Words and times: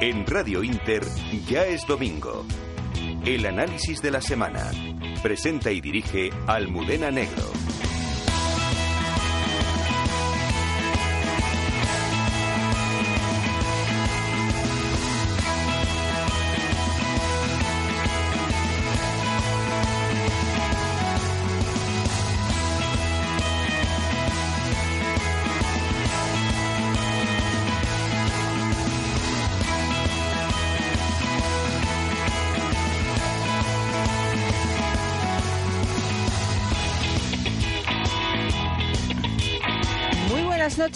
En 0.00 0.24
Radio 0.26 0.64
Inter 0.64 1.02
ya 1.46 1.66
es 1.66 1.86
domingo. 1.86 2.46
El 3.26 3.44
análisis 3.44 4.00
de 4.00 4.10
la 4.10 4.22
semana. 4.22 4.70
Presenta 5.22 5.72
y 5.72 5.82
dirige 5.82 6.30
Almudena 6.46 7.10
Negro. 7.10 7.69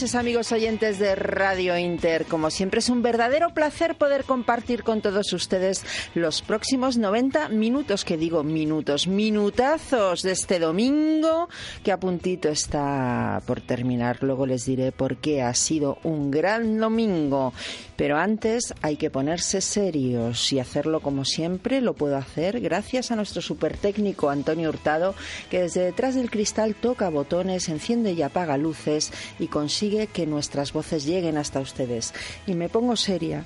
Noches, 0.04 0.16
amigos 0.16 0.52
oyentes 0.52 0.98
de 0.98 1.14
Radio 1.14 1.78
Inter. 1.78 2.26
Como 2.26 2.50
siempre, 2.50 2.80
es 2.80 2.90
un 2.90 3.00
verdadero 3.00 3.54
placer 3.54 3.96
poder 3.96 4.24
compartir 4.24 4.82
con 4.82 5.00
todos 5.00 5.32
ustedes 5.32 5.82
los 6.14 6.42
próximos 6.42 6.98
90 6.98 7.48
minutos, 7.48 8.04
que 8.04 8.18
digo 8.18 8.42
minutos, 8.42 9.06
minutazos 9.06 10.22
de 10.22 10.32
este 10.32 10.58
domingo, 10.58 11.48
que 11.82 11.90
a 11.90 11.98
puntito 11.98 12.50
está 12.50 13.40
por 13.46 13.62
terminar. 13.62 14.18
Luego 14.20 14.44
les 14.44 14.66
diré 14.66 14.92
por 14.92 15.16
qué 15.16 15.40
ha 15.40 15.54
sido 15.54 15.96
un 16.02 16.30
gran 16.30 16.78
domingo. 16.78 17.54
Pero 17.96 18.18
antes 18.18 18.74
hay 18.82 18.96
que 18.96 19.10
ponerse 19.10 19.60
serios 19.60 20.52
y 20.52 20.58
hacerlo 20.58 21.00
como 21.00 21.24
siempre. 21.24 21.80
Lo 21.80 21.94
puedo 21.94 22.16
hacer 22.16 22.60
gracias 22.60 23.10
a 23.12 23.16
nuestro 23.16 23.40
super 23.40 23.76
técnico 23.76 24.30
Antonio 24.30 24.68
Hurtado, 24.68 25.14
que 25.48 25.62
desde 25.62 25.84
detrás 25.84 26.16
del 26.16 26.30
cristal 26.30 26.74
toca 26.74 27.08
botones, 27.08 27.68
enciende 27.68 28.12
y 28.12 28.22
apaga 28.22 28.56
luces 28.56 29.12
y 29.38 29.46
consigue 29.46 29.93
que 30.12 30.26
nuestras 30.26 30.72
voces 30.72 31.04
lleguen 31.04 31.36
hasta 31.38 31.60
ustedes. 31.60 32.12
Y 32.46 32.54
me 32.54 32.68
pongo 32.68 32.96
seria 32.96 33.44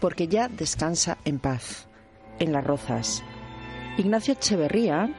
porque 0.00 0.28
ya 0.28 0.48
descansa 0.48 1.18
en 1.24 1.38
paz 1.38 1.86
en 2.38 2.52
las 2.52 2.64
rozas. 2.64 3.22
Ignacio 3.98 4.34
Echeverría, 4.34 5.14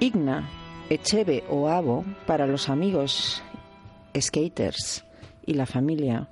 Igna, 0.00 0.48
Echeve 0.90 1.44
o 1.48 1.68
Abo 1.68 2.04
para 2.26 2.46
los 2.46 2.68
amigos 2.68 3.42
skaters 4.18 5.04
y 5.46 5.54
la 5.54 5.66
familia 5.66 6.28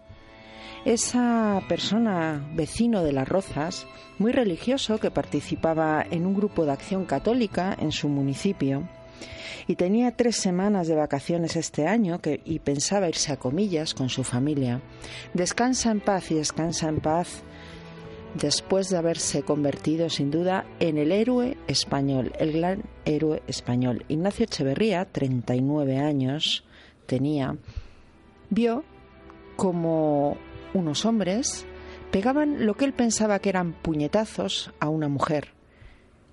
esa 0.84 1.62
persona 1.68 2.42
vecino 2.54 3.02
de 3.02 3.12
las 3.12 3.28
Rozas, 3.28 3.86
muy 4.18 4.32
religioso, 4.32 4.98
que 4.98 5.10
participaba 5.10 6.04
en 6.10 6.26
un 6.26 6.34
grupo 6.34 6.64
de 6.64 6.72
acción 6.72 7.04
católica 7.04 7.76
en 7.78 7.92
su 7.92 8.08
municipio, 8.08 8.88
y 9.66 9.76
tenía 9.76 10.16
tres 10.16 10.36
semanas 10.36 10.88
de 10.88 10.94
vacaciones 10.94 11.56
este 11.56 11.86
año 11.86 12.20
y 12.44 12.58
pensaba 12.58 13.08
irse 13.08 13.32
a 13.32 13.36
comillas 13.36 13.94
con 13.94 14.08
su 14.08 14.24
familia. 14.24 14.80
Descansa 15.34 15.90
en 15.90 16.00
paz 16.00 16.30
y 16.30 16.34
descansa 16.34 16.88
en 16.88 17.00
paz 17.00 17.42
después 18.34 18.88
de 18.88 18.96
haberse 18.96 19.42
convertido 19.42 20.08
sin 20.08 20.30
duda 20.30 20.64
en 20.78 20.98
el 20.98 21.12
héroe 21.12 21.56
español, 21.66 22.32
el 22.38 22.52
gran 22.52 22.82
héroe 23.04 23.42
español. 23.46 24.04
Ignacio 24.08 24.44
Echeverría, 24.44 25.04
39 25.04 25.98
años 25.98 26.64
tenía, 27.06 27.56
vio 28.50 28.84
como 29.56 30.36
unos 30.72 31.04
hombres 31.04 31.66
pegaban 32.10 32.66
lo 32.66 32.74
que 32.74 32.84
él 32.84 32.92
pensaba 32.92 33.38
que 33.38 33.48
eran 33.48 33.72
puñetazos 33.72 34.72
a 34.80 34.88
una 34.88 35.08
mujer. 35.08 35.59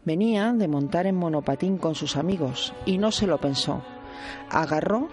Venía 0.07 0.53
de 0.53 0.69
montar 0.69 1.05
en 1.05 1.17
monopatín 1.17 1.77
con 1.77 1.93
sus 1.93 2.15
amigos 2.15 2.73
y 2.85 2.97
no 2.97 3.11
se 3.11 3.27
lo 3.27 3.41
pensó. 3.41 3.83
Agarró 4.49 5.09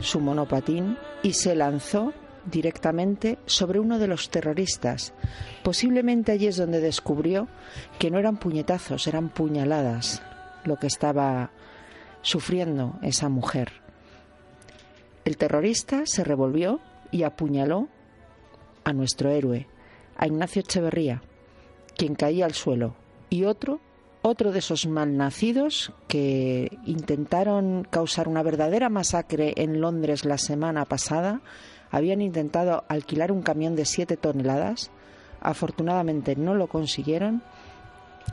su 0.00 0.18
monopatín 0.18 0.96
y 1.22 1.34
se 1.34 1.54
lanzó 1.54 2.14
directamente 2.46 3.38
sobre 3.44 3.80
uno 3.80 3.98
de 3.98 4.06
los 4.06 4.30
terroristas. 4.30 5.12
Posiblemente 5.62 6.32
allí 6.32 6.46
es 6.46 6.56
donde 6.56 6.80
descubrió 6.80 7.48
que 7.98 8.10
no 8.10 8.18
eran 8.18 8.38
puñetazos, 8.38 9.06
eran 9.08 9.28
puñaladas 9.28 10.22
lo 10.64 10.76
que 10.76 10.86
estaba 10.86 11.50
sufriendo 12.22 12.98
esa 13.02 13.28
mujer. 13.28 13.72
El 15.26 15.36
terrorista 15.36 16.06
se 16.06 16.24
revolvió 16.24 16.80
y 17.10 17.24
apuñaló 17.24 17.88
a 18.84 18.94
nuestro 18.94 19.28
héroe, 19.28 19.68
a 20.16 20.26
Ignacio 20.26 20.60
Echeverría, 20.60 21.20
quien 21.94 22.14
caía 22.14 22.46
al 22.46 22.54
suelo, 22.54 22.96
y 23.28 23.44
otro, 23.44 23.80
otro 24.26 24.52
de 24.52 24.60
esos 24.60 24.86
malnacidos 24.86 25.92
que 26.08 26.78
intentaron 26.86 27.86
causar 27.90 28.26
una 28.26 28.42
verdadera 28.42 28.88
masacre 28.88 29.52
en 29.58 29.82
Londres 29.82 30.24
la 30.24 30.38
semana 30.38 30.86
pasada, 30.86 31.42
habían 31.90 32.22
intentado 32.22 32.84
alquilar 32.88 33.30
un 33.30 33.42
camión 33.42 33.76
de 33.76 33.84
siete 33.84 34.16
toneladas, 34.16 34.90
afortunadamente 35.42 36.36
no 36.36 36.54
lo 36.54 36.68
consiguieron, 36.68 37.42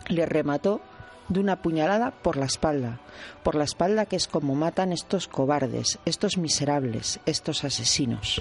le 0.08 0.26
remató 0.26 0.80
de 1.28 1.42
una 1.42 1.62
puñalada 1.62 2.12
por 2.12 2.38
la 2.38 2.46
espalda, 2.46 3.02
por 3.44 3.56
la 3.56 3.66
espalda 3.66 4.06
que 4.06 4.16
es 4.16 4.30
como 4.30 4.56
matan 4.56 4.94
estos 4.94 5.28
cobardes, 5.28 6.00
estos 6.06 6.38
miserables, 6.38 7.20
estos 7.26 7.66
asesinos. 7.66 8.40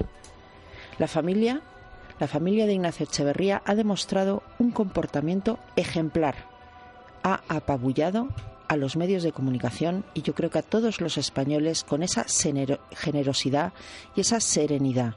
La 0.98 1.08
familia 1.08 1.62
la 2.20 2.28
familia 2.28 2.66
de 2.66 2.74
Ignacio 2.74 3.06
Echeverría 3.06 3.62
ha 3.64 3.74
demostrado 3.74 4.42
un 4.58 4.72
comportamiento 4.72 5.58
ejemplar. 5.74 6.49
Ha 7.22 7.42
apabullado 7.48 8.28
a 8.68 8.76
los 8.76 8.96
medios 8.96 9.22
de 9.22 9.32
comunicación 9.32 10.04
y 10.14 10.22
yo 10.22 10.34
creo 10.34 10.50
que 10.50 10.60
a 10.60 10.62
todos 10.62 11.00
los 11.00 11.18
españoles 11.18 11.82
con 11.82 12.02
esa 12.02 12.24
generosidad 12.92 13.72
y 14.14 14.20
esa 14.20 14.40
serenidad. 14.40 15.16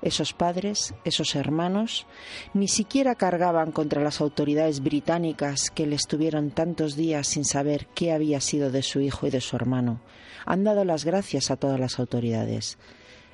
Esos 0.00 0.32
padres, 0.34 0.94
esos 1.04 1.34
hermanos, 1.34 2.06
ni 2.52 2.68
siquiera 2.68 3.14
cargaban 3.14 3.72
contra 3.72 4.02
las 4.02 4.20
autoridades 4.20 4.82
británicas 4.82 5.70
que 5.70 5.86
le 5.86 5.96
estuvieron 5.96 6.50
tantos 6.50 6.94
días 6.96 7.26
sin 7.26 7.44
saber 7.44 7.86
qué 7.94 8.12
había 8.12 8.40
sido 8.40 8.70
de 8.70 8.82
su 8.82 9.00
hijo 9.00 9.26
y 9.26 9.30
de 9.30 9.40
su 9.40 9.56
hermano. 9.56 10.00
Han 10.44 10.64
dado 10.64 10.84
las 10.84 11.04
gracias 11.04 11.50
a 11.50 11.56
todas 11.56 11.80
las 11.80 11.98
autoridades. 11.98 12.76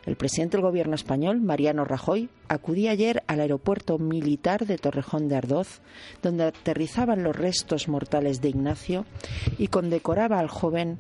El 0.06 0.16
presidente 0.16 0.56
del 0.56 0.64
gobierno 0.64 0.94
español, 0.94 1.40
Mariano 1.42 1.84
Rajoy, 1.84 2.30
acudía 2.48 2.92
ayer 2.92 3.22
al 3.26 3.40
aeropuerto 3.40 3.98
militar 3.98 4.66
de 4.66 4.78
Torrejón 4.78 5.28
de 5.28 5.36
Ardoz, 5.36 5.82
donde 6.22 6.44
aterrizaban 6.44 7.22
los 7.22 7.36
restos 7.36 7.86
mortales 7.88 8.40
de 8.40 8.48
Ignacio 8.48 9.04
y 9.58 9.68
condecoraba 9.68 10.38
al 10.38 10.48
joven 10.48 10.98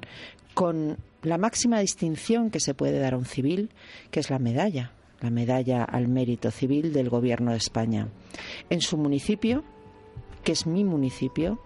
con 0.52 0.98
la 1.22 1.38
máxima 1.38 1.80
distinción 1.80 2.50
que 2.50 2.60
se 2.60 2.74
puede 2.74 2.98
dar 2.98 3.14
a 3.14 3.16
un 3.16 3.24
civil, 3.24 3.70
que 4.10 4.20
es 4.20 4.28
la 4.28 4.38
medalla, 4.38 4.92
la 5.22 5.30
medalla 5.30 5.82
al 5.82 6.08
mérito 6.08 6.50
civil 6.50 6.92
del 6.92 7.08
gobierno 7.08 7.52
de 7.52 7.56
España. 7.56 8.08
En 8.68 8.82
su 8.82 8.98
municipio, 8.98 9.64
que 10.44 10.52
es 10.52 10.66
mi 10.66 10.84
municipio, 10.84 11.58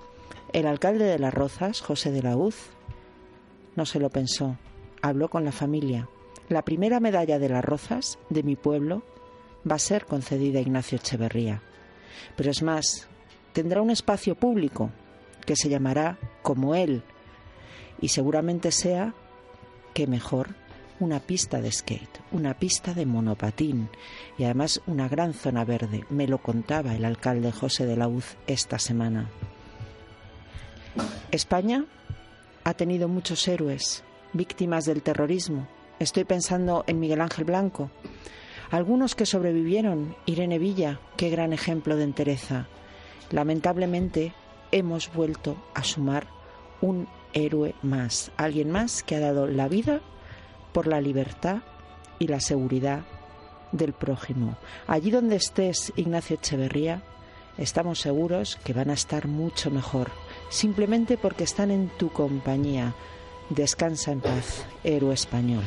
el 0.53 0.67
alcalde 0.69 1.05
de 1.05 1.19
Las 1.19 1.35
Rozas, 1.35 1.81
José 1.81 2.13
de 2.13 2.23
la 2.23 2.37
Uz, 2.37 2.55
no 3.75 3.87
se 3.87 3.99
lo 3.99 4.11
pensó, 4.11 4.57
habló 5.03 5.29
con 5.29 5.45
la 5.45 5.53
familia 5.53 6.09
la 6.49 6.63
primera 6.63 7.01
medalla 7.01 7.39
de 7.39 7.49
las 7.49 7.65
Rozas 7.65 8.19
de 8.31 8.43
mi 8.43 8.57
pueblo 8.57 9.03
va 9.71 9.77
a 9.77 9.81
ser 9.81 10.05
concedida 10.07 10.59
a 10.59 10.63
Ignacio 10.63 10.97
Echeverría. 10.97 11.63
Pero 12.37 12.51
es 12.51 12.63
más, 12.63 13.09
tendrá 13.53 13.81
un 13.81 13.91
espacio 13.91 14.35
público 14.35 14.91
que 15.47 15.57
se 15.57 15.69
llamará 15.69 16.19
como 16.43 16.75
él 16.75 17.03
y 18.01 18.09
seguramente 18.09 18.71
sea, 18.71 19.15
que 19.95 20.07
mejor, 20.07 20.49
una 21.01 21.21
pista 21.21 21.61
de 21.61 21.71
skate, 21.71 22.21
una 22.33 22.55
pista 22.55 22.95
de 22.95 23.07
monopatín 23.07 23.89
y 24.39 24.45
además 24.45 24.81
una 24.87 25.09
gran 25.09 25.33
zona 25.33 25.65
verde. 25.65 26.05
Me 26.11 26.27
lo 26.27 26.39
contaba 26.39 26.95
el 26.95 27.05
alcalde 27.05 27.53
José 27.53 27.87
de 27.87 27.97
la 27.97 28.09
Uz 28.09 28.37
esta 28.47 28.79
semana. 28.79 29.31
España 31.31 31.85
ha 32.65 32.75
tenido 32.75 33.09
muchos 33.09 33.47
héroes, 33.49 34.05
víctimas 34.33 34.85
del 34.85 35.03
terrorismo, 35.03 35.67
Estoy 36.01 36.25
pensando 36.25 36.85
en 36.89 36.99
Miguel 36.99 37.21
Ángel 37.21 37.45
Blanco. 37.45 37.91
Algunos 38.71 39.15
que 39.15 39.27
sobrevivieron, 39.27 40.17
Irene 40.27 40.59
Villa, 40.59 40.99
qué 41.17 41.31
gran 41.31 41.53
ejemplo 41.53 41.97
de 41.97 42.03
entereza. 42.03 42.67
Lamentablemente 43.31 44.33
hemos 44.73 45.13
vuelto 45.13 45.57
a 45.73 45.85
sumar 45.85 46.27
un 46.81 47.07
héroe 47.33 47.75
más, 47.83 48.33
alguien 48.37 48.71
más 48.71 49.05
que 49.05 49.15
ha 49.15 49.21
dado 49.21 49.47
la 49.47 49.69
vida 49.69 50.01
por 50.73 50.89
la 50.89 51.01
libertad 51.01 51.63
y 52.19 52.27
la 52.27 52.41
seguridad 52.41 53.05
del 53.71 53.93
prójimo. 53.93 54.57
Allí 54.89 55.13
donde 55.13 55.37
estés, 55.37 55.93
Ignacio 55.95 56.37
Echeverría, 56.37 57.03
estamos 57.57 58.01
seguros 58.01 58.57
que 58.65 58.73
van 58.73 58.91
a 58.91 58.95
estar 58.95 59.29
mucho 59.29 59.71
mejor, 59.71 60.11
simplemente 60.49 61.17
porque 61.17 61.45
están 61.45 61.71
en 61.71 61.89
tu 61.89 62.11
compañía. 62.11 62.95
Descansa 63.51 64.11
en 64.11 64.21
paz, 64.21 64.65
héroe 64.83 65.13
español. 65.13 65.65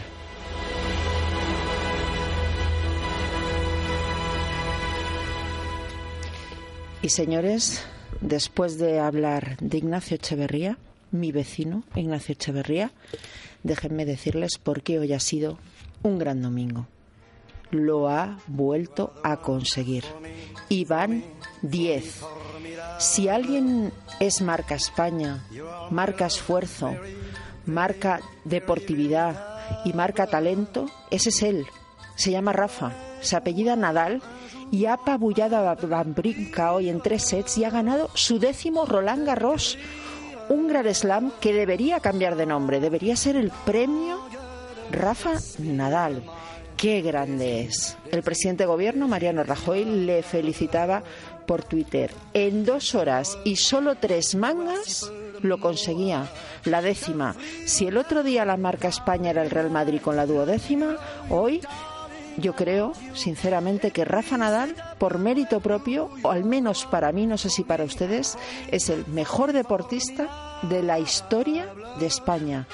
Y 7.03 7.09
señores, 7.09 7.85
después 8.19 8.79
de 8.79 8.99
hablar 8.99 9.57
de 9.61 9.77
Ignacio 9.77 10.15
Echeverría, 10.15 10.77
mi 11.11 11.31
vecino 11.31 11.83
Ignacio 11.95 12.33
Echeverría, 12.33 12.91
déjenme 13.63 14.05
decirles 14.05 14.57
por 14.57 14.81
qué 14.81 14.97
hoy 14.97 15.13
ha 15.13 15.19
sido 15.19 15.59
un 16.01 16.17
gran 16.17 16.41
domingo. 16.41 16.87
Lo 17.69 18.09
ha 18.09 18.39
vuelto 18.47 19.13
a 19.23 19.37
conseguir. 19.37 20.03
Y 20.67 20.85
van 20.85 21.23
10. 21.61 22.21
Si 22.99 23.29
alguien 23.29 23.93
es 24.19 24.41
marca 24.41 24.75
España, 24.75 25.45
marca 25.91 26.25
esfuerzo, 26.25 26.95
marca 27.67 28.21
deportividad 28.45 29.57
y 29.85 29.93
marca 29.93 30.27
talento, 30.27 30.87
ese 31.11 31.29
es 31.29 31.43
él. 31.43 31.65
Se 32.15 32.31
llama 32.31 32.53
Rafa, 32.53 32.93
se 33.21 33.35
apellida 33.35 33.75
Nadal 33.75 34.21
y 34.71 34.85
ha 34.85 34.93
apabullado 34.93 35.57
a 35.57 35.75
Van 35.75 36.15
hoy 36.71 36.89
en 36.89 37.01
tres 37.01 37.23
sets 37.23 37.57
y 37.57 37.63
ha 37.63 37.69
ganado 37.69 38.09
su 38.13 38.39
décimo 38.39 38.85
Roland 38.85 39.25
Garros. 39.25 39.77
Un 40.49 40.67
gran 40.67 40.93
slam 40.93 41.31
que 41.41 41.53
debería 41.53 41.99
cambiar 41.99 42.35
de 42.37 42.45
nombre, 42.45 42.79
debería 42.79 43.15
ser 43.15 43.35
el 43.35 43.51
premio 43.65 44.19
Rafa 44.91 45.33
Nadal. 45.59 46.23
Qué 46.77 47.01
grande 47.01 47.61
es. 47.61 47.97
El 48.11 48.23
presidente 48.23 48.63
de 48.63 48.67
gobierno, 48.67 49.07
Mariano 49.07 49.43
Rajoy, 49.43 49.83
le 49.83 50.21
felicitaba 50.23 51.03
por 51.47 51.63
Twitter. 51.63 52.11
En 52.33 52.65
dos 52.65 52.93
horas 52.93 53.37
y 53.43 53.55
solo 53.55 53.95
tres 53.95 54.35
mangas 54.35 55.11
lo 55.41 55.59
conseguía, 55.59 56.29
la 56.65 56.81
décima. 56.81 57.35
Si 57.65 57.87
el 57.87 57.97
otro 57.97 58.23
día 58.23 58.45
la 58.45 58.57
marca 58.57 58.87
España 58.87 59.31
era 59.31 59.43
el 59.43 59.49
Real 59.49 59.71
Madrid 59.71 60.01
con 60.01 60.15
la 60.15 60.25
duodécima, 60.25 60.97
hoy 61.29 61.61
yo 62.37 62.55
creo, 62.55 62.93
sinceramente, 63.13 63.91
que 63.91 64.05
Rafa 64.05 64.37
Nadal, 64.37 64.75
por 64.99 65.17
mérito 65.17 65.59
propio, 65.59 66.11
o 66.21 66.29
al 66.29 66.45
menos 66.45 66.85
para 66.85 67.11
mí, 67.11 67.25
no 67.25 67.37
sé 67.37 67.49
si 67.49 67.63
para 67.63 67.83
ustedes, 67.83 68.37
es 68.69 68.89
el 68.89 69.07
mejor 69.07 69.53
deportista 69.53 70.59
de 70.63 70.83
la 70.83 70.99
historia 70.99 71.67
de 71.99 72.05
España. 72.05 72.67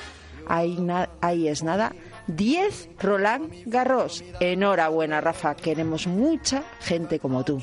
Ahí, 0.48 0.78
ahí 1.22 1.48
es 1.48 1.64
nada. 1.64 1.94
10 2.28 2.90
Roland 3.00 3.52
Garros. 3.66 4.24
Enhorabuena, 4.40 5.22
Rafa. 5.22 5.56
Queremos 5.56 6.08
mucha 6.08 6.64
gente 6.82 7.20
como 7.20 7.44
tú. 7.44 7.62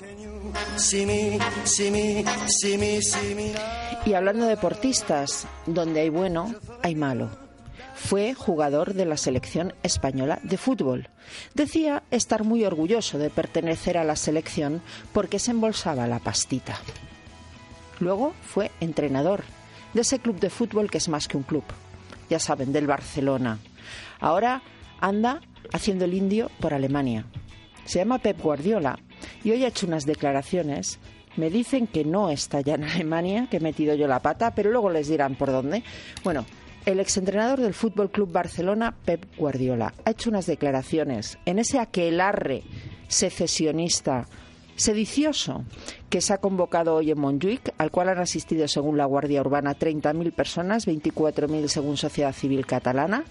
Y 4.07 4.15
hablando 4.15 4.45
de 4.45 4.51
deportistas, 4.51 5.47
donde 5.67 6.01
hay 6.01 6.09
bueno, 6.09 6.55
hay 6.83 6.95
malo 6.95 7.31
fue 8.01 8.35
jugador 8.35 8.95
de 8.95 9.05
la 9.05 9.19
selección 9.19 9.75
española 9.83 10.41
de 10.43 10.57
fútbol. 10.57 11.11
Decía 11.55 12.03
estar 12.11 12.45
muy 12.45 12.65
orgulloso 12.65 13.19
de 13.19 13.29
pertenecer 13.29 13.99
a 13.99 14.05
la 14.05 14.17
selección 14.17 14.83
porque 15.13 15.39
se 15.39 15.51
embolsaba 15.51 16.07
la 16.07 16.19
pastita. 16.19 16.81
Luego 18.01 18.33
fue 18.43 18.71
entrenador 18.81 19.45
de 19.93 20.01
ese 20.01 20.19
club 20.19 20.41
de 20.41 20.51
fútbol 20.51 20.91
que 20.91 20.99
es 20.99 21.09
más 21.09 21.29
que 21.29 21.37
un 21.37 21.43
club. 21.43 21.65
Ya 22.31 22.39
saben, 22.39 22.73
del 22.73 22.87
Barcelona. 22.87 23.59
Ahora 24.19 24.63
anda 25.01 25.41
haciendo 25.73 26.07
el 26.07 26.15
indio 26.15 26.51
por 26.59 26.73
Alemania. 26.73 27.27
Se 27.85 27.99
llama 27.99 28.19
Pep 28.19 28.41
Guardiola 28.41 28.99
y 29.45 29.51
hoy 29.51 29.65
ha 29.65 29.69
hecho 29.69 29.87
unas 29.87 30.07
declaraciones. 30.07 30.99
Me 31.37 31.51
dicen 31.51 31.87
que 31.87 32.05
no 32.05 32.31
está 32.31 32.61
ya 32.61 32.75
en 32.75 32.85
Alemania, 32.85 33.49
que 33.51 33.59
he 33.59 33.61
metido 33.61 33.95
yo 33.95 34.07
la 34.07 34.21
pata, 34.21 34.55
pero 34.55 34.71
luego 34.71 34.91
les 34.91 35.09
dirán 35.09 35.37
por 35.37 35.51
dónde. 35.51 35.83
Bueno, 36.25 36.45
el 36.87 36.99
exentrenador 36.99 37.61
del 37.61 37.75
Fútbol 37.75 38.11
Club 38.11 38.33
Barcelona, 38.33 38.95
Pep 39.05 39.25
Guardiola, 39.37 39.95
ha 40.05 40.11
hecho 40.11 40.31
unas 40.31 40.47
declaraciones 40.47 41.39
en 41.45 41.59
ese 41.59 41.79
aquelarre 41.79 42.63
secesionista 43.09 44.27
sedicioso 44.77 45.65
que 46.09 46.23
se 46.23 46.33
ha 46.33 46.39
convocado 46.39 46.95
hoy 46.95 47.11
en 47.11 47.21
Montjuic, 47.21 47.75
al 47.77 47.91
cual 47.91 48.09
han 48.09 48.19
asistido, 48.19 48.67
según 48.67 48.97
la 48.97 49.05
Guardia 49.05 49.43
Urbana, 49.43 49.77
30.000 49.79 50.33
personas, 50.33 50.87
24.000 50.87 51.69
según 51.69 51.97
Sociedad 51.99 52.33
Civil 52.33 52.65
Catalana, 52.67 53.25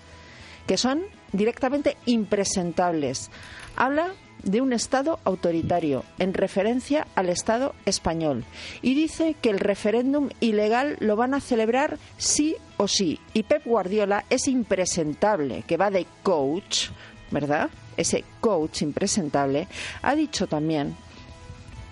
que 0.67 0.77
son 0.77 1.01
directamente 1.33 1.97
impresentables. 2.05 3.31
Habla 3.75 4.13
de 4.43 4.61
un 4.61 4.73
Estado 4.73 5.19
autoritario, 5.23 6.03
en 6.17 6.33
referencia 6.33 7.07
al 7.15 7.29
Estado 7.29 7.75
español, 7.85 8.45
y 8.81 8.93
dice 8.93 9.35
que 9.41 9.49
el 9.49 9.59
referéndum 9.59 10.29
ilegal 10.39 10.97
lo 10.99 11.15
van 11.15 11.33
a 11.33 11.41
celebrar 11.41 11.97
sí 12.17 12.55
o 12.77 12.87
sí. 12.87 13.19
Y 13.33 13.43
Pep 13.43 13.65
Guardiola 13.65 14.25
es 14.29 14.47
impresentable, 14.47 15.63
que 15.67 15.77
va 15.77 15.91
de 15.91 16.05
coach, 16.23 16.89
¿verdad? 17.31 17.69
Ese 17.97 18.23
coach 18.39 18.81
impresentable, 18.81 19.67
ha 20.01 20.15
dicho 20.15 20.47
también 20.47 20.95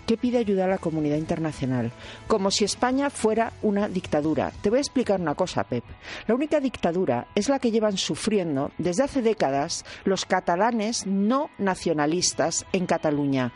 que 0.08 0.18
pide 0.18 0.40
ayuda 0.40 0.66
a 0.66 0.70
la 0.70 0.78
comunidad 0.80 1.18
internacional, 1.18 1.92
como 2.26 2.50
si 2.50 2.64
España 2.64 3.12
fuera 3.12 3.54
una 3.62 3.88
dictadura. 3.90 4.52
Te 4.62 4.70
voy 4.70 4.78
a 4.78 4.82
explicar 4.82 5.20
una 5.20 5.36
cosa, 5.36 5.66
Pep. 5.66 5.84
La 6.26 6.34
única 6.34 6.60
dictadura 6.60 7.28
es 7.36 7.50
la 7.50 7.60
que 7.60 7.70
llevan 7.70 7.98
sufriendo 7.98 8.72
desde 8.78 9.04
hace 9.04 9.22
décadas 9.22 9.86
los 10.06 10.26
catalanes 10.26 11.06
no 11.06 11.50
nacionalistas 11.58 12.66
en 12.72 12.86
Cataluña, 12.86 13.54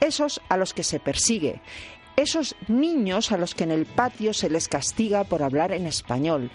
esos 0.00 0.40
a 0.48 0.56
los 0.56 0.74
que 0.74 0.84
se 0.84 1.00
persigue, 1.00 1.62
esos 2.16 2.54
niños 2.68 3.32
a 3.32 3.38
los 3.38 3.54
que 3.54 3.64
en 3.64 3.72
el 3.72 3.86
patio 3.86 4.34
se 4.34 4.50
les 4.50 4.68
castiga 4.68 5.24
por 5.24 5.42
hablar 5.42 5.72
en 5.72 5.86
español 5.86 6.50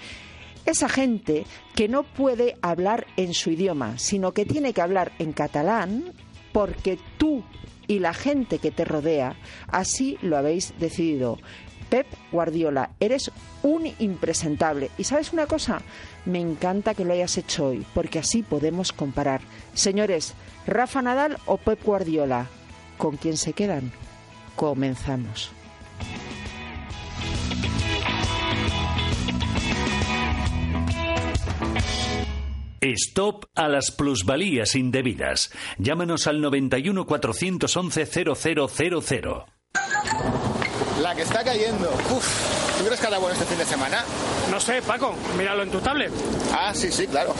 esa 0.65 0.89
gente 0.89 1.45
que 1.75 1.87
no 1.87 2.03
puede 2.03 2.57
hablar 2.61 3.07
en 3.17 3.33
su 3.33 3.49
idioma, 3.49 3.97
sino 3.97 4.33
que 4.33 4.45
tiene 4.45 4.73
que 4.73 4.81
hablar 4.81 5.13
en 5.17 5.33
catalán 5.33 6.13
porque 6.51 6.99
tú 7.17 7.43
y 7.89 7.99
la 7.99 8.13
gente 8.13 8.59
que 8.59 8.71
te 8.71 8.85
rodea, 8.85 9.35
así 9.67 10.17
lo 10.21 10.37
habéis 10.37 10.73
decidido. 10.79 11.39
Pep 11.89 12.05
Guardiola, 12.31 12.91
eres 12.99 13.31
un 13.63 13.91
impresentable. 13.97 14.91
Y 14.99 15.05
sabes 15.05 15.33
una 15.33 15.47
cosa, 15.47 15.81
me 16.25 16.39
encanta 16.39 16.93
que 16.93 17.03
lo 17.03 17.13
hayas 17.13 17.35
hecho 17.37 17.69
hoy, 17.69 17.85
porque 17.95 18.19
así 18.19 18.43
podemos 18.43 18.93
comparar. 18.93 19.41
Señores, 19.73 20.35
Rafa 20.67 21.01
Nadal 21.01 21.39
o 21.47 21.57
Pep 21.57 21.83
Guardiola, 21.83 22.45
¿con 22.99 23.17
quién 23.17 23.37
se 23.37 23.53
quedan? 23.53 23.91
Comenzamos. 24.55 25.51
Stop 32.81 33.45
a 33.55 33.67
las 33.67 33.91
plusvalías 33.91 34.75
indebidas. 34.75 35.51
Llámanos 35.77 36.27
al 36.27 36.41
91 36.41 37.05
411 37.05 38.05
0000. 38.05 39.25
La 41.01 41.15
que 41.15 41.21
está 41.21 41.43
cayendo. 41.43 41.89
Uf, 42.11 42.77
¿tú 42.77 42.85
crees 42.85 42.99
que 42.99 43.07
hará 43.07 43.17
bueno 43.19 43.33
este 43.33 43.45
fin 43.45 43.57
de 43.57 43.65
semana? 43.65 44.03
No 44.51 44.59
sé, 44.59 44.81
Paco, 44.81 45.15
míralo 45.37 45.63
en 45.63 45.71
tu 45.71 45.79
tablet. 45.79 46.11
Ah, 46.51 46.73
sí, 46.73 46.91
sí, 46.91 47.07
claro. 47.07 47.33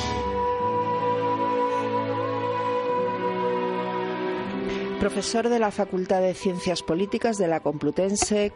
Profesor 5.01 5.49
de 5.49 5.57
la 5.57 5.71
Facultad 5.71 6.21
de 6.21 6.35
Ciencias 6.35 6.83
Políticas 6.83 7.39
de 7.39 7.47
la 7.47 7.61
Complutense, 7.61 8.53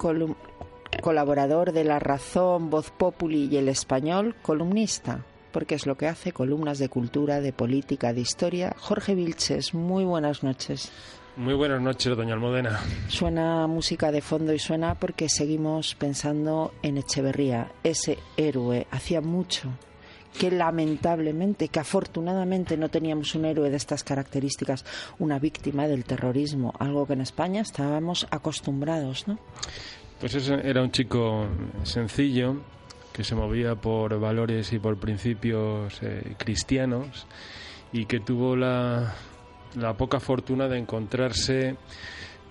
colaborador 1.01 1.71
de 1.71 1.83
La 1.83 1.97
Razón, 1.97 2.69
Voz 2.69 2.91
Populi 2.91 3.49
y 3.51 3.57
El 3.57 3.67
Español, 3.67 4.35
columnista. 4.43 5.25
porque 5.51 5.73
es 5.73 5.87
lo 5.87 5.97
que 5.97 6.05
hace, 6.05 6.33
columnas 6.33 6.77
de 6.77 6.87
cultura, 6.87 7.41
de 7.41 7.51
política, 7.51 8.13
de 8.13 8.21
historia. 8.21 8.75
Jorge 8.77 9.15
Vilches, 9.15 9.73
muy 9.73 10.05
buenas 10.05 10.43
noches. 10.43 10.91
Muy 11.35 11.55
buenas 11.55 11.81
noches, 11.81 12.15
doña 12.15 12.35
Almudena. 12.35 12.79
Suena 13.07 13.65
música 13.65 14.11
de 14.11 14.21
fondo 14.21 14.53
y 14.53 14.59
suena 14.59 14.93
porque 14.93 15.29
seguimos 15.29 15.95
pensando 15.95 16.75
en 16.83 16.99
Echeverría, 16.99 17.71
ese 17.83 18.19
héroe. 18.37 18.85
Hacía 18.91 19.19
mucho 19.19 19.71
que 20.39 20.51
lamentablemente, 20.51 21.67
que 21.67 21.79
afortunadamente 21.79 22.77
no 22.77 22.89
teníamos 22.89 23.35
un 23.35 23.45
héroe 23.45 23.69
de 23.69 23.77
estas 23.77 24.03
características, 24.03 24.85
una 25.19 25.39
víctima 25.39 25.87
del 25.87 26.03
terrorismo, 26.03 26.73
algo 26.79 27.05
que 27.07 27.13
en 27.13 27.21
España 27.21 27.61
estábamos 27.61 28.27
acostumbrados, 28.31 29.27
¿no? 29.27 29.39
Pues 30.19 30.35
era 30.47 30.81
un 30.81 30.91
chico 30.91 31.47
sencillo, 31.83 32.57
que 33.13 33.23
se 33.23 33.35
movía 33.35 33.75
por 33.75 34.19
valores 34.19 34.73
y 34.73 34.79
por 34.79 34.97
principios 34.97 35.99
eh, 36.01 36.35
cristianos 36.37 37.25
y 37.93 38.05
que 38.05 38.19
tuvo 38.19 38.57
la, 38.57 39.13
la 39.75 39.93
poca 39.95 40.19
fortuna 40.19 40.67
de 40.67 40.79
encontrarse 40.79 41.77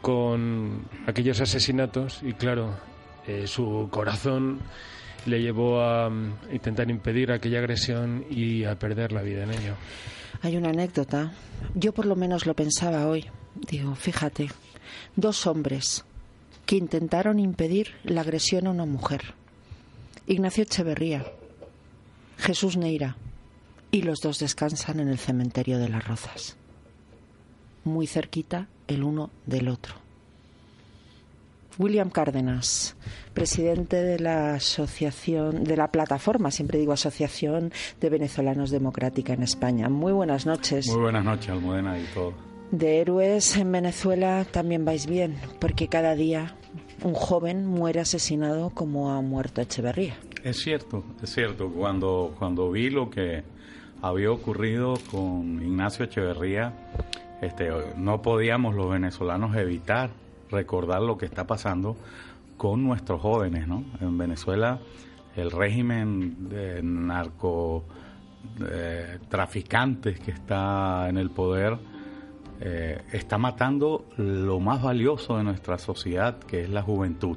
con 0.01 0.87
aquellos 1.07 1.41
asesinatos 1.41 2.23
y 2.23 2.33
claro, 2.33 2.75
eh, 3.27 3.47
su 3.47 3.89
corazón 3.91 4.61
le 5.27 5.41
llevó 5.41 5.81
a 5.81 6.11
mm, 6.11 6.53
intentar 6.53 6.91
impedir 6.91 7.33
aquella 7.33 7.59
agresión 7.59 8.25
y 8.31 8.65
a 8.65 8.79
perder 8.79 9.13
la 9.13 9.23
vida 9.23 9.45
en 9.45 9.51
ello. 9.51 9.75
Hay 10.43 10.57
una 10.57 10.71
anécdota, 10.71 11.33
yo 11.75 11.93
por 11.93 12.07
lo 12.07 12.17
menos 12.17 12.47
lo 12.47 12.55
pensaba 12.55 13.07
hoy, 13.07 13.27
digo, 13.55 13.95
fíjate, 13.95 14.51
dos 15.17 15.47
hombres 15.47 16.05
que 16.67 16.77
intentaron 16.77 17.39
impedir 17.39 17.95
la 18.05 18.23
agresión 18.23 18.67
a 18.67 18.71
una 18.71 18.87
mujer. 18.87 19.35
Ignacio 20.27 20.65
Echeverría, 20.65 21.25
Jesús 22.39 22.77
Neira, 22.77 23.17
y 23.91 24.03
los 24.03 24.21
dos 24.21 24.39
descansan 24.39 25.01
en 25.01 25.09
el 25.09 25.19
cementerio 25.19 25.79
de 25.79 25.89
las 25.89 26.07
Rozas, 26.07 26.57
muy 27.85 28.07
cerquita 28.07 28.69
el 28.89 29.05
uno 29.05 29.31
del 29.47 29.69
otro. 29.69 30.04
William 31.79 32.11
Cárdenas, 32.11 32.97
presidente 33.33 33.97
de 33.97 34.19
la 34.21 34.55
asociación, 34.55 35.65
de 35.65 35.77
la 35.77 35.89
plataforma, 35.91 36.51
siempre 36.51 36.79
digo 36.79 36.93
Asociación 36.93 37.73
de 38.01 38.11
Venezolanos 38.11 38.71
Democrática 38.71 39.33
en 39.33 39.43
España. 39.43 39.89
Muy 39.89 40.13
buenas 40.13 40.47
noches. 40.47 40.87
Muy 40.89 41.01
buenas 41.01 41.25
noches, 41.25 41.51
Almudena 41.51 41.99
y 41.99 42.05
todo. 42.15 42.35
De 42.71 43.01
héroes 43.01 43.57
en 43.57 43.71
Venezuela 43.71 44.47
también 44.51 44.85
vais 44.85 45.07
bien, 45.07 45.37
porque 45.61 45.89
cada 45.89 46.15
día 46.15 46.57
un 47.03 47.15
joven 47.15 47.67
muere 47.67 48.01
asesinado 48.01 48.71
como 48.71 49.13
ha 49.13 49.21
muerto 49.21 49.61
Echeverría. 49.61 50.17
Es 50.43 50.59
cierto, 50.59 51.05
es 51.23 51.33
cierto. 51.33 51.71
Cuando, 51.71 52.35
cuando 52.39 52.71
vi 52.71 52.91
lo 52.91 53.11
que 53.11 53.43
había 54.03 54.31
ocurrido 54.31 54.95
con 55.11 55.63
Ignacio 55.63 56.05
Echeverría, 56.05 56.73
este, 57.43 57.69
no 57.97 58.23
podíamos 58.23 58.75
los 58.75 58.91
venezolanos 58.91 59.57
evitar 59.57 60.11
recordar 60.55 61.03
lo 61.03 61.19
que 61.19 61.27
está 61.27 61.47
pasando 61.47 61.97
con 62.57 62.85
nuestros 62.85 63.21
jóvenes, 63.21 63.69
¿no? 63.69 63.85
En 64.01 64.17
Venezuela 64.17 64.81
el 65.37 65.51
régimen 65.51 66.49
de 66.49 66.83
narco 66.83 67.85
traficantes 69.29 70.21
que 70.21 70.31
está 70.31 71.09
en 71.09 71.17
el 71.17 71.31
poder 71.31 71.79
eh, 72.61 73.03
está 73.13 73.37
matando 73.37 74.07
lo 74.17 74.61
más 74.61 74.83
valioso 74.83 75.37
de 75.37 75.45
nuestra 75.45 75.77
sociedad, 75.77 76.39
que 76.39 76.63
es 76.63 76.71
la 76.71 76.83
juventud. 76.83 77.37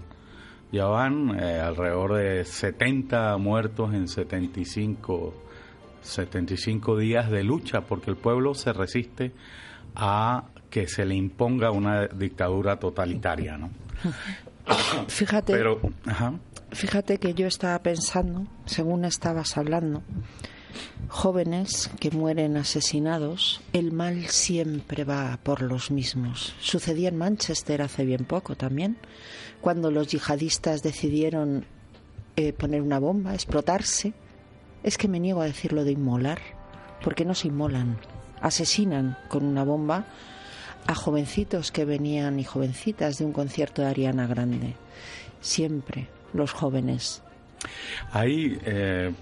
Ya 0.72 0.86
van 0.86 1.40
eh, 1.40 1.60
alrededor 1.60 2.14
de 2.16 2.46
70 2.46 3.38
muertos 3.38 3.94
en 3.94 4.08
75, 4.08 5.34
75 6.02 6.98
días 6.98 7.32
de 7.32 7.44
lucha, 7.44 7.82
porque 7.82 8.12
el 8.12 8.18
pueblo 8.18 8.54
se 8.54 8.74
resiste 8.74 9.34
a 9.96 10.46
que 10.70 10.88
se 10.88 11.06
le 11.06 11.16
imponga 11.16 11.72
una 11.72 12.08
dictadura 12.08 12.78
totalitaria, 12.78 13.58
¿no? 13.58 13.70
Fíjate, 15.08 15.54
fíjate 16.72 17.20
que 17.20 17.34
yo 17.34 17.48
estaba 17.48 17.80
pensando, 17.80 18.48
según 18.66 19.06
estabas 19.06 19.58
hablando, 19.58 20.04
jóvenes 21.08 21.90
que 22.02 22.12
mueren 22.12 22.58
asesinados, 22.58 23.62
el 23.72 23.94
mal 23.94 24.28
siempre 24.28 25.06
va 25.06 25.40
por 25.42 25.62
los 25.62 25.90
mismos. 25.90 26.54
Sucedía 26.60 27.08
en 27.08 27.18
Manchester 27.18 27.82
hace 27.82 28.04
bien 28.04 28.26
poco 28.26 28.56
también, 28.56 28.98
cuando 29.62 29.90
los 29.90 30.08
yihadistas 30.10 30.84
decidieron 30.84 31.66
eh, 32.36 32.54
poner 32.54 32.82
una 32.82 33.00
bomba, 33.00 33.34
explotarse. 33.34 34.14
Es 34.84 34.98
que 34.98 35.08
me 35.08 35.20
niego 35.20 35.42
a 35.42 35.46
decirlo 35.46 35.84
de 35.84 35.94
inmolar, 35.94 36.40
porque 37.04 37.26
no 37.26 37.36
se 37.36 37.48
inmolan, 37.48 37.98
asesinan 38.42 39.18
con 39.30 39.46
una 39.46 39.64
bomba 39.64 40.06
a 40.88 40.96
jovencitos 40.96 41.72
que 41.72 41.86
venían 41.86 42.40
y 42.40 42.44
jovencitas 42.44 43.18
de 43.18 43.26
un 43.26 43.34
concierto 43.34 43.82
de 43.82 43.90
Ariana 43.90 44.26
Grande. 44.26 44.74
Siempre 45.42 46.08
los 46.34 46.52
jóvenes. 46.54 47.22
Hay 48.12 48.58
eh, 48.66 49.14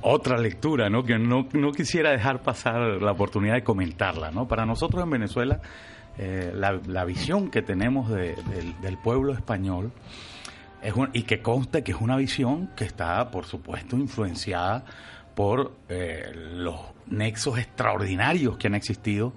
otra 0.00 0.38
lectura, 0.38 0.90
¿no? 0.90 1.04
Que 1.04 1.18
no, 1.18 1.48
quisiera 1.72 2.10
dejar 2.10 2.42
pasar 2.42 3.00
la 3.00 3.12
oportunidad 3.12 3.54
de 3.54 3.64
comentarla, 3.64 4.30
¿no? 4.30 4.48
Para 4.48 4.66
nosotros 4.66 5.02
en 5.04 5.10
Venezuela, 5.10 5.60
eh, 6.18 6.52
la, 6.54 7.04
visión 7.04 7.50
que 7.50 7.62
tenemos 7.62 8.10
del 8.10 8.98
pueblo 9.02 9.32
español 9.32 9.92
es 10.82 10.92
y 11.12 11.22
que 11.22 11.40
conste 11.40 11.82
que 11.82 11.92
es 11.92 12.00
una 12.00 12.16
visión 12.16 12.70
que 12.76 12.84
está, 12.84 13.30
por 13.30 13.46
supuesto, 13.46 13.96
influenciada 13.96 14.84
por 15.34 15.72
eh, 15.88 16.32
los 16.34 16.76
nexos 17.06 17.58
extraordinarios 17.58 18.58
que 18.58 18.66
han 18.66 18.74
existido 18.74 19.32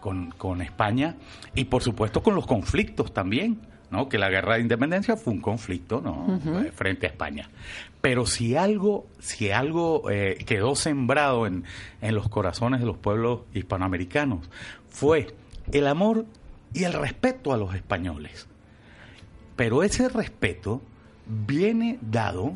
con, 0.00 0.30
con 0.32 0.62
España 0.62 1.16
y 1.54 1.64
por 1.64 1.82
supuesto 1.82 2.22
con 2.22 2.34
los 2.34 2.46
conflictos 2.46 3.12
también. 3.12 3.60
¿no? 3.90 4.08
que 4.08 4.18
la 4.18 4.30
guerra 4.30 4.54
de 4.54 4.60
independencia 4.60 5.16
fue 5.16 5.32
un 5.32 5.40
conflicto 5.40 6.00
¿no? 6.00 6.38
Eh, 6.60 6.70
frente 6.72 7.06
a 7.06 7.10
España. 7.10 7.50
Pero 8.00 8.24
si 8.24 8.54
algo, 8.54 9.06
si 9.18 9.50
algo 9.50 10.08
eh, 10.10 10.38
quedó 10.46 10.76
sembrado 10.76 11.44
en, 11.44 11.64
en, 12.00 12.14
los 12.14 12.28
corazones 12.28 12.78
de 12.78 12.86
los 12.86 12.96
pueblos 12.96 13.40
hispanoamericanos 13.52 14.48
fue 14.88 15.34
el 15.72 15.88
amor 15.88 16.24
y 16.72 16.84
el 16.84 16.92
respeto 16.92 17.52
a 17.52 17.56
los 17.56 17.74
españoles. 17.74 18.46
Pero 19.56 19.82
ese 19.82 20.08
respeto 20.08 20.80
viene 21.26 21.98
dado 22.00 22.54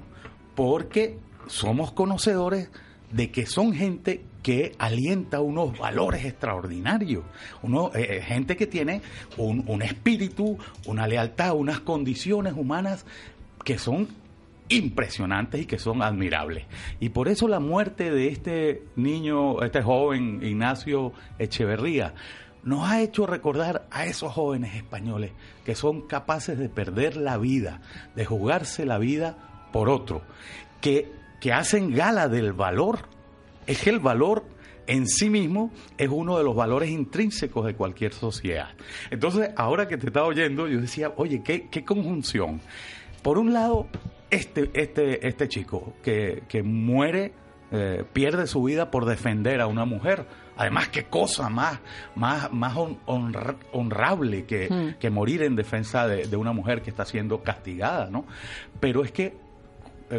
porque 0.54 1.18
somos 1.46 1.92
conocedores 1.92 2.70
de 3.10 3.30
que 3.30 3.46
son 3.46 3.74
gente 3.74 4.22
que 4.44 4.74
alienta 4.78 5.40
unos 5.40 5.76
valores 5.78 6.26
extraordinarios, 6.26 7.24
eh, 7.64 7.88
eh, 7.94 8.22
gente 8.22 8.58
que 8.58 8.66
tiene 8.66 9.00
un, 9.38 9.64
un 9.66 9.80
espíritu, 9.80 10.58
una 10.84 11.08
lealtad, 11.08 11.54
unas 11.54 11.80
condiciones 11.80 12.52
humanas 12.52 13.06
que 13.64 13.78
son 13.78 14.06
impresionantes 14.68 15.62
y 15.62 15.64
que 15.64 15.78
son 15.78 16.02
admirables. 16.02 16.66
Y 17.00 17.08
por 17.08 17.28
eso 17.28 17.48
la 17.48 17.58
muerte 17.58 18.10
de 18.10 18.28
este 18.28 18.82
niño, 18.96 19.62
este 19.62 19.80
joven 19.80 20.40
Ignacio 20.42 21.14
Echeverría, 21.38 22.12
nos 22.64 22.86
ha 22.86 23.00
hecho 23.00 23.26
recordar 23.26 23.86
a 23.90 24.04
esos 24.04 24.30
jóvenes 24.30 24.74
españoles 24.74 25.32
que 25.64 25.74
son 25.74 26.02
capaces 26.02 26.58
de 26.58 26.68
perder 26.68 27.16
la 27.16 27.38
vida, 27.38 27.80
de 28.14 28.26
jugarse 28.26 28.84
la 28.84 28.98
vida 28.98 29.38
por 29.72 29.88
otro, 29.88 30.20
que, 30.82 31.10
que 31.40 31.54
hacen 31.54 31.94
gala 31.94 32.28
del 32.28 32.52
valor 32.52 33.13
es 33.66 33.82
que 33.82 33.90
el 33.90 34.00
valor 34.00 34.44
en 34.86 35.06
sí 35.06 35.30
mismo 35.30 35.70
es 35.96 36.08
uno 36.08 36.38
de 36.38 36.44
los 36.44 36.54
valores 36.54 36.90
intrínsecos 36.90 37.66
de 37.66 37.74
cualquier 37.74 38.12
sociedad. 38.12 38.68
Entonces, 39.10 39.50
ahora 39.56 39.88
que 39.88 39.96
te 39.96 40.06
estaba 40.06 40.26
oyendo, 40.26 40.68
yo 40.68 40.80
decía, 40.80 41.12
oye, 41.16 41.42
qué, 41.42 41.68
qué 41.70 41.84
conjunción. 41.84 42.60
Por 43.22 43.38
un 43.38 43.52
lado, 43.52 43.88
este, 44.30 44.70
este, 44.74 45.26
este 45.26 45.48
chico 45.48 45.94
que, 46.02 46.42
que 46.48 46.62
muere, 46.62 47.32
eh, 47.72 48.04
pierde 48.12 48.46
su 48.46 48.62
vida 48.62 48.90
por 48.90 49.06
defender 49.06 49.60
a 49.60 49.66
una 49.66 49.84
mujer. 49.84 50.26
Además, 50.56 50.88
qué 50.88 51.04
cosa 51.04 51.48
más, 51.48 51.80
más, 52.14 52.52
más 52.52 52.76
honrable 53.06 54.44
que, 54.44 54.68
hmm. 54.70 54.98
que, 55.00 55.10
morir 55.10 55.42
en 55.42 55.56
defensa 55.56 56.06
de, 56.06 56.26
de, 56.26 56.36
una 56.36 56.52
mujer 56.52 56.82
que 56.82 56.90
está 56.90 57.04
siendo 57.04 57.42
castigada, 57.42 58.08
¿no? 58.10 58.24
Pero 58.78 59.02
es 59.02 59.10
que 59.10 59.34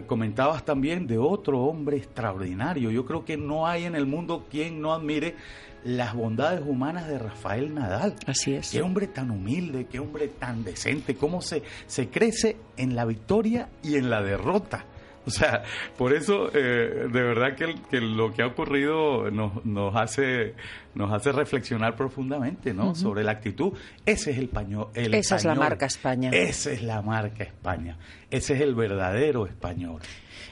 comentabas 0.03 0.65
también 0.65 1.07
de 1.07 1.17
otro 1.17 1.61
hombre 1.61 1.97
extraordinario. 1.97 2.91
Yo 2.91 3.05
creo 3.05 3.25
que 3.25 3.37
no 3.37 3.67
hay 3.67 3.85
en 3.85 3.95
el 3.95 4.05
mundo 4.05 4.45
quien 4.49 4.81
no 4.81 4.93
admire 4.93 5.35
las 5.83 6.15
bondades 6.15 6.61
humanas 6.65 7.07
de 7.07 7.19
Rafael 7.19 7.73
Nadal. 7.73 8.15
Así 8.25 8.55
es. 8.55 8.71
Qué 8.71 8.81
hombre 8.81 9.07
tan 9.07 9.29
humilde, 9.29 9.85
qué 9.85 9.99
hombre 9.99 10.27
tan 10.27 10.63
decente, 10.63 11.15
cómo 11.15 11.41
se, 11.41 11.61
se 11.85 12.09
crece 12.09 12.57
en 12.75 12.95
la 12.95 13.05
victoria 13.05 13.69
y 13.83 13.95
en 13.95 14.09
la 14.09 14.21
derrota. 14.21 14.85
O 15.27 15.31
sea, 15.31 15.63
por 15.97 16.13
eso 16.13 16.49
eh, 16.53 17.07
de 17.11 17.23
verdad 17.23 17.55
que, 17.55 17.99
lo 17.99 18.31
que 18.31 18.43
ha 18.43 18.47
ocurrido 18.47 19.31
nos, 19.31 19.65
nos, 19.65 19.95
hace 19.95 20.53
nos 20.93 21.11
hace 21.11 21.31
reflexionar 21.31 21.95
profundamente, 21.95 22.73
¿no? 22.73 22.93
Sobre 22.93 23.23
la 23.23 23.31
actitud. 23.31 23.73
Ese 24.05 24.31
es 24.31 24.37
el 24.37 24.49
paño, 24.49 24.89
el 24.93 25.15
Esa 25.15 25.37
es 25.37 25.45
la 25.45 25.55
marca 25.55 25.87
España. 25.87 26.29
Esa 26.31 26.71
es 26.71 26.83
la 26.83 27.01
marca 27.01 27.43
España. 27.43 27.97
Ese 28.29 28.53
es 28.53 28.61
el 28.61 28.75
verdadero 28.75 29.47
español. 29.47 30.01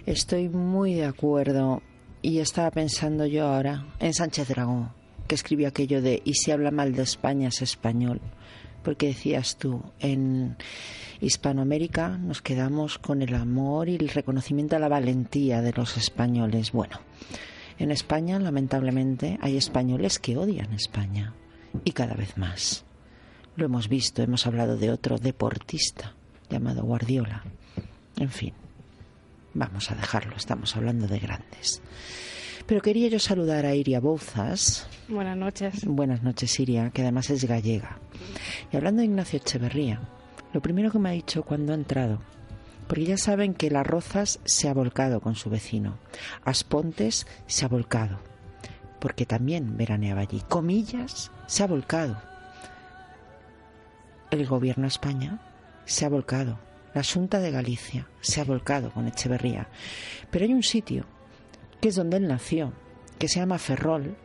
Estoy 0.06 0.50
muy 0.50 0.96
de 0.96 1.06
acuerdo. 1.06 1.82
y 2.22 2.40
estaba 2.40 2.72
pensando 2.72 3.26
yo 3.26 3.46
ahora 3.46 3.86
en 4.00 4.14
Sánchez 4.14 4.48
Dragón, 4.48 4.92
que 5.28 5.36
escribió 5.36 5.68
aquello 5.68 6.02
de 6.02 6.22
y 6.24 6.34
si 6.36 6.52
habla 6.52 6.72
mal 6.72 6.94
de 6.96 7.04
España 7.04 7.50
es 7.50 7.62
español, 7.62 8.22
porque 8.84 9.08
decías 9.08 9.58
tú, 9.58 9.82
en 10.00 10.58
Hispanoamérica 11.22 12.18
nos 12.18 12.42
quedamos 12.42 13.00
con 13.00 13.22
el 13.22 13.34
amor 13.36 13.90
y 13.90 13.96
el 13.96 14.10
reconocimiento 14.10 14.76
a 14.76 14.80
la 14.80 14.90
valentía 14.90 15.62
de 15.62 15.74
los 15.74 15.98
españoles. 15.98 16.72
Bueno, 16.72 17.00
en 17.80 17.92
España, 17.92 18.40
lamentablemente, 18.40 19.40
hay 19.42 19.58
españoles 19.58 20.20
que 20.20 20.38
odian 20.38 20.74
España 20.74 21.34
y 21.84 21.92
cada 21.92 22.14
vez 22.14 22.38
más. 22.38 22.86
Lo 23.56 23.66
hemos 23.66 23.88
visto, 23.88 24.22
hemos 24.22 24.46
hablado 24.48 24.78
de 24.78 24.92
otro 24.92 25.18
deportista 25.18 26.16
llamado 26.50 26.84
Guardiola. 26.84 27.44
En 28.18 28.30
fin, 28.30 28.54
vamos 29.54 29.92
a 29.92 29.96
dejarlo, 29.96 30.36
estamos 30.36 30.76
hablando 30.76 31.08
de 31.08 31.20
grandes. 31.20 31.82
Pero 32.66 32.82
quería 32.82 33.10
yo 33.10 33.20
saludar 33.20 33.66
a 33.66 33.76
Iria 33.76 34.00
Bouzas. 34.00 34.88
Buenas 35.10 35.36
noches. 35.36 35.86
Buenas 35.86 36.24
noches, 36.24 36.58
Iria, 36.60 36.92
que 36.92 37.02
además 37.02 37.30
es 37.30 37.44
gallega. 37.44 38.00
Y 38.72 38.78
hablando 38.78 39.02
de 39.02 39.08
Ignacio 39.08 39.38
Echeverría, 39.38 40.00
lo 40.54 40.62
primero 40.62 40.90
que 40.90 41.00
me 41.00 41.10
ha 41.10 41.14
dicho 41.14 41.44
cuando 41.44 41.74
ha 41.74 41.76
entrado, 41.76 42.22
porque 42.88 43.06
ya 43.06 43.18
saben 43.18 43.54
que 43.54 43.70
Las 43.70 43.86
Rozas 43.86 44.40
se 44.46 44.70
ha 44.70 44.74
volcado 44.74 45.20
con 45.20 45.36
su 45.36 45.50
vecino, 45.50 45.98
Aspontes 46.46 47.28
se 47.48 47.66
ha 47.66 47.68
volcado, 47.68 48.20
porque 49.00 49.26
también 49.26 49.76
veraneaba 49.76 50.22
allí. 50.22 50.42
Comillas 50.48 51.32
se 51.48 51.64
ha 51.64 51.68
volcado. 51.68 52.18
El 54.32 54.48
gobierno 54.48 54.84
de 54.84 54.88
España 54.88 55.42
se 55.86 56.06
ha 56.06 56.10
volcado. 56.10 56.58
La 56.94 57.04
Junta 57.04 57.40
de 57.40 57.52
Galicia 57.52 58.08
se 58.22 58.40
ha 58.40 58.46
volcado 58.46 58.92
con 58.92 59.08
Echeverría. 59.08 59.68
Pero 60.32 60.46
hay 60.46 60.54
un 60.54 60.64
sitio 60.64 61.06
que 61.84 61.90
es 61.90 61.96
donde 61.96 62.16
él 62.16 62.30
nació, 62.30 62.72
que 63.20 63.28
se 63.28 63.42
llama 63.42 63.58
Ferrol, 63.58 64.16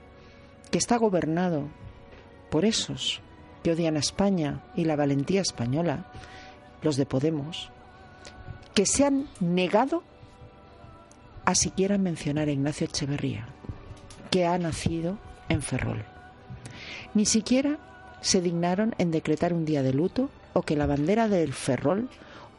que 0.70 0.78
está 0.78 0.96
gobernado 0.96 1.64
por 2.52 2.64
esos 2.64 3.20
que 3.64 3.72
odian 3.72 3.96
a 3.96 3.98
España 3.98 4.62
y 4.76 4.84
la 4.84 4.94
valentía 4.94 5.40
española, 5.40 6.06
los 6.82 6.94
de 6.94 7.04
Podemos, 7.04 7.72
que 8.74 8.86
se 8.86 9.04
han 9.04 9.26
negado 9.40 10.04
a 11.46 11.56
siquiera 11.56 11.98
mencionar 11.98 12.46
a 12.46 12.52
Ignacio 12.52 12.86
Echeverría, 12.86 13.48
que 14.30 14.46
ha 14.46 14.56
nacido 14.56 15.18
en 15.48 15.60
Ferrol. 15.60 16.04
Ni 17.12 17.26
siquiera 17.26 17.80
se 18.20 18.40
dignaron 18.40 18.94
en 18.98 19.10
decretar 19.10 19.52
un 19.52 19.64
día 19.64 19.82
de 19.82 19.94
luto 19.94 20.30
o 20.52 20.62
que 20.62 20.76
la 20.76 20.86
bandera 20.86 21.26
del 21.26 21.52
Ferrol 21.52 22.08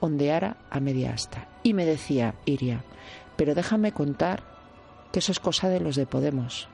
ondeara 0.02 0.58
a 0.70 0.82
media 0.82 1.14
asta. 1.14 1.48
Y 1.64 1.74
me 1.74 1.86
decía 1.86 2.36
Iria, 2.44 2.84
pero 3.38 3.56
déjame 3.56 3.94
contar 3.94 4.49
que 5.12 5.20
eso 5.20 5.32
es 5.32 5.40
cosa 5.40 5.70
de 5.70 5.80
los 5.80 5.96
de 5.96 6.06
Podemos, 6.06 6.68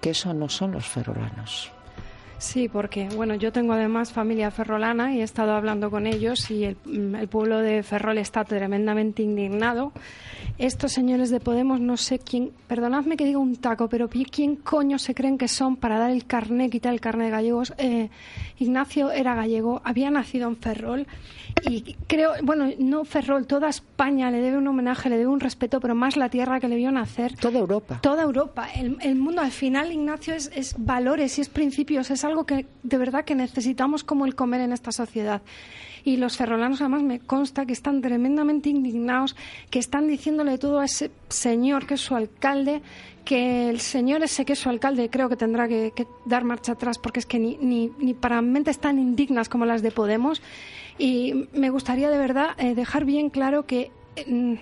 que 0.00 0.10
eso 0.10 0.32
no 0.34 0.48
son 0.48 0.72
los 0.72 0.86
ferrolanos. 0.86 1.70
Sí, 2.42 2.68
porque 2.68 3.08
bueno, 3.14 3.36
yo 3.36 3.52
tengo 3.52 3.72
además 3.72 4.12
familia 4.12 4.50
ferrolana 4.50 5.14
y 5.14 5.20
he 5.20 5.22
estado 5.22 5.52
hablando 5.52 5.92
con 5.92 6.08
ellos 6.08 6.50
y 6.50 6.64
el, 6.64 6.76
mm, 6.84 7.14
el, 7.14 7.28
pueblo 7.28 7.58
de 7.58 7.84
Ferrol 7.84 8.18
está 8.18 8.44
tremendamente 8.44 9.22
indignado. 9.22 9.92
Estos 10.58 10.90
señores 10.90 11.30
de 11.30 11.38
Podemos, 11.38 11.80
no 11.80 11.96
sé 11.96 12.18
quién, 12.18 12.50
perdonadme 12.66 13.16
que 13.16 13.24
diga 13.24 13.38
un 13.38 13.56
taco, 13.56 13.88
pero 13.88 14.08
¿quién 14.08 14.56
coño 14.56 14.98
se 14.98 15.14
creen 15.14 15.38
que 15.38 15.46
son 15.46 15.76
para 15.76 16.00
dar 16.00 16.10
el 16.10 16.26
carné, 16.26 16.68
quitar 16.68 16.92
el 16.92 17.00
carné 17.00 17.26
de 17.26 17.30
gallegos? 17.30 17.74
Eh, 17.78 18.10
Ignacio 18.58 19.12
era 19.12 19.36
gallego, 19.36 19.80
había 19.84 20.10
nacido 20.10 20.48
en 20.48 20.56
Ferrol 20.56 21.06
y 21.68 21.94
creo, 22.06 22.32
bueno, 22.42 22.70
no 22.78 23.04
Ferrol, 23.04 23.46
toda 23.46 23.68
España 23.68 24.30
le 24.30 24.40
debe 24.40 24.58
un 24.58 24.66
homenaje, 24.66 25.08
le 25.08 25.16
debe 25.16 25.30
un 25.30 25.40
respeto, 25.40 25.80
pero 25.80 25.94
más 25.94 26.16
la 26.16 26.28
tierra 26.28 26.58
que 26.58 26.68
le 26.68 26.76
vio 26.76 26.90
nacer. 26.90 27.36
Toda 27.36 27.60
Europa. 27.60 28.00
Toda 28.02 28.22
Europa. 28.22 28.68
El, 28.74 28.96
el 29.00 29.14
mundo, 29.16 29.42
al 29.42 29.52
final, 29.52 29.92
Ignacio, 29.92 30.34
es, 30.34 30.50
es, 30.54 30.74
valores 30.78 31.38
y 31.38 31.42
es 31.42 31.48
principios, 31.48 32.10
es 32.10 32.24
algo 32.24 32.31
que 32.46 32.66
de 32.82 32.98
verdad 32.98 33.24
que 33.24 33.34
necesitamos 33.34 34.04
como 34.04 34.26
el 34.26 34.34
comer 34.34 34.60
en 34.60 34.72
esta 34.72 34.92
sociedad. 34.92 35.42
Y 36.04 36.16
los 36.16 36.36
ferrolanos, 36.36 36.80
además, 36.80 37.02
me 37.02 37.20
consta 37.20 37.64
que 37.64 37.72
están 37.72 38.00
tremendamente 38.02 38.68
indignados, 38.68 39.36
que 39.70 39.78
están 39.78 40.08
diciéndole 40.08 40.58
todo 40.58 40.80
a 40.80 40.84
ese 40.84 41.12
señor 41.28 41.86
que 41.86 41.94
es 41.94 42.00
su 42.00 42.16
alcalde, 42.16 42.82
que 43.24 43.70
el 43.70 43.80
señor 43.80 44.22
ese 44.24 44.44
que 44.44 44.54
es 44.54 44.58
su 44.58 44.68
alcalde 44.68 45.08
creo 45.10 45.28
que 45.28 45.36
tendrá 45.36 45.68
que, 45.68 45.92
que 45.94 46.06
dar 46.24 46.42
marcha 46.42 46.72
atrás 46.72 46.98
porque 46.98 47.20
es 47.20 47.26
que 47.26 47.38
ni, 47.38 47.56
ni, 47.58 47.92
ni, 47.98 48.14
para 48.14 48.42
mentes 48.42 48.78
tan 48.78 48.98
indignas 48.98 49.48
como 49.48 49.64
las 49.64 49.82
de 49.82 49.92
Podemos. 49.92 50.42
Y 50.98 51.48
me 51.52 51.70
gustaría 51.70 52.10
de 52.10 52.18
verdad 52.18 52.50
eh, 52.58 52.74
dejar 52.74 53.04
bien 53.04 53.30
claro 53.30 53.66
que. 53.66 53.90
Eh, 54.16 54.58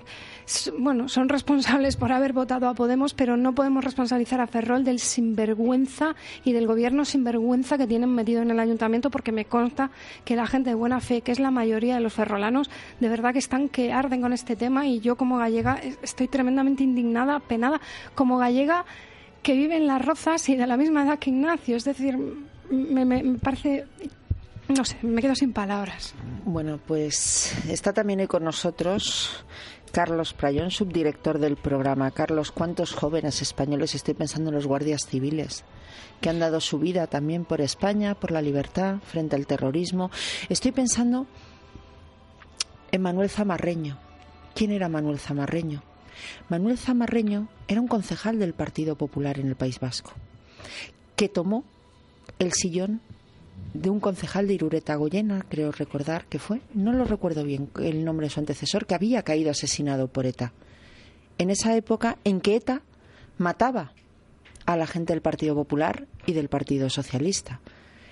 bueno, 0.78 1.08
son 1.08 1.28
responsables 1.28 1.96
por 1.96 2.12
haber 2.12 2.32
votado 2.32 2.68
a 2.68 2.74
Podemos, 2.74 3.14
pero 3.14 3.36
no 3.36 3.54
podemos 3.54 3.84
responsabilizar 3.84 4.40
a 4.40 4.46
Ferrol 4.46 4.84
del 4.84 4.98
sinvergüenza 4.98 6.14
y 6.44 6.52
del 6.52 6.66
gobierno 6.66 7.04
sinvergüenza 7.04 7.78
que 7.78 7.86
tienen 7.86 8.10
metido 8.10 8.42
en 8.42 8.50
el 8.50 8.58
ayuntamiento, 8.58 9.10
porque 9.10 9.32
me 9.32 9.44
consta 9.44 9.90
que 10.24 10.36
la 10.36 10.46
gente 10.46 10.70
de 10.70 10.74
buena 10.74 11.00
fe, 11.00 11.20
que 11.22 11.32
es 11.32 11.40
la 11.40 11.50
mayoría 11.50 11.94
de 11.94 12.00
los 12.00 12.12
ferrolanos, 12.12 12.70
de 13.00 13.08
verdad 13.08 13.32
que 13.32 13.38
están 13.38 13.68
que 13.68 13.92
arden 13.92 14.20
con 14.20 14.32
este 14.32 14.56
tema 14.56 14.86
y 14.86 15.00
yo 15.00 15.16
como 15.16 15.38
gallega 15.38 15.80
estoy 16.02 16.28
tremendamente 16.28 16.82
indignada, 16.82 17.40
penada, 17.40 17.80
como 18.14 18.38
gallega 18.38 18.84
que 19.42 19.54
vive 19.54 19.76
en 19.76 19.86
las 19.86 20.04
rozas 20.04 20.48
y 20.48 20.56
de 20.56 20.66
la 20.66 20.76
misma 20.76 21.04
edad 21.04 21.18
que 21.18 21.30
Ignacio. 21.30 21.76
Es 21.76 21.84
decir, 21.84 22.18
me, 22.70 23.04
me, 23.04 23.22
me 23.22 23.38
parece 23.38 23.86
no 24.76 24.84
sé, 24.84 24.96
me 25.02 25.20
quedo 25.20 25.34
sin 25.34 25.52
palabras. 25.52 26.14
Bueno, 26.44 26.78
pues 26.86 27.54
está 27.68 27.92
también 27.92 28.20
hoy 28.20 28.26
con 28.26 28.44
nosotros 28.44 29.44
Carlos 29.90 30.32
Prayón, 30.32 30.70
subdirector 30.70 31.38
del 31.38 31.56
programa. 31.56 32.10
Carlos, 32.10 32.52
¿cuántos 32.52 32.92
jóvenes 32.92 33.42
españoles, 33.42 33.94
estoy 33.94 34.14
pensando 34.14 34.50
en 34.50 34.54
los 34.54 34.66
guardias 34.66 35.06
civiles, 35.06 35.64
que 36.20 36.30
han 36.30 36.38
dado 36.38 36.60
su 36.60 36.78
vida 36.78 37.06
también 37.06 37.44
por 37.44 37.60
España, 37.60 38.14
por 38.14 38.30
la 38.30 38.42
libertad, 38.42 38.98
frente 39.04 39.36
al 39.36 39.46
terrorismo? 39.46 40.10
Estoy 40.48 40.72
pensando 40.72 41.26
en 42.92 43.02
Manuel 43.02 43.30
Zamarreño. 43.30 43.98
¿Quién 44.54 44.70
era 44.70 44.88
Manuel 44.88 45.18
Zamarreño? 45.18 45.82
Manuel 46.48 46.78
Zamarreño 46.78 47.48
era 47.66 47.80
un 47.80 47.88
concejal 47.88 48.38
del 48.38 48.54
Partido 48.54 48.96
Popular 48.96 49.38
en 49.38 49.48
el 49.48 49.56
País 49.56 49.80
Vasco, 49.80 50.12
que 51.16 51.28
tomó 51.28 51.64
el 52.38 52.52
sillón 52.52 53.00
de 53.74 53.90
un 53.90 54.00
concejal 54.00 54.46
de 54.46 54.54
Irureta 54.54 54.96
Goyena, 54.96 55.44
creo 55.48 55.72
recordar 55.72 56.26
que 56.26 56.38
fue, 56.38 56.60
no 56.74 56.92
lo 56.92 57.04
recuerdo 57.04 57.44
bien 57.44 57.70
el 57.80 58.04
nombre 58.04 58.26
de 58.26 58.30
su 58.30 58.40
antecesor, 58.40 58.86
que 58.86 58.94
había 58.94 59.22
caído 59.22 59.50
asesinado 59.50 60.08
por 60.08 60.26
ETA. 60.26 60.52
En 61.38 61.50
esa 61.50 61.76
época 61.76 62.18
en 62.24 62.40
que 62.40 62.56
ETA 62.56 62.82
mataba 63.38 63.92
a 64.66 64.76
la 64.76 64.86
gente 64.86 65.12
del 65.12 65.22
Partido 65.22 65.54
Popular 65.54 66.06
y 66.26 66.32
del 66.32 66.48
Partido 66.48 66.90
Socialista. 66.90 67.60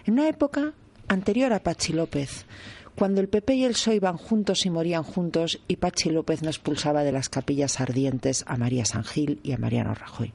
En 0.04 0.14
una 0.14 0.28
época 0.28 0.72
anterior 1.08 1.52
a 1.52 1.62
Pachi 1.62 1.92
López, 1.92 2.46
cuando 2.94 3.20
el 3.20 3.28
PP 3.28 3.54
y 3.54 3.64
el 3.64 3.72
PSOE 3.72 3.96
iban 3.96 4.16
juntos 4.16 4.66
y 4.66 4.70
morían 4.70 5.04
juntos 5.04 5.60
y 5.68 5.76
Pachi 5.76 6.10
López 6.10 6.42
no 6.42 6.48
expulsaba 6.48 7.04
de 7.04 7.12
las 7.12 7.28
capillas 7.28 7.80
ardientes 7.80 8.44
a 8.48 8.56
María 8.56 8.84
San 8.84 9.04
Gil 9.04 9.38
y 9.42 9.52
a 9.52 9.58
Mariano 9.58 9.94
Rajoy. 9.94 10.32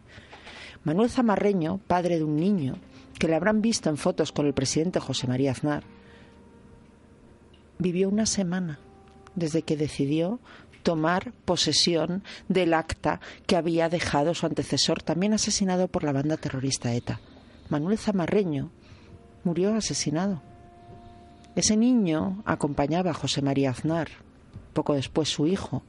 Manuel 0.84 1.10
Zamarreño, 1.10 1.80
padre 1.88 2.18
de 2.18 2.24
un 2.24 2.38
niño, 2.38 2.76
que 3.20 3.28
le 3.28 3.36
habrán 3.36 3.62
visto 3.62 3.90
en 3.90 3.98
fotos 3.98 4.32
con 4.32 4.46
el 4.46 4.54
presidente 4.54 5.00
José 5.00 5.28
María 5.28 5.52
Aznar, 5.52 5.84
vivió 7.80 8.10
una 8.10 8.26
semana 8.26 8.80
desde 9.36 9.64
que 9.64 9.78
decidió 9.78 10.40
tomar 10.84 11.32
posesión 11.46 12.24
del 12.50 12.74
acta 12.74 13.20
que 13.48 13.56
había 13.56 13.90
dejado 13.90 14.34
su 14.34 14.46
antecesor, 14.46 15.02
también 15.02 15.34
asesinado 15.34 15.88
por 15.88 16.04
la 16.04 16.12
banda 16.12 16.38
terrorista 16.38 16.94
ETA. 16.94 17.20
Manuel 17.70 17.98
Zamarreño 17.98 18.70
murió 19.44 19.74
asesinado. 19.76 20.42
Ese 21.56 21.78
niño 21.78 22.42
acompañaba 22.46 23.12
a 23.12 23.16
José 23.16 23.42
María 23.42 23.72
Aznar, 23.72 24.10
poco 24.74 24.94
después 24.94 25.30
su 25.30 25.48
hijo, 25.48 25.84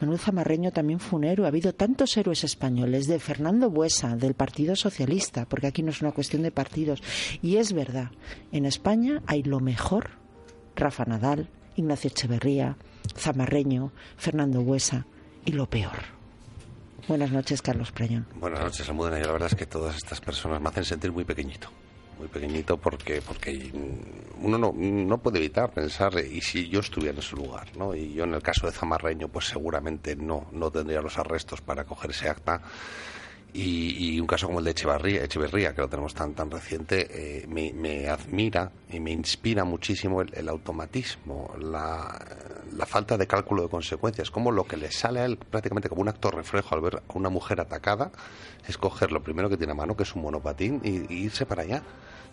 Manuel 0.00 0.18
Zamarreño 0.18 0.72
también 0.72 1.00
fue 1.00 1.18
un 1.18 1.24
héroe. 1.24 1.46
Ha 1.46 1.48
habido 1.48 1.74
tantos 1.74 2.16
héroes 2.16 2.44
españoles, 2.44 3.06
de 3.06 3.18
Fernando 3.18 3.70
Buesa, 3.70 4.16
del 4.16 4.34
Partido 4.34 4.76
Socialista, 4.76 5.46
porque 5.46 5.66
aquí 5.66 5.82
no 5.82 5.90
es 5.90 6.02
una 6.02 6.12
cuestión 6.12 6.42
de 6.42 6.50
partidos. 6.50 7.02
Y 7.40 7.56
es 7.56 7.72
verdad, 7.72 8.10
en 8.52 8.66
España 8.66 9.22
hay 9.26 9.42
lo 9.42 9.60
mejor, 9.60 10.10
Rafa 10.74 11.04
Nadal, 11.06 11.48
Ignacio 11.76 12.08
Echeverría, 12.08 12.76
Zamarreño, 13.16 13.92
Fernando 14.16 14.62
Buesa, 14.62 15.06
y 15.44 15.52
lo 15.52 15.70
peor. 15.70 16.16
Buenas 17.08 17.30
noches, 17.30 17.62
Carlos 17.62 17.92
Prayón. 17.92 18.26
Buenas 18.34 18.60
noches, 18.60 18.88
Almudena. 18.88 19.18
Y 19.18 19.24
la 19.24 19.32
verdad 19.32 19.48
es 19.50 19.54
que 19.54 19.66
todas 19.66 19.96
estas 19.96 20.20
personas 20.20 20.60
me 20.60 20.68
hacen 20.68 20.84
sentir 20.84 21.12
muy 21.12 21.24
pequeñito 21.24 21.70
muy 22.18 22.28
pequeñito 22.28 22.76
porque 22.78 23.20
porque 23.20 23.70
uno 24.40 24.58
no, 24.58 24.72
no 24.72 25.18
puede 25.18 25.38
evitar 25.38 25.70
pensar 25.70 26.12
y 26.18 26.40
si 26.40 26.68
yo 26.68 26.80
estuviera 26.80 27.16
en 27.16 27.22
su 27.22 27.36
lugar 27.36 27.66
no 27.76 27.94
y 27.94 28.14
yo 28.14 28.24
en 28.24 28.34
el 28.34 28.42
caso 28.42 28.66
de 28.66 28.72
Zamarreño 28.72 29.28
pues 29.28 29.46
seguramente 29.46 30.16
no 30.16 30.46
no 30.52 30.70
tendría 30.70 31.00
los 31.00 31.18
arrestos 31.18 31.60
para 31.60 31.84
coger 31.84 32.10
ese 32.10 32.28
acta 32.28 32.62
Y, 33.58 34.20
un 34.20 34.26
caso 34.26 34.46
como 34.46 34.58
el 34.58 34.66
de 34.66 34.72
Echeverría, 34.72 35.24
Echeverría 35.24 35.74
que 35.74 35.80
lo 35.80 35.88
tenemos 35.88 36.12
tan 36.12 36.34
tan 36.34 36.50
reciente, 36.50 37.06
eh, 37.40 37.46
me, 37.46 38.06
admira 38.06 38.70
y 38.90 39.00
me 39.00 39.12
inspira 39.12 39.64
muchísimo 39.64 40.20
el, 40.20 40.48
automatismo, 40.50 41.54
la, 41.58 42.18
falta 42.86 43.16
de 43.16 43.26
cálculo 43.26 43.62
de 43.62 43.70
consecuencias, 43.70 44.30
como 44.30 44.52
lo 44.52 44.64
que 44.64 44.76
le 44.76 44.92
sale 44.92 45.20
a 45.20 45.24
él 45.24 45.38
prácticamente 45.38 45.88
como 45.88 46.02
un 46.02 46.08
acto 46.08 46.30
reflejo 46.30 46.74
al 46.74 46.82
ver 46.82 46.96
a 46.96 47.02
una 47.14 47.30
mujer 47.30 47.58
atacada 47.62 48.12
es 48.68 48.76
coger 48.76 49.10
lo 49.10 49.22
primero 49.22 49.48
que 49.48 49.56
tiene 49.56 49.72
a 49.72 49.76
mano, 49.76 49.96
que 49.96 50.02
es 50.02 50.14
un 50.14 50.22
monopatín, 50.22 50.82
y, 50.84 51.14
irse 51.14 51.46
para 51.46 51.62
allá. 51.62 51.82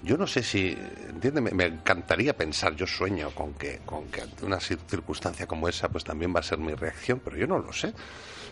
Yo 0.03 0.17
no 0.17 0.27
sé 0.27 0.43
si, 0.43 0.77
entiéndeme, 1.07 1.51
me 1.51 1.67
encantaría 1.67 2.35
pensar, 2.35 2.75
yo 2.75 2.85
sueño 2.85 3.31
con 3.31 3.53
que, 3.53 3.79
con 3.85 4.07
que 4.07 4.21
ante 4.23 4.45
una 4.45 4.59
circunstancia 4.59 5.47
como 5.47 5.69
esa, 5.69 5.87
pues 5.87 6.03
también 6.03 6.35
va 6.35 6.41
a 6.41 6.43
ser 6.43 6.57
mi 6.57 6.73
reacción, 6.73 7.21
pero 7.23 7.37
yo 7.37 7.47
no 7.47 7.59
lo 7.59 7.71
sé 7.71 7.93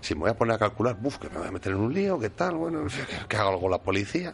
si 0.02 0.16
me 0.16 0.22
voy 0.22 0.30
a 0.32 0.34
poner 0.36 0.56
a 0.56 0.60
calcular, 0.60 0.98
buf, 1.00 1.18
que 1.18 1.30
me 1.30 1.38
voy 1.38 1.48
a 1.48 1.52
meter 1.52 1.72
en 1.72 1.80
un 1.80 1.94
lío, 1.94 2.20
qué 2.20 2.32
tal, 2.32 2.56
bueno, 2.56 2.86
que, 3.30 3.38
haga 3.38 3.50
algo 3.50 3.70
la 3.70 3.78
policía. 3.78 4.34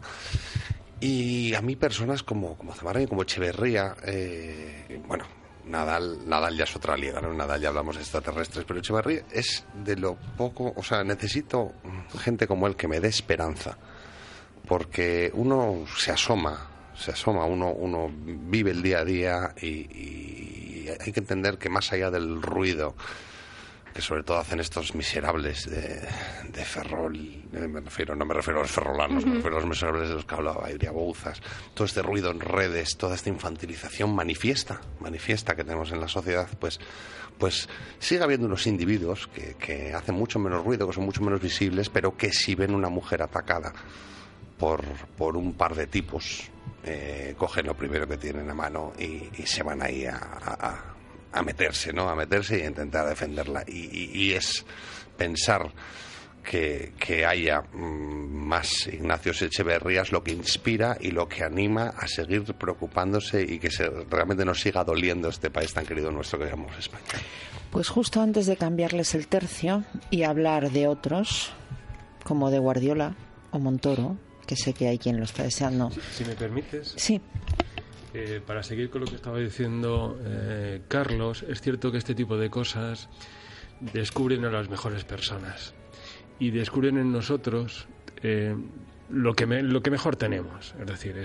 Y 1.00 1.54
a 1.54 1.62
mí 1.62 1.76
personas 1.76 2.24
como, 2.24 2.58
como 2.58 2.74
Zamarra 2.74 3.02
y 3.02 3.08
como 3.08 3.22
Echeverría, 3.22 3.96
eh, 4.04 5.02
bueno, 5.08 5.26
Nadal, 5.66 6.28
Nadal 6.28 6.58
ya 6.58 6.64
es 6.64 6.76
otra 6.76 6.98
liga, 6.98 7.22
¿no? 7.22 7.34
Nadal 7.34 7.62
ya 7.62 7.68
hablamos 7.68 7.98
de 7.98 8.02
extraterrestres, 8.02 8.66
pero 8.66 8.80
Echeverría 8.80 9.24
es 9.32 9.66
de 9.84 9.96
lo 9.98 10.16
poco, 10.16 10.74
o 10.76 10.84
sea, 10.84 11.04
necesito 11.04 11.74
gente 12.20 12.48
como 12.48 12.66
él 12.66 12.76
que 12.76 12.88
me 12.88 13.00
dé 13.00 13.10
esperanza, 13.10 13.78
porque 14.68 15.30
uno 15.36 15.84
se 15.98 16.12
asoma, 16.12 16.68
se 16.96 17.12
asoma, 17.12 17.46
uno, 17.46 17.72
uno 17.72 18.10
vive 18.12 18.72
el 18.72 18.82
día 18.82 19.00
a 19.00 19.06
día 19.06 19.54
y, 19.62 19.68
y 19.68 20.90
hay 21.00 21.12
que 21.12 21.20
entender 21.20 21.58
que 21.58 21.70
más 21.70 21.92
allá 21.92 22.10
del 22.10 22.42
ruido, 22.42 22.96
que 23.98 24.04
sobre 24.04 24.22
todo 24.22 24.38
hacen 24.38 24.60
estos 24.60 24.94
miserables 24.94 25.68
de, 25.68 26.00
de 26.54 26.66
Ferrol, 26.66 27.16
eh, 27.18 27.68
me 27.68 27.80
refiero, 27.80 28.16
no 28.16 28.26
me 28.26 28.36
refiero 28.36 28.60
a 28.60 28.62
los 28.62 28.70
ferrolanos, 28.70 29.26
me 29.26 29.38
refiero 29.38 29.58
a 29.58 29.60
los 29.62 29.70
miserables 29.70 30.10
de 30.10 30.14
los 30.14 30.24
que 30.24 30.36
hablaba 30.36 30.70
Iria 30.72 30.92
Bouzas, 30.92 31.42
todo 31.74 31.86
este 31.86 32.04
ruido 32.04 32.30
en 32.30 32.40
redes, 32.40 32.96
toda 32.96 33.16
esta 33.16 33.30
infantilización 33.30 34.14
manifiesta, 34.14 34.82
manifiesta 35.00 35.56
que 35.56 35.64
tenemos 35.64 35.92
en 35.92 36.00
la 36.00 36.08
sociedad, 36.08 36.48
pues, 36.60 36.80
pues 37.40 37.68
sigue 37.98 38.22
habiendo 38.22 38.46
unos 38.46 38.68
individuos 38.68 39.26
que, 39.34 39.56
que 39.56 39.96
hacen 39.96 40.14
mucho 40.14 40.38
menos 40.38 40.64
ruido, 40.64 40.88
que 40.88 40.94
son 40.94 41.06
mucho 41.06 41.24
menos 41.24 41.42
visibles, 41.42 41.90
pero 41.90 42.16
que 42.16 42.32
si 42.32 42.54
ven 42.54 42.76
una 42.76 42.90
mujer 42.90 43.24
atacada 43.24 43.74
por, 44.60 44.84
por 45.18 45.36
un 45.36 45.56
par 45.56 45.74
de 45.74 45.88
tipos, 45.88 46.52
eh, 46.84 47.34
cogen 47.36 47.66
lo 47.66 47.76
primero 47.76 48.08
que 48.08 48.18
tienen 48.18 48.48
a 48.48 48.54
mano 48.54 48.94
y, 49.00 49.28
se 49.48 49.64
van 49.64 49.82
ahí 49.82 50.06
a 50.06 50.18
a 50.18 50.97
meterse, 51.44 51.94
¿no? 51.94 52.10
A 52.10 52.16
meterse 52.16 52.60
y 52.60 52.66
intentar 52.66 53.08
defenderla. 53.08 53.64
Y, 53.68 54.32
es 54.32 54.66
pensar 55.18 55.72
que, 56.44 56.94
que 57.00 57.26
haya 57.26 57.62
mm, 57.62 58.48
más 58.48 58.88
Ignacios 58.88 59.42
Echeverrías 59.42 60.12
lo 60.12 60.24
que 60.24 60.32
inspira 60.32 60.98
y 61.00 61.12
lo 61.12 61.28
que 61.28 61.44
anima 61.44 61.94
a 61.98 62.08
seguir 62.08 62.44
preocupándose 62.54 63.42
y 63.42 63.60
que 63.60 63.70
se, 63.70 63.90
realmente 64.10 64.46
nos 64.46 64.62
siga 64.62 64.84
doliendo 64.84 65.30
este 65.30 65.50
país 65.50 65.74
tan 65.74 65.86
querido 65.86 66.12
nuestro 66.12 66.40
que 66.40 66.46
llamamos 66.46 66.78
España. 66.78 67.04
Pues 67.72 67.90
justo 67.90 68.22
antes 68.22 68.46
de 68.46 68.56
cambiarles 68.56 69.14
el 69.14 69.28
tercio 69.28 69.84
y 70.10 70.24
hablar 70.24 70.72
de 70.72 70.88
otros, 70.88 71.52
como 72.24 72.50
de 72.50 72.60
Guardiola 72.60 73.16
o 73.52 73.60
Montoro, 73.60 74.18
que 74.46 74.56
sé 74.56 74.74
que 74.74 74.88
hay 74.88 74.98
quien 74.98 75.18
lo 75.18 75.26
está 75.26 75.44
deseando. 75.44 75.92
Si, 76.14 76.24
me 76.24 76.34
permites. 76.36 76.94
Sí. 76.96 77.22
Para 78.46 78.64
seguir 78.64 78.90
con 78.90 79.02
lo 79.02 79.08
que 79.08 79.16
estaba 79.16 79.38
diciendo 79.38 80.20
eh, 80.24 80.82
Carlos, 80.88 81.44
es 81.44 81.62
cierto 81.62 81.92
que 81.92 81.98
este 81.98 82.16
tipo 82.16 82.38
de 82.38 82.50
cosas 82.50 83.10
descubren 83.94 84.46
a 84.46 84.50
las 84.50 84.70
mejores 84.70 85.04
personas 85.04 85.74
y 86.40 86.52
descubren 86.52 86.98
en 86.98 87.12
nosotros 87.12 87.88
eh, 88.24 88.56
lo, 89.10 89.34
que 89.36 89.46
lo 89.46 89.82
que 89.82 89.92
mejor 89.92 90.16
tenemos, 90.16 90.74
es 90.80 90.86
decir, 90.88 91.16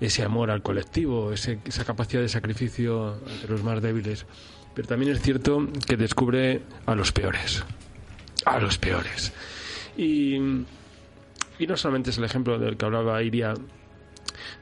ese 0.00 0.22
amor 0.22 0.50
al 0.50 0.62
colectivo, 0.62 1.32
esa 1.32 1.84
capacidad 1.84 2.22
de 2.22 2.28
sacrificio 2.28 3.18
ante 3.26 3.48
los 3.48 3.62
más 3.62 3.82
débiles. 3.82 4.26
Pero 4.74 4.88
también 4.88 5.12
es 5.12 5.22
cierto 5.22 5.66
que 5.86 5.96
descubre 5.96 6.62
a 6.84 6.94
los 6.94 7.12
peores, 7.12 7.64
a 8.44 8.60
los 8.60 8.78
peores. 8.78 9.32
Y, 9.96 10.36
y 11.58 11.66
no 11.66 11.76
solamente 11.76 12.10
es 12.10 12.18
el 12.18 12.24
ejemplo 12.24 12.58
del 12.58 12.76
que 12.76 12.84
hablaba 12.84 13.22
Iria 13.22 13.54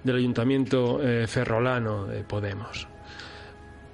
del 0.04 0.16
Ayuntamiento 0.16 1.02
eh, 1.02 1.26
Ferrolano 1.26 2.06
de 2.06 2.22
Podemos. 2.22 2.86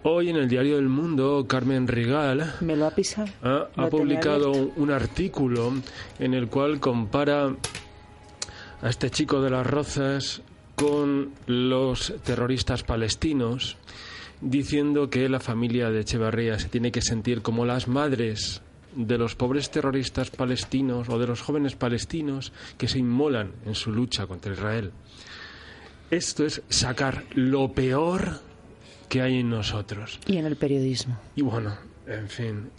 Hoy 0.03 0.31
en 0.31 0.37
el 0.37 0.49
Diario 0.49 0.77
del 0.77 0.89
Mundo, 0.89 1.47
Carmen 1.47 1.87
Rigal 1.87 2.55
¿Me 2.61 2.75
lo 2.75 2.87
ha, 2.87 2.91
pisado? 2.91 3.29
ha, 3.43 3.89
publicado 3.89 4.51
un 4.51 4.91
artículo 4.91 5.73
en 6.19 6.35
el 6.35 6.49
cual 6.49 6.81
compara 6.81 7.55
a 8.83 8.89
este 8.89 9.11
chico 9.11 9.43
de 9.43 9.51
las 9.51 9.67
Rozas 9.67 10.43
con 10.75 11.33
los 11.47 12.15
terroristas 12.25 12.83
palestinos, 12.83 13.77
diciendo 14.41 15.11
que 15.11 15.29
la 15.29 15.39
familia 15.39 15.91
de 15.91 16.01
Echevarría 16.01 16.59
se 16.59 16.71
tiene 16.71 16.91
que 16.91 17.03
sentir 17.03 17.43
como 17.43 17.67
las 17.67 17.87
madres 17.87 18.63
de 18.97 19.19
los 19.19 19.37
pobres 19.37 19.71
terroristas 19.71 20.31
palestinos 20.31 21.11
o 21.11 21.19
de 21.19 21.27
los 21.27 21.43
jóvenes 21.43 21.77
palestinos 21.77 22.53
que 22.79 22.89
se 22.89 22.99
inmolan 22.99 23.53
en 23.67 23.75
su 23.75 23.93
lucha 23.93 24.27
contra 24.27 24.55
Israel. 24.55 24.93
Esto 26.11 26.45
es 26.45 26.63
sacar 26.69 27.25
lo 27.35 27.73
peor 27.73 28.41
que 29.09 29.23
hay 29.23 29.41
en 29.41 29.51
nosotros. 29.51 30.19
Y 30.27 30.39
en 30.39 30.47
el 30.47 30.57
periodismo. 30.57 31.19
Y 31.37 31.43
bueno, 31.43 31.77
en 32.07 32.29
fin, 32.29 32.71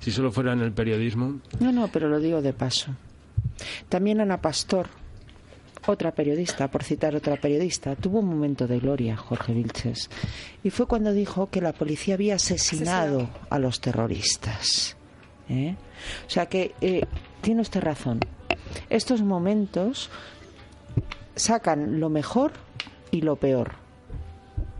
si 0.00 0.10
solo 0.10 0.30
fuera 0.30 0.52
en 0.52 0.60
el 0.60 0.72
periodismo. 0.72 1.40
No, 1.58 1.72
no, 1.72 1.88
pero 1.88 2.08
lo 2.08 2.20
digo 2.20 2.42
de 2.42 2.52
paso. 2.52 2.94
También 3.88 4.20
Ana 4.20 4.40
Pastor, 4.40 4.88
otra 5.86 6.12
periodista, 6.12 6.70
por 6.70 6.84
citar 6.84 7.14
otra 7.16 7.36
periodista, 7.36 7.96
tuvo 7.96 8.20
un 8.20 8.26
momento 8.26 8.66
de 8.66 8.78
gloria, 8.78 9.16
Jorge 9.16 9.52
Vilches, 9.52 10.10
y 10.62 10.70
fue 10.70 10.86
cuando 10.86 11.12
dijo 11.12 11.50
que 11.50 11.60
la 11.60 11.72
policía 11.72 12.14
había 12.14 12.36
asesinado 12.36 13.28
a 13.48 13.58
los 13.58 13.80
terroristas. 13.80 14.96
¿eh? 15.48 15.74
O 16.26 16.30
sea 16.30 16.46
que 16.46 16.74
eh, 16.80 17.04
tiene 17.40 17.62
usted 17.62 17.80
razón. 17.80 18.20
Estos 18.88 19.22
momentos 19.22 20.10
sacan 21.36 22.00
lo 22.00 22.08
mejor 22.08 22.52
y 23.10 23.22
lo 23.22 23.36
peor. 23.36 23.72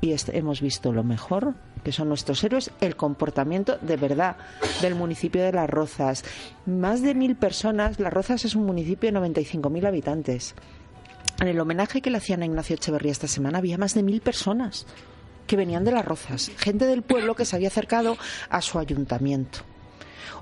Y 0.00 0.14
hemos 0.32 0.60
visto 0.60 0.92
lo 0.92 1.04
mejor, 1.04 1.54
que 1.84 1.92
son 1.92 2.08
nuestros 2.08 2.42
héroes, 2.42 2.70
el 2.80 2.96
comportamiento 2.96 3.78
de 3.78 3.96
verdad 3.96 4.36
del 4.80 4.94
municipio 4.94 5.42
de 5.42 5.52
Las 5.52 5.68
Rozas. 5.68 6.24
Más 6.64 7.02
de 7.02 7.14
mil 7.14 7.36
personas, 7.36 8.00
Las 8.00 8.12
Rozas 8.12 8.44
es 8.44 8.54
un 8.54 8.64
municipio 8.64 9.12
de 9.12 9.18
95.000 9.18 9.86
habitantes. 9.86 10.54
En 11.40 11.48
el 11.48 11.60
homenaje 11.60 12.00
que 12.00 12.10
le 12.10 12.18
hacían 12.18 12.42
a 12.42 12.46
Ignacio 12.46 12.76
Echeverría 12.76 13.12
esta 13.12 13.28
semana 13.28 13.58
había 13.58 13.78
más 13.78 13.94
de 13.94 14.02
mil 14.02 14.20
personas 14.20 14.86
que 15.46 15.56
venían 15.56 15.84
de 15.84 15.92
Las 15.92 16.04
Rozas, 16.04 16.50
gente 16.56 16.86
del 16.86 17.02
pueblo 17.02 17.34
que 17.34 17.44
se 17.44 17.56
había 17.56 17.68
acercado 17.68 18.16
a 18.48 18.60
su 18.62 18.78
ayuntamiento. 18.78 19.60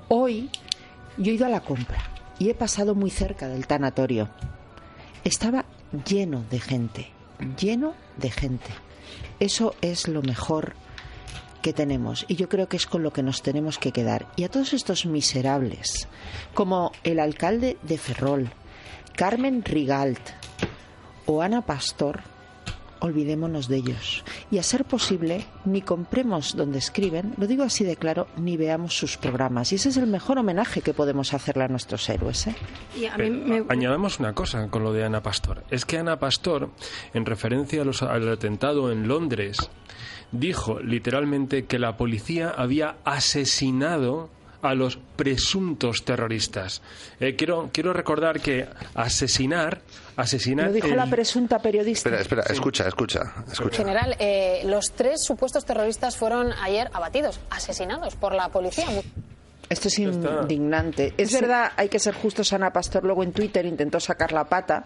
Hoy 0.07 0.49
yo 1.17 1.31
he 1.31 1.35
ido 1.35 1.45
a 1.45 1.49
la 1.49 1.61
compra 1.61 2.01
y 2.37 2.49
he 2.49 2.53
pasado 2.53 2.95
muy 2.95 3.09
cerca 3.09 3.47
del 3.47 3.67
tanatorio. 3.67 4.29
Estaba 5.23 5.65
lleno 6.05 6.43
de 6.49 6.59
gente, 6.59 7.11
lleno 7.59 7.93
de 8.17 8.31
gente. 8.31 8.69
Eso 9.39 9.75
es 9.81 10.07
lo 10.07 10.21
mejor 10.21 10.73
que 11.61 11.73
tenemos 11.73 12.25
y 12.27 12.35
yo 12.35 12.47
creo 12.47 12.69
que 12.69 12.77
es 12.77 12.85
con 12.85 13.03
lo 13.03 13.11
que 13.11 13.23
nos 13.23 13.41
tenemos 13.41 13.77
que 13.77 13.91
quedar. 13.91 14.27
Y 14.35 14.43
a 14.43 14.49
todos 14.49 14.73
estos 14.73 15.05
miserables, 15.05 16.07
como 16.53 16.91
el 17.03 17.19
alcalde 17.19 17.77
de 17.83 17.97
Ferrol, 17.97 18.49
Carmen 19.15 19.63
Rigalt 19.63 20.21
o 21.25 21.41
Ana 21.41 21.65
Pastor, 21.65 22.21
olvidémonos 22.99 23.67
de 23.67 23.77
ellos. 23.77 24.23
Y 24.51 24.57
a 24.57 24.63
ser 24.63 24.85
posible, 24.85 25.45
ni 25.65 25.81
compremos 25.81 26.55
donde 26.55 26.79
escriben, 26.79 27.33
lo 27.37 27.47
digo 27.47 27.63
así 27.63 27.83
de 27.83 27.95
claro, 27.95 28.27
ni 28.37 28.57
veamos 28.57 28.97
sus 28.97 29.17
programas. 29.17 29.71
Y 29.71 29.75
ese 29.75 29.89
es 29.89 29.97
el 29.97 30.07
mejor 30.07 30.37
homenaje 30.37 30.81
que 30.81 30.93
podemos 30.93 31.33
hacerle 31.33 31.63
a 31.63 31.67
nuestros 31.67 32.07
héroes. 32.09 32.47
¿eh? 32.47 32.55
Añadamos 33.69 34.19
una 34.19 34.33
cosa 34.33 34.67
con 34.69 34.83
lo 34.83 34.93
de 34.93 35.03
Ana 35.03 35.21
Pastor. 35.21 35.63
Es 35.69 35.85
que 35.85 35.97
Ana 35.97 36.19
Pastor, 36.19 36.69
en 37.13 37.25
referencia 37.25 37.81
al 37.81 38.29
atentado 38.29 38.91
en 38.91 39.07
Londres, 39.07 39.69
dijo 40.31 40.79
literalmente 40.79 41.65
que 41.65 41.79
la 41.79 41.97
policía 41.97 42.49
había 42.49 42.97
asesinado 43.03 44.29
a 44.61 44.73
los 44.73 44.97
presuntos 45.15 46.03
terroristas. 46.03 46.81
Eh, 47.19 47.35
quiero, 47.35 47.69
quiero 47.71 47.93
recordar 47.93 48.39
que 48.39 48.67
asesinar, 48.93 49.81
asesinar. 50.15 50.67
Lo 50.67 50.73
dijo 50.73 50.87
la 50.89 51.07
presunta 51.07 51.59
periodista. 51.59 52.09
Espera, 52.09 52.21
espera, 52.21 52.43
escucha, 52.43 52.87
escucha, 52.87 53.33
escucha. 53.51 53.77
General, 53.77 54.15
eh, 54.19 54.61
los 54.65 54.91
tres 54.91 55.23
supuestos 55.23 55.65
terroristas 55.65 56.17
fueron 56.17 56.53
ayer 56.61 56.89
abatidos, 56.93 57.39
asesinados 57.49 58.15
por 58.15 58.33
la 58.33 58.49
policía. 58.49 58.87
Esto 59.69 59.87
es 59.87 59.99
indignante. 59.99 61.13
Es 61.15 61.31
verdad, 61.31 61.71
hay 61.77 61.89
que 61.89 61.99
ser 61.99 62.15
justos. 62.15 62.51
Ana 62.53 62.73
Pastor 62.73 63.03
luego 63.03 63.23
en 63.23 63.31
Twitter 63.31 63.65
intentó 63.67 63.99
sacar 63.99 64.31
la 64.31 64.45
pata 64.45 64.85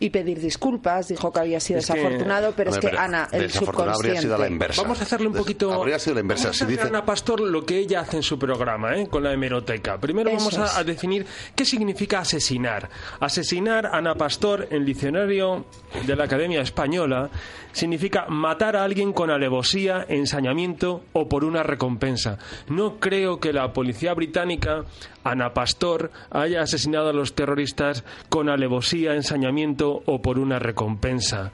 y 0.00 0.10
pedir 0.10 0.40
disculpas. 0.40 1.08
Dijo 1.08 1.32
que 1.32 1.40
había 1.40 1.60
sido 1.60 1.78
Es 1.80 1.86
que- 1.86 1.94
desafortunado, 1.94 2.52
pero 2.56 2.70
es 2.70 2.78
que 2.78 2.88
pero 2.88 3.00
Ana, 3.00 3.28
el 3.32 3.42
desafortunado 3.42 3.92
habría 3.96 4.20
sido 4.20 4.30
la 4.32 4.36
subconsciente. 4.36 4.52
inversa. 4.54 4.82
Vamos 4.82 5.00
a 5.00 5.02
hacerle 5.04 5.26
un 5.28 5.34
poquito. 5.34 5.72
Habría 5.72 5.98
sido 5.98 6.14
la 6.14 6.20
inversa. 6.20 6.44
Vamos 6.44 6.56
Si 6.58 6.62
a 6.62 6.66
hacer 6.66 6.76
dice, 6.76 6.86
a 6.86 6.90
Ana 6.98 7.04
Pastor 7.06 7.40
lo 7.40 7.64
que 7.64 7.78
ella 7.78 8.00
hace 8.00 8.16
en 8.18 8.22
su 8.22 8.38
programa, 8.38 8.96
¿eh? 8.96 9.06
con 9.08 9.22
la 9.22 9.32
hemeroteca. 9.32 9.98
Primero 9.98 10.30
Eso 10.30 10.50
vamos 10.50 10.76
a 10.76 10.84
definir 10.84 11.26
qué 11.54 11.64
significa 11.64 12.20
asesinar. 12.20 12.88
Asesinar, 13.20 13.86
Ana 13.92 14.14
Pastor, 14.14 14.68
en 14.70 14.78
el 14.78 14.84
diccionario 14.86 15.64
de 16.06 16.16
la 16.16 16.24
Academia 16.24 16.60
Española, 16.60 17.30
significa 17.72 18.26
matar 18.28 18.76
a 18.76 18.84
alguien 18.84 19.12
con 19.12 19.30
alevosía, 19.30 20.06
ensañamiento 20.08 21.02
o 21.12 21.28
por 21.28 21.44
una 21.44 21.62
recompensa. 21.62 22.38
No 22.68 22.98
creo 22.98 23.38
que 23.40 23.52
la 23.52 23.72
policía 23.72 24.14
británica, 24.14 24.84
Ana 25.26 25.52
Pastor, 25.52 26.10
haya 26.30 26.62
asesinado 26.62 27.08
a 27.08 27.12
los 27.12 27.34
terroristas 27.34 28.04
con 28.28 28.48
alevosía, 28.48 29.14
ensañamiento 29.14 30.02
o 30.06 30.22
por 30.22 30.38
una 30.38 30.58
recompensa. 30.58 31.50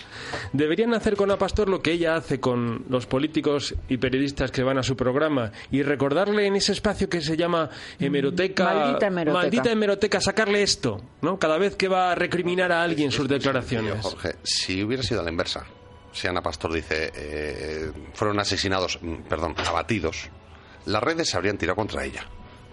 Deberían 0.53 0.95
hacer 0.95 1.17
con 1.17 1.31
Ana 1.31 1.39
Pastor 1.39 1.69
lo 1.69 1.81
que 1.83 1.93
ella 1.93 2.17
hace 2.17 2.41
con 2.41 2.85
los 2.89 3.07
políticos 3.07 3.75
y 3.89 3.97
periodistas 3.97 4.51
que 4.51 4.63
van 4.63 4.79
a 4.79 4.83
su 4.83 4.97
programa 4.97 5.53
y 5.71 5.83
recordarle 5.83 6.47
en 6.47 6.57
ese 6.57 6.73
espacio 6.73 7.09
que 7.09 7.21
se 7.21 7.37
llama 7.37 7.71
hemeroteca, 7.99 8.65
Maldita 8.65 9.07
hemeroteca. 9.07 9.39
maldita 9.43 9.73
hemeroteca, 9.73 10.21
sacarle 10.21 10.63
esto, 10.63 11.01
¿no? 11.23 11.39
Cada 11.39 11.59
vez 11.59 11.77
que 11.77 11.89
va 11.89 12.13
a 12.13 12.15
recriminar 12.15 12.73
a 12.73 12.83
alguien 12.83 13.11
sus 13.11 13.29
declaraciones. 13.29 14.01
Jorge, 14.03 14.37
si 14.43 14.83
hubiera 14.83 15.03
sido 15.03 15.21
a 15.21 15.25
la 15.25 15.31
inversa, 15.31 15.65
si 16.13 16.29
Ana 16.29 16.43
Pastor 16.43 16.73
dice 16.73 17.11
eh, 17.15 17.91
fueron 18.13 18.39
asesinados, 18.39 18.99
mm, 19.01 19.23
perdón, 19.29 19.55
abatidos, 19.59 20.29
las 20.87 21.03
redes 21.03 21.31
se 21.31 21.37
habrían 21.37 21.57
tirado 21.59 21.77
contra 21.77 22.05
ella. 22.05 22.27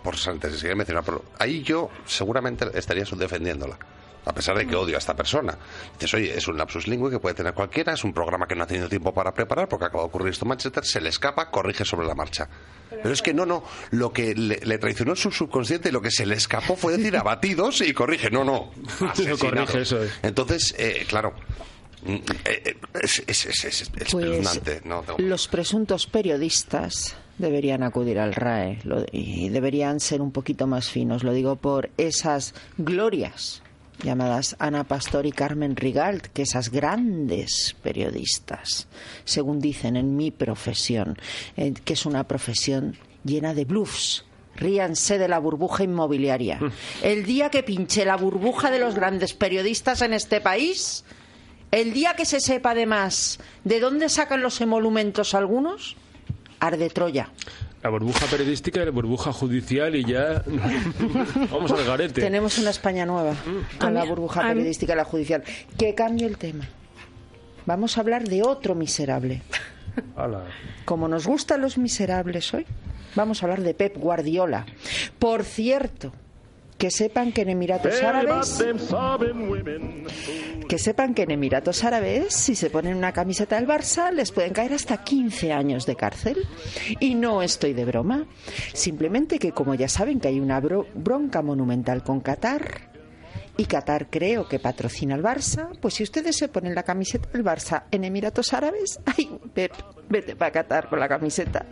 Por 0.03 0.17
seguir 0.17 0.75
mencionando, 0.75 1.03
pero 1.03 1.25
ahí 1.37 1.61
yo 1.61 1.89
seguramente 2.05 2.65
estaría 2.73 3.03
defendiéndola. 3.03 3.77
A 4.25 4.33
pesar 4.33 4.57
de 4.57 4.67
que 4.67 4.75
odio 4.75 4.95
a 4.95 4.99
esta 4.99 5.15
persona. 5.15 5.57
Dices, 5.93 6.13
oye, 6.13 6.37
es 6.37 6.47
un 6.47 6.57
lapsus 6.57 6.87
lingüe 6.87 7.09
que 7.09 7.19
puede 7.19 7.35
tener 7.35 7.53
cualquiera, 7.53 7.93
es 7.93 8.03
un 8.03 8.13
programa 8.13 8.47
que 8.47 8.55
no 8.55 8.63
ha 8.63 8.67
tenido 8.67 8.87
tiempo 8.89 9.13
para 9.13 9.33
preparar 9.33 9.67
porque 9.67 9.85
acaba 9.85 10.03
de 10.03 10.07
ocurrir 10.09 10.31
esto 10.33 10.45
en 10.45 10.49
Manchester, 10.49 10.85
se 10.85 11.01
le 11.01 11.09
escapa, 11.09 11.49
corrige 11.49 11.85
sobre 11.85 12.05
la 12.05 12.13
marcha. 12.13 12.47
Pero 12.89 13.11
es 13.11 13.21
que 13.21 13.33
no, 13.33 13.45
no, 13.45 13.63
lo 13.91 14.11
que 14.11 14.35
le, 14.35 14.57
le 14.57 14.77
traicionó 14.77 15.15
su 15.15 15.31
subconsciente 15.31 15.89
y 15.89 15.91
lo 15.91 16.01
que 16.01 16.11
se 16.11 16.25
le 16.25 16.35
escapó 16.35 16.75
fue 16.75 16.97
decir 16.97 17.15
abatidos 17.15 17.81
y 17.81 17.93
corrige, 17.93 18.29
no, 18.29 18.43
no. 18.43 18.71
Corrige, 19.39 19.81
eso 19.81 20.03
es. 20.03 20.11
Entonces, 20.21 20.75
eh, 20.77 21.05
claro, 21.07 21.33
mm, 22.03 22.13
eh, 22.13 22.23
eh, 22.45 22.77
es, 23.01 23.23
es, 23.25 23.45
es, 23.45 23.63
es 23.63 23.81
espeluznante. 23.95 24.81
no, 24.83 25.01
Pues 25.03 25.19
Los 25.19 25.47
presuntos 25.47 26.07
periodistas 26.07 27.15
deberían 27.39 27.81
acudir 27.83 28.19
al 28.19 28.35
RAE 28.35 28.79
lo- 28.83 29.05
y 29.11 29.49
deberían 29.49 29.99
ser 29.99 30.21
un 30.21 30.31
poquito 30.31 30.67
más 30.67 30.89
finos. 30.89 31.23
Lo 31.23 31.33
digo 31.33 31.55
por 31.55 31.89
esas 31.97 32.53
glorias 32.77 33.63
llamadas 34.03 34.55
Ana 34.59 34.83
Pastor 34.85 35.25
y 35.25 35.31
Carmen 35.31 35.75
Rigalt, 35.75 36.27
que 36.27 36.43
esas 36.43 36.69
grandes 36.71 37.75
periodistas, 37.81 38.87
según 39.25 39.59
dicen 39.59 39.95
en 39.97 40.15
mi 40.15 40.31
profesión, 40.31 41.17
eh, 41.57 41.73
que 41.83 41.93
es 41.93 42.05
una 42.05 42.25
profesión 42.25 42.95
llena 43.25 43.53
de 43.53 43.65
bluffs. 43.65 44.25
Ríanse 44.55 45.17
de 45.17 45.29
la 45.29 45.39
burbuja 45.39 45.83
inmobiliaria. 45.85 46.59
El 47.01 47.23
día 47.25 47.49
que 47.49 47.63
pinche 47.63 48.03
la 48.03 48.17
burbuja 48.17 48.71
de 48.71 48.79
los 48.79 48.93
grandes 48.93 49.33
periodistas 49.33 50.01
en 50.01 50.11
este 50.13 50.41
país, 50.41 51.05
el 51.71 51.93
día 51.93 52.15
que 52.15 52.25
se 52.25 52.41
sepa 52.41 52.71
además 52.71 53.39
de 53.63 53.79
dónde 53.79 54.09
sacan 54.09 54.41
los 54.41 54.59
emolumentos 54.59 55.33
algunos, 55.33 55.95
arde 56.59 56.89
Troya. 56.89 57.29
La 57.81 57.89
burbuja 57.89 58.25
periodística 58.25 58.81
y 58.81 58.85
la 58.85 58.91
burbuja 58.91 59.31
judicial 59.31 59.95
y 59.95 60.03
ya 60.03 60.43
vamos 61.51 61.71
al 61.71 61.85
garete. 61.85 62.21
Tenemos 62.21 62.57
una 62.57 62.71
España 62.71 63.05
nueva 63.05 63.35
a 63.79 63.89
la 63.89 64.03
burbuja 64.03 64.41
periodística 64.41 64.93
y 64.93 64.95
la 64.97 65.05
judicial. 65.05 65.43
Que 65.77 65.95
cambie 65.95 66.27
el 66.27 66.37
tema. 66.37 66.67
Vamos 67.65 67.97
a 67.97 68.01
hablar 68.01 68.27
de 68.27 68.43
otro 68.43 68.75
miserable. 68.75 69.41
Como 70.85 71.07
nos 71.07 71.27
gustan 71.27 71.61
los 71.61 71.77
miserables 71.77 72.53
hoy, 72.53 72.65
vamos 73.15 73.41
a 73.41 73.45
hablar 73.45 73.61
de 73.61 73.73
Pep 73.73 73.97
Guardiola. 73.97 74.65
Por 75.17 75.43
cierto, 75.43 76.11
que 76.79 76.89
sepan 76.89 77.31
que 77.31 77.41
en 77.41 77.49
Emiratos 77.49 78.01
Árabes 78.01 78.57
que 80.67 80.77
sepan 80.77 81.13
que 81.15 81.23
en 81.23 81.31
Emiratos 81.31 81.83
Árabes, 81.83 82.33
si 82.35 82.55
se 82.55 82.69
ponen 82.69 82.95
una 82.95 83.11
camiseta 83.11 83.55
del 83.55 83.67
Barça, 83.67 84.11
les 84.11 84.31
pueden 84.31 84.53
caer 84.53 84.73
hasta 84.73 85.03
15 85.03 85.51
años 85.51 85.85
de 85.87 85.95
cárcel. 85.95 86.47
Y 86.99 87.15
no 87.15 87.41
estoy 87.41 87.73
de 87.73 87.85
broma. 87.85 88.27
Simplemente 88.73 89.39
que, 89.39 89.51
como 89.51 89.73
ya 89.73 89.87
saben 89.89 90.19
que 90.19 90.27
hay 90.27 90.39
una 90.39 90.61
bro- 90.61 90.85
bronca 90.93 91.41
monumental 91.41 92.03
con 92.03 92.19
Qatar, 92.21 92.87
y 93.57 93.65
Qatar 93.65 94.09
creo 94.09 94.47
que 94.47 94.59
patrocina 94.59 95.15
al 95.15 95.23
Barça, 95.23 95.69
pues 95.81 95.95
si 95.95 96.03
ustedes 96.03 96.37
se 96.37 96.47
ponen 96.47 96.75
la 96.75 96.83
camiseta 96.83 97.27
del 97.29 97.43
Barça 97.43 97.83
en 97.91 98.03
Emiratos 98.05 98.53
Árabes, 98.53 98.99
¡ay, 99.05 99.27
Pep, 99.53 99.73
vete 100.09 100.35
para 100.35 100.51
Qatar 100.51 100.89
con 100.89 100.99
la 100.99 101.07
camiseta! 101.07 101.65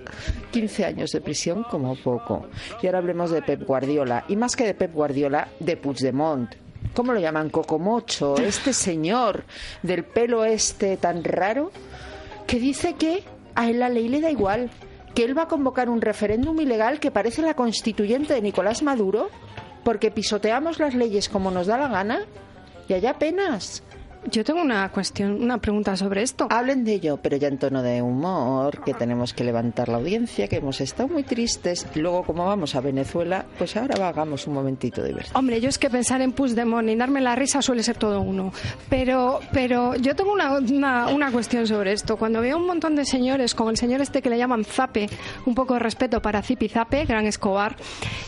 15 0.52 0.86
años 0.86 1.12
de 1.12 1.22
prisión 1.22 1.64
como 1.64 1.96
poco. 1.96 2.48
Y 2.82 2.86
ahora 2.86 3.00
hablemos 3.00 3.32
de 3.32 3.42
Pep 3.42 3.64
Guardiola, 3.64 4.26
y 4.28 4.36
más 4.36 4.56
que 4.56 4.66
de 4.66 4.74
Pep 4.74 4.94
Guardiola, 4.94 5.50
de 5.60 5.78
Puigdemont. 5.78 6.56
¿Cómo 6.94 7.14
lo 7.14 7.20
llaman? 7.20 7.50
Cocomocho, 7.50 8.38
este 8.38 8.74
señor 8.74 9.44
del 9.84 10.04
pelo 10.04 10.46
este 10.46 10.98
tan 10.98 11.24
raro, 11.24 11.72
que 12.46 12.60
dice 12.60 12.94
que 12.94 13.24
a 13.56 13.70
él 13.70 13.80
la 13.80 13.90
ley 13.90 14.08
le 14.08 14.22
da 14.22 14.32
igual, 14.32 14.70
que 15.14 15.24
él 15.24 15.38
va 15.38 15.44
a 15.44 15.48
convocar 15.48 15.90
un 15.90 16.02
referéndum 16.02 16.60
ilegal 16.60 17.00
que 17.00 17.12
parece 17.12 17.42
la 17.42 17.56
constituyente 17.56 18.34
de 18.34 18.42
Nicolás 18.42 18.84
Maduro, 18.84 19.30
porque 19.84 20.12
pisoteamos 20.12 20.80
las 20.80 20.94
leyes 20.94 21.30
como 21.30 21.52
nos 21.52 21.68
da 21.68 21.78
la 21.78 21.88
gana, 21.88 22.22
y 22.88 22.94
allá 22.94 23.12
apenas. 23.12 23.84
Yo 24.32 24.44
tengo 24.44 24.62
una 24.62 24.90
cuestión, 24.92 25.42
una 25.42 25.58
pregunta 25.58 25.96
sobre 25.96 26.22
esto. 26.22 26.48
Hablen 26.50 26.84
de 26.84 26.94
ello, 26.94 27.18
pero 27.22 27.38
ya 27.38 27.48
en 27.48 27.58
tono 27.58 27.82
de 27.82 28.02
humor, 28.02 28.84
que 28.84 28.94
tenemos 28.94 29.34
que 29.34 29.44
levantar 29.44 29.90
la 29.90 29.98
audiencia, 29.98 30.48
que 30.48 30.58
hemos 30.58 30.82
estado 30.82 31.10
muy 31.10 31.24
tristes. 31.24 31.88
Luego, 31.96 32.24
como 32.24 32.46
vamos 32.46 32.76
a 32.76 32.82
Venezuela, 32.82 33.46
pues 33.58 33.78
ahora 33.78 34.08
hagamos 34.08 34.48
un 34.48 34.54
momentito 34.54 35.02
de 35.02 35.10
diversión. 35.10 35.38
Hombre, 35.38 35.62
yo 35.62 35.70
es 35.70 35.78
que 35.78 35.90
pensar 35.90 36.22
en 36.22 36.32
Puigdemont 36.34 36.90
y 36.90 36.96
darme 36.96 37.22
la 37.22 37.36
risa 37.36 37.62
suele 37.62 37.84
ser 37.84 37.98
todo 37.98 38.22
uno. 38.22 38.52
Pero, 38.90 39.40
pero 39.52 39.96
yo 39.96 40.16
tengo 40.16 40.34
una, 40.34 40.58
una, 40.58 41.08
una 41.08 41.32
cuestión 41.32 41.68
sobre 41.68 41.94
esto. 41.94 42.18
Cuando 42.18 42.42
veo 42.42 42.58
un 42.58 42.66
montón 42.66 42.96
de 42.96 43.06
señores, 43.06 43.56
como 43.56 43.70
el 43.70 43.78
señor 43.78 44.02
este 44.02 44.22
que 44.22 44.30
le 44.30 44.38
llaman 44.38 44.66
Zape, 44.66 45.10
un 45.46 45.56
poco 45.56 45.74
de 45.74 45.80
respeto 45.80 46.22
para 46.22 46.42
Zipi 46.42 46.70
Zape, 46.70 47.06
Gran 47.06 47.26
Escobar, 47.26 47.76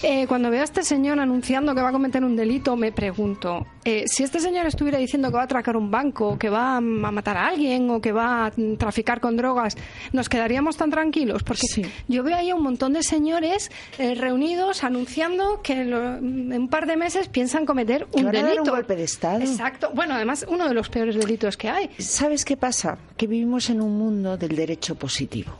eh, 0.04 0.28
cuando 0.28 0.50
veo 0.50 0.62
a 0.62 0.64
este 0.64 0.84
señor 0.84 1.20
anunciando 1.20 1.76
que 1.76 1.82
va 1.82 1.90
a 1.90 1.92
cometer 1.92 2.24
un 2.24 2.36
delito, 2.36 2.76
me 2.76 2.92
pregunto, 2.92 3.66
eh, 3.84 4.06
si 4.08 4.24
este 4.24 4.40
señor 4.40 4.66
estuviera 4.66 4.98
diciendo 4.98 5.30
que 5.30 5.36
va 5.36 5.42
a 5.42 5.46
atracar 5.46 5.76
un 5.76 5.89
banco, 5.90 6.38
que 6.38 6.50
va 6.50 6.78
a 6.78 6.82
matar 6.82 7.38
a 7.38 7.48
alguien 7.48 7.90
o 7.90 8.00
que 8.02 8.12
va 8.12 8.46
a 8.48 8.52
traficar 8.78 9.20
con 9.20 9.36
drogas, 9.38 9.76
¿nos 10.14 10.30
quedaríamos 10.30 10.78
tan 10.78 10.90
tranquilos? 10.92 11.44
Porque 11.44 11.68
yo 12.08 12.24
veo 12.24 12.36
ahí 12.38 12.52
un 12.54 12.64
montón 12.64 12.94
de 12.94 13.04
señores 13.04 13.72
eh, 13.98 14.16
reunidos 14.16 14.84
anunciando 14.84 15.62
que 15.62 15.84
lo- 15.86 16.18
en 16.18 16.54
un 16.54 16.68
par 16.70 16.86
de 16.88 16.96
meses 16.98 17.28
piensan 17.28 17.66
cometer 17.66 18.08
un 18.14 18.24
van 18.26 18.36
a 18.36 18.40
dar 18.40 18.50
delito. 18.52 18.64
un 18.64 18.70
golpe 18.78 18.96
de 18.96 19.04
Estado. 19.04 19.42
Exacto. 19.42 19.92
Bueno, 19.94 20.14
además, 20.16 20.46
uno 20.50 20.68
de 20.68 20.74
los 20.74 20.90
peores 20.90 21.16
delitos 21.16 21.58
que 21.58 21.70
hay. 21.70 21.90
¿Sabes 21.98 22.46
qué 22.46 22.56
pasa? 22.58 22.98
Que 23.18 23.28
vivimos 23.28 23.70
en 23.70 23.82
un 23.82 23.98
mundo 23.98 24.38
del 24.38 24.56
derecho 24.56 24.96
positivo. 24.96 25.52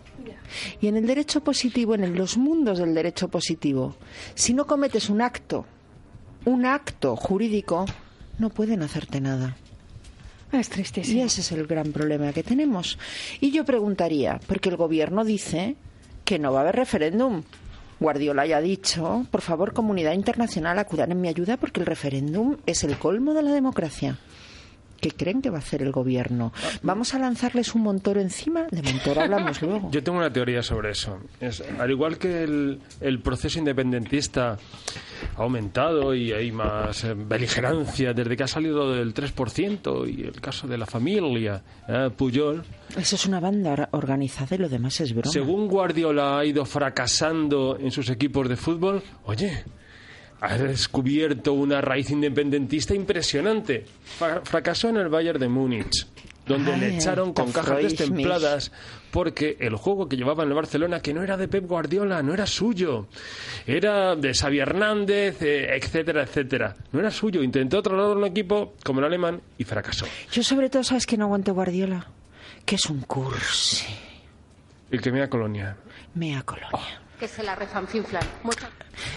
Y 0.82 0.88
en 0.88 0.98
el 0.98 1.06
derecho 1.06 1.42
positivo, 1.44 1.94
en 1.94 2.16
los 2.16 2.36
mundos 2.38 2.80
del 2.80 2.96
derecho 2.96 3.28
positivo, 3.28 3.96
si 4.34 4.54
no 4.56 4.66
cometes 4.66 5.10
un 5.10 5.22
acto, 5.22 5.66
un 6.46 6.66
acto 6.66 7.16
jurídico, 7.16 7.86
no 8.40 8.50
pueden 8.50 8.82
hacerte 8.82 9.22
nada. 9.22 9.56
Es 10.52 10.68
Y 10.68 10.72
tristísimo. 10.72 11.24
ese 11.26 11.42
es 11.42 11.52
el 11.52 11.68
gran 11.68 11.92
problema 11.92 12.34
que 12.34 12.44
tenemos. 12.44 12.98
Y 13.40 13.52
yo 13.52 13.66
preguntaría, 13.66 14.40
porque 14.48 14.70
el 14.70 14.78
gobierno 14.78 15.24
dice 15.24 15.76
que 16.26 16.40
no 16.40 16.52
va 16.54 16.60
a 16.60 16.62
haber 16.64 16.76
referéndum. 16.78 17.44
Guardiola 18.00 18.46
ya 18.46 18.58
ha 18.58 18.62
dicho, 18.62 19.26
por 19.30 19.42
favor, 19.42 19.74
comunidad 19.74 20.14
internacional, 20.14 20.80
acudan 20.80 21.12
en 21.12 21.20
mi 21.22 21.28
ayuda 21.28 21.58
porque 21.58 21.82
el 21.82 21.86
referéndum 21.86 22.56
es 22.66 22.84
el 22.84 22.98
colmo 22.98 23.34
de 23.34 23.44
la 23.44 23.52
democracia. 23.52 24.18
¿Qué 25.00 25.12
creen 25.12 25.42
que 25.42 25.50
va 25.50 25.58
a 25.58 25.60
hacer 25.60 25.82
el 25.82 25.92
gobierno? 25.92 26.52
¿Vamos 26.82 27.14
a 27.14 27.20
lanzarles 27.20 27.74
un 27.76 27.84
Montoro 27.84 28.20
encima? 28.22 28.68
De 28.72 28.82
Montoro 28.82 29.22
hablamos 29.22 29.62
luego. 29.62 29.90
Yo 29.92 30.04
tengo 30.04 30.18
una 30.18 30.32
teoría 30.32 30.62
sobre 30.64 30.92
eso. 30.92 31.20
Es, 31.40 31.62
al 31.80 31.90
igual 31.92 32.18
que 32.18 32.44
el, 32.44 32.80
el 33.02 33.20
proceso 33.22 33.60
independentista 33.60 34.58
ha 35.38 35.42
aumentado 35.42 36.14
y 36.14 36.32
hay 36.32 36.52
más 36.52 37.04
eh, 37.04 37.14
beligerancia 37.16 38.14
desde 38.14 38.36
que 38.38 38.44
ha 38.44 38.48
salido 38.48 38.94
del 38.94 39.14
3% 39.14 40.08
y 40.14 40.24
el 40.24 40.40
caso 40.42 40.68
de 40.68 40.78
la 40.78 40.86
familia 40.86 41.62
eh, 41.88 42.10
Puyol, 42.16 42.64
Eso 42.98 43.16
es 43.16 43.26
una 43.26 43.40
banda 43.40 43.72
or- 43.74 43.90
organizada 43.92 44.56
y 44.56 44.60
lo 44.60 44.70
demás 44.70 45.00
es 45.02 45.14
broma. 45.14 45.32
según 45.32 45.68
Guardiola 45.68 46.40
ha 46.40 46.46
ido 46.46 46.66
fracasando 46.66 47.78
en 47.80 47.92
sus 47.92 48.10
equipos 48.10 48.48
de 48.50 48.56
fútbol, 48.56 49.02
oye, 49.26 49.64
ha 50.42 50.58
descubierto 50.58 51.54
una 51.54 51.82
raíz 51.82 52.10
independentista 52.12 52.94
impresionante. 52.96 53.86
Fra- 54.18 54.42
fracasó 54.44 54.90
en 54.90 54.98
el 54.98 55.10
Bayern 55.10 55.40
de 55.40 55.48
Múnich. 55.50 56.08
donde 56.46 56.76
le 56.78 56.88
Ay, 56.88 56.96
echaron 56.96 57.32
con 57.34 57.52
cajas 57.52 57.76
Freud, 57.76 57.84
destempladas 57.90 58.72
porque 59.12 59.56
el 59.60 59.76
juego 59.76 60.10
que 60.10 60.18
llevaba 60.18 60.42
en 60.44 60.50
el 60.50 60.56
Barcelona, 60.56 61.00
que 61.00 61.14
no 61.14 61.22
era 61.22 61.38
de 61.38 61.48
Pep 61.48 61.68
Guardiola, 61.68 62.24
no 62.24 62.34
era 62.34 62.48
suyo, 62.48 63.08
era 63.68 64.16
de 64.16 64.34
Xavi 64.34 64.58
Hernández, 64.60 65.42
eh, 65.44 65.76
etcétera, 65.76 66.24
etcétera. 66.24 66.76
No 66.92 67.00
era 67.02 67.12
suyo. 67.12 67.44
Intentó 67.44 67.84
trasladar 67.84 68.18
un 68.18 68.26
equipo 68.26 68.74
como 68.84 69.00
el 69.00 69.06
alemán 69.06 69.42
y 69.60 69.64
fracasó. 69.64 70.08
Yo 70.32 70.42
sobre 70.42 70.70
todo, 70.72 70.84
¿sabes 70.84 71.06
que 71.06 71.18
no 71.18 71.26
aguante 71.26 71.52
Guardiola? 71.52 72.08
Que 72.66 72.76
es 72.76 72.86
un 72.88 73.02
cursi. 73.02 73.86
El 74.90 75.02
que 75.02 75.12
me 75.12 75.20
da 75.20 75.30
colonia. 75.30 75.78
Mea 76.16 76.42
colonia. 76.42 77.00
Que 77.20 77.28
se 77.28 77.44
la 77.44 77.56
refanfinflan. 77.56 78.24
Muchas 78.44 78.70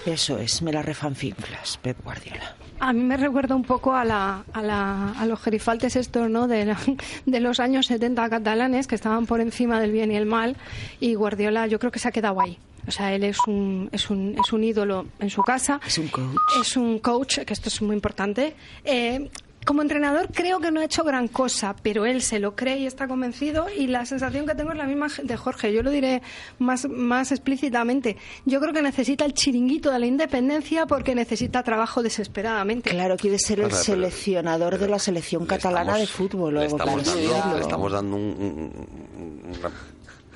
Eso 0.07 0.39
es, 0.39 0.61
me 0.63 0.73
la 0.73 0.83
refanfinflas, 0.83 1.79
Pep 1.81 2.03
Guardiola. 2.03 2.57
A 2.81 2.93
mí 2.93 3.01
me 3.05 3.17
recuerda 3.17 3.55
un 3.55 3.63
poco 3.63 3.95
a, 3.95 4.05
la, 4.05 4.45
a, 4.53 4.61
la, 4.63 5.13
a 5.13 5.25
los 5.27 5.41
gerifaltes 5.41 5.95
estos, 5.95 6.29
¿no? 6.29 6.49
De, 6.49 6.65
la- 6.65 6.79
de 7.27 7.41
los 7.41 7.61
años 7.61 7.87
70 7.87 8.29
catalanes 8.29 8.87
que 8.89 8.97
estaban 8.97 9.27
por 9.27 9.41
encima 9.41 9.81
del 9.81 9.93
bien 9.93 10.11
y 10.11 10.17
el 10.17 10.27
mal 10.27 10.57
y 10.99 11.15
Guardiola 11.15 11.69
yo 11.69 11.79
creo 11.79 11.93
que 11.93 12.01
se 12.01 12.09
ha 12.09 12.13
quedado 12.13 12.41
ahí. 12.41 12.59
O 12.89 12.91
sea, 12.91 13.15
él 13.15 13.23
es 13.23 13.39
un, 13.47 13.89
es 13.93 14.11
un, 14.11 14.37
es 14.45 14.53
un 14.53 14.65
ídolo 14.65 15.07
en 15.21 15.31
su 15.31 15.43
casa. 15.43 15.81
Es 15.87 15.99
un 15.99 16.09
coach. 16.09 16.37
Es 16.61 16.77
un 16.77 16.99
coach, 16.99 17.39
que 17.47 17.53
esto 17.53 17.69
es 17.69 17.81
muy 17.81 17.95
importante. 17.95 18.57
Eh, 18.85 19.31
como 19.65 19.83
entrenador 19.83 20.29
creo 20.33 20.59
que 20.61 20.71
no 20.71 20.81
ha 20.81 20.85
hecho 20.85 21.05
gran 21.05 21.29
cosa, 21.29 21.77
pero 21.83 22.05
él 22.07 22.23
se 22.23 22.39
lo 22.39 22.57
cree 22.57 22.79
y 22.79 22.87
está 22.87 23.07
convencido 23.09 23.67
y 23.77 23.87
la 23.87 24.05
sensación 24.07 24.47
que 24.47 24.55
tengo 24.55 24.73
es 24.73 24.79
la 24.79 24.87
misma 24.87 25.07
de 25.23 25.37
Jorge. 25.37 25.73
Yo 25.73 25.83
lo 25.83 25.91
diré 25.91 26.23
más, 26.59 26.89
más 26.89 27.31
explícitamente. 27.33 28.17
Yo 28.45 28.61
creo 28.61 28.73
que 28.73 28.83
necesita 28.83 29.25
el 29.25 29.35
chiringuito 29.35 29.91
de 29.91 29.99
la 29.99 30.07
independencia 30.07 30.87
porque 30.87 31.15
necesita 31.15 31.63
trabajo 31.63 32.03
desesperadamente. 32.03 32.91
Claro, 32.91 33.17
quiere 33.17 33.39
ser 33.39 33.61
el 33.61 33.67
Pero- 33.67 33.77
pero- 33.77 33.85
seleccionador 33.85 34.79
de 34.79 34.89
la 34.89 34.99
selección 34.99 35.47
catalana 35.47 35.97
de 35.97 36.07
fútbol. 36.07 36.55
le 36.55 36.67
estamos, 36.67 37.05
dando, 37.05 37.55
le 37.57 37.61
estamos 37.63 37.93
dando 37.93 38.17
un- 38.17 38.73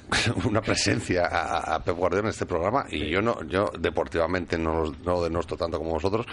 una 0.44 0.60
presencia 0.60 1.26
a, 1.26 1.74
a 1.76 1.82
Pep 1.82 1.96
Guardiola 1.96 2.28
en 2.28 2.30
este 2.30 2.46
programa 2.46 2.86
y 2.90 3.08
yo 3.10 3.20
no 3.22 3.42
yo 3.44 3.70
deportivamente 3.78 4.56
no, 4.58 4.80
los- 4.82 4.98
no 5.00 5.22
denosto 5.22 5.56
tanto 5.56 5.78
como 5.78 5.90
vosotros 5.90 6.26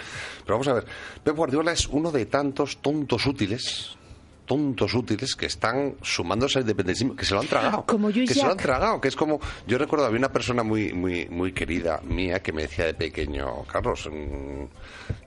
pero 0.45 0.55
vamos 0.55 0.67
a 0.67 0.73
ver 0.73 0.85
Pep 1.23 1.35
Guardiola 1.35 1.71
es 1.71 1.87
uno 1.87 2.11
de 2.11 2.25
tantos 2.27 2.77
tontos 2.77 3.25
útiles 3.25 3.95
tontos 4.45 4.93
útiles 4.93 5.35
que 5.35 5.45
están 5.45 5.95
sumándose 6.01 6.59
al 6.59 6.63
independentismo 6.63 7.15
que 7.15 7.23
se 7.25 7.33
lo 7.33 7.39
han 7.39 7.47
tragado 7.47 7.85
Como 7.85 8.09
Lluís 8.09 8.27
que 8.29 8.35
se 8.35 8.43
lo 8.45 8.51
han 8.51 8.57
tragado 8.57 8.99
que 8.99 9.07
es 9.07 9.15
como 9.15 9.39
yo 9.65 9.77
recuerdo 9.77 10.05
había 10.05 10.19
una 10.19 10.31
persona 10.33 10.63
muy 10.63 10.91
muy 10.93 11.27
muy 11.29 11.53
querida 11.53 12.01
mía 12.03 12.41
que 12.41 12.51
me 12.51 12.63
decía 12.63 12.85
de 12.85 12.93
pequeño 12.93 13.63
Carlos 13.71 14.09
mm, 14.11 14.63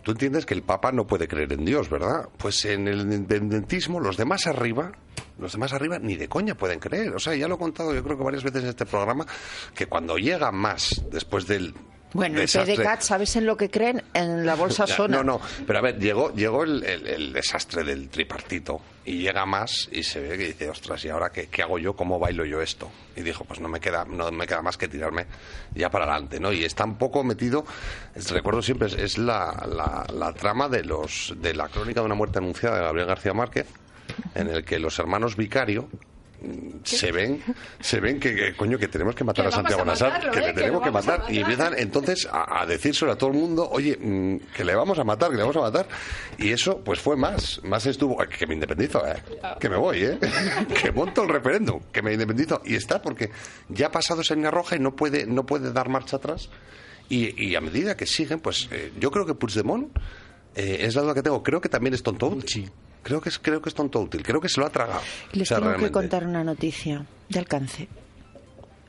tú 0.02 0.12
entiendes 0.12 0.44
que 0.44 0.52
el 0.54 0.62
Papa 0.62 0.92
no 0.92 1.06
puede 1.06 1.26
creer 1.26 1.52
en 1.54 1.64
Dios 1.64 1.88
verdad 1.88 2.28
pues 2.36 2.64
en 2.66 2.86
el 2.88 3.00
independentismo 3.00 4.00
los 4.00 4.18
demás 4.18 4.46
arriba 4.46 4.92
los 5.38 5.52
demás 5.52 5.72
arriba 5.72 5.98
ni 5.98 6.16
de 6.16 6.28
coña 6.28 6.54
pueden 6.54 6.78
creer 6.80 7.14
o 7.14 7.18
sea 7.18 7.34
ya 7.34 7.46
lo 7.48 7.56
he 7.56 7.58
contado 7.58 7.94
yo 7.94 8.02
creo 8.02 8.16
que 8.16 8.24
varias 8.24 8.42
veces 8.42 8.62
en 8.64 8.68
este 8.70 8.86
programa 8.86 9.26
que 9.74 9.86
cuando 9.86 10.16
llega 10.16 10.50
más 10.52 11.02
después 11.10 11.46
del 11.46 11.74
Bueno, 12.12 12.40
el 12.40 12.48
PDCAT, 12.48 13.02
¿sabes 13.02 13.36
en 13.36 13.44
lo 13.44 13.56
que 13.58 13.68
creen? 13.68 14.02
En 14.14 14.46
la 14.46 14.54
bolsa 14.54 14.84
ya, 14.86 14.96
Sona. 14.96 15.18
No, 15.18 15.24
no, 15.24 15.40
pero 15.66 15.78
a 15.80 15.82
ver, 15.82 15.98
llegó, 15.98 16.32
llegó 16.32 16.62
el, 16.64 16.82
el- 16.84 17.06
el 17.06 17.32
desastre 17.34 17.84
del 17.84 18.08
tripartito 18.08 18.80
y 19.04 19.18
llega 19.18 19.44
más 19.44 19.88
y 19.92 20.02
se 20.02 20.20
ve 20.20 20.38
que 20.38 20.46
dice, 20.46 20.70
ostras, 20.70 21.04
¿y 21.04 21.10
ahora 21.10 21.30
qué, 21.30 21.48
qué 21.48 21.62
hago 21.62 21.78
yo? 21.78 21.94
¿Cómo 21.94 22.18
bailo 22.18 22.44
yo 22.46 22.62
esto? 22.62 22.90
Y 23.16 23.20
dijo, 23.20 23.44
pues 23.44 23.60
no 23.60 23.68
me 23.68 23.80
queda, 23.80 24.04
no 24.06 24.30
me 24.32 24.46
queda 24.46 24.62
más 24.62 24.78
que 24.78 24.88
tirarme 24.88 25.26
ya 25.74 25.90
para 25.90 26.04
adelante, 26.06 26.40
¿no? 26.40 26.52
Y 26.52 26.64
está 26.64 26.84
un 26.84 26.96
poco 26.96 27.22
metido, 27.22 27.66
es- 28.14 28.30
recuerdo 28.30 28.62
siempre, 28.62 28.86
es, 28.88 28.94
es 28.94 29.18
la, 29.18 29.66
la- 29.68 30.06
la 30.14 30.32
trama 30.32 30.68
de 30.70 30.84
los 30.84 31.34
de 31.36 31.52
la 31.54 31.68
crónica 31.68 32.00
de 32.00 32.06
una 32.06 32.14
muerte 32.14 32.38
anunciada 32.38 32.76
de 32.78 32.84
Gabriel 32.84 33.08
García 33.08 33.34
Márquez, 33.34 33.66
en 34.34 34.48
el 34.48 34.64
que 34.64 34.78
los 34.78 34.98
hermanos 34.98 35.36
Vicario 35.36 35.88
mm, 36.42 36.68
se 36.84 37.12
ven 37.12 37.42
se 37.80 38.00
ven 38.00 38.20
que, 38.20 38.34
que, 38.34 38.56
coño 38.56 38.78
que 38.78 38.88
tenemos 38.88 39.14
que 39.14 39.24
matar 39.24 39.44
Que 39.46 39.48
a 39.48 39.52
Santiago 39.52 39.82
a 39.82 39.84
Nassar 39.84 40.12
matarlo, 40.12 40.32
que 40.32 40.38
¿eh? 40.38 40.42
le 40.42 40.48
Que 40.48 40.52
tenemos 40.60 40.82
que 40.82 40.90
matar. 40.90 41.24
Y 41.28 41.38
empiezan 41.40 41.74
entonces 41.78 42.28
a, 42.30 42.60
a 42.62 42.66
decírselo 42.66 43.12
a 43.12 43.16
todo 43.16 43.30
el 43.30 43.36
mundo 43.36 43.68
oye 43.70 43.96
mm, 44.00 44.52
que 44.54 44.64
le 44.64 44.74
vamos 44.74 44.98
a 44.98 45.04
matar 45.04 45.30
que 45.30 45.36
le 45.36 45.42
vamos 45.42 45.56
a 45.56 45.60
matar 45.60 45.86
y 46.38 46.50
eso 46.52 46.80
pues 46.84 47.00
fue 47.00 47.16
más 47.16 47.60
más 47.64 47.86
estuvo 47.86 48.20
"Ay, 48.20 48.28
que 48.28 48.46
me 48.46 48.54
independizo 48.54 49.06
eh, 49.06 49.22
que 49.58 49.68
me 49.68 49.76
voy 49.76 50.02
eh 50.04 50.18
que 50.82 50.92
monto 50.92 51.22
el 51.22 51.28
referéndum 51.28 51.80
que 51.92 52.02
me 52.02 52.12
independizo 52.12 52.60
y 52.64 52.74
está 52.74 53.00
porque 53.02 53.30
ya 53.68 53.86
ha 53.86 53.90
pasado 53.92 54.20
esa 54.20 54.34
línea 54.34 54.50
roja 54.50 54.76
y 54.76 54.78
no 54.78 54.94
puede 54.94 55.26
no 55.26 55.44
puede 55.46 55.72
dar 55.72 55.88
marcha 55.88 56.16
atrás. 56.16 56.48
Y, 57.08 57.40
y 57.40 57.54
a 57.54 57.60
medida 57.60 57.96
que 57.96 58.04
siguen 58.04 58.40
pues 58.40 58.68
eh, 58.72 58.92
yo 58.98 59.12
creo 59.12 59.24
que 59.24 59.34
Puigdemont 59.34 59.96
eh, 60.56 60.78
es 60.80 60.96
la 60.96 61.02
duda 61.02 61.14
que 61.14 61.22
tengo. 61.22 61.40
Creo 61.42 61.60
que 61.60 61.68
también 61.68 61.94
es 61.94 62.02
tonto. 62.02 62.26
Útil 62.26 62.68
creo 63.06 63.20
que 63.20 63.28
es 63.28 63.38
creo 63.38 63.62
que 63.62 63.68
es 63.68 63.74
tonto 63.74 64.00
útil 64.00 64.24
creo 64.24 64.40
que 64.40 64.48
se 64.48 64.58
lo 64.58 64.66
ha 64.66 64.70
tragado 64.70 65.00
Les 65.32 65.50
O 65.50 65.54
sea, 65.54 65.60
tengo 65.60 65.78
que 65.78 65.92
contar 65.92 66.26
una 66.26 66.42
noticia 66.42 67.06
de 67.28 67.38
alcance. 67.38 67.88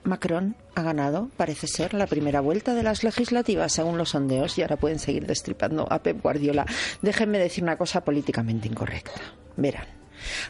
Macron 0.03 0.55
ha 0.73 0.81
ganado, 0.81 1.29
parece 1.37 1.67
ser, 1.67 1.93
la 1.93 2.07
primera 2.07 2.39
vuelta 2.39 2.73
de 2.73 2.81
las 2.81 3.03
legislativas 3.03 3.73
según 3.73 3.97
los 3.97 4.09
sondeos 4.09 4.57
y 4.57 4.61
ahora 4.61 4.77
pueden 4.77 4.99
seguir 4.99 5.27
destripando 5.27 5.85
a 5.91 6.01
Pep 6.01 6.21
Guardiola. 6.21 6.65
Déjenme 7.01 7.37
decir 7.37 7.63
una 7.63 7.77
cosa 7.77 8.01
políticamente 8.01 8.67
incorrecta. 8.67 9.21
Verán, 9.57 9.87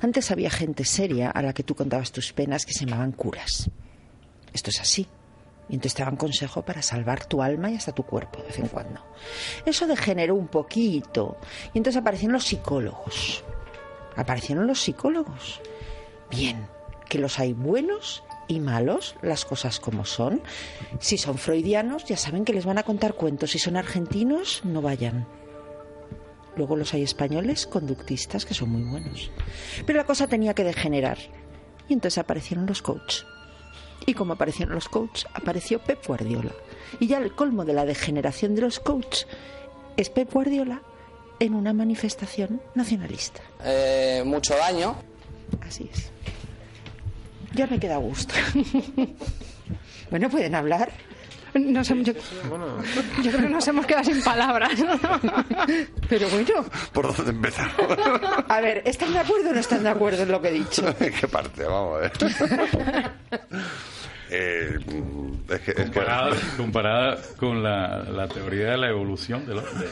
antes 0.01 0.31
había 0.31 0.49
gente 0.49 0.85
seria 0.85 1.31
a 1.31 1.41
la 1.41 1.53
que 1.53 1.63
tú 1.63 1.75
contabas 1.75 2.11
tus 2.11 2.31
penas 2.33 2.65
que 2.65 2.73
se 2.73 2.85
llamaban 2.85 3.11
curas. 3.11 3.69
Esto 4.53 4.69
es 4.69 4.79
así. 4.79 5.07
Y 5.69 5.73
entonces 5.73 5.95
te 5.95 6.03
daban 6.03 6.15
consejo 6.15 6.61
para 6.61 6.81
salvar 6.81 7.25
tu 7.25 7.41
alma 7.41 7.69
y 7.71 7.75
hasta 7.75 7.91
tu 7.91 8.03
cuerpo 8.03 8.39
de 8.39 8.47
vez 8.47 8.59
en 8.59 8.67
cuando. 8.67 9.03
Eso 9.65 9.85
degeneró 9.87 10.35
un 10.35 10.47
poquito. 10.47 11.37
Y 11.73 11.79
entonces 11.79 11.99
aparecieron 11.99 12.33
los 12.33 12.45
psicólogos. 12.45 13.43
Aparecieron 14.17 14.67
los 14.67 14.81
psicólogos. 14.81 15.61
Bien, 16.29 16.67
que 17.07 17.19
los 17.19 17.39
hay 17.39 17.53
buenos 17.53 18.23
y 18.47 18.59
malos, 18.59 19.15
las 19.21 19.45
cosas 19.45 19.79
como 19.79 20.05
son. 20.05 20.41
Si 20.99 21.17
son 21.17 21.37
freudianos, 21.37 22.05
ya 22.05 22.17
saben 22.17 22.43
que 22.43 22.53
les 22.53 22.65
van 22.65 22.77
a 22.77 22.83
contar 22.83 23.13
cuentos. 23.13 23.51
Si 23.51 23.59
son 23.59 23.77
argentinos, 23.77 24.61
no 24.65 24.81
vayan. 24.81 25.27
Luego 26.55 26.75
los 26.75 26.93
hay 26.93 27.03
españoles 27.03 27.67
conductistas 27.67 28.45
que 28.45 28.55
son 28.55 28.71
muy 28.71 28.83
buenos. 28.83 29.31
Pero 29.85 29.97
la 29.97 30.05
cosa 30.05 30.27
tenía 30.27 30.55
que 30.55 30.63
degenerar. 30.63 31.19
Y 31.87 31.93
entonces 31.93 32.17
aparecieron 32.17 32.65
los 32.65 32.81
coaches. 32.81 33.25
Y 34.05 34.13
como 34.13 34.33
aparecieron 34.33 34.73
los 34.73 34.89
coaches, 34.89 35.27
apareció 35.33 35.79
Pep 35.79 36.05
Guardiola. 36.05 36.51
Y 36.99 37.07
ya 37.07 37.19
el 37.19 37.35
colmo 37.35 37.65
de 37.65 37.73
la 37.73 37.85
degeneración 37.85 38.55
de 38.55 38.61
los 38.61 38.79
coaches 38.79 39.27
es 39.95 40.09
Pep 40.09 40.33
Guardiola 40.33 40.81
en 41.39 41.53
una 41.53 41.73
manifestación 41.73 42.61
nacionalista. 42.73 43.41
Eh, 43.63 44.23
mucho 44.25 44.55
daño. 44.55 44.95
Así 45.65 45.89
es. 45.93 46.11
Ya 47.53 47.67
me 47.67 47.79
queda 47.79 47.95
a 47.95 47.99
gusto. 47.99 48.33
bueno, 50.11 50.29
pueden 50.29 50.53
hablar. 50.55 50.91
Nos 51.53 51.89
hem- 51.89 52.03
yo, 52.03 52.13
yo 53.23 53.31
creo 53.31 53.41
que 53.43 53.49
nos 53.49 53.67
hemos 53.67 53.85
quedado 53.87 54.03
sin 54.03 54.21
palabras. 54.21 54.71
Pero 56.09 56.29
bueno, 56.29 56.65
por 56.91 57.15
dónde 57.15 57.31
empezar 57.31 57.71
a 58.47 58.61
ver, 58.61 58.83
¿están 58.85 59.11
de 59.13 59.19
acuerdo 59.19 59.49
o 59.49 59.53
no 59.53 59.59
están 59.59 59.81
de 59.81 59.89
acuerdo 59.89 60.21
en 60.23 60.31
lo 60.31 60.39
que 60.41 60.49
he 60.49 60.53
dicho? 60.53 60.83
¿Qué 61.19 61.27
parte? 61.27 61.63
Vamos 61.63 61.97
a 61.97 61.99
ver. 62.01 63.11
Eh, 64.29 64.77
es 65.49 65.59
que, 65.61 65.71
es 65.71 65.89
que- 65.89 66.01
Comparada, 66.57 67.17
con 67.37 67.63
la, 67.63 68.03
la 68.03 68.27
teoría 68.27 68.71
de 68.71 68.77
la 68.77 68.89
evolución 68.89 69.45
del 69.45 69.59
hombre. 69.59 69.87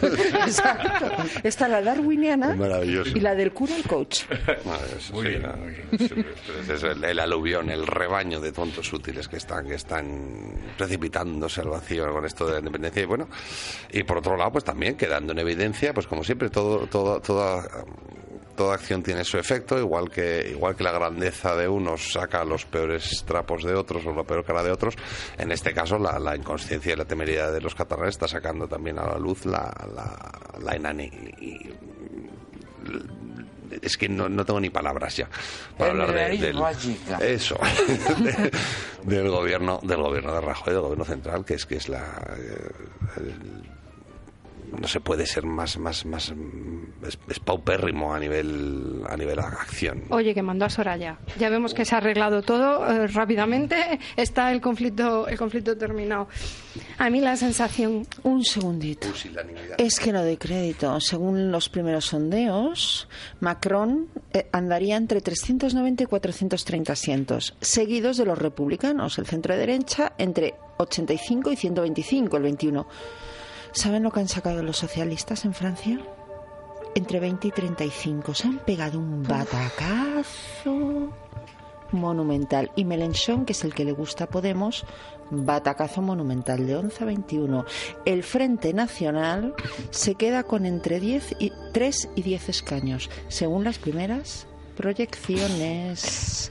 Exacto. 0.45 1.12
Está 1.43 1.67
la 1.67 1.82
darwiniana 1.82 2.54
Maravilloso. 2.56 3.17
y 3.17 3.21
la 3.21 3.34
del 3.36 3.52
cura 3.54 3.74
y 3.78 3.84
coach. 3.84 4.24
Es 6.69 6.84
el, 6.84 7.04
el 7.04 7.19
aluvión, 7.19 7.69
el 7.69 7.86
rebaño 7.88 8.39
de 8.39 8.52
tontos 8.52 8.91
útiles 8.93 9.28
que 9.28 9.38
están, 9.38 9.67
que 9.67 9.76
están 9.76 10.54
precipitándose 10.78 11.62
al 11.62 11.69
vacío 11.69 12.12
con 12.12 12.26
esto 12.26 12.45
de 12.48 12.54
la 12.54 12.60
independencia. 12.60 13.02
Y 13.02 13.06
bueno, 13.06 13.30
y 13.91 14.04
por 14.04 14.17
otro 14.17 14.36
lado, 14.38 14.52
pues 14.52 14.63
también 14.63 14.95
quedando 14.98 15.32
en 15.34 15.39
evidencia, 15.39 15.93
pues 15.93 16.08
como 16.08 16.24
siempre, 16.24 16.50
todo, 16.50 16.88
todo, 16.88 17.19
toda, 17.21 17.63
toda 18.56 18.76
acción 18.76 19.04
tiene 19.04 19.24
su 19.24 19.38
efecto, 19.38 19.78
igual 19.80 20.10
que, 20.10 20.48
igual 20.50 20.76
que 20.76 20.84
la 20.84 20.91
grandeza 20.91 21.56
de 21.56 21.68
unos 21.68 22.12
saca 22.13 22.44
los 22.46 22.65
peores 22.65 23.24
trapos 23.26 23.63
de 23.63 23.74
otros 23.76 24.06
o 24.06 24.13
la 24.13 24.24
peor 24.24 24.44
cara 24.46 24.63
de 24.63 24.72
otros. 24.72 24.96
En 25.38 25.52
este 25.52 25.74
caso, 25.74 25.98
la, 26.00 26.18
la 26.20 26.36
inconsciencia 26.36 26.94
y 26.94 26.96
la 26.96 27.06
temeridad 27.06 27.52
de 27.52 27.62
los 27.62 27.76
catalanes 27.76 28.15
está 28.15 28.28
sacando 28.28 28.68
también 28.68 28.98
a 29.00 29.06
la 29.06 29.18
luz 29.20 29.46
la, 29.46 29.72
la, 29.94 30.78
la 30.80 30.94
y- 31.04 31.74
es 33.82 33.98
que 33.98 34.08
no, 34.08 34.30
no 34.30 34.46
tengo 34.46 34.60
ni 34.60 34.70
palabras 34.70 35.18
ya 35.18 35.28
para 35.78 35.91
hablar 35.91 36.13
de, 36.13 36.38
del 36.38 36.56
eso 37.22 37.58
de- 38.20 38.52
del 39.04 39.30
gobierno 39.30 39.80
del 39.84 40.02
gobierno 40.02 40.34
de 40.36 40.41
Rajoy 40.41 40.74
del 40.74 40.82
gobierno 40.84 41.04
central 41.06 41.44
que 41.44 41.56
es 41.56 41.65
que 41.65 41.76
es 41.78 41.89
la 41.89 42.04
eh, 42.38 42.70
el- 43.18 43.70
no 44.80 44.88
se 44.88 44.99
puede 44.99 45.25
ser 45.25 45.45
más 45.45 45.78
más 45.78 46.06
más 46.06 46.34
es, 47.08 47.19
es 47.30 47.39
paupérrimo 47.39 48.13
a 48.13 48.19
nivel 48.19 49.01
a 49.08 49.15
nivel 49.17 49.39
acción. 49.39 50.04
Oye, 50.10 50.34
que 50.34 50.41
mandó 50.41 50.65
a 50.65 50.69
Soraya. 50.69 51.17
Ya 51.38 51.49
vemos 51.49 51.73
que 51.73 51.86
se 51.86 51.95
ha 51.95 51.99
arreglado 51.99 52.41
todo 52.41 52.89
eh, 52.89 53.08
rápidamente. 53.08 54.00
Está 54.15 54.52
el 54.52 54.62
conflicto 54.62 55.27
el 55.27 55.37
conflicto 55.37 55.77
terminado. 55.77 56.27
A 56.98 57.10
mí 57.10 57.21
la 57.21 57.35
sensación. 57.35 58.08
Un 58.23 58.44
segundito. 58.44 59.08
Es 59.77 60.00
que 60.00 60.12
no 60.12 60.23
doy 60.23 60.37
crédito. 60.37 61.00
Según 61.00 61.52
los 61.52 61.69
primeros 61.69 62.06
sondeos, 62.06 63.08
Macron 63.40 64.08
eh, 64.33 64.48
andaría 64.52 64.98
entre 64.98 65.21
390 65.21 66.04
y 66.04 66.06
430 66.06 66.94
asientos, 66.94 67.56
seguidos 67.62 68.17
de 68.17 68.25
los 68.25 68.37
republicanos, 68.37 69.17
el 69.17 69.25
centro 69.25 69.56
derecha, 69.56 70.13
entre 70.17 70.56
85 70.77 71.52
y 71.52 71.56
125, 71.56 72.37
el 72.37 72.44
21. 72.44 72.87
¿Saben 73.76 74.04
lo 74.04 74.12
que 74.12 74.21
han 74.21 74.30
sacado 74.30 74.63
los 74.63 74.78
socialistas 74.78 75.44
en 75.44 75.54
Francia? 75.54 76.00
Entre 76.96 77.19
20 77.19 77.50
y 77.50 77.52
35. 77.52 78.34
Se 78.34 78.48
han 78.48 78.60
pegado 78.60 78.98
un 78.98 79.21
batacazo 79.21 81.12
monumental. 81.92 82.71
Y 82.78 82.86
Mélenchon, 82.86 83.46
que 83.46 83.52
es 83.52 83.65
el 83.65 83.73
que 83.73 83.84
le 83.84 83.92
gusta 83.92 84.23
a 84.23 84.30
Podemos, 84.30 84.86
batacazo 85.30 86.02
monumental 86.02 86.65
de 86.65 86.78
11 86.78 87.04
a 87.04 87.06
21. 87.06 87.65
El 88.06 88.23
Frente 88.23 88.73
Nacional 88.73 89.54
se 89.90 90.15
queda 90.15 90.44
con 90.44 90.65
entre 90.65 91.02
10 91.02 91.36
y 91.40 91.52
3 91.73 92.12
y 92.15 92.21
10 92.21 92.48
escaños, 92.48 93.10
según 93.28 93.65
las 93.65 93.78
primeras 93.78 94.48
proyecciones. 94.78 96.50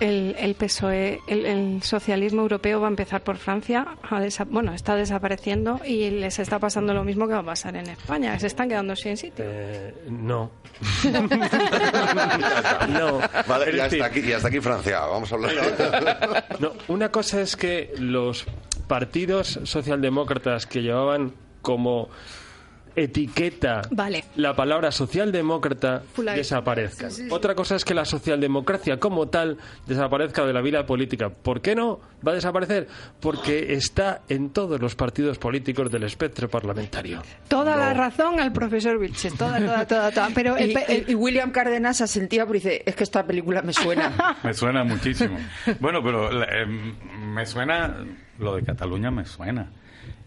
El, 0.00 0.34
el 0.38 0.54
PSOE, 0.54 1.20
el, 1.28 1.46
el 1.46 1.82
socialismo 1.82 2.42
europeo 2.42 2.80
va 2.80 2.88
a 2.88 2.90
empezar 2.90 3.22
por 3.22 3.36
Francia. 3.36 3.86
a 4.02 4.20
desa- 4.20 4.46
bueno, 4.48 4.74
está 4.74 4.96
desapareciendo 4.96 5.80
y 5.86 6.10
les 6.10 6.38
está 6.38 6.58
pasando 6.58 6.92
lo 6.94 7.04
mismo 7.04 7.26
que 7.28 7.34
va 7.34 7.40
a 7.40 7.44
pasar 7.44 7.76
en 7.76 7.88
España. 7.88 8.38
Se 8.38 8.48
están 8.48 8.68
quedando 8.68 8.96
sin 8.96 9.16
sitio. 9.16 9.44
Eh, 9.46 9.94
no. 10.08 10.50
no. 12.88 13.20
Vale, 13.46 13.70
Es 13.70 13.74
y 13.76 13.80
hasta, 13.80 13.84
decir, 13.84 14.02
aquí, 14.02 14.20
y 14.20 14.32
hasta 14.32 14.48
aquí 14.48 14.60
Francia. 14.60 15.00
Vamos 15.00 15.30
a 15.32 15.34
hablar. 15.36 16.44
No, 16.58 16.72
una 16.88 17.10
cosa 17.10 17.40
es 17.40 17.56
que 17.56 17.92
los 17.98 18.46
partidos 18.88 19.60
socialdemócratas 19.64 20.66
que 20.66 20.82
llevaban 20.82 21.32
como 21.62 22.08
etiqueta 22.96 23.82
Vale. 23.90 24.24
la 24.36 24.54
palabra 24.54 24.90
socialdemócrata. 24.90 26.02
Sí, 26.14 27.10
sí, 27.10 27.22
sí. 27.24 27.28
Otra 27.30 27.54
cosa 27.54 27.76
es 27.76 27.84
que 27.84 27.94
la 27.94 28.04
socialdemocracia 28.04 28.98
como 28.98 29.28
tal 29.28 29.58
desaparezca 29.86 30.44
de 30.46 30.52
la 30.52 30.60
vida 30.60 30.86
política. 30.86 31.30
¿Por 31.30 31.60
qué 31.60 31.74
no 31.74 32.00
va 32.26 32.32
a 32.32 32.34
desaparecer? 32.34 32.88
Porque 33.20 33.72
está 33.74 34.22
en 34.28 34.50
todos 34.50 34.80
los 34.80 34.94
partidos 34.94 35.38
políticos 35.38 35.90
del 35.90 36.04
espectro 36.04 36.48
parlamentario. 36.48 37.22
Toda 37.48 37.76
la 37.76 37.94
razón 37.94 38.40
al 38.40 38.52
profesor 38.52 38.98
Vilches. 38.98 39.34
Toda, 39.34 39.58
toda, 39.58 39.86
toda, 39.86 40.10
toda. 40.10 40.28
Pero 40.34 40.56
el 40.56 40.70
Y, 40.70 40.74
pe- 40.74 40.84
el- 40.88 41.10
y 41.10 41.14
William 41.14 41.50
Cárdenas 41.50 42.00
asentía 42.00 42.44
porque 42.46 42.58
dice, 42.58 42.82
es 42.86 42.94
que 42.96 43.04
esta 43.04 43.24
película 43.26 43.62
me 43.62 43.72
suena. 43.72 44.36
Me 44.42 44.52
suena 44.54 44.84
muchísimo. 44.84 45.36
Bueno, 45.80 46.00
pero 46.02 46.30
la- 46.30 46.46
em, 46.62 46.94
me 47.34 47.46
suena, 47.46 47.96
lo 48.38 48.56
de 48.56 48.62
Cataluña 48.62 49.10
me 49.10 49.24
suena. 49.24 49.70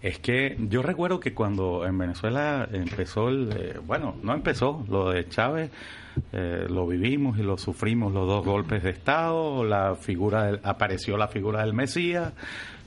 Es 0.02 0.20
que 0.20 0.56
yo 0.70 0.82
recuerdo 0.84 1.20
que 1.20 1.34
cuando 1.34 1.86
en 1.86 1.98
Venezuela 1.98 2.68
empezó 2.72 3.30
el, 3.30 3.50
eh, 3.58 3.80
bueno, 3.86 4.16
no 4.24 4.34
empezó, 4.34 4.86
lo 4.90 5.10
de 5.10 5.28
Chávez, 5.28 5.72
eh, 6.34 6.66
lo 6.70 6.88
vivimos 6.88 7.38
y 7.40 7.44
lo 7.44 7.58
sufrimos 7.58 8.14
los 8.14 8.28
dos 8.28 8.46
golpes 8.46 8.84
de 8.84 8.92
Estado, 8.92 9.64
la 9.64 9.96
figura 9.96 10.46
del- 10.46 10.60
apareció 10.64 11.18
la 11.18 11.28
figura 11.28 11.62
del 11.62 11.74
Mesías 11.74 12.34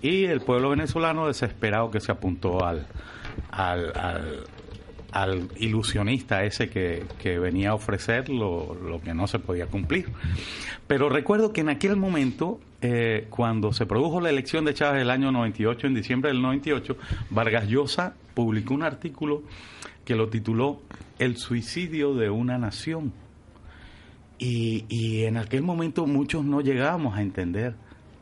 y 0.02 0.24
el 0.24 0.40
pueblo 0.40 0.70
venezolano 0.70 1.26
desesperado 1.26 1.90
que 1.90 2.00
se 2.00 2.10
apuntó 2.12 2.64
al, 2.64 2.86
al, 3.50 3.92
al, 3.96 4.44
al 5.12 5.48
ilusionista 5.56 6.44
ese 6.44 6.70
que, 6.70 7.04
que 7.20 7.38
venía 7.38 7.70
a 7.70 7.74
ofrecer 7.74 8.28
lo, 8.28 8.74
lo 8.74 9.00
que 9.00 9.14
no 9.14 9.26
se 9.26 9.38
podía 9.40 9.66
cumplir. 9.66 10.06
Pero 10.86 11.08
recuerdo 11.08 11.52
que 11.52 11.60
en 11.60 11.68
aquel 11.68 11.96
momento, 11.96 12.60
eh, 12.82 13.26
cuando 13.30 13.72
se 13.72 13.86
produjo 13.86 14.20
la 14.20 14.30
elección 14.30 14.64
de 14.64 14.74
Chávez 14.74 15.02
el 15.02 15.10
año 15.10 15.30
98, 15.32 15.86
en 15.86 15.94
diciembre 15.94 16.30
del 16.30 16.40
98, 16.40 16.96
Vargas 17.30 17.68
Llosa 17.68 18.14
publicó 18.34 18.74
un 18.74 18.82
artículo 18.82 19.42
que 20.04 20.14
lo 20.14 20.28
tituló 20.28 20.80
El 21.18 21.36
suicidio 21.36 22.14
de 22.14 22.30
una 22.30 22.58
nación. 22.58 23.12
Y, 24.38 24.86
y 24.88 25.24
en 25.24 25.36
aquel 25.36 25.62
momento 25.62 26.06
muchos 26.06 26.44
no 26.44 26.62
llegábamos 26.62 27.18
a 27.18 27.22
entender 27.22 27.74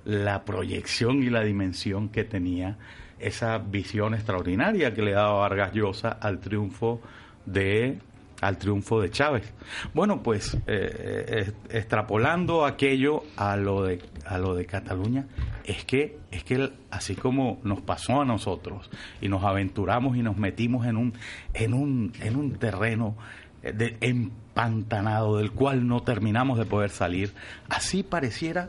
la 0.04 0.44
proyección 0.44 1.22
y 1.22 1.30
la 1.30 1.42
dimensión 1.44 2.08
que 2.08 2.24
tenía 2.24 2.78
esa 3.20 3.58
visión 3.58 4.14
extraordinaria 4.14 4.94
que 4.94 5.02
le 5.02 5.12
daba 5.12 5.34
Vargas 5.34 5.72
Llosa 5.72 6.10
al 6.10 6.40
triunfo 6.40 7.00
de 7.46 7.98
al 8.40 8.58
triunfo 8.58 9.00
de 9.00 9.10
Chávez. 9.10 9.52
Bueno, 9.94 10.22
pues 10.22 10.54
eh, 10.54 10.60
eh, 10.66 11.52
extrapolando 11.70 12.64
aquello 12.64 13.24
a 13.36 13.56
lo 13.56 13.82
de 13.84 14.00
a 14.24 14.38
lo 14.38 14.54
de 14.54 14.66
Cataluña, 14.66 15.26
es 15.64 15.84
que 15.84 16.18
es 16.30 16.44
que 16.44 16.70
así 16.90 17.14
como 17.14 17.60
nos 17.64 17.80
pasó 17.80 18.20
a 18.20 18.24
nosotros 18.24 18.90
y 19.20 19.28
nos 19.28 19.42
aventuramos 19.44 20.16
y 20.16 20.22
nos 20.22 20.36
metimos 20.36 20.86
en 20.86 20.96
un 20.96 21.14
en 21.54 21.74
un 21.74 22.12
en 22.20 22.36
un 22.36 22.52
terreno 22.58 23.16
eh, 23.62 23.72
de, 23.72 23.96
empantanado 24.00 25.38
del 25.38 25.52
cual 25.52 25.86
no 25.86 26.02
terminamos 26.02 26.58
de 26.58 26.64
poder 26.64 26.90
salir, 26.90 27.32
así 27.68 28.02
pareciera 28.02 28.68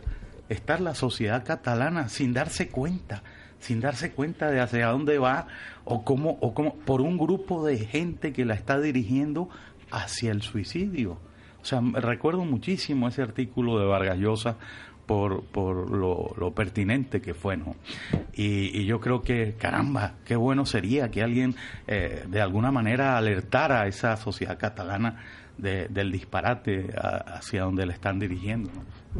estar 0.49 0.81
la 0.81 0.95
sociedad 0.95 1.45
catalana 1.45 2.09
sin 2.09 2.33
darse 2.33 2.69
cuenta, 2.69 3.21
sin 3.59 3.79
darse 3.79 4.11
cuenta 4.11 4.49
de 4.49 4.59
hacia 4.59 4.87
dónde 4.87 5.17
va 5.19 5.47
o 5.85 6.03
cómo, 6.03 6.37
o 6.41 6.53
cómo 6.53 6.75
por 6.75 7.01
un 7.01 7.17
grupo 7.17 7.65
de 7.65 7.77
gente 7.77 8.33
que 8.33 8.45
la 8.45 8.53
está 8.53 8.79
dirigiendo 8.79 9.49
hacia 9.91 10.31
el 10.31 10.41
suicidio. 10.41 11.17
O 11.61 11.65
sea, 11.65 11.81
recuerdo 11.93 12.45
muchísimo 12.45 13.07
ese 13.07 13.21
artículo 13.21 13.79
de 13.79 13.85
Vargas 13.85 14.17
Llosa 14.17 14.55
por, 15.05 15.43
por 15.45 15.89
lo, 15.89 16.35
lo 16.37 16.53
pertinente 16.53 17.19
que 17.19 17.33
fue, 17.33 17.57
¿no? 17.57 17.75
Y, 18.33 18.77
y 18.79 18.85
yo 18.85 18.99
creo 18.99 19.23
que, 19.23 19.55
caramba, 19.57 20.13
qué 20.23 20.35
bueno 20.35 20.67
sería 20.67 21.09
que 21.09 21.23
alguien 21.23 21.55
eh, 21.87 22.25
de 22.27 22.41
alguna 22.41 22.71
manera 22.71 23.17
alertara 23.17 23.81
a 23.81 23.87
esa 23.87 24.15
sociedad 24.17 24.59
catalana 24.59 25.23
de- 25.61 25.87
del 25.89 26.11
disparate 26.11 26.89
a- 26.97 27.37
hacia 27.37 27.63
donde 27.63 27.85
le 27.85 27.93
están 27.93 28.19
dirigiendo. 28.19 28.69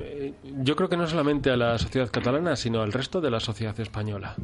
Eh, 0.02 0.34
Yo 0.62 0.76
creo 0.76 0.88
que 0.90 0.98
no 0.98 1.08
solamente 1.08 1.50
a 1.50 1.58
la 1.58 1.78
sociedad 1.78 2.10
catalana, 2.12 2.56
sino 2.56 2.82
al 2.82 2.92
resto 2.94 3.22
de 3.22 3.32
la 3.32 3.40
sociedad 3.40 3.80
española. 3.80 4.36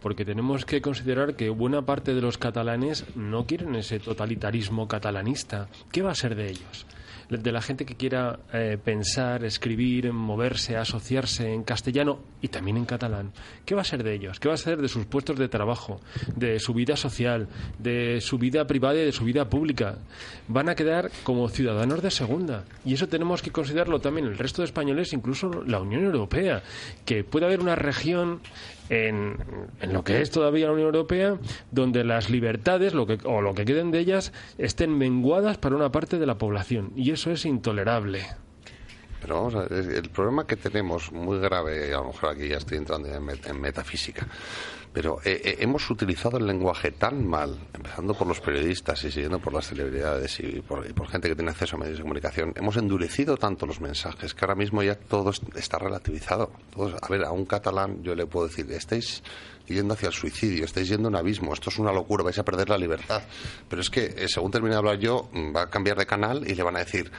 Porque 0.00 0.24
tenemos 0.24 0.64
que 0.64 0.80
considerar 0.80 1.34
que 1.34 1.50
buena 1.50 1.82
parte 1.82 2.14
de 2.14 2.20
los 2.20 2.38
catalanes 2.38 3.04
no 3.16 3.46
quieren 3.46 3.74
ese 3.74 3.98
totalitarismo 3.98 4.86
catalanista. 4.88 5.68
¿Qué 5.90 6.02
va 6.02 6.12
a 6.12 6.14
ser 6.14 6.34
de 6.36 6.50
ellos? 6.50 6.86
De 7.28 7.52
la 7.52 7.60
gente 7.60 7.84
que 7.84 7.94
quiera 7.94 8.40
eh, 8.52 8.78
pensar, 8.82 9.44
escribir, 9.44 10.12
moverse, 10.12 10.76
asociarse 10.76 11.52
en 11.52 11.62
castellano 11.62 12.20
y 12.40 12.48
también 12.48 12.78
en 12.78 12.86
catalán. 12.86 13.32
¿Qué 13.66 13.74
va 13.74 13.82
a 13.82 13.84
ser 13.84 14.02
de 14.02 14.14
ellos? 14.14 14.40
¿Qué 14.40 14.48
va 14.48 14.54
a 14.54 14.58
ser 14.58 14.80
de 14.80 14.88
sus 14.88 15.04
puestos 15.04 15.38
de 15.38 15.48
trabajo, 15.48 16.00
de 16.36 16.58
su 16.58 16.72
vida 16.72 16.96
social, 16.96 17.48
de 17.78 18.20
su 18.22 18.38
vida 18.38 18.66
privada 18.66 18.94
y 18.94 19.04
de 19.04 19.12
su 19.12 19.24
vida 19.24 19.48
pública? 19.48 19.98
Van 20.46 20.70
a 20.70 20.74
quedar 20.74 21.10
como 21.22 21.48
ciudadanos 21.48 22.02
de 22.02 22.10
segunda. 22.10 22.64
Y 22.84 22.94
eso 22.94 23.08
tenemos 23.08 23.42
que 23.42 23.50
considerarlo 23.50 24.00
también 24.00 24.26
el 24.26 24.38
resto 24.38 24.62
de 24.62 24.66
españoles, 24.66 25.12
incluso 25.12 25.50
la 25.66 25.80
Unión 25.80 26.04
Europea. 26.04 26.62
Que 27.04 27.24
puede 27.24 27.44
haber 27.44 27.60
una 27.60 27.74
región 27.74 28.40
en, 28.88 29.36
lo 29.82 30.04
que 30.04 30.20
es 30.20 30.30
todavía 30.30 30.66
la 30.66 30.72
Unión 30.72 30.86
Europea 30.86 31.38
donde 31.70 32.04
las 32.04 32.30
libertades 32.30 32.94
lo 32.94 33.06
que, 33.06 33.18
o 33.24 33.40
lo 33.40 33.54
que 33.54 33.64
queden 33.64 33.90
de 33.90 34.00
ellas 34.00 34.32
estén 34.56 34.96
menguadas 34.96 35.58
para 35.58 35.76
una 35.76 35.90
parte 35.90 36.18
de 36.18 36.26
la 36.26 36.38
población. 36.38 36.92
Y 36.96 37.10
eso 37.10 37.30
es 37.30 37.44
intolerable. 37.44 38.26
Pero 39.20 39.34
vamos 39.34 39.54
a 39.56 39.62
ver, 39.62 39.72
el 39.72 40.10
problema 40.10 40.46
que 40.46 40.56
tenemos 40.56 41.10
muy 41.12 41.38
grave, 41.38 41.92
a 41.92 41.98
lo 41.98 42.06
mejor 42.06 42.30
aquí 42.30 42.48
ya 42.48 42.58
estoy 42.58 42.78
entrando 42.78 43.08
en 43.08 43.60
metafísica, 43.60 44.26
pero 44.92 45.18
eh, 45.24 45.40
eh, 45.44 45.56
hemos 45.60 45.88
utilizado 45.90 46.38
el 46.38 46.46
lenguaje 46.46 46.90
tan 46.92 47.26
mal, 47.26 47.56
empezando 47.74 48.14
por 48.14 48.26
los 48.26 48.40
periodistas 48.40 49.04
y 49.04 49.10
siguiendo 49.10 49.38
por 49.38 49.52
las 49.52 49.66
celebridades 49.68 50.40
y 50.40 50.60
por, 50.60 50.84
gente 51.08 51.28
que 51.28 51.34
tiene 51.36 51.50
acceso 51.50 51.76
a 51.76 51.78
medios 51.78 51.98
de 51.98 52.02
comunicación, 52.02 52.52
hemos 52.56 52.76
endurecido 52.76 53.36
tanto 53.36 53.66
los 53.66 53.80
mensajes 53.80 54.34
que 54.34 54.44
ahora 54.44 54.54
mismo 54.54 54.82
ya 54.82 54.94
todo 54.96 55.30
es- 55.30 55.40
está 55.56 55.78
relativizado. 55.78 56.50
A 57.02 57.08
ver, 57.08 57.24
a 57.24 57.30
un 57.32 57.44
catalán 57.44 58.02
yo 58.02 58.14
le 58.14 58.26
puedo 58.26 58.48
decir, 58.48 58.70
estáis 58.72 59.22
yendo 59.66 59.94
hacia 59.94 60.08
el 60.08 60.14
suicidio, 60.14 60.64
estáis 60.64 60.88
yendo 60.88 61.08
a 61.08 61.10
un 61.10 61.16
abismo, 61.16 61.52
esto 61.52 61.70
es 61.70 61.78
una 61.78 61.92
locura, 61.92 62.24
vais 62.24 62.38
a 62.38 62.44
perder 62.44 62.68
la 62.70 62.78
libertad. 62.78 63.22
Pero 63.68 63.82
es 63.82 63.90
que, 63.90 64.06
eh, 64.16 64.26
según 64.28 64.50
termine 64.50 64.72
de 64.74 64.78
hablar 64.78 64.98
yo, 64.98 65.28
mm, 65.32 65.54
va 65.54 65.62
a 65.62 65.70
cambiar 65.70 65.98
de 65.98 66.06
canal 66.06 66.48
y 66.48 66.54
le 66.54 66.62
van 66.62 66.76
a 66.76 66.80
decir, 66.80 67.10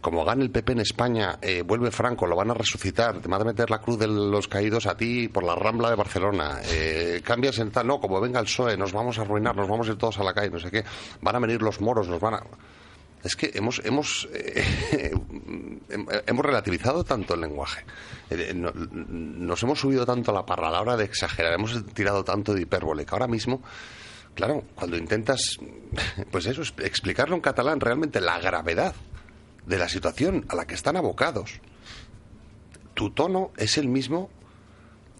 como 0.00 0.24
gane 0.24 0.42
el 0.44 0.50
PP 0.50 0.72
en 0.72 0.80
España, 0.80 1.38
eh, 1.42 1.62
vuelve 1.62 1.90
Franco, 1.90 2.26
lo 2.26 2.36
van 2.36 2.50
a 2.50 2.54
resucitar, 2.54 3.18
te 3.20 3.28
van 3.28 3.42
a 3.42 3.44
meter 3.44 3.68
la 3.70 3.80
cruz 3.80 3.98
de 3.98 4.06
los 4.06 4.48
caídos 4.48 4.86
a 4.86 4.96
ti 4.96 5.28
por 5.28 5.44
la 5.44 5.54
Rambla 5.54 5.90
de 5.90 5.96
Barcelona, 5.96 6.60
eh, 6.64 7.20
cambias 7.24 7.58
en 7.58 7.70
tal, 7.70 7.86
no, 7.86 8.00
como 8.00 8.20
venga 8.20 8.38
el 8.40 8.46
PSOE, 8.46 8.76
nos 8.76 8.92
vamos 8.92 9.18
a 9.18 9.22
arruinar, 9.22 9.54
nos 9.56 9.68
vamos 9.68 9.88
a 9.88 9.92
ir 9.92 9.98
todos 9.98 10.18
a 10.18 10.24
la 10.24 10.32
calle, 10.32 10.50
no 10.50 10.58
sé 10.58 10.70
qué, 10.70 10.84
van 11.20 11.36
a 11.36 11.38
venir 11.38 11.60
los 11.62 11.80
moros, 11.80 12.08
nos 12.08 12.20
van 12.20 12.34
a... 12.34 12.42
Es 13.22 13.36
que 13.36 13.50
hemos 13.52 13.82
hemos 13.84 14.26
eh, 14.32 14.64
hem- 15.90 16.22
hemos 16.26 16.44
relativizado 16.46 17.04
tanto 17.04 17.34
el 17.34 17.42
lenguaje, 17.42 17.84
Eh, 18.30 18.52
no- 18.54 18.72
nos 18.72 19.62
hemos 19.62 19.78
subido 19.80 20.06
tanto 20.06 20.30
a 20.30 20.34
la 20.34 20.46
parra 20.46 20.68
a 20.68 20.70
la 20.70 20.80
hora 20.80 20.96
de 20.96 21.04
exagerar, 21.04 21.52
hemos 21.52 21.84
tirado 21.92 22.24
tanto 22.24 22.54
de 22.54 22.62
hipérbole 22.62 23.04
que 23.04 23.10
ahora 23.14 23.26
mismo 23.26 23.62
claro, 24.34 24.62
cuando 24.74 24.96
intentas, 24.96 25.58
pues 26.30 26.46
eso, 26.46 26.62
explicarlo 26.78 27.34
en 27.34 27.42
catalán, 27.42 27.78
realmente 27.80 28.20
la 28.22 28.38
gravedad 28.38 28.94
de 29.66 29.78
la 29.78 29.88
situación 29.88 30.44
a 30.48 30.54
la 30.54 30.66
que 30.66 30.74
están 30.74 30.96
abocados, 30.96 31.60
tu 32.94 33.10
tono 33.10 33.52
es 33.56 33.78
el 33.78 33.88
mismo 33.88 34.30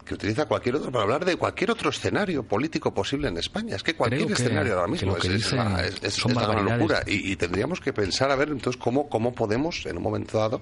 que 0.04 0.14
utiliza 0.14 0.46
cualquier 0.46 0.74
otro 0.76 0.90
para 0.90 1.04
hablar 1.04 1.24
de 1.24 1.36
cualquier 1.36 1.70
otro 1.70 1.90
escenario 1.90 2.42
político 2.42 2.92
posible 2.92 3.28
en 3.28 3.36
España. 3.36 3.76
Es 3.76 3.82
que 3.82 3.94
cualquier 3.94 4.32
escenario 4.32 4.74
ahora 4.74 4.88
mismo 4.88 5.16
es, 5.16 5.52
una, 5.52 6.52
locura. 6.62 7.04
Y, 7.06 7.32
y, 7.32 7.36
tendríamos 7.36 7.80
que 7.80 7.92
pensar 7.92 8.30
a 8.30 8.34
ver 8.34 8.48
entonces 8.48 8.80
cómo, 8.80 9.08
cómo 9.08 9.32
podemos 9.32 9.86
en 9.86 9.98
un 9.98 10.02
momento 10.02 10.38
dado 10.38 10.60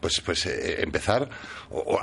pues, 0.00 0.20
pues 0.20 0.46
eh, 0.46 0.82
empezar 0.82 1.28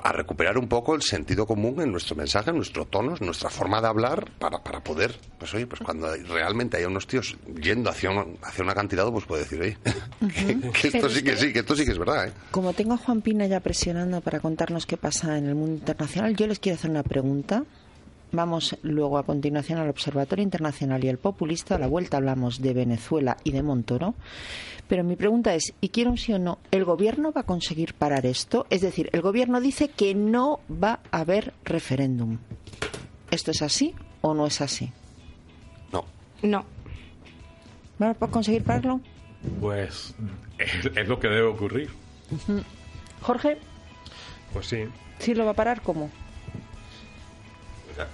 a 0.04 0.12
recuperar 0.12 0.58
un 0.58 0.68
poco 0.68 0.96
el 0.96 1.02
sentido 1.02 1.46
común 1.46 1.82
en 1.82 1.92
nuestro 1.92 2.16
mensaje, 2.16 2.50
en 2.50 2.58
nuestro 2.58 2.86
tono, 2.86 3.16
en 3.20 3.26
nuestra 3.26 3.50
forma 3.50 3.82
de 3.82 3.88
hablar, 3.88 4.32
para 4.38 4.62
poder, 4.86 5.16
pues 5.38 5.54
oye, 5.54 5.68
pues 5.68 5.82
cuando 5.82 6.08
realmente 6.30 6.78
hay 6.78 6.86
unos 6.86 7.08
tíos 7.08 7.36
yendo 7.62 7.90
hacia, 7.90 8.12
un, 8.12 8.38
hacia 8.42 8.64
un 8.64 8.70
acantilado, 8.70 9.12
pues 9.12 9.26
puede 9.26 9.44
decir, 9.44 9.60
oye, 9.60 9.78
que, 10.82 10.88
esto 10.88 11.10
sí 11.10 11.24
que 11.24 11.36
sí, 11.36 11.52
que 11.52 11.60
esto 11.60 11.76
sí 11.76 11.84
que 11.84 11.92
es 11.92 11.98
verdad. 11.98 12.28
¿eh? 12.28 12.32
Como 12.52 12.72
tengo 12.72 12.94
a 12.94 12.98
Juan 12.98 13.22
Pina 13.22 13.46
ya 13.48 13.60
presionando 13.60 14.22
para 14.22 14.40
contarnos 14.40 14.86
qué 14.86 14.96
pasa 14.96 15.38
en 15.38 15.48
el 15.48 15.56
mundo 15.56 15.74
internacional, 15.74 16.36
yo 16.38 16.48
les 16.48 16.60
quiero 16.60 16.78
hacer 16.78 16.92
una 16.92 17.04
pregunta. 17.04 17.66
Vamos 18.32 18.78
luego 18.82 19.18
a 19.18 19.24
continuación 19.24 19.80
al 19.80 19.90
Observatorio 19.90 20.44
Internacional 20.44 21.04
y 21.04 21.08
el 21.08 21.18
Populista. 21.18 21.76
A 21.76 21.80
la 21.80 21.88
vuelta 21.88 22.18
hablamos 22.18 22.62
de 22.62 22.74
Venezuela 22.74 23.38
y 23.44 23.52
de 23.52 23.64
Montoro. 23.64 24.14
Pero 24.88 25.04
mi 25.04 25.16
pregunta 25.16 25.56
es, 25.56 25.74
y 25.80 25.90
quiero 25.90 26.12
un 26.12 26.18
sí 26.18 26.34
o 26.34 26.40
no, 26.40 26.60
¿el 26.72 26.84
gobierno 26.84 27.32
va 27.32 27.42
a 27.42 27.46
conseguir 27.46 27.94
parar 27.94 28.26
esto? 28.26 28.68
Es 28.70 28.82
decir, 28.82 29.10
el 29.14 29.22
gobierno 29.22 29.62
dice 29.62 29.88
que 29.88 30.14
no 30.14 30.60
va 30.70 31.00
a 31.12 31.20
haber 31.20 31.54
referéndum. 31.64 32.40
¿Esto 33.32 33.52
es 33.52 33.62
así 33.62 33.96
o 34.26 34.34
no 34.34 34.48
es 34.48 34.60
así? 34.62 34.92
No. 35.92 36.06
No. 36.42 36.66
¿Va 38.02 38.10
a 38.10 38.28
conseguir 38.28 38.64
pararlo? 38.64 39.00
Pues 39.60 40.16
es, 40.58 41.08
lo 41.08 41.20
que 41.20 41.28
debe 41.28 41.48
ocurrir. 41.48 41.90
Jorge. 43.22 43.58
Pues 44.52 44.68
sí. 44.68 44.86
¿Sí 45.20 45.36
lo 45.36 45.46
va 45.46 45.52
a 45.52 45.56
parar 45.56 45.82
cómo? 45.82 46.10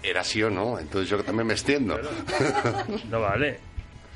Era 0.04 0.24
sí 0.24 0.44
o 0.44 0.50
no, 0.50 0.78
entonces 0.78 1.10
yo 1.10 1.24
también 1.24 1.48
me 1.48 1.54
extiendo. 1.54 1.98
No 3.10 3.22
vale. 3.22 3.60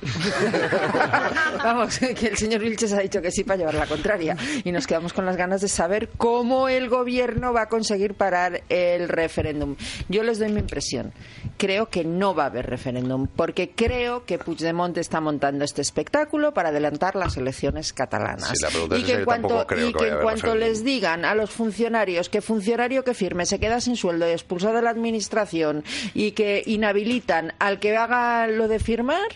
Vamos, 1.64 2.00
que 2.00 2.28
el 2.28 2.38
señor 2.38 2.62
Vilches 2.62 2.94
ha 2.94 3.00
dicho 3.00 3.22
que 3.22 3.32
sí 3.32 3.44
para 3.44 3.58
llevar 3.58 3.76
la 3.76 3.88
contraria. 3.88 4.36
Y 4.64 4.72
nos 4.72 4.88
quedamos 4.88 5.14
con 5.14 5.26
las 5.26 5.38
ganas 5.38 5.62
de 5.62 5.68
saber 5.68 6.10
cómo 6.18 6.70
el 6.70 6.90
gobierno 6.90 7.54
va 7.54 7.64
a 7.64 7.70
conseguir 7.70 8.14
parar 8.14 8.64
el 8.70 9.10
referéndum. 9.10 9.76
Yo 10.10 10.24
les 10.24 10.40
doy 10.40 10.52
mi 10.52 10.60
impresión. 10.60 11.14
Creo 11.58 11.88
que 11.88 12.04
no 12.04 12.36
va 12.36 12.44
a 12.44 12.48
haber 12.48 12.68
referéndum, 12.68 13.28
porque 13.28 13.72
creo 13.72 14.26
que 14.26 14.38
Puigdemont 14.38 14.98
está 14.98 15.22
montando 15.22 15.64
este 15.64 15.82
espectáculo 15.82 16.54
para 16.54 16.70
adelantar 16.70 17.16
las 17.16 17.38
elecciones 17.38 17.94
catalanas. 17.94 18.54
y 18.96 19.04
que 19.04 19.14
en 19.14 19.26
cuanto, 19.26 19.66
y 19.72 19.94
que 19.94 20.08
en 20.08 20.22
cuanto 20.22 20.56
les 20.56 20.84
digan 20.84 21.26
a 21.26 21.36
los 21.36 21.50
funcionarios 21.52 22.30
que 22.30 22.42
funcionario 22.42 23.04
que 23.04 23.14
firme 23.14 23.46
se 23.46 23.60
queda 23.60 23.80
sin 23.80 23.96
sueldo 23.96 24.28
y 24.28 24.32
expulsado 24.32 24.76
de 24.76 24.82
la 24.82 24.90
administración 24.90 25.84
y 26.14 26.32
que 26.32 26.64
inhabilitan 26.66 27.54
al 27.60 27.80
que 27.80 27.96
haga 27.96 28.48
lo 28.48 28.68
de 28.68 28.80
firmar, 28.80 29.28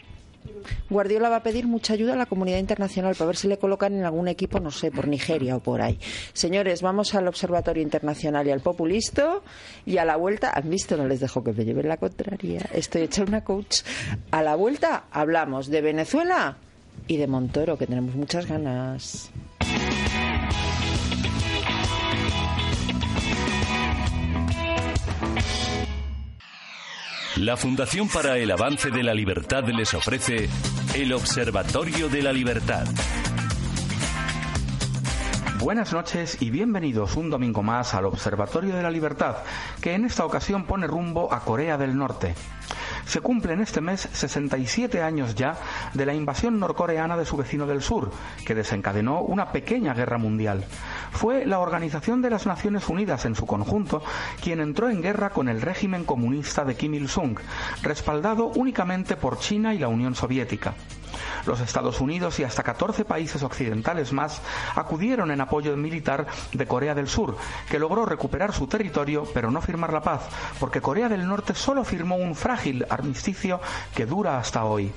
Guardiola 0.89 1.29
va 1.29 1.37
a 1.37 1.43
pedir 1.43 1.67
mucha 1.67 1.93
ayuda 1.93 2.13
a 2.13 2.15
la 2.15 2.25
comunidad 2.25 2.57
internacional 2.57 3.15
para 3.15 3.27
ver 3.27 3.35
si 3.37 3.47
le 3.47 3.57
colocan 3.57 3.93
en 3.93 4.05
algún 4.05 4.27
equipo, 4.27 4.59
no 4.59 4.71
sé, 4.71 4.91
por 4.91 5.07
Nigeria 5.07 5.55
o 5.55 5.59
por 5.59 5.81
ahí. 5.81 5.99
Señores, 6.33 6.81
vamos 6.81 7.15
al 7.15 7.27
Observatorio 7.27 7.83
Internacional 7.83 8.47
y 8.47 8.51
al 8.51 8.61
Populisto 8.61 9.43
y 9.85 9.97
a 9.97 10.05
la 10.05 10.17
vuelta, 10.17 10.51
han 10.53 10.69
visto, 10.69 10.97
no 10.97 11.07
les 11.07 11.19
dejo 11.19 11.43
que 11.43 11.53
me 11.53 11.65
lleven 11.65 11.87
la 11.87 11.97
contraria, 11.97 12.61
estoy 12.73 13.03
hecha 13.03 13.23
una 13.23 13.43
coach. 13.43 13.81
A 14.31 14.41
la 14.41 14.55
vuelta 14.55 15.05
hablamos 15.11 15.67
de 15.67 15.81
Venezuela 15.81 16.57
y 17.07 17.17
de 17.17 17.27
Montoro, 17.27 17.77
que 17.77 17.87
tenemos 17.87 18.15
muchas 18.15 18.45
ganas. 18.47 19.31
La 27.39 27.55
Fundación 27.55 28.09
para 28.09 28.35
el 28.37 28.51
Avance 28.51 28.91
de 28.91 29.01
la 29.01 29.13
Libertad 29.13 29.63
les 29.69 29.93
ofrece 29.93 30.49
el 30.93 31.13
Observatorio 31.13 32.09
de 32.09 32.21
la 32.21 32.33
Libertad. 32.33 32.85
Buenas 35.57 35.93
noches 35.93 36.41
y 36.41 36.49
bienvenidos 36.49 37.15
un 37.15 37.29
domingo 37.29 37.63
más 37.63 37.93
al 37.93 38.07
Observatorio 38.07 38.75
de 38.75 38.83
la 38.83 38.91
Libertad, 38.91 39.37
que 39.79 39.93
en 39.93 40.03
esta 40.03 40.25
ocasión 40.25 40.65
pone 40.65 40.85
rumbo 40.85 41.33
a 41.33 41.39
Corea 41.39 41.77
del 41.77 41.97
Norte. 41.97 42.35
Se 43.05 43.21
cumplen 43.21 43.61
este 43.61 43.79
mes 43.79 44.09
67 44.11 45.01
años 45.01 45.33
ya 45.33 45.55
de 45.93 46.05
la 46.05 46.13
invasión 46.13 46.59
norcoreana 46.59 47.15
de 47.15 47.25
su 47.25 47.37
vecino 47.37 47.65
del 47.65 47.81
sur, 47.81 48.11
que 48.45 48.53
desencadenó 48.53 49.21
una 49.21 49.53
pequeña 49.53 49.93
guerra 49.93 50.17
mundial. 50.17 50.65
Fue 51.11 51.45
la 51.45 51.59
Organización 51.59 52.21
de 52.21 52.29
las 52.29 52.45
Naciones 52.45 52.87
Unidas 52.89 53.25
en 53.25 53.35
su 53.35 53.45
conjunto 53.45 54.01
quien 54.41 54.59
entró 54.59 54.89
en 54.89 55.01
guerra 55.01 55.31
con 55.31 55.49
el 55.49 55.61
régimen 55.61 56.05
comunista 56.05 56.65
de 56.65 56.75
Kim 56.75 56.93
Il-sung, 56.93 57.37
respaldado 57.81 58.47
únicamente 58.47 59.15
por 59.15 59.39
China 59.39 59.73
y 59.73 59.79
la 59.79 59.87
Unión 59.87 60.15
Soviética. 60.15 60.75
Los 61.45 61.61
Estados 61.61 62.01
Unidos 62.01 62.39
y 62.39 62.43
hasta 62.43 62.63
14 62.63 63.05
países 63.05 63.43
occidentales 63.43 64.13
más 64.13 64.41
acudieron 64.75 65.31
en 65.31 65.41
apoyo 65.41 65.75
militar 65.75 66.27
de 66.53 66.67
Corea 66.67 66.95
del 66.95 67.07
Sur, 67.07 67.37
que 67.69 67.79
logró 67.79 68.05
recuperar 68.05 68.53
su 68.53 68.67
territorio 68.67 69.25
pero 69.33 69.51
no 69.51 69.61
firmar 69.61 69.93
la 69.93 70.01
paz, 70.01 70.21
porque 70.59 70.81
Corea 70.81 71.09
del 71.09 71.27
Norte 71.27 71.55
solo 71.55 71.83
firmó 71.83 72.15
un 72.15 72.35
frágil 72.35 72.85
armisticio 72.89 73.59
que 73.95 74.05
dura 74.05 74.37
hasta 74.37 74.65
hoy. 74.65 74.91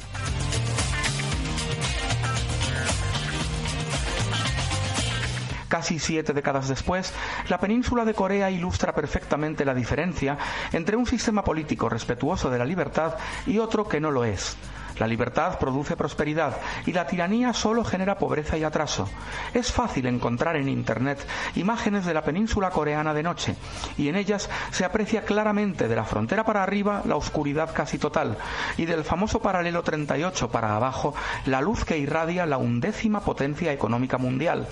Casi 5.73 5.99
siete 5.99 6.35
décadas 6.35 6.69
después, 6.69 7.15
la 7.49 7.57
península 7.57 8.05
de 8.05 8.13
Corea 8.13 8.51
ilustra 8.51 8.95
perfectamente 8.95 9.65
la 9.65 9.73
diferencia 9.73 10.37
entre 10.71 10.97
un 10.97 11.07
sistema 11.07 11.43
político 11.43 11.89
respetuoso 11.89 12.51
de 12.51 12.59
la 12.59 12.67
libertad 12.67 13.15
y 13.47 13.57
otro 13.59 13.89
que 13.89 13.99
no 13.99 14.11
lo 14.11 14.23
es. 14.27 14.59
La 14.99 15.07
libertad 15.07 15.59
produce 15.59 15.97
prosperidad 15.97 16.57
y 16.87 16.93
la 16.93 17.07
tiranía 17.07 17.53
solo 17.53 17.85
genera 17.85 18.19
pobreza 18.19 18.57
y 18.57 18.65
atraso. 18.65 19.09
Es 19.55 19.73
fácil 19.73 20.07
encontrar 20.07 20.57
en 20.57 20.69
Internet 20.69 21.27
imágenes 21.55 22.05
de 22.05 22.15
la 22.15 22.23
península 22.23 22.71
coreana 22.71 23.15
de 23.15 23.23
noche 23.23 23.57
y 23.97 24.09
en 24.09 24.17
ellas 24.17 24.49
se 24.71 24.85
aprecia 24.85 25.25
claramente 25.25 25.89
de 25.89 25.97
la 25.97 26.05
frontera 26.05 26.45
para 26.45 26.63
arriba 26.63 27.03
la 27.05 27.17
oscuridad 27.17 27.73
casi 27.75 27.99
total 27.99 28.37
y 28.77 28.87
del 28.87 29.05
famoso 29.05 29.41
paralelo 29.41 29.83
38 29.83 30.51
para 30.51 30.77
abajo 30.77 31.15
la 31.47 31.61
luz 31.61 31.85
que 31.85 31.99
irradia 31.99 32.47
la 32.47 32.59
undécima 32.59 33.21
potencia 33.21 33.73
económica 33.73 34.19
mundial. 34.19 34.67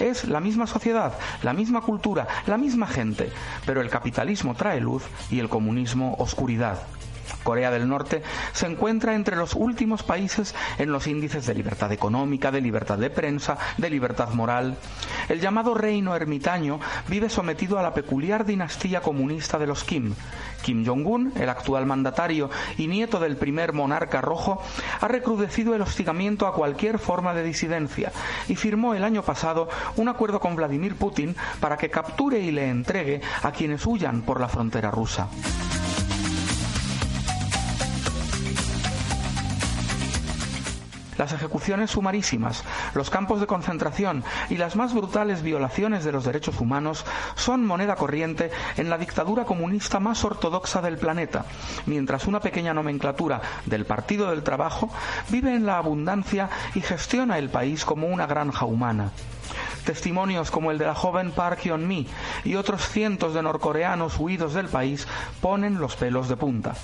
Es 0.00 0.24
la 0.24 0.40
misma 0.40 0.66
sociedad, 0.66 1.14
la 1.42 1.52
misma 1.52 1.80
cultura, 1.80 2.26
la 2.46 2.58
misma 2.58 2.86
gente, 2.86 3.30
pero 3.64 3.80
el 3.80 3.90
capitalismo 3.90 4.54
trae 4.54 4.80
luz 4.80 5.04
y 5.30 5.40
el 5.40 5.48
comunismo 5.48 6.14
oscuridad. 6.18 6.78
Corea 7.46 7.70
del 7.70 7.88
Norte 7.88 8.24
se 8.52 8.66
encuentra 8.66 9.14
entre 9.14 9.36
los 9.36 9.54
últimos 9.54 10.02
países 10.02 10.52
en 10.78 10.90
los 10.90 11.06
índices 11.06 11.46
de 11.46 11.54
libertad 11.54 11.92
económica, 11.92 12.50
de 12.50 12.60
libertad 12.60 12.98
de 12.98 13.08
prensa, 13.08 13.56
de 13.78 13.88
libertad 13.88 14.30
moral. 14.30 14.76
El 15.28 15.40
llamado 15.40 15.72
reino 15.72 16.16
ermitaño 16.16 16.80
vive 17.06 17.30
sometido 17.30 17.78
a 17.78 17.84
la 17.84 17.94
peculiar 17.94 18.44
dinastía 18.46 19.00
comunista 19.00 19.60
de 19.60 19.68
los 19.68 19.84
Kim. 19.84 20.14
Kim 20.62 20.84
Jong-un, 20.84 21.34
el 21.36 21.48
actual 21.48 21.86
mandatario 21.86 22.50
y 22.78 22.88
nieto 22.88 23.20
del 23.20 23.36
primer 23.36 23.72
monarca 23.72 24.20
rojo, 24.20 24.60
ha 25.00 25.06
recrudecido 25.06 25.76
el 25.76 25.82
hostigamiento 25.82 26.48
a 26.48 26.52
cualquier 26.52 26.98
forma 26.98 27.32
de 27.32 27.44
disidencia 27.44 28.10
y 28.48 28.56
firmó 28.56 28.94
el 28.94 29.04
año 29.04 29.22
pasado 29.22 29.68
un 29.94 30.08
acuerdo 30.08 30.40
con 30.40 30.56
Vladimir 30.56 30.96
Putin 30.96 31.36
para 31.60 31.76
que 31.76 31.90
capture 31.90 32.40
y 32.40 32.50
le 32.50 32.68
entregue 32.68 33.20
a 33.44 33.52
quienes 33.52 33.86
huyan 33.86 34.22
por 34.22 34.40
la 34.40 34.48
frontera 34.48 34.90
rusa. 34.90 35.28
Las 41.18 41.32
ejecuciones 41.32 41.90
sumarísimas, 41.90 42.64
los 42.94 43.10
campos 43.10 43.40
de 43.40 43.46
concentración 43.46 44.24
y 44.50 44.56
las 44.56 44.76
más 44.76 44.92
brutales 44.94 45.42
violaciones 45.42 46.04
de 46.04 46.12
los 46.12 46.24
derechos 46.24 46.60
humanos 46.60 47.04
son 47.34 47.64
moneda 47.64 47.96
corriente 47.96 48.50
en 48.76 48.90
la 48.90 48.98
dictadura 48.98 49.44
comunista 49.44 50.00
más 50.00 50.24
ortodoxa 50.24 50.82
del 50.82 50.98
planeta, 50.98 51.46
mientras 51.86 52.26
una 52.26 52.40
pequeña 52.40 52.74
nomenclatura 52.74 53.40
del 53.64 53.86
Partido 53.86 54.30
del 54.30 54.42
Trabajo 54.42 54.90
vive 55.28 55.54
en 55.54 55.66
la 55.66 55.78
abundancia 55.78 56.50
y 56.74 56.80
gestiona 56.80 57.38
el 57.38 57.50
país 57.50 57.84
como 57.84 58.08
una 58.08 58.26
granja 58.26 58.66
humana. 58.66 59.10
Testimonios 59.84 60.50
como 60.50 60.72
el 60.72 60.78
de 60.78 60.86
la 60.86 60.96
joven 60.96 61.30
Park 61.30 61.60
Hyun-mi 61.62 62.08
y 62.44 62.56
otros 62.56 62.88
cientos 62.88 63.34
de 63.34 63.42
norcoreanos 63.42 64.18
huidos 64.18 64.52
del 64.52 64.66
país 64.66 65.06
ponen 65.40 65.78
los 65.78 65.94
pelos 65.94 66.28
de 66.28 66.36
punta. 66.36 66.74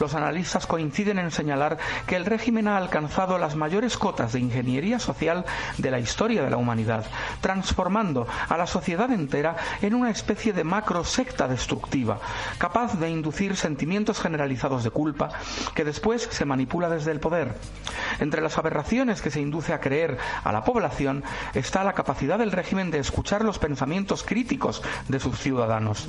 Los 0.00 0.14
analistas 0.14 0.66
coinciden 0.66 1.20
en 1.20 1.30
señalar 1.30 1.78
que 2.08 2.16
el 2.16 2.26
régimen 2.26 2.66
ha 2.66 2.76
alcanzado 2.76 3.38
las 3.38 3.54
mayores 3.54 3.96
cotas 3.96 4.32
de 4.32 4.40
ingeniería 4.40 4.98
social 4.98 5.44
de 5.76 5.90
la 5.92 6.00
historia 6.00 6.42
de 6.42 6.50
la 6.50 6.56
humanidad, 6.56 7.06
transformando 7.40 8.26
a 8.48 8.56
la 8.56 8.66
sociedad 8.66 9.10
entera 9.12 9.56
en 9.80 9.94
una 9.94 10.10
especie 10.10 10.52
de 10.52 10.64
macro 10.64 11.04
secta 11.04 11.46
destructiva, 11.46 12.18
capaz 12.58 12.98
de 12.98 13.08
inducir 13.10 13.56
sentimientos 13.56 14.20
generalizados 14.20 14.82
de 14.82 14.90
culpa 14.90 15.30
que 15.74 15.84
después 15.84 16.28
se 16.30 16.44
manipula 16.44 16.88
desde 16.88 17.12
el 17.12 17.20
poder. 17.20 17.54
Entre 18.18 18.42
las 18.42 18.58
aberraciones 18.58 19.22
que 19.22 19.30
se 19.30 19.40
induce 19.40 19.72
a 19.72 19.80
creer 19.80 20.18
a 20.42 20.50
la 20.50 20.64
población 20.64 21.22
está 21.54 21.84
la 21.84 21.92
capacidad 21.92 22.07
del 22.38 22.52
régimen 22.52 22.90
de 22.90 22.98
escuchar 22.98 23.44
los 23.44 23.58
pensamientos 23.58 24.22
críticos 24.22 24.82
de 25.08 25.20
sus 25.20 25.38
ciudadanos. 25.38 26.06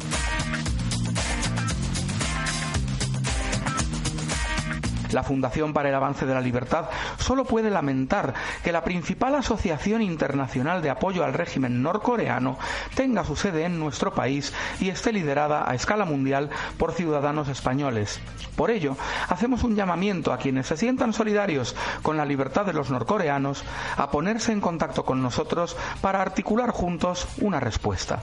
La 5.12 5.24
Fundación 5.24 5.74
para 5.74 5.90
el 5.90 5.96
Avance 5.96 6.26
de 6.26 6.34
la 6.34 6.42
Libertad 6.42 6.86
solo 7.18 7.46
puede 7.46 7.70
lamentar 7.70 8.34
que 8.64 8.72
la 8.72 8.84
principal 8.84 9.36
asociación 9.36 10.02
internacional 10.02 10.82
de 10.82 10.90
apoyo 10.90 11.24
al 11.24 11.34
régimen 11.34 11.82
norcoreano 11.82 12.58
tenga 12.96 13.24
su 13.24 13.36
sede 13.36 13.66
en 13.66 13.80
nuestro 13.80 14.14
país 14.14 14.54
y 14.80 14.90
esté 14.90 15.12
liderada 15.12 15.70
a 15.70 15.76
escala 15.76 16.06
mundial 16.06 16.50
por 16.78 16.94
ciudadanos 16.94 17.48
españoles. 17.48 18.20
Por 18.56 18.72
ello, 18.72 18.98
hacemos 19.28 19.64
un 19.64 19.76
llamamiento 19.76 20.34
a 20.34 20.38
quienes 20.38 20.68
se 20.68 20.78
sientan 20.78 21.14
solidarios 21.14 21.76
con 22.04 22.18
la 22.18 22.26
libertad 22.26 22.66
de 22.66 22.74
los 22.74 22.90
norcoreanos 22.90 23.64
a 23.98 24.12
ponerse 24.12 24.52
en 24.52 24.62
contacto 24.62 25.06
con 25.06 25.22
nosotros 25.22 25.78
para 26.02 26.22
articular 26.22 26.72
juntos 26.72 27.28
una 27.40 27.60
respuesta. 27.60 28.22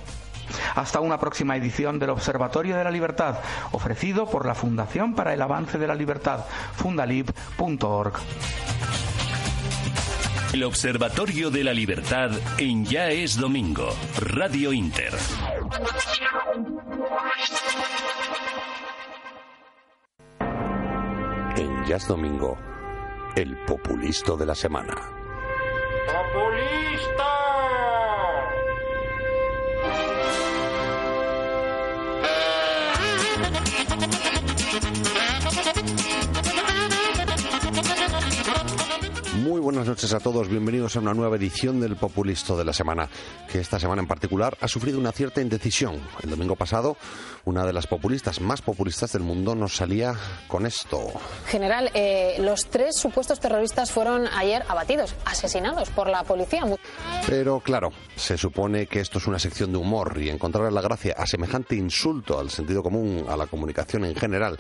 Hasta 0.75 1.01
una 1.01 1.19
próxima 1.19 1.57
edición 1.57 1.99
del 1.99 2.11
Observatorio 2.11 2.77
de 2.77 2.85
la 2.85 2.91
Libertad, 2.91 3.37
ofrecido 3.73 4.27
por 4.27 4.47
la 4.47 4.55
Fundación 4.55 5.15
para 5.15 5.35
el 5.35 5.43
Avance 5.43 5.79
de 5.79 5.87
la 5.87 5.95
Libertad, 5.95 6.45
fundalib.org. 6.77 8.15
El 10.53 10.65
Observatorio 10.65 11.51
de 11.51 11.65
la 11.65 11.75
Libertad 11.75 12.31
en 12.57 12.85
Ya 12.85 13.11
es 13.11 13.37
Domingo, 13.37 13.89
Radio 14.19 14.73
Inter. 14.73 15.13
En 21.57 21.85
Ya 21.85 21.97
es 21.97 22.09
Domingo, 22.09 22.57
el 23.35 23.57
populisto 23.65 24.37
de 24.37 24.47
la 24.47 24.55
semana. 24.55 24.95
¡Populista! 26.07 27.36
Muy 39.47 39.61
buenas 39.61 39.87
noches 39.87 40.13
a 40.13 40.19
todos, 40.19 40.49
bienvenidos 40.49 40.97
a 40.97 40.99
una 41.01 41.15
nueva 41.15 41.37
edición 41.37 41.81
del 41.81 41.95
Populisto 41.95 42.57
de 42.57 42.65
la 42.65 42.73
Semana, 42.73 43.09
que 43.49 43.61
esta 43.61 43.79
semana 43.79 44.03
en 44.03 44.09
particular 44.09 44.59
ha 44.61 44.67
sufrido 44.67 44.99
una 44.99 45.13
cierta 45.13 45.41
indecisión. 45.41 46.01
El 46.25 46.31
domingo 46.31 46.57
pasado, 46.57 46.97
una 47.45 47.65
de 47.65 47.73
las 47.73 47.87
populistas 47.87 48.41
más 48.41 48.61
populistas 48.61 49.13
del 49.13 49.23
mundo 49.23 49.55
nos 49.55 49.77
salía 49.77 50.17
con 50.49 50.67
esto. 50.67 51.13
General, 51.47 51.93
eh, 51.95 52.39
los 52.41 52.67
tres 52.67 52.97
supuestos 52.97 53.39
terroristas 53.39 53.93
fueron 53.93 54.27
ayer 54.27 54.65
abatidos, 54.67 55.15
asesinados 55.25 55.91
por 55.91 56.09
la 56.09 56.25
policía. 56.25 56.65
Pero 57.29 57.61
claro, 57.61 57.91
se 58.17 58.37
supone 58.37 58.89
que 58.89 58.99
esto 58.99 59.19
es 59.19 59.29
una 59.29 59.39
sección 59.39 59.71
de 59.71 59.79
humor 59.79 60.17
y 60.21 60.29
encontrar 60.29 60.73
la 60.73 60.83
gracia 60.83 61.15
a 61.17 61.25
semejante 61.25 61.77
insulto 61.77 62.41
al 62.41 62.51
sentido 62.51 62.83
común, 62.83 63.25
a 63.29 63.37
la 63.37 63.47
comunicación 63.47 64.07
en 64.07 64.17
general 64.17 64.59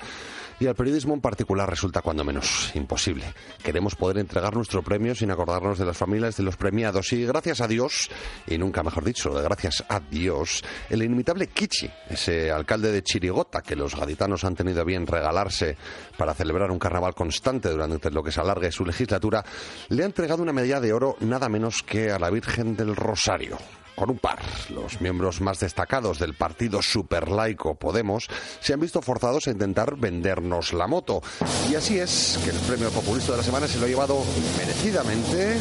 y 0.61 0.67
al 0.67 0.75
periodismo 0.75 1.15
en 1.15 1.21
particular 1.21 1.69
resulta 1.69 2.03
cuando 2.03 2.25
menos 2.25 2.71
imposible. 2.75 3.25
Queremos 3.63 3.95
poder 3.95 4.19
entregar 4.19 4.55
nuestro 4.55 4.83
premio 4.83 5.15
sin 5.15 5.31
acordarnos 5.31 5.79
de 5.79 5.85
las 5.85 5.97
familias 5.97 6.37
de 6.37 6.43
los 6.43 6.57
premiados 6.57 7.13
y 7.13 7.25
gracias 7.25 7.61
a 7.61 7.69
Dios, 7.69 8.11
y 8.47 8.59
nunca 8.59 8.83
mejor 8.83 9.05
dicho, 9.05 9.33
gracias 9.33 9.85
a 9.89 10.01
Dios, 10.01 10.65
el 10.89 11.03
inimitable 11.03 11.49
Kichi, 11.49 11.91
ese 12.09 12.51
alcalde 12.51 12.93
de 12.93 13.03
Chirigota 13.03 13.63
que 13.63 13.77
los 13.77 13.97
gaditanos 13.97 14.45
han 14.45 14.55
tenido 14.55 14.85
bien 14.85 15.07
regalarse 15.07 15.77
para 16.17 16.35
celebrar 16.35 16.71
un 16.71 16.79
carnaval 16.79 17.15
constante 17.15 17.69
durante 17.69 18.11
lo 18.11 18.23
que 18.23 18.33
se 18.33 18.41
alargue 18.41 18.73
su 18.73 18.85
legislatura, 18.85 19.45
le 19.89 20.03
ha 20.03 20.07
entregado 20.07 20.43
una 20.43 20.53
medalla 20.53 20.81
de 20.81 20.93
oro 20.93 21.17
nada 21.21 21.49
menos 21.49 21.83
que 21.83 22.11
a 22.11 22.19
la 22.19 22.31
Virgen 22.31 22.77
del 22.77 22.97
Rosario 22.97 23.59
con 23.97 24.11
un 24.11 24.19
par. 24.19 24.39
Los 24.71 25.01
miembros 25.01 25.41
más 25.41 25.59
destacados 25.59 26.21
del 26.21 26.35
partido 26.35 26.83
superlaico 26.83 27.75
Podemos 27.75 28.29
se 28.61 28.75
han 28.75 28.81
visto 28.81 29.03
forzados 29.03 29.49
a 29.49 29.51
intentar 29.51 29.97
vendernos 29.97 30.73
la 30.73 30.87
moto. 30.87 31.23
Y 31.71 31.75
así 31.75 31.99
es 31.99 32.39
que 32.45 32.51
el 32.51 32.57
premio 32.59 32.91
populista 32.91 33.33
de 33.33 33.39
la 33.39 33.45
semana 33.45 33.67
se 33.67 33.79
lo 33.79 33.87
ha 33.87 33.89
llevado 33.89 34.23
merecidamente 34.59 35.59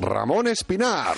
Ramón 0.00 0.46
Espinar. 0.46 1.16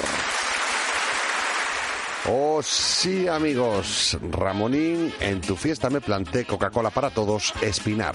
Oh 2.30 2.60
sí 2.62 3.26
amigos, 3.26 4.18
Ramonín, 4.30 5.14
en 5.20 5.40
tu 5.40 5.56
fiesta 5.56 5.88
me 5.88 6.00
planté 6.00 6.44
Coca-Cola 6.44 6.90
para 6.90 7.10
todos, 7.10 7.54
Espinar. 7.62 8.14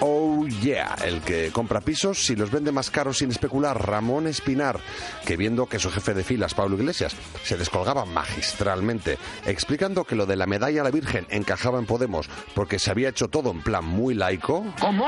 Oh 0.00 0.29
yeah, 0.48 0.96
el 1.04 1.20
que 1.20 1.50
compra 1.52 1.80
pisos 1.80 2.30
y 2.30 2.36
los 2.36 2.50
vende 2.50 2.72
más 2.72 2.90
caros 2.90 3.18
sin 3.18 3.30
especular, 3.30 3.86
Ramón 3.86 4.26
Espinar, 4.26 4.80
que 5.26 5.36
viendo 5.36 5.66
que 5.66 5.78
su 5.78 5.90
jefe 5.90 6.14
de 6.14 6.24
filas, 6.24 6.54
Pablo 6.54 6.76
Iglesias, 6.76 7.14
se 7.44 7.56
descolgaba 7.56 8.04
magistralmente, 8.04 9.18
explicando 9.46 10.04
que 10.04 10.14
lo 10.14 10.26
de 10.26 10.36
la 10.36 10.46
medalla 10.46 10.80
a 10.80 10.84
la 10.84 10.90
Virgen 10.90 11.26
encajaba 11.30 11.78
en 11.78 11.86
Podemos 11.86 12.28
porque 12.54 12.78
se 12.78 12.90
había 12.90 13.08
hecho 13.08 13.28
todo 13.28 13.50
en 13.50 13.62
plan 13.62 13.84
muy 13.84 14.14
laico. 14.14 14.64
¿Cómo? 14.80 15.06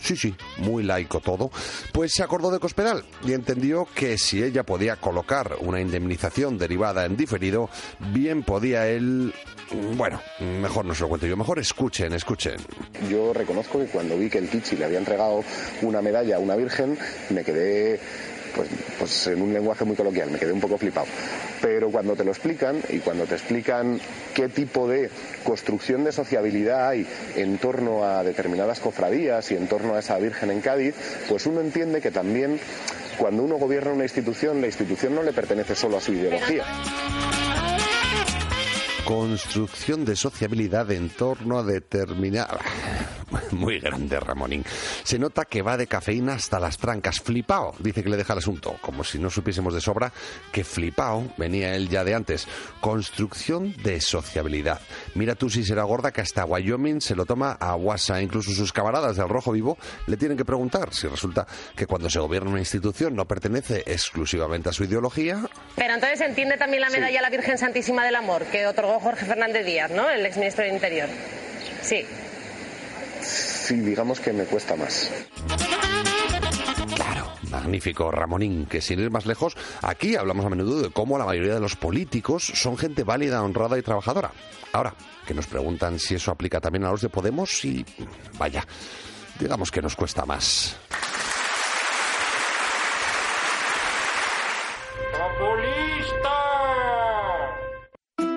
Sí, 0.00 0.16
sí, 0.16 0.34
muy 0.58 0.82
laico 0.82 1.20
todo. 1.20 1.50
Pues 1.92 2.12
se 2.12 2.22
acordó 2.22 2.50
de 2.50 2.58
Cospedal 2.58 3.04
y 3.24 3.32
entendió 3.32 3.86
que 3.94 4.18
si 4.18 4.42
ella 4.42 4.64
podía 4.64 4.96
colocar 4.96 5.56
una 5.60 5.80
indemnización 5.80 6.58
derivada 6.58 7.04
en 7.04 7.16
diferido, 7.16 7.70
bien 8.12 8.42
podía 8.42 8.88
él... 8.88 9.34
Bueno, 9.96 10.20
mejor 10.40 10.84
no 10.84 10.94
se 10.94 11.02
lo 11.02 11.08
cuento 11.08 11.26
yo, 11.26 11.36
mejor 11.36 11.58
escuchen, 11.58 12.12
escuchen. 12.12 12.56
Yo 13.08 13.32
reconozco 13.32 13.78
que 13.78 13.86
cuando 13.86 14.16
vi 14.16 14.28
que 14.28 14.38
el 14.38 14.48
Kichi 14.48 14.73
le 14.76 14.84
había 14.84 14.98
entregado 14.98 15.44
una 15.82 16.02
medalla 16.02 16.36
a 16.36 16.38
una 16.38 16.56
virgen, 16.56 16.98
me 17.30 17.44
quedé 17.44 18.00
pues, 18.54 18.68
pues 18.98 19.26
en 19.26 19.42
un 19.42 19.52
lenguaje 19.52 19.84
muy 19.84 19.96
coloquial, 19.96 20.30
me 20.30 20.38
quedé 20.38 20.52
un 20.52 20.60
poco 20.60 20.78
flipado. 20.78 21.06
Pero 21.60 21.90
cuando 21.90 22.14
te 22.14 22.24
lo 22.24 22.30
explican 22.30 22.80
y 22.88 22.98
cuando 22.98 23.24
te 23.24 23.34
explican 23.34 24.00
qué 24.34 24.48
tipo 24.48 24.88
de 24.88 25.10
construcción 25.42 26.04
de 26.04 26.12
sociabilidad 26.12 26.88
hay 26.88 27.06
en 27.36 27.58
torno 27.58 28.04
a 28.04 28.22
determinadas 28.22 28.80
cofradías 28.80 29.50
y 29.50 29.56
en 29.56 29.66
torno 29.66 29.94
a 29.94 30.00
esa 30.00 30.18
Virgen 30.18 30.50
en 30.50 30.60
Cádiz, 30.60 30.94
pues 31.28 31.46
uno 31.46 31.60
entiende 31.60 32.00
que 32.00 32.10
también 32.10 32.60
cuando 33.18 33.42
uno 33.42 33.56
gobierna 33.56 33.92
una 33.92 34.04
institución, 34.04 34.60
la 34.60 34.66
institución 34.66 35.14
no 35.14 35.22
le 35.22 35.32
pertenece 35.32 35.74
solo 35.74 35.96
a 35.96 36.00
su 36.00 36.12
ideología 36.12 36.64
construcción 39.04 40.04
de 40.04 40.16
sociabilidad 40.16 40.90
en 40.90 41.10
torno 41.10 41.58
a 41.58 41.62
determinada... 41.62 42.60
Muy 43.50 43.80
grande, 43.80 44.18
Ramonín. 44.20 44.64
Se 45.02 45.18
nota 45.18 45.44
que 45.44 45.62
va 45.62 45.76
de 45.76 45.86
cafeína 45.86 46.34
hasta 46.34 46.60
las 46.60 46.78
trancas. 46.78 47.20
Flipao, 47.20 47.74
dice 47.78 48.02
que 48.02 48.08
le 48.08 48.16
deja 48.16 48.32
el 48.32 48.38
asunto. 48.38 48.76
Como 48.80 49.04
si 49.04 49.18
no 49.18 49.30
supiésemos 49.30 49.74
de 49.74 49.80
sobra 49.80 50.12
que 50.52 50.64
flipao 50.64 51.32
venía 51.36 51.74
él 51.74 51.88
ya 51.88 52.04
de 52.04 52.14
antes. 52.14 52.46
Construcción 52.80 53.74
de 53.82 54.00
sociabilidad. 54.00 54.80
Mira 55.14 55.34
tú 55.34 55.50
si 55.50 55.64
será 55.64 55.82
gorda 55.84 56.12
que 56.12 56.20
hasta 56.20 56.44
Wyoming 56.44 57.00
se 57.00 57.14
lo 57.14 57.26
toma 57.26 57.52
a 57.52 57.74
WhatsApp. 57.76 58.22
Incluso 58.22 58.52
sus 58.52 58.72
camaradas 58.72 59.16
del 59.16 59.28
Rojo 59.28 59.52
Vivo 59.52 59.78
le 60.06 60.16
tienen 60.16 60.36
que 60.36 60.44
preguntar 60.44 60.92
si 60.94 61.06
resulta 61.06 61.46
que 61.74 61.86
cuando 61.86 62.10
se 62.10 62.20
gobierna 62.20 62.50
una 62.50 62.60
institución 62.60 63.14
no 63.14 63.26
pertenece 63.26 63.82
exclusivamente 63.86 64.68
a 64.68 64.72
su 64.72 64.84
ideología. 64.84 65.40
Pero 65.76 65.94
entonces 65.94 66.20
entiende 66.20 66.56
también 66.56 66.82
la 66.82 66.90
medalla 66.90 67.18
a 67.18 67.22
la 67.22 67.30
Virgen 67.30 67.58
Santísima 67.58 68.04
del 68.04 68.14
Amor 68.14 68.44
que 68.44 68.66
otorgó 68.66 68.93
Jorge 69.00 69.24
Fernández 69.24 69.64
Díaz, 69.64 69.90
¿no? 69.90 70.08
El 70.08 70.24
exministro 70.26 70.64
del 70.64 70.74
Interior. 70.74 71.08
Sí. 71.82 72.04
Sí, 73.20 73.76
digamos 73.76 74.20
que 74.20 74.32
me 74.32 74.44
cuesta 74.44 74.76
más. 74.76 75.10
Claro, 76.94 77.32
magnífico 77.50 78.10
Ramonín, 78.10 78.66
que 78.66 78.80
sin 78.80 79.00
ir 79.00 79.10
más 79.10 79.26
lejos, 79.26 79.56
aquí 79.82 80.16
hablamos 80.16 80.44
a 80.44 80.50
menudo 80.50 80.82
de 80.82 80.90
cómo 80.90 81.18
la 81.18 81.24
mayoría 81.24 81.54
de 81.54 81.60
los 81.60 81.76
políticos 81.76 82.52
son 82.54 82.76
gente 82.76 83.04
válida, 83.04 83.42
honrada 83.42 83.78
y 83.78 83.82
trabajadora. 83.82 84.32
Ahora, 84.72 84.94
que 85.26 85.34
nos 85.34 85.46
preguntan 85.46 85.98
si 85.98 86.14
eso 86.14 86.30
aplica 86.30 86.60
también 86.60 86.84
a 86.84 86.90
los 86.90 87.00
de 87.00 87.08
Podemos 87.08 87.64
y 87.64 87.84
vaya, 88.38 88.66
digamos 89.38 89.70
que 89.70 89.80
nos 89.80 89.96
cuesta 89.96 90.26
más. 90.26 90.76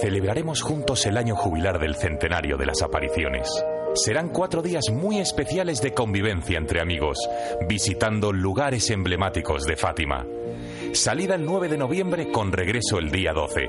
Celebraremos 0.00 0.62
juntos 0.62 1.06
el 1.06 1.16
año 1.16 1.34
jubilar 1.34 1.80
del 1.80 1.96
centenario 1.96 2.56
de 2.56 2.66
las 2.66 2.82
apariciones. 2.82 3.48
Serán 3.94 4.28
cuatro 4.28 4.62
días 4.62 4.90
muy 4.92 5.18
especiales 5.18 5.80
de 5.82 5.92
convivencia 5.92 6.56
entre 6.56 6.80
amigos, 6.80 7.18
visitando 7.68 8.32
lugares 8.32 8.90
emblemáticos 8.90 9.64
de 9.64 9.76
Fátima. 9.76 10.24
Salida 10.92 11.34
el 11.34 11.44
9 11.44 11.68
de 11.68 11.78
noviembre 11.78 12.30
con 12.30 12.52
regreso 12.52 12.98
el 12.98 13.10
día 13.10 13.32
12. 13.32 13.68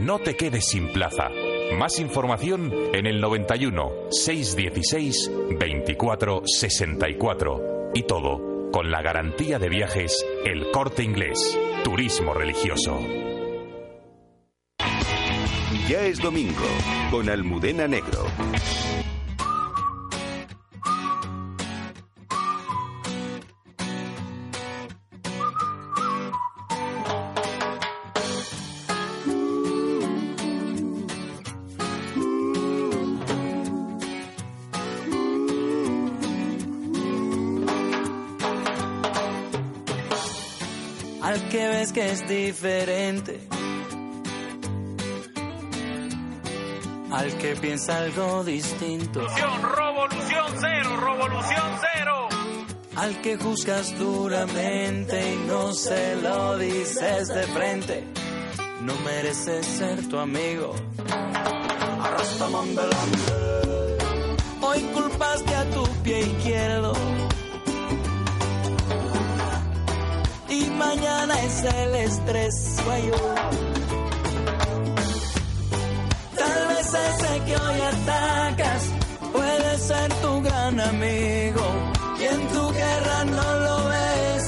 No 0.00 0.18
te 0.18 0.36
quedes 0.36 0.64
sin 0.66 0.92
plaza. 0.92 1.28
Más 1.78 2.00
información 2.00 2.72
en 2.92 3.06
el 3.06 3.20
91 3.20 3.92
616 4.10 5.30
24 5.58 6.42
64. 6.44 7.90
Y 7.94 8.02
todo 8.02 8.70
con 8.72 8.90
la 8.90 9.00
garantía 9.00 9.58
de 9.58 9.68
viajes 9.68 10.26
El 10.44 10.70
Corte 10.72 11.04
Inglés. 11.04 11.58
Turismo 11.84 12.34
religioso. 12.34 12.98
Ya 15.88 16.02
es 16.02 16.18
domingo 16.18 16.66
con 17.10 17.30
Almudena 17.30 17.88
Negro. 17.88 18.26
Al 47.28 47.36
que 47.36 47.54
piensa 47.56 47.98
algo 47.98 48.42
distinto. 48.42 49.20
Revolución 49.20 50.46
cero, 50.60 50.96
revolución 50.98 51.78
cero. 51.82 52.28
Al 52.96 53.20
que 53.20 53.36
juzgas 53.36 53.98
duramente 53.98 55.34
y 55.34 55.36
no 55.46 55.74
se 55.74 56.16
lo 56.16 56.56
dices 56.56 57.28
de 57.28 57.42
frente. 57.42 58.04
No 58.80 58.94
mereces 59.04 59.66
ser 59.66 60.08
tu 60.08 60.18
amigo. 60.18 60.74
Hoy 64.62 64.80
culpaste 64.94 65.54
a 65.54 65.64
tu 65.68 65.86
pie 66.02 66.20
izquierdo. 66.20 66.94
Y 70.48 70.64
mañana 70.70 71.42
es 71.42 71.62
el 71.62 71.94
estrés 71.94 72.76
mayor. 72.86 73.67
Vez 76.90 76.94
ese 76.94 77.44
que 77.44 77.54
hoy 77.54 77.80
atacas 77.82 78.82
puede 79.30 79.78
ser 79.78 80.12
tu 80.22 80.40
gran 80.40 80.80
amigo. 80.80 81.64
Y 82.18 82.24
en 82.24 82.48
tu 82.48 82.72
guerra 82.72 83.24
no 83.24 83.54
lo 83.66 83.76
ves. 83.88 84.44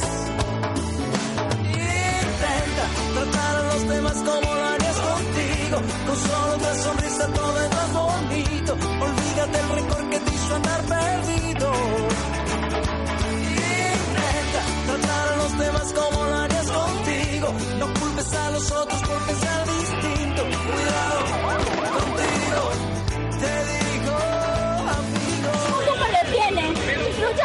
Intenta 1.69 2.85
tratar 3.15 3.57
a 3.57 3.63
los 3.75 3.89
demás 3.89 4.15
como 4.15 4.55
lo 4.55 4.65
harías 4.73 4.99
contigo. 5.11 5.77
Con 6.07 6.17
solo 6.17 6.57
una 6.57 6.75
sonrisa 6.87 7.27
todo 7.27 7.61
es 7.61 7.71
más 7.79 7.93
bonito. 7.93 8.73
Olvídate 8.73 9.59
el 9.61 9.69
rencor 9.77 10.11
que 10.11 10.21
te 10.21 10.35
hizo 10.35 10.55
andar 10.55 10.83
perdido. 10.83 11.70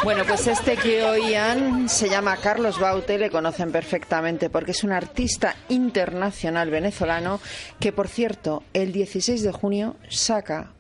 Bueno, 0.06 0.24
pues 0.24 0.45
este 0.45 0.78
que 0.78 1.03
oían 1.03 1.89
se 1.89 2.08
llama 2.08 2.38
Carlos 2.38 2.80
Baute, 2.80 3.18
le 3.18 3.32
conocen 3.32 3.72
perfectamente 3.72 4.51
porque 4.51 4.70
es 4.70 4.84
un 4.84 4.91
artista 4.91 5.56
internacional 5.68 6.70
venezolano 6.70 7.39
que, 7.80 7.91
por 7.91 8.08
cierto, 8.08 8.62
el 8.74 8.91
16 8.91 9.41
de 9.41 9.51
junio 9.51 9.95
saca 10.08 10.74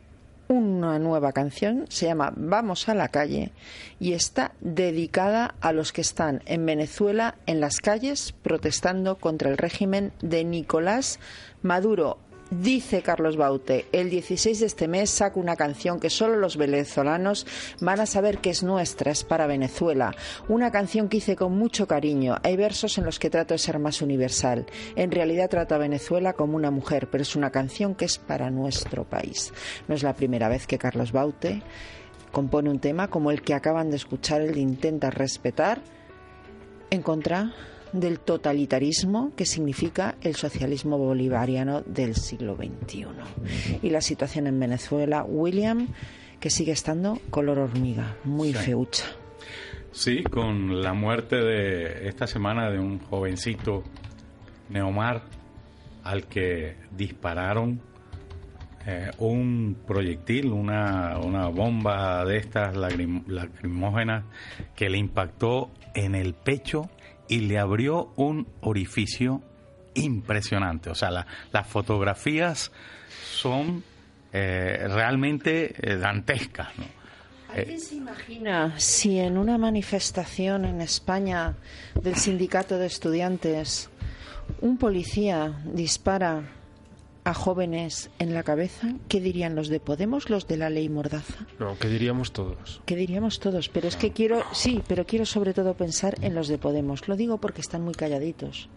una 0.47 0.99
nueva 0.99 1.33
canción, 1.33 1.85
se 1.89 2.05
llama 2.05 2.33
Vamos 2.35 2.87
a 2.87 2.93
la 2.93 3.07
calle 3.07 3.51
y 3.99 4.13
está 4.13 4.51
dedicada 4.61 5.55
a 5.59 5.71
los 5.73 5.91
que 5.91 6.01
están 6.01 6.43
en 6.45 6.63
Venezuela 6.63 7.33
en 7.47 7.59
las 7.59 7.81
calles 7.81 8.35
protestando 8.43 9.15
contra 9.15 9.49
el 9.49 9.57
régimen 9.57 10.13
de 10.21 10.43
Nicolás 10.43 11.19
Maduro. 11.63 12.19
Dice 12.51 13.01
Carlos 13.01 13.37
Baute, 13.37 13.87
el 13.91 14.11
16 14.11 14.59
de 14.59 14.65
este 14.67 14.87
mes 14.87 15.09
saco 15.09 15.39
una 15.39 15.55
canción 15.55 15.99
que 15.99 16.11
solo 16.11 16.35
los 16.37 16.57
venezolanos 16.57 17.47
van 17.81 17.99
a 17.99 18.05
saber 18.05 18.37
que 18.37 18.51
es 18.51 18.61
nuestra, 18.61 19.11
es 19.11 19.23
para 19.23 19.47
Venezuela. 19.47 20.15
Una 20.47 20.71
canción 20.71 21.09
que 21.09 21.17
hice 21.17 21.35
con 21.35 21.57
mucho 21.57 21.87
cariño. 21.87 22.37
Hay 22.43 22.55
versos 22.55 22.99
en 22.99 23.05
los 23.05 23.17
que 23.17 23.31
trato 23.31 23.55
de 23.55 23.57
ser 23.57 23.79
más 23.79 24.03
universal. 24.03 24.67
En 24.95 25.09
realidad 25.09 25.49
trato 25.49 25.73
a 25.73 25.79
Venezuela 25.79 26.33
como 26.33 26.55
una 26.55 26.69
mujer, 26.69 27.09
pero 27.09 27.23
es 27.23 27.35
una 27.35 27.49
canción 27.49 27.95
que 27.95 28.05
es 28.05 28.19
para 28.19 28.51
nuestro 28.51 29.05
país. 29.05 29.51
No 29.87 29.95
es 29.95 30.03
la 30.03 30.13
primera 30.13 30.47
vez 30.47 30.67
que 30.67 30.77
Carlos 30.77 31.11
Baute 31.11 31.63
compone 32.31 32.69
un 32.69 32.79
tema 32.79 33.07
como 33.07 33.31
el 33.31 33.41
que 33.41 33.55
acaban 33.55 33.89
de 33.89 33.95
escuchar, 33.95 34.43
de 34.43 34.59
Intenta 34.59 35.09
Respetar, 35.09 35.81
en 36.91 37.01
contra 37.01 37.53
del 37.99 38.19
totalitarismo 38.19 39.31
que 39.35 39.45
significa 39.45 40.15
el 40.21 40.35
socialismo 40.35 40.97
bolivariano 40.97 41.81
del 41.81 42.15
siglo 42.15 42.55
XXI. 42.55 43.05
Y 43.81 43.89
la 43.89 44.01
situación 44.01 44.47
en 44.47 44.59
Venezuela, 44.59 45.23
William, 45.23 45.87
que 46.39 46.49
sigue 46.49 46.71
estando 46.73 47.19
color 47.29 47.59
hormiga, 47.59 48.15
muy 48.23 48.49
Sí. 48.53 48.59
feucha. 48.59 49.05
Sí, 49.91 50.23
con 50.23 50.81
la 50.81 50.93
muerte 50.93 51.37
de 51.37 52.07
esta 52.09 52.27
semana 52.27 52.69
de 52.69 52.79
un 52.79 52.99
jovencito 52.99 53.83
Neomar 54.69 55.23
al 56.03 56.25
que 56.25 56.75
dispararon 56.91 57.79
eh, 58.87 59.09
un 59.17 59.77
proyectil, 59.87 60.51
una, 60.51 61.17
una 61.17 61.47
bomba 61.47 62.23
de 62.25 62.37
estas 62.37 62.75
lagrim- 62.75 63.25
lacrimógenas 63.25 64.25
que 64.75 64.89
le 64.89 64.97
impactó 64.99 65.71
en 65.95 66.13
el 66.13 66.33
pecho 66.35 66.89
y 67.27 67.39
le 67.41 67.57
abrió 67.59 68.11
un 68.15 68.47
orificio 68.61 69.41
impresionante. 69.93 70.89
O 70.89 70.95
sea, 70.95 71.11
la- 71.11 71.27
las 71.51 71.67
fotografías 71.67 72.71
son 73.33 73.83
eh, 74.33 74.87
realmente 74.89 75.73
eh, 75.81 75.95
dantescas. 75.97 76.67
¿no? 76.77 76.85
¿Alguien 77.53 77.79
se 77.79 77.95
imagina 77.95 78.73
si 78.77 79.17
en 79.19 79.37
una 79.37 79.57
manifestación 79.57 80.65
en 80.65 80.81
España 80.81 81.55
del 82.01 82.15
sindicato 82.15 82.77
de 82.77 82.87
estudiantes 82.87 83.89
un 84.61 84.77
policía 84.77 85.61
dispara 85.73 86.41
a 87.25 87.33
jóvenes 87.33 88.11
en 88.19 88.33
la 88.33 88.43
cabeza? 88.43 88.93
¿Qué 89.09 89.19
dirían 89.19 89.55
los 89.55 89.67
de 89.67 89.79
Podemos, 89.79 90.29
los 90.29 90.47
de 90.47 90.57
la 90.57 90.69
ley 90.69 90.87
Mordaza? 90.87 91.45
No, 91.59 91.77
que 91.77 91.89
diríamos 91.89 92.31
todos. 92.31 92.81
¿Qué 92.85 92.95
diríamos 92.95 93.39
todos? 93.39 93.67
Pero 93.67 93.87
es 93.87 93.97
que 93.97 94.11
quiero, 94.11 94.43
sí, 94.53 94.81
pero 94.87 95.05
quiero 95.05 95.25
sobre 95.25 95.53
todo 95.53 95.73
pensar 95.73 96.15
en 96.21 96.35
los 96.35 96.47
de 96.47 96.59
Podemos. 96.59 97.07
Lo 97.07 97.15
digo 97.17 97.39
porque 97.39 97.61
están 97.61 97.81
muy 97.81 97.95
calladitos. 97.95 98.69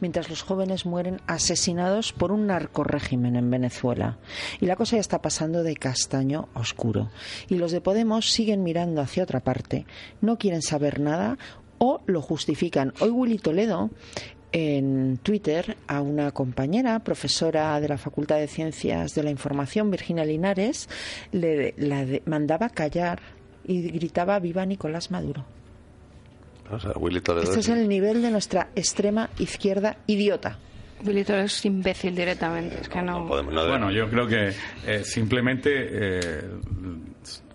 Mientras 0.00 0.28
los 0.28 0.42
jóvenes 0.42 0.84
mueren 0.84 1.22
asesinados 1.26 2.12
por 2.12 2.32
un 2.32 2.48
narcorrégimen 2.48 3.36
en 3.36 3.50
Venezuela. 3.50 4.18
Y 4.60 4.66
la 4.66 4.76
cosa 4.76 4.96
ya 4.96 5.00
está 5.00 5.22
pasando 5.22 5.62
de 5.62 5.74
castaño 5.76 6.48
a 6.54 6.60
oscuro. 6.60 7.08
Y 7.48 7.54
los 7.54 7.72
de 7.72 7.80
Podemos 7.80 8.30
siguen 8.30 8.62
mirando 8.62 9.00
hacia 9.00 9.22
otra 9.22 9.40
parte, 9.40 9.86
no 10.20 10.36
quieren 10.36 10.60
saber 10.60 11.00
nada 11.00 11.38
o 11.78 12.02
lo 12.06 12.20
justifican. 12.20 12.92
Hoy 13.00 13.10
Willy 13.10 13.38
Toledo 13.38 13.90
en 14.52 15.18
Twitter 15.22 15.76
a 15.86 16.00
una 16.00 16.30
compañera, 16.30 16.98
profesora 17.00 17.78
de 17.80 17.88
la 17.88 17.98
Facultad 17.98 18.36
de 18.36 18.46
Ciencias 18.46 19.14
de 19.14 19.22
la 19.22 19.30
Información, 19.30 19.90
Virginia 19.90 20.24
Linares, 20.24 20.88
le 21.32 21.74
la 21.76 22.04
de- 22.04 22.22
mandaba 22.26 22.68
callar 22.70 23.20
y 23.66 23.82
gritaba 23.90 24.38
viva 24.38 24.64
Nicolás 24.64 25.10
Maduro. 25.10 25.44
O 26.70 26.80
sea, 26.80 26.92
Willy 26.96 27.20
Toledo 27.20 27.44
Este 27.44 27.60
es 27.60 27.68
el 27.68 27.88
nivel 27.88 28.22
de 28.22 28.30
nuestra 28.30 28.70
extrema 28.74 29.30
izquierda 29.38 29.98
idiota. 30.06 30.58
Willy 31.04 31.24
Toledo 31.24 31.44
es 31.44 31.64
imbécil 31.64 32.14
directamente. 32.16 32.78
Es 32.80 32.88
que 32.88 33.02
no. 33.02 33.24
bueno, 33.26 33.90
yo 33.90 34.08
creo 34.08 34.26
que 34.26 34.52
eh, 34.86 35.04
simplemente 35.04 35.70
eh, 35.74 36.40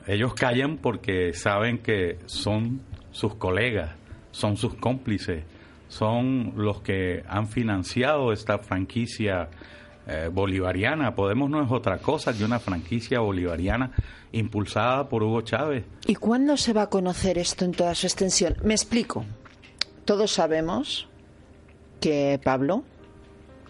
ellos 0.07 0.33
callan 0.33 0.77
porque 0.77 1.33
saben 1.33 1.79
que 1.79 2.19
son 2.25 2.81
sus 3.11 3.35
colegas, 3.35 3.91
son 4.31 4.55
sus 4.57 4.75
cómplices, 4.75 5.43
son 5.91 6.53
los 6.55 6.81
que 6.81 7.21
han 7.27 7.47
financiado 7.47 8.31
esta 8.31 8.59
franquicia 8.59 9.49
eh, 10.07 10.29
bolivariana. 10.31 11.13
Podemos 11.13 11.49
no 11.49 11.61
es 11.61 11.69
otra 11.69 11.97
cosa 11.97 12.33
que 12.33 12.45
una 12.45 12.59
franquicia 12.59 13.19
bolivariana 13.19 13.91
impulsada 14.31 15.09
por 15.09 15.21
Hugo 15.21 15.41
Chávez. 15.41 15.83
¿Y 16.07 16.15
cuándo 16.15 16.55
se 16.55 16.71
va 16.71 16.83
a 16.83 16.89
conocer 16.89 17.37
esto 17.37 17.65
en 17.65 17.73
toda 17.73 17.93
su 17.93 18.07
extensión? 18.07 18.55
Me 18.63 18.73
explico. 18.73 19.25
Todos 20.05 20.31
sabemos 20.31 21.09
que 21.99 22.39
Pablo, 22.41 22.83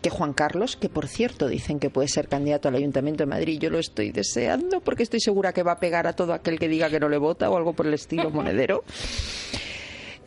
que 0.04 0.12
Juan 0.12 0.34
Carlos, 0.34 0.76
que 0.76 0.90
por 0.90 1.08
cierto 1.08 1.48
dicen 1.48 1.80
que 1.80 1.90
puede 1.90 2.08
ser 2.08 2.28
candidato 2.28 2.68
al 2.68 2.76
Ayuntamiento 2.76 3.24
de 3.24 3.32
Madrid, 3.32 3.60
yo 3.60 3.72
lo 3.72 3.80
estoy 3.80 4.12
deseando 4.12 4.80
porque 4.80 5.02
estoy 5.02 5.22
segura 5.22 5.54
que 5.54 5.64
va 5.64 5.72
a 5.72 5.80
pegar 5.80 6.06
a 6.06 6.14
todo 6.14 6.34
aquel 6.34 6.60
que 6.60 6.68
diga 6.68 6.92
que 6.92 7.00
no 7.00 7.10
le 7.10 7.18
vota 7.18 7.50
o 7.50 7.58
algo 7.58 7.74
por 7.74 7.88
el 7.88 7.96
estilo 7.96 8.30
monedero. 8.30 8.84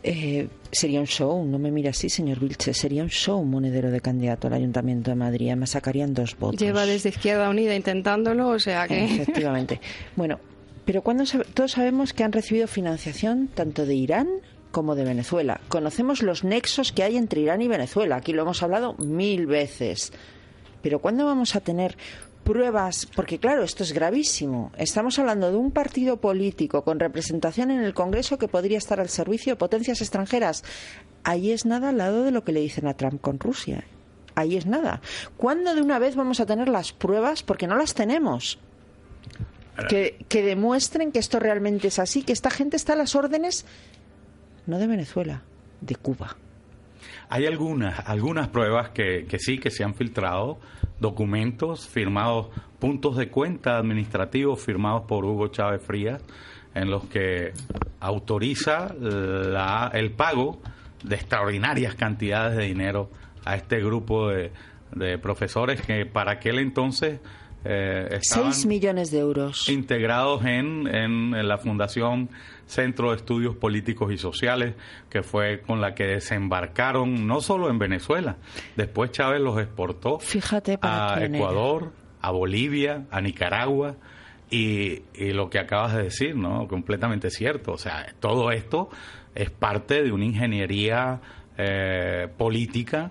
Eh, 0.07 0.49
sería 0.71 1.01
un 1.01 1.07
show, 1.07 1.47
no 1.47 1.59
me 1.59 1.71
mira 1.71 1.91
así, 1.91 2.11
señor 2.11 2.39
Vilche, 2.39 2.75
sería 2.75 3.03
un 3.03 3.09
show 3.09 3.43
monedero 3.43 3.91
de 3.91 4.03
candidato 4.03 4.49
al 4.49 4.53
Ayuntamiento 4.53 5.11
de 5.11 5.15
Madrid. 5.17 5.47
Además 5.49 5.71
sacarían 5.71 6.13
dos 6.13 6.37
votos. 6.39 6.61
Lleva 6.61 6.85
desde 6.85 7.09
Izquierda 7.09 7.49
Unida 7.49 7.75
intentándolo, 7.75 8.49
o 8.49 8.59
sea 8.59 8.87
que. 8.87 9.03
Efectivamente. 9.03 9.81
Bueno, 10.15 10.39
pero 10.85 11.01
cuando 11.01 11.25
todos 11.55 11.73
sabemos 11.73 12.13
que 12.13 12.23
han 12.23 12.33
recibido 12.33 12.69
financiación 12.69 13.49
tanto 13.49 13.87
de 13.87 13.95
Irán 13.95 14.29
como 14.71 14.95
de 14.95 15.05
Venezuela. 15.05 15.61
Conocemos 15.69 16.21
los 16.23 16.45
nexos 16.45 16.93
que 16.93 17.05
hay 17.05 17.17
entre 17.17 17.41
Irán 17.41 17.63
y 17.63 17.69
Venezuela. 17.69 18.17
Aquí 18.17 18.33
lo 18.33 18.43
hemos 18.43 18.63
hablado 18.63 18.95
mil 18.99 19.47
veces. 19.47 20.13
Pero 20.83 20.99
¿cuándo 20.99 21.25
vamos 21.25 21.57
a 21.57 21.61
tener 21.61 21.97
pruebas, 22.45 23.07
porque 23.17 23.39
claro, 23.39 23.65
esto 23.65 23.83
es 23.83 23.93
gravísimo. 23.93 24.71
Estamos 24.77 25.19
hablando 25.19 25.51
de 25.51 25.57
un 25.57 25.73
partido 25.73 26.21
político 26.21 26.85
con 26.85 27.01
representación 27.01 27.71
en 27.71 27.81
el 27.81 27.95
Congreso 27.95 28.39
que 28.39 28.49
podría 28.49 28.79
estar 28.79 29.01
al 29.01 29.09
servicio 29.09 29.55
de 29.55 29.57
potencias 29.57 30.01
extranjeras. 30.01 30.63
Ahí 31.25 31.51
es 31.51 31.67
nada 31.67 31.89
al 31.89 31.99
lado 31.99 32.23
de 32.23 32.31
lo 32.31 32.45
que 32.45 32.53
le 32.53 32.61
dicen 32.61 32.87
a 32.87 32.95
Trump 32.95 33.21
con 33.21 33.41
Rusia. 33.41 33.85
Ahí 34.37 34.57
es 34.57 34.67
nada. 34.67 35.01
¿Cuándo 35.37 35.75
de 35.75 35.81
una 35.81 35.99
vez 35.99 36.15
vamos 36.15 36.39
a 36.39 36.47
tener 36.47 36.69
las 36.69 36.93
pruebas? 36.93 37.43
Porque 37.43 37.67
no 37.67 37.77
las 37.77 37.95
tenemos. 37.95 38.59
Que, 39.89 40.25
que 40.29 40.43
demuestren 40.43 41.11
que 41.11 41.19
esto 41.19 41.41
realmente 41.41 41.89
es 41.89 41.99
así, 41.99 42.23
que 42.23 42.33
esta 42.33 42.51
gente 42.51 42.77
está 42.77 42.93
a 42.93 42.97
las 42.97 43.17
órdenes 43.17 43.67
no 44.67 44.79
de 44.79 44.87
Venezuela, 44.87 45.43
de 45.81 45.97
Cuba. 45.97 46.37
Hay 47.35 47.47
algunas, 47.47 47.99
algunas 48.07 48.47
pruebas 48.47 48.91
que, 48.91 49.27
que 49.29 49.41
sí, 49.41 49.59
que 49.59 49.73
se 49.73 49.83
han 49.83 49.97
filtrado, 49.97 50.61
documentos 51.01 51.89
firmados, 51.89 52.47
puntos 52.79 53.17
de 53.17 53.29
cuenta 53.29 53.77
administrativos 53.77 54.63
firmados 54.63 55.03
por 55.09 55.25
Hugo 55.25 55.49
Chávez 55.49 55.83
Frías, 55.85 56.23
en 56.77 56.93
los 56.93 57.07
que 57.07 57.53
autoriza 57.99 58.95
la, 58.95 59.91
el 59.95 60.13
pago 60.13 60.63
de 61.03 61.17
extraordinarias 61.17 61.97
cantidades 61.97 62.57
de 62.57 62.67
dinero 62.67 63.11
a 63.45 63.57
este 63.57 63.81
grupo 63.81 64.29
de, 64.29 64.53
de 64.93 65.19
profesores 65.19 65.83
que 65.83 66.07
para 66.07 66.35
aquel 66.35 66.61
entonces 66.61 67.19
eh, 67.65 68.19
6 68.21 68.67
millones 68.67 69.11
de 69.11 69.21
euros. 69.21 69.69
Integrados 69.69 70.45
en, 70.45 70.87
en, 70.87 71.49
la 71.49 71.57
Fundación 71.57 72.29
Centro 72.67 73.11
de 73.11 73.17
Estudios 73.17 73.57
Políticos 73.57 74.13
y 74.13 74.19
Sociales, 74.19 74.75
que 75.11 75.23
fue 75.23 75.61
con 75.61 75.81
la 75.81 75.95
que 75.95 76.05
desembarcaron 76.05 77.27
no 77.27 77.41
solo 77.41 77.71
en 77.71 77.79
Venezuela, 77.79 78.37
después 78.77 79.11
Chávez 79.11 79.41
los 79.41 79.59
exportó 79.59 80.19
Fíjate 80.19 80.79
a 80.83 81.19
Ecuador, 81.23 81.93
a 82.21 82.31
Bolivia, 82.31 83.07
a 83.11 83.21
Nicaragua. 83.21 83.97
Y, 84.51 85.03
y, 85.15 85.33
lo 85.33 85.51
que 85.51 85.59
acabas 85.59 85.95
de 85.95 86.05
decir, 86.05 86.37
¿no? 86.37 86.69
Completamente 86.69 87.31
cierto. 87.31 87.73
O 87.73 87.79
sea, 87.79 88.15
todo 88.21 88.53
esto 88.53 88.89
es 89.35 89.51
parte 89.51 90.03
de 90.03 90.13
una 90.13 90.27
ingeniería 90.27 91.21
eh, 91.57 92.29
política 92.37 93.11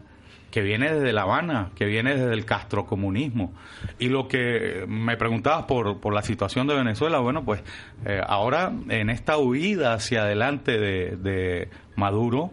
que 0.53 0.61
viene 0.61 0.93
desde 0.93 1.13
La 1.13 1.23
Habana, 1.23 1.71
que 1.73 1.85
viene 1.85 2.13
desde 2.13 2.31
el 2.31 2.45
castrocomunismo. 2.45 3.55
Y 3.97 4.09
lo 4.09 4.27
que 4.27 4.85
me 4.87 5.17
preguntabas 5.17 5.65
por, 5.65 5.99
por 5.99 6.13
la 6.13 6.21
situación 6.21 6.67
de 6.67 6.75
Venezuela, 6.75 7.17
bueno, 7.17 7.43
pues 7.43 7.63
eh, 8.05 8.21
ahora 8.23 8.71
en 8.89 9.09
esta 9.09 9.39
huida 9.39 9.93
hacia 9.93 10.21
adelante 10.21 10.77
de, 10.77 11.69
Maduro, 11.95 12.51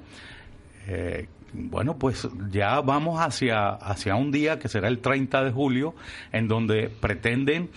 eh, 0.87 1.29
bueno, 1.53 1.99
pues 1.99 2.27
ya 2.49 2.81
vamos 2.81 3.21
hacia, 3.21 3.69
hacia 3.69 4.17
un 4.17 4.33
día 4.33 4.59
que 4.59 4.69
será 4.69 4.89
el 4.89 5.01
30 5.01 5.45
de 5.45 5.51
julio, 5.51 5.95
en 6.33 6.49
donde 6.49 6.89
pretenden 6.89 7.69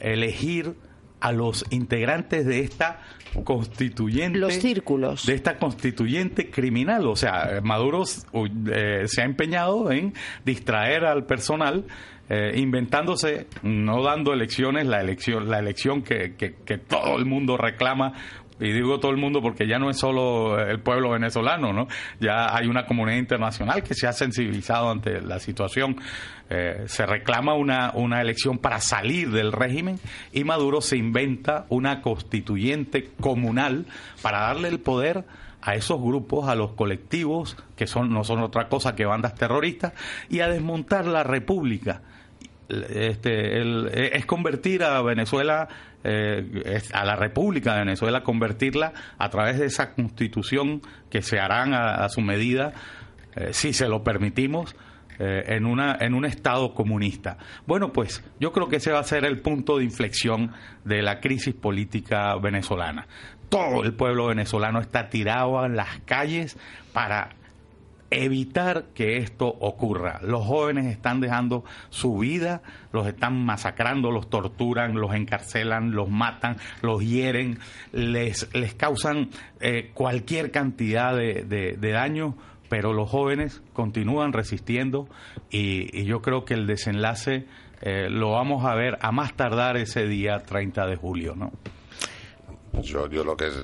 elegir 0.00 0.74
a 1.20 1.32
los 1.32 1.64
integrantes 1.70 2.46
de 2.46 2.60
esta 2.60 3.00
constituyente. 3.44 4.38
Los 4.38 4.54
círculos. 4.54 5.26
De 5.26 5.34
esta 5.34 5.58
constituyente 5.58 6.50
criminal. 6.50 7.06
O 7.06 7.16
sea, 7.16 7.60
Maduro 7.62 8.04
eh, 8.04 9.04
se 9.06 9.22
ha 9.22 9.24
empeñado 9.24 9.90
en 9.90 10.14
distraer 10.44 11.04
al 11.04 11.24
personal. 11.24 11.84
Eh, 12.28 12.54
inventándose, 12.56 13.46
no 13.62 14.02
dando 14.02 14.32
elecciones, 14.32 14.84
la 14.84 15.00
elección, 15.00 15.48
la 15.48 15.60
elección 15.60 16.02
que, 16.02 16.34
que, 16.34 16.56
que 16.56 16.76
todo 16.76 17.16
el 17.18 17.24
mundo 17.24 17.56
reclama 17.56 18.14
y 18.58 18.72
digo 18.72 19.00
todo 19.00 19.10
el 19.10 19.18
mundo 19.18 19.42
porque 19.42 19.66
ya 19.66 19.78
no 19.78 19.90
es 19.90 19.98
solo 19.98 20.58
el 20.58 20.80
pueblo 20.80 21.10
venezolano, 21.10 21.72
¿no? 21.72 21.88
Ya 22.20 22.56
hay 22.56 22.66
una 22.66 22.86
comunidad 22.86 23.18
internacional 23.18 23.82
que 23.82 23.94
se 23.94 24.06
ha 24.06 24.12
sensibilizado 24.12 24.90
ante 24.90 25.20
la 25.20 25.38
situación. 25.38 25.96
Eh, 26.48 26.84
se 26.86 27.04
reclama 27.06 27.54
una, 27.54 27.90
una 27.94 28.20
elección 28.20 28.58
para 28.58 28.80
salir 28.80 29.30
del 29.30 29.52
régimen 29.52 29.98
y 30.32 30.44
Maduro 30.44 30.80
se 30.80 30.96
inventa 30.96 31.66
una 31.68 32.02
constituyente 32.02 33.10
comunal 33.20 33.84
para 34.22 34.40
darle 34.40 34.68
el 34.68 34.78
poder 34.78 35.24
a 35.60 35.74
esos 35.74 36.00
grupos, 36.00 36.48
a 36.48 36.54
los 36.54 36.72
colectivos, 36.72 37.56
que 37.76 37.88
son, 37.88 38.12
no 38.12 38.22
son 38.22 38.40
otra 38.40 38.68
cosa 38.68 38.94
que 38.94 39.04
bandas 39.04 39.34
terroristas, 39.34 39.94
y 40.30 40.38
a 40.38 40.48
desmontar 40.48 41.06
la 41.06 41.24
república. 41.24 42.02
Este, 42.68 44.16
es 44.16 44.26
convertir 44.26 44.82
a 44.82 45.00
Venezuela 45.02 45.68
eh, 46.08 46.80
a 46.92 47.04
la 47.04 47.16
República 47.16 47.74
de 47.74 47.80
Venezuela, 47.80 48.22
convertirla 48.22 48.92
a 49.18 49.28
través 49.28 49.58
de 49.58 49.66
esa 49.66 49.92
constitución 49.92 50.80
que 51.10 51.20
se 51.20 51.40
harán 51.40 51.74
a, 51.74 52.08
su 52.08 52.20
medida, 52.20 52.74
eh, 53.34 53.48
si 53.52 53.72
se 53.72 53.88
lo 53.88 54.04
permitimos, 54.04 54.76
eh, 55.18 55.44
en, 55.48 55.66
una, 55.66 55.96
en 55.98 56.14
un 56.14 56.24
Estado 56.24 56.74
comunista. 56.74 57.38
Bueno, 57.66 57.92
pues 57.92 58.22
yo 58.38 58.52
creo 58.52 58.68
que 58.68 58.76
ese 58.76 58.92
va 58.92 59.00
a 59.00 59.04
ser 59.04 59.24
el 59.24 59.40
punto 59.40 59.78
de 59.78 59.84
inflexión 59.84 60.52
de 60.84 61.02
la 61.02 61.20
crisis 61.20 61.54
política 61.54 62.36
venezolana. 62.36 63.08
Todo 63.48 63.82
el 63.82 63.94
pueblo 63.94 64.26
venezolano 64.26 64.78
está 64.78 65.08
tirado 65.08 65.64
en 65.64 65.74
las 65.74 66.00
calles 66.04 66.56
para 66.92 67.30
evitar 68.24 68.86
que 68.94 69.18
esto 69.18 69.46
ocurra. 69.46 70.20
Los 70.22 70.44
jóvenes 70.44 70.86
están 70.86 71.20
dejando 71.20 71.64
su 71.90 72.18
vida, 72.18 72.62
los 72.92 73.06
están 73.06 73.44
masacrando, 73.44 74.10
los 74.10 74.30
torturan, 74.30 74.94
los 74.94 75.14
encarcelan, 75.14 75.92
los 75.92 76.08
matan, 76.08 76.56
los 76.82 77.02
hieren, 77.02 77.58
les, 77.92 78.48
les 78.54 78.74
causan 78.74 79.28
eh, 79.60 79.90
cualquier 79.92 80.50
cantidad 80.50 81.14
de, 81.14 81.44
de, 81.44 81.90
daño, 81.90 82.36
pero 82.68 82.92
los 82.92 83.10
jóvenes 83.10 83.62
continúan 83.72 84.32
resistiendo 84.32 85.08
y, 85.50 86.04
yo 86.04 86.22
creo 86.22 86.44
que 86.44 86.54
el 86.54 86.66
desenlace 86.66 87.46
eh, 87.82 88.08
lo 88.10 88.32
vamos 88.32 88.64
a 88.64 88.74
ver 88.74 88.98
a 89.02 89.12
más 89.12 89.34
tardar 89.34 89.76
ese 89.76 90.06
día 90.06 90.38
30 90.38 90.86
de 90.86 90.96
julio, 90.96 91.34
¿no? 91.36 91.52
Yo, 92.82 93.08
yo 93.08 93.24
lo 93.24 93.36
que 93.36 93.48
es 93.48 93.54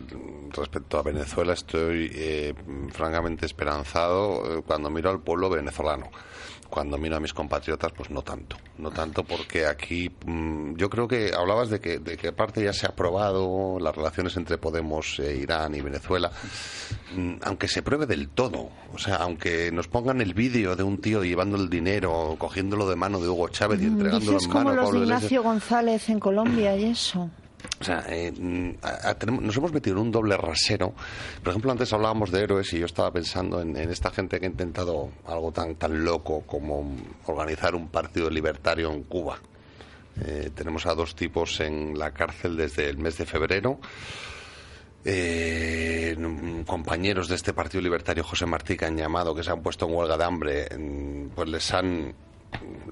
respecto 0.51 0.99
a 0.99 1.03
Venezuela 1.03 1.53
estoy 1.53 2.11
eh, 2.15 2.55
francamente 2.93 3.47
esperanzado 3.47 4.59
eh, 4.59 4.63
cuando 4.67 4.91
miro 4.91 5.11
al 5.11 5.21
pueblo 5.21 5.51
venezolano. 5.51 6.11
Cuando 6.69 6.97
miro 6.97 7.17
a 7.17 7.21
mis 7.21 7.35
compatriotas, 7.35 7.93
pues 7.93 8.09
no 8.09 8.23
tanto. 8.23 8.57
No 8.79 8.91
tanto 8.91 9.25
porque 9.25 9.67
aquí 9.67 10.11
mm, 10.25 10.77
yo 10.77 10.89
creo 10.89 11.07
que 11.07 11.31
hablabas 11.37 11.69
de 11.69 11.81
que, 11.81 11.99
de 11.99 12.17
que 12.17 12.29
aparte 12.29 12.65
ya 12.65 12.73
se 12.73 12.87
ha 12.87 12.91
aprobado 12.91 13.79
las 13.79 13.95
relaciones 13.95 14.35
entre 14.39 14.57
Podemos, 14.57 15.19
e 15.19 15.37
Irán 15.37 15.75
y 15.75 15.83
Venezuela, 15.83 16.31
mm, 17.15 17.35
aunque 17.43 17.69
se 17.69 17.83
pruebe 17.83 18.07
del 18.07 18.31
todo. 18.31 18.71
O 18.95 18.97
sea, 18.99 19.17
aunque 19.17 19.71
nos 19.71 19.89
pongan 19.89 20.23
el 20.23 20.33
vídeo 20.33 20.75
de 20.75 20.83
un 20.83 20.99
tío 20.99 21.23
llevando 21.23 21.59
el 21.59 21.69
dinero, 21.69 22.37
cogiéndolo 22.39 22.89
de 22.89 22.97
mano 22.97 23.21
de 23.21 23.29
Hugo 23.29 23.51
Chávez 23.51 23.83
y 23.83 23.85
mm, 23.85 23.93
entregándolo 23.93 24.39
en 24.43 24.51
mano 24.51 24.71
a 24.71 24.77
Pablo 24.77 25.03
Ignacio 25.03 25.43
González 25.43 26.09
en 26.09 26.21
Colombia 26.21 26.75
y 26.75 26.85
eso. 26.85 27.29
O 27.83 27.85
sea, 27.85 28.05
eh, 28.09 28.33
nos 28.33 29.57
hemos 29.57 29.73
metido 29.73 29.97
en 29.97 30.03
un 30.03 30.13
doble 30.13 30.37
rasero. 30.37 30.95
Por 31.43 31.51
ejemplo, 31.51 31.73
antes 31.73 31.93
hablábamos 31.93 32.31
de 32.31 32.41
héroes 32.41 32.73
y 32.73 32.79
yo 32.79 32.87
estaba 32.87 33.11
pensando 33.11 33.61
en, 33.61 33.77
esta 33.77 34.13
gente 34.13 34.39
que 34.39 34.47
ha 34.47 34.49
intentado 34.49 35.11
algo 35.27 35.51
tan, 35.51 36.05
loco 36.05 36.43
como 36.47 36.97
organizar 37.27 37.75
un 37.75 37.89
partido 37.89 38.31
libertario 38.31 38.93
en 38.93 39.03
Cuba. 39.03 39.41
Eh, 40.25 40.51
tenemos 40.55 40.87
a 40.87 40.95
dos 40.95 41.17
tipos 41.17 41.59
en 41.59 41.99
la 41.99 42.13
cárcel 42.13 42.57
desde 42.57 42.89
el 42.89 42.99
mes 42.99 43.19
de 43.19 43.27
febrero. 43.27 43.81
eh, 45.05 46.17
compañeros 46.65 47.27
de 47.27 47.35
este 47.35 47.53
Partido 47.53 47.83
Libertario, 47.83 48.23
José 48.23 48.47
Martí, 48.47 48.77
que 48.77 48.85
han 48.85 48.97
llamado, 48.97 49.35
que 49.35 49.43
se 49.43 49.51
han 49.51 49.61
puesto 49.61 49.89
en 49.89 49.95
huelga 49.95 50.17
de 50.17 50.25
hambre, 50.25 50.69
pues 51.35 51.49
les 51.49 51.75
han 51.75 52.15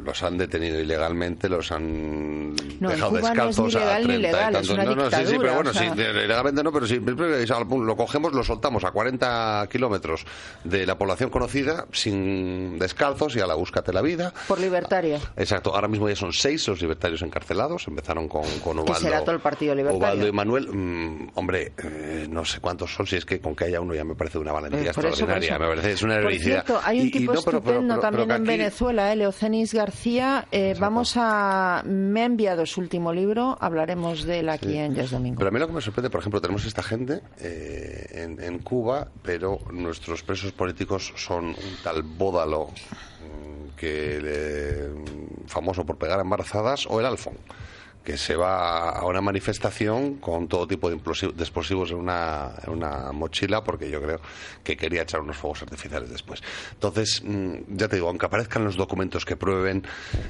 los 0.02 0.22
han 0.22 0.38
detenido 0.38 0.80
ilegalmente, 0.80 1.48
los 1.48 1.70
han 1.72 2.54
no, 2.80 2.88
dejado 2.88 3.10
Cuba 3.10 3.20
descalzos 3.20 3.74
no 3.74 3.80
a 3.80 3.96
30 3.96 4.08
ni 4.12 4.18
legal, 4.22 4.50
y 4.50 4.54
tantos. 4.54 4.76
no, 4.78 4.94
no, 4.96 5.10
sí, 5.10 5.16
sí, 5.26 5.36
pero 5.38 5.54
bueno, 5.54 5.70
o 5.70 5.72
sea. 5.74 5.94
sí, 5.94 6.00
legalmente 6.00 6.62
no, 6.62 6.72
pero 6.72 6.86
sí, 6.86 6.98
lo 7.00 7.96
cogemos, 7.96 8.32
lo 8.32 8.42
soltamos 8.42 8.82
a 8.84 8.90
40 8.92 9.68
kilómetros 9.70 10.24
de 10.64 10.86
la 10.86 10.96
población 10.96 11.28
conocida, 11.30 11.86
sin 11.92 12.78
descalzos 12.78 13.36
y 13.36 13.40
a 13.40 13.46
la 13.46 13.54
búscate 13.54 13.92
la 13.92 14.00
vida. 14.00 14.32
Por 14.48 14.58
libertaria. 14.58 15.18
Exacto, 15.36 15.74
ahora 15.74 15.88
mismo 15.88 16.08
ya 16.08 16.16
son 16.16 16.32
seis 16.32 16.66
los 16.66 16.80
libertarios 16.80 17.20
encarcelados, 17.22 17.86
empezaron 17.86 18.26
con, 18.26 18.44
con 18.64 18.78
Ubaldo. 18.78 18.94
será 19.00 19.20
todo 19.20 19.34
el 19.34 19.40
partido 19.42 19.74
libertario. 19.74 19.98
Ubaldo 20.06 20.26
y 20.28 20.32
Manuel, 20.32 20.68
mm, 20.68 21.30
hombre, 21.34 21.72
eh, 21.84 22.26
no 22.28 22.44
sé 22.46 22.60
cuántos 22.60 22.92
son, 22.94 23.06
si 23.06 23.16
es 23.16 23.26
que 23.26 23.38
con 23.40 23.54
que 23.54 23.64
haya 23.64 23.80
uno 23.82 23.94
ya 23.94 24.04
me 24.04 24.14
parece 24.14 24.38
una 24.38 24.52
valentía 24.52 24.80
Eh, 24.80 24.86
extraordinaria, 24.86 25.50
eso. 25.50 25.58
me 25.60 25.68
parece, 25.68 25.92
es 25.92 26.02
una 26.02 26.14
heroicidad. 26.16 26.64
hay 26.84 27.00
un 27.00 27.04
Y- 27.04 27.08
y 27.08 27.10
tipo 27.12 27.34
no, 27.34 27.42
pero- 27.42 27.60
pero- 27.60 27.72
estupendo 27.76 27.94
pero- 27.96 28.00
también 28.00 28.30
en 28.30 28.36
aquí- 28.36 28.46
Venezuela, 28.58 29.12
eh, 29.12 29.16
Leocenis 29.50 29.74
García. 29.74 30.46
Eh, 30.52 30.74
vamos 30.78 31.14
a. 31.16 31.82
Me 31.84 32.22
ha 32.22 32.24
enviado 32.24 32.64
su 32.66 32.80
último 32.80 33.12
libro, 33.12 33.56
hablaremos 33.60 34.24
de 34.24 34.40
él 34.40 34.48
aquí 34.48 34.76
en 34.76 34.94
Ya 34.94 35.02
es 35.02 35.10
Domingo. 35.10 35.38
Pero 35.38 35.48
a 35.48 35.50
mí 35.52 35.58
lo 35.58 35.66
que 35.66 35.72
me 35.72 35.80
sorprende, 35.80 36.08
por 36.10 36.20
ejemplo, 36.20 36.40
tenemos 36.40 36.64
esta 36.66 36.82
gente 36.82 37.20
eh, 37.40 38.06
en, 38.12 38.40
en 38.40 38.58
Cuba, 38.60 39.08
pero 39.22 39.58
nuestros 39.72 40.22
presos 40.22 40.52
políticos 40.52 41.12
son 41.16 41.46
un 41.46 41.56
tal 41.82 42.02
Bódalo, 42.02 42.68
mm, 42.68 43.76
que 43.76 44.20
le- 44.20 45.46
famoso 45.48 45.84
por 45.84 45.96
pegar 45.98 46.18
a 46.20 46.22
embarazadas, 46.22 46.86
o 46.86 47.00
el 47.00 47.06
Alfon 47.06 47.34
que 48.04 48.16
se 48.16 48.34
va 48.34 48.90
a 48.90 49.04
una 49.04 49.20
manifestación 49.20 50.14
con 50.16 50.48
todo 50.48 50.66
tipo 50.66 50.88
de, 50.88 50.96
explosivos 50.96 51.90
en 51.90 51.98
una, 51.98 52.50
en 52.66 52.72
una 52.72 53.12
mochila 53.12 53.62
porque 53.62 53.90
yo 53.90 54.00
creo 54.00 54.20
que 54.64 54.76
quería 54.76 55.02
echar 55.02 55.20
unos 55.20 55.36
fuegos 55.36 55.62
artificiales 55.62 56.10
después. 56.10 56.42
Entonces, 56.72 57.22
mm, 57.24 57.54
ya 57.76 57.88
te 57.88 57.96
digo, 57.96 58.08
aunque 58.08 58.26
aparezcan 58.26 58.64
los 58.64 58.76
documentos 58.76 59.24
que 59.24 59.36
prueben, 59.36 59.86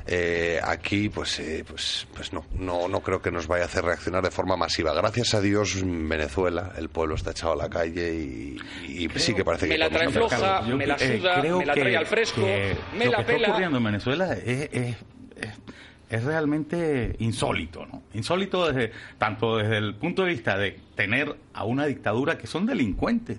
eh, 0.06 0.60
aquí 0.62 1.08
pues, 1.08 1.38
eh, 1.40 1.64
pues, 1.66 2.06
pues 2.14 2.32
no, 2.32 2.44
no, 2.54 2.88
no 2.88 3.00
creo 3.02 3.22
que 3.22 3.30
nos 3.30 3.46
vaya 3.46 3.64
a 3.64 3.66
hacer 3.66 3.84
reaccionar 3.84 4.22
de 4.22 4.30
forma 4.30 4.56
masiva. 4.56 4.92
Gracias 4.92 5.34
a 5.34 5.40
Dios, 5.40 5.76
en 5.76 6.08
Venezuela, 6.08 6.72
el 6.76 6.88
pueblo 6.88 7.14
está 7.14 7.30
echado 7.30 7.52
a 7.52 7.56
la 7.56 7.68
calle 7.70 8.14
y, 8.14 8.56
y 8.88 9.08
sí 9.16 9.34
que 9.34 9.44
parece 9.44 9.66
me 9.66 9.74
que... 9.74 9.78
la 9.78 9.90
trae 9.90 10.08
floja, 10.08 10.62
me 10.62 10.86
la 10.86 10.94
eh, 10.96 11.18
suda, 11.18 11.42
me 11.42 11.64
la 11.66 11.74
que- 11.74 11.80
trae 11.80 11.96
al 11.96 12.06
fresco, 12.06 12.40
me 12.40 13.04
lo 13.06 13.12
la 13.12 13.24
que 13.24 13.36
está 13.36 13.48
ocurriendo 13.50 13.78
en 13.78 13.84
Venezuela 13.84 14.32
es, 14.34 14.68
es, 14.72 14.72
es- 14.72 14.96
es 16.10 16.24
realmente 16.24 17.14
insólito, 17.20 17.86
¿no? 17.86 18.02
Insólito 18.14 18.66
desde 18.70 18.92
tanto 19.18 19.56
desde 19.58 19.78
el 19.78 19.94
punto 19.94 20.24
de 20.24 20.30
vista 20.30 20.58
de 20.58 20.78
tener 20.96 21.36
a 21.54 21.64
una 21.64 21.86
dictadura 21.86 22.36
que 22.36 22.46
son 22.46 22.66
delincuentes. 22.66 23.38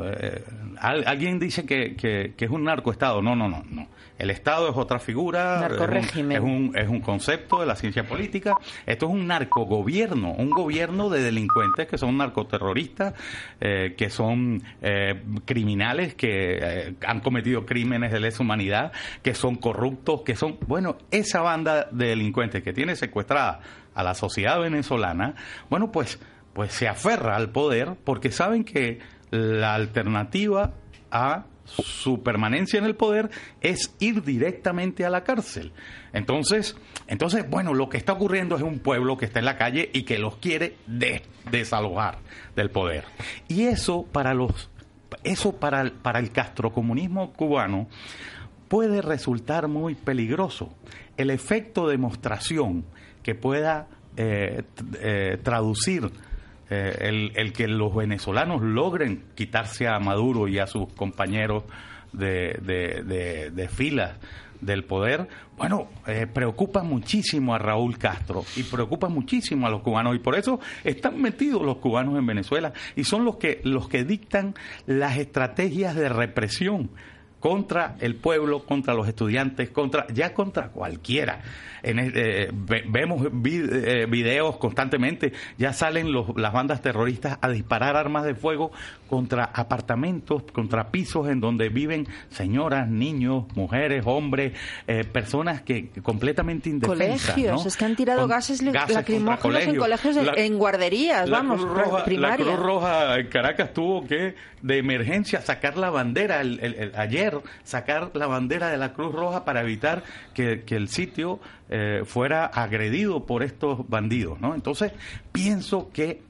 Eh, 0.00 0.42
al- 0.80 1.04
alguien 1.06 1.38
dice 1.38 1.66
que, 1.66 1.94
que- 1.96 2.32
que 2.36 2.44
es 2.46 2.50
un 2.50 2.64
narcoestado. 2.64 3.20
No, 3.20 3.36
no, 3.36 3.48
no, 3.48 3.62
no. 3.70 3.86
El 4.22 4.30
Estado 4.30 4.70
es 4.70 4.76
otra 4.76 5.00
figura, 5.00 5.56
es 5.56 5.62
un, 5.62 5.68
Narcorrégimen. 5.68 6.36
es, 6.36 6.40
un, 6.40 6.72
es 6.76 6.88
un 6.88 7.00
concepto 7.00 7.58
de 7.58 7.66
la 7.66 7.74
ciencia 7.74 8.04
política. 8.04 8.54
Esto 8.86 9.06
es 9.06 9.12
un 9.12 9.26
narcogobierno, 9.26 10.30
un 10.30 10.50
gobierno 10.50 11.10
de 11.10 11.24
delincuentes 11.24 11.88
que 11.88 11.98
son 11.98 12.16
narcoterroristas, 12.18 13.14
eh, 13.60 13.96
que 13.98 14.10
son 14.10 14.62
eh, 14.80 15.24
criminales, 15.44 16.14
que 16.14 16.28
eh, 16.28 16.94
han 17.04 17.18
cometido 17.18 17.66
crímenes 17.66 18.12
de 18.12 18.20
lesa 18.20 18.44
humanidad, 18.44 18.92
que 19.24 19.34
son 19.34 19.56
corruptos, 19.56 20.22
que 20.22 20.36
son, 20.36 20.56
bueno, 20.68 20.98
esa 21.10 21.40
banda 21.40 21.88
de 21.90 22.06
delincuentes 22.10 22.62
que 22.62 22.72
tiene 22.72 22.94
secuestrada 22.94 23.58
a 23.92 24.04
la 24.04 24.14
sociedad 24.14 24.60
venezolana, 24.60 25.34
bueno, 25.68 25.90
pues, 25.90 26.20
pues 26.52 26.70
se 26.72 26.86
aferra 26.86 27.34
al 27.34 27.50
poder 27.50 27.96
porque 28.04 28.30
saben 28.30 28.62
que 28.62 29.00
la 29.32 29.74
alternativa 29.74 30.74
a 31.10 31.46
su 31.64 32.22
permanencia 32.22 32.78
en 32.78 32.84
el 32.84 32.96
poder 32.96 33.30
es 33.60 33.94
ir 34.00 34.22
directamente 34.22 35.04
a 35.04 35.10
la 35.10 35.24
cárcel. 35.24 35.72
Entonces, 36.12 36.76
entonces, 37.06 37.48
bueno, 37.48 37.72
lo 37.74 37.88
que 37.88 37.96
está 37.96 38.12
ocurriendo 38.12 38.56
es 38.56 38.62
un 38.62 38.78
pueblo 38.80 39.16
que 39.16 39.24
está 39.24 39.38
en 39.38 39.44
la 39.46 39.56
calle 39.56 39.88
y 39.92 40.02
que 40.02 40.18
los 40.18 40.36
quiere 40.36 40.76
de- 40.86 41.22
desalojar 41.50 42.18
del 42.56 42.70
poder. 42.70 43.04
Y 43.48 43.62
eso 43.64 44.04
para 44.10 44.34
los 44.34 44.70
eso 45.24 45.52
para 45.56 45.82
el, 45.82 45.92
para 45.92 46.18
el 46.18 46.32
castrocomunismo 46.32 47.32
cubano 47.34 47.86
puede 48.68 49.02
resultar 49.02 49.68
muy 49.68 49.94
peligroso. 49.94 50.74
El 51.16 51.30
efecto 51.30 51.86
demostración 51.86 52.84
que 53.22 53.34
pueda 53.34 53.86
eh, 54.16 54.62
eh, 55.00 55.38
traducir 55.42 56.10
eh, 56.74 56.96
el, 57.00 57.32
el 57.34 57.52
que 57.52 57.68
los 57.68 57.94
venezolanos 57.94 58.62
logren 58.62 59.24
quitarse 59.34 59.86
a 59.88 59.98
Maduro 59.98 60.48
y 60.48 60.58
a 60.58 60.66
sus 60.66 60.90
compañeros 60.94 61.64
de, 62.14 63.50
de, 63.54 63.68
filas 63.68 64.16
del 64.62 64.84
poder, 64.84 65.28
bueno, 65.58 65.88
eh, 66.06 66.26
preocupa 66.32 66.82
muchísimo 66.82 67.54
a 67.54 67.58
Raúl 67.58 67.98
Castro 67.98 68.44
y 68.56 68.62
preocupa 68.62 69.08
muchísimo 69.08 69.66
a 69.66 69.70
los 69.70 69.82
cubanos 69.82 70.16
y 70.16 70.18
por 70.18 70.34
eso 70.34 70.60
están 70.82 71.20
metidos 71.20 71.60
los 71.60 71.76
cubanos 71.76 72.16
en 72.16 72.24
Venezuela 72.24 72.72
y 72.96 73.04
son 73.04 73.26
los 73.26 73.36
que 73.36 73.60
los 73.64 73.88
que 73.88 74.04
dictan 74.04 74.54
las 74.86 75.18
estrategias 75.18 75.94
de 75.94 76.08
represión 76.08 76.90
contra 77.42 77.96
el 77.98 78.14
pueblo, 78.14 78.64
contra 78.64 78.94
los 78.94 79.08
estudiantes, 79.08 79.68
contra 79.70 80.06
ya 80.14 80.32
contra 80.32 80.68
cualquiera. 80.68 81.40
En, 81.82 81.98
eh, 81.98 82.48
ve- 82.52 82.84
vemos 82.88 83.20
eh, 83.26 84.06
videos 84.08 84.56
constantemente, 84.58 85.32
ya 85.58 85.72
salen 85.72 86.12
los- 86.12 86.28
las 86.36 86.52
bandas 86.52 86.80
terroristas 86.80 87.38
a 87.42 87.48
disparar 87.48 87.96
armas 87.96 88.22
de 88.24 88.36
fuego 88.36 88.70
contra 89.08 89.42
apartamentos, 89.52 90.44
contra 90.52 90.92
pisos 90.92 91.28
en 91.28 91.40
donde 91.40 91.68
viven 91.70 92.06
señoras, 92.30 92.88
niños, 92.88 93.46
mujeres, 93.56 94.04
hombres, 94.06 94.52
eh, 94.86 95.02
personas 95.02 95.62
que 95.62 95.88
completamente 96.04 96.68
indefensas. 96.68 97.32
Colegios, 97.34 97.62
¿no? 97.64 97.68
es 97.68 97.76
que 97.76 97.84
han 97.84 97.96
tirado 97.96 98.20
Con 98.20 98.30
gases, 98.30 98.62
gases 98.62 98.94
lacrimógenos 98.94 99.62
en 99.62 99.76
colegios, 99.76 100.14
La- 100.16 100.34
en 100.36 100.58
guarderías, 100.58 101.28
la 101.28 101.38
vamos, 101.38 101.60
Cruz 101.64 101.74
Roja, 101.76 102.04
primaria. 102.04 102.46
La 102.46 102.52
Cruz 102.52 102.64
Roja 102.64 103.18
en 103.18 103.26
Caracas 103.26 103.74
tuvo 103.74 104.06
que, 104.06 104.36
de 104.62 104.78
emergencia, 104.78 105.40
sacar 105.40 105.76
la 105.76 105.90
bandera, 105.90 106.40
el- 106.40 106.60
el- 106.60 106.74
el- 106.74 106.92
ayer, 106.94 107.31
sacar 107.64 108.10
la 108.14 108.26
bandera 108.26 108.68
de 108.68 108.76
la 108.76 108.92
Cruz 108.92 109.12
Roja 109.14 109.44
para 109.44 109.62
evitar 109.62 110.02
que, 110.34 110.64
el 110.68 110.88
sitio 110.88 111.40
eh, 111.68 112.02
fuera 112.04 112.46
agredido 112.46 113.26
por 113.26 113.42
estos 113.42 113.88
bandidos, 113.88 114.40
¿no? 114.40 114.54
Entonces, 114.54 114.92
pienso 115.32 115.90
que, 115.92 116.22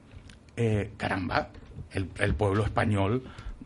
eh, 0.57 0.91
caramba, 0.97 1.49
el, 1.91 2.09
el 2.19 2.33
pueblo 2.35 2.63
español, 2.63 3.23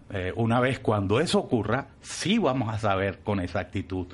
eh, 0.09 0.31
una 0.35 0.59
vez 0.59 0.79
cuando 0.79 1.19
eso 1.19 1.39
ocurra, 1.39 1.87
sí 2.01 2.37
vamos 2.37 2.73
a 2.73 2.79
saber 2.79 3.19
con 3.23 3.39
exactitud 3.39 4.07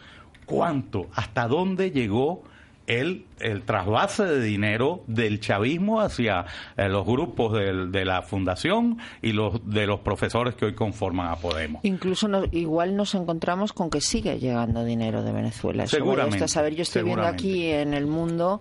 cuánto, 0.45 1.07
hasta 1.13 1.47
dónde 1.47 1.91
llegó 1.91 2.43
el, 2.87 3.25
el 3.39 3.61
trasvase 3.63 4.23
de 4.25 4.41
dinero 4.41 5.03
del 5.07 5.39
chavismo 5.39 6.01
hacia 6.01 6.45
eh, 6.75 6.89
los 6.89 7.05
grupos 7.05 7.53
del- 7.53 7.91
de 7.91 8.03
la 8.05 8.21
fundación 8.23 8.97
y 9.21 9.31
los 9.31 9.65
de 9.69 9.87
los 9.87 10.01
profesores 10.01 10.55
que 10.55 10.65
hoy 10.65 10.75
conforman 10.75 11.27
a 11.31 11.35
Podemos. 11.37 11.79
Incluso 11.85 12.27
no- 12.27 12.43
igual 12.51 12.95
nos 12.95 13.15
encontramos 13.15 13.71
con 13.73 13.89
que 13.89 14.01
sigue 14.01 14.37
llegando 14.39 14.83
dinero 14.83 15.23
de 15.23 15.31
Venezuela. 15.31 15.85
Eso 15.85 15.95
Seguramente, 15.97 16.47
saber, 16.47 16.75
yo 16.75 16.81
estoy 16.83 17.03
viendo 17.03 17.25
aquí 17.25 17.67
en 17.67 17.93
el 17.93 18.05
mundo 18.07 18.59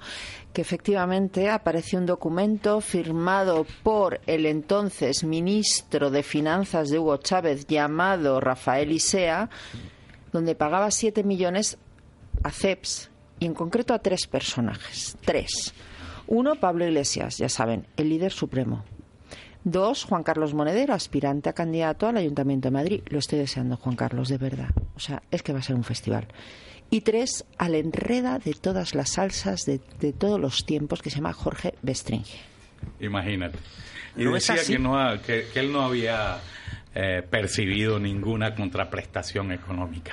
que 0.52 0.60
efectivamente 0.62 1.48
apareció 1.50 1.98
un 1.98 2.06
documento 2.06 2.80
firmado 2.80 3.66
por 3.82 4.20
el 4.26 4.46
entonces 4.46 5.24
ministro 5.24 6.10
de 6.10 6.22
Finanzas 6.22 6.90
de 6.90 6.98
Hugo 6.98 7.16
Chávez 7.16 7.66
llamado 7.66 8.38
Rafael 8.40 8.92
Isea, 8.92 9.48
donde 10.32 10.54
pagaba 10.54 10.90
7 10.90 11.24
millones 11.24 11.78
a 12.42 12.50
CEPS 12.50 13.10
y 13.42 13.46
en 13.46 13.54
concreto 13.54 13.92
a 13.94 13.98
tres 13.98 14.26
personajes. 14.28 15.16
Tres. 15.24 15.74
Uno, 16.28 16.54
Pablo 16.54 16.86
Iglesias, 16.86 17.38
ya 17.38 17.48
saben, 17.48 17.86
el 17.96 18.08
líder 18.08 18.30
supremo. 18.32 18.84
Dos, 19.64 20.04
Juan 20.04 20.22
Carlos 20.22 20.54
Monedero, 20.54 20.94
aspirante 20.94 21.48
a 21.48 21.52
candidato 21.52 22.06
al 22.06 22.16
Ayuntamiento 22.16 22.68
de 22.68 22.72
Madrid. 22.72 23.00
Lo 23.06 23.18
estoy 23.18 23.38
deseando, 23.40 23.76
Juan 23.76 23.96
Carlos, 23.96 24.28
de 24.28 24.38
verdad. 24.38 24.70
O 24.96 25.00
sea, 25.00 25.22
es 25.30 25.42
que 25.42 25.52
va 25.52 25.58
a 25.60 25.62
ser 25.62 25.76
un 25.76 25.84
festival. 25.84 26.26
Y 26.90 27.00
tres, 27.00 27.44
al 27.58 27.74
enreda 27.74 28.38
de 28.38 28.54
todas 28.54 28.94
las 28.94 29.10
salsas 29.10 29.62
de, 29.64 29.80
de 30.00 30.12
todos 30.12 30.38
los 30.40 30.64
tiempos 30.66 31.00
que 31.02 31.10
se 31.10 31.16
llama 31.16 31.32
Jorge 31.32 31.74
Bestringe. 31.82 32.38
Imagínate. 33.00 33.58
Y 34.16 34.24
¿No 34.24 34.36
es 34.36 34.46
decía 34.46 34.64
que, 34.76 34.78
no 34.78 34.98
ha- 35.00 35.20
que, 35.22 35.46
que 35.52 35.60
él 35.60 35.72
no 35.72 35.82
había 35.82 36.38
eh, 36.94 37.22
percibido 37.28 37.98
ninguna 37.98 38.54
contraprestación 38.54 39.52
económica. 39.52 40.12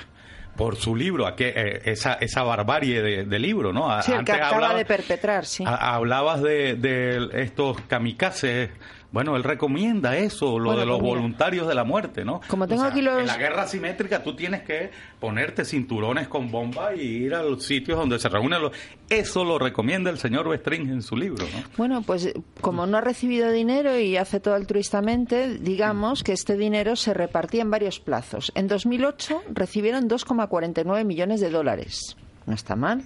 Por 0.60 0.76
su 0.76 0.94
libro, 0.94 1.26
a 1.26 1.34
que, 1.34 1.48
eh, 1.56 1.80
esa, 1.86 2.14
esa 2.20 2.42
barbarie 2.42 3.00
de, 3.02 3.24
de 3.24 3.38
libro, 3.38 3.72
¿no? 3.72 3.90
A- 3.90 4.02
Sí, 4.02 4.12
el 4.12 4.24
que 4.26 4.32
acaba 4.32 4.56
hablaba- 4.56 4.74
de 4.74 4.84
perpetrar, 4.84 5.46
sí. 5.46 5.64
Ha- 5.66 5.94
Hablabas 5.94 6.42
de, 6.42 6.74
de 6.74 7.30
estos 7.42 7.80
kamikazes 7.88 8.68
Bueno, 9.12 9.34
él 9.34 9.42
recomienda 9.42 10.16
eso, 10.16 10.56
lo 10.58 10.66
Bueno, 10.66 10.80
de 10.80 10.86
los 10.86 10.98
pues 10.98 11.02
mira. 11.02 11.16
voluntarios 11.16 11.66
de 11.66 11.74
la 11.74 11.82
muerte, 11.82 12.24
¿no? 12.24 12.40
Como 12.46 12.68
tengo 12.68 12.82
O 12.82 12.84
sea, 12.84 12.92
aquí 12.92 13.02
los- 13.02 13.18
En 13.20 13.26
la 13.26 13.36
guerra 13.38 13.62
asimétrica 13.62 14.22
tú 14.22 14.36
tienes 14.36 14.62
que 14.62 14.90
ponerte 15.18 15.64
cinturones 15.64 16.28
con 16.28 16.48
bomba 16.50 16.94
y 16.94 17.00
ir 17.00 17.34
a 17.34 17.42
los 17.42 17.64
sitios 17.64 17.98
donde 17.98 18.20
se 18.20 18.28
reúnen 18.28 18.62
los... 18.62 18.72
Eso 19.08 19.44
lo 19.44 19.58
recomienda 19.58 20.10
el 20.10 20.18
señor 20.18 20.48
Bestring 20.48 20.88
en 20.90 21.02
su 21.02 21.16
libro, 21.16 21.44
¿no? 21.44 21.62
Bueno, 21.76 22.02
pues 22.02 22.26
eh, 22.26 22.34
como 22.60 22.86
no 22.86 22.98
ha 22.98 23.00
recibido 23.00 23.50
dinero 23.50 23.98
y 23.98 24.16
hace 24.16 24.38
todo 24.38 24.54
altruistamente, 24.54 25.58
digamos 25.58 26.22
que 26.22 26.32
este 26.32 26.56
dinero 26.56 26.94
se 26.94 27.12
repartía 27.12 27.62
en 27.62 27.70
varios 27.72 27.98
plazos. 27.98 28.52
En 28.54 28.68
2008 28.68 29.42
recibieron 29.52 30.08
2,49 30.08 31.04
millones 31.04 31.40
de 31.40 31.50
dólares. 31.50 32.16
No 32.46 32.54
está 32.54 32.76
mal. 32.76 33.02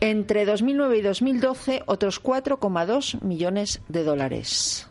Entre 0.00 0.44
2009 0.44 0.98
y 0.98 1.02
2012, 1.02 1.82
otros 1.86 2.22
4,2 2.22 3.20
millones 3.22 3.80
de 3.88 4.04
dólares. 4.04 4.88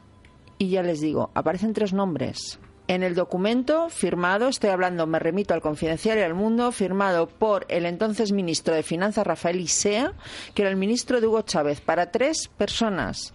Y 0.58 0.70
ya 0.70 0.84
les 0.84 1.00
digo, 1.00 1.32
aparecen 1.34 1.74
tres 1.74 1.94
nombres. 1.94 2.60
En 2.90 3.04
el 3.04 3.16
documento 3.16 3.90
firmado, 3.90 4.48
estoy 4.48 4.70
hablando, 4.70 5.08
me 5.08 5.20
remito 5.20 5.54
al 5.54 5.62
Confidencial 5.62 6.18
y 6.18 6.22
al 6.22 6.34
Mundo, 6.34 6.72
firmado 6.72 7.28
por 7.28 7.66
el 7.70 7.86
entonces 7.86 8.32
ministro 8.32 8.74
de 8.74 8.84
Finanzas, 8.84 9.28
Rafael 9.28 9.60
Isea, 9.60 10.14
que 10.54 10.62
era 10.62 10.72
el 10.72 10.78
ministro 10.78 11.22
de 11.22 11.28
Hugo 11.28 11.42
Chávez, 11.42 11.80
para 11.80 12.12
tres 12.12 12.50
personas. 12.58 13.34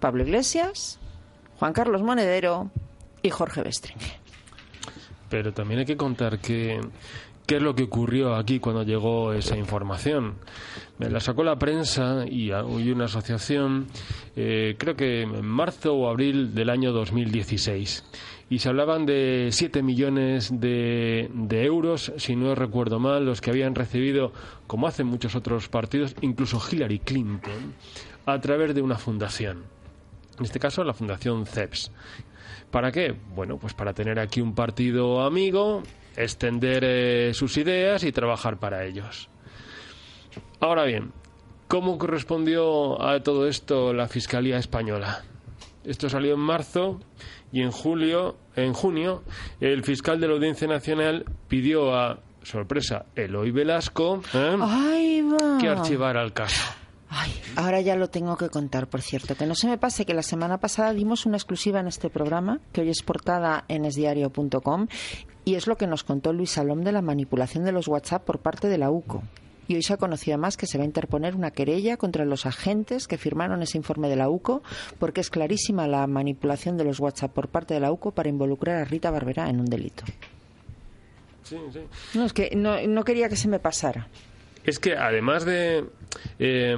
Pablo 0.00 0.22
Iglesias, 0.22 0.98
Juan 1.58 1.72
Carlos 1.72 2.02
Monedero 2.02 2.70
y 3.22 3.30
Jorge 3.30 3.62
Bestring. 3.62 3.98
Pero 5.28 5.52
también 5.52 5.80
hay 5.80 5.86
que 5.86 5.96
contar 5.96 6.38
que 6.38 6.80
qué 7.48 7.56
es 7.56 7.62
lo 7.62 7.74
que 7.74 7.84
ocurrió 7.84 8.36
aquí 8.36 8.60
cuando 8.60 8.82
llegó 8.82 9.32
esa 9.32 9.56
información. 9.56 10.34
Me 10.98 11.08
la 11.08 11.18
sacó 11.18 11.42
la 11.42 11.58
prensa 11.58 12.26
y, 12.28 12.50
una 12.50 13.06
asociación, 13.06 13.86
eh, 14.36 14.76
creo 14.78 14.94
que 14.94 15.22
en 15.22 15.46
marzo 15.46 15.94
o 15.94 16.10
abril 16.10 16.54
del 16.54 16.68
año 16.68 16.92
2016. 16.92 18.04
Y 18.50 18.58
se 18.58 18.68
hablaban 18.68 19.06
de 19.06 19.48
7 19.50 19.82
millones 19.82 20.50
de 20.60 21.30
euros, 21.50 22.12
si 22.18 22.36
no 22.36 22.54
recuerdo 22.54 23.00
mal, 23.00 23.24
los 23.24 23.40
que 23.40 23.48
habían 23.48 23.74
recibido, 23.74 24.30
como 24.66 24.86
hacen 24.86 25.06
muchos 25.06 25.34
otros 25.34 25.70
partidos, 25.70 26.14
incluso 26.20 26.60
Hillary 26.60 26.98
Clinton, 26.98 27.72
a 28.26 28.38
través 28.40 28.74
de 28.74 28.82
una 28.82 28.98
fundación. 28.98 29.64
En 30.38 30.44
este 30.44 30.60
caso, 30.60 30.84
la 30.84 30.92
Fundación 30.92 31.46
CEPS. 31.46 31.90
¿Para 32.70 32.92
qué? 32.92 33.14
Bueno, 33.34 33.56
pues 33.56 33.72
para 33.72 33.94
tener 33.94 34.18
aquí 34.18 34.42
un 34.42 34.54
partido 34.54 35.22
amigo, 35.22 35.82
extender 36.18 36.82
eh, 36.84 37.34
sus 37.34 37.56
ideas 37.56 38.04
y 38.04 38.12
trabajar 38.12 38.58
para 38.58 38.84
ellos. 38.84 39.28
Ahora 40.60 40.84
bien, 40.84 41.12
¿cómo 41.68 41.98
correspondió 41.98 43.00
a 43.00 43.22
todo 43.22 43.46
esto 43.46 43.92
la 43.92 44.08
Fiscalía 44.08 44.58
Española? 44.58 45.22
Esto 45.84 46.08
salió 46.08 46.34
en 46.34 46.40
marzo 46.40 47.00
y 47.52 47.62
en 47.62 47.70
julio, 47.70 48.36
en 48.56 48.74
junio, 48.74 49.22
el 49.60 49.84
fiscal 49.84 50.20
de 50.20 50.28
la 50.28 50.34
Audiencia 50.34 50.68
Nacional 50.68 51.24
pidió 51.48 51.94
a 51.94 52.18
sorpresa 52.42 53.06
Eloy 53.14 53.50
Velasco 53.50 54.22
¿eh? 54.34 54.56
Que 55.60 55.68
archivara 55.68 56.22
el 56.22 56.32
caso. 56.32 56.62
Ahora 57.56 57.80
ya 57.80 57.96
lo 57.96 58.08
tengo 58.08 58.36
que 58.36 58.50
contar, 58.50 58.88
por 58.88 59.02
cierto. 59.02 59.34
Que 59.34 59.46
no 59.46 59.54
se 59.54 59.66
me 59.66 59.78
pase 59.78 60.04
que 60.04 60.14
la 60.14 60.22
semana 60.22 60.58
pasada 60.58 60.92
dimos 60.92 61.26
una 61.26 61.36
exclusiva 61.36 61.80
en 61.80 61.88
este 61.88 62.10
programa, 62.10 62.60
que 62.72 62.82
hoy 62.82 62.90
es 62.90 63.02
portada 63.02 63.64
en 63.68 63.84
esdiario.com, 63.84 64.86
y 65.48 65.54
es 65.54 65.66
lo 65.66 65.78
que 65.78 65.86
nos 65.86 66.04
contó 66.04 66.34
Luis 66.34 66.50
Salom 66.50 66.82
de 66.82 66.92
la 66.92 67.00
manipulación 67.00 67.64
de 67.64 67.72
los 67.72 67.88
WhatsApp 67.88 68.22
por 68.22 68.40
parte 68.40 68.68
de 68.68 68.76
la 68.76 68.90
UCO. 68.90 69.22
Y 69.66 69.76
hoy 69.76 69.82
se 69.82 69.94
ha 69.94 69.96
conocido 69.96 70.34
además 70.34 70.58
que 70.58 70.66
se 70.66 70.76
va 70.76 70.84
a 70.84 70.86
interponer 70.86 71.34
una 71.34 71.52
querella 71.52 71.96
contra 71.96 72.26
los 72.26 72.44
agentes 72.44 73.08
que 73.08 73.16
firmaron 73.16 73.62
ese 73.62 73.78
informe 73.78 74.10
de 74.10 74.16
la 74.16 74.28
UCO, 74.28 74.62
porque 74.98 75.22
es 75.22 75.30
clarísima 75.30 75.88
la 75.88 76.06
manipulación 76.06 76.76
de 76.76 76.84
los 76.84 77.00
WhatsApp 77.00 77.32
por 77.32 77.48
parte 77.48 77.72
de 77.72 77.80
la 77.80 77.90
UCO 77.90 78.10
para 78.10 78.28
involucrar 78.28 78.76
a 78.76 78.84
Rita 78.84 79.10
Barberá 79.10 79.48
en 79.48 79.60
un 79.60 79.64
delito. 79.64 80.04
Sí, 81.44 81.56
sí. 81.72 81.80
No, 82.12 82.26
es 82.26 82.34
que 82.34 82.54
no, 82.54 82.86
no 82.86 83.02
quería 83.02 83.30
que 83.30 83.36
se 83.36 83.48
me 83.48 83.58
pasara. 83.58 84.06
Es 84.68 84.78
que 84.78 84.98
además 84.98 85.46
de, 85.46 85.86
eh, 86.38 86.76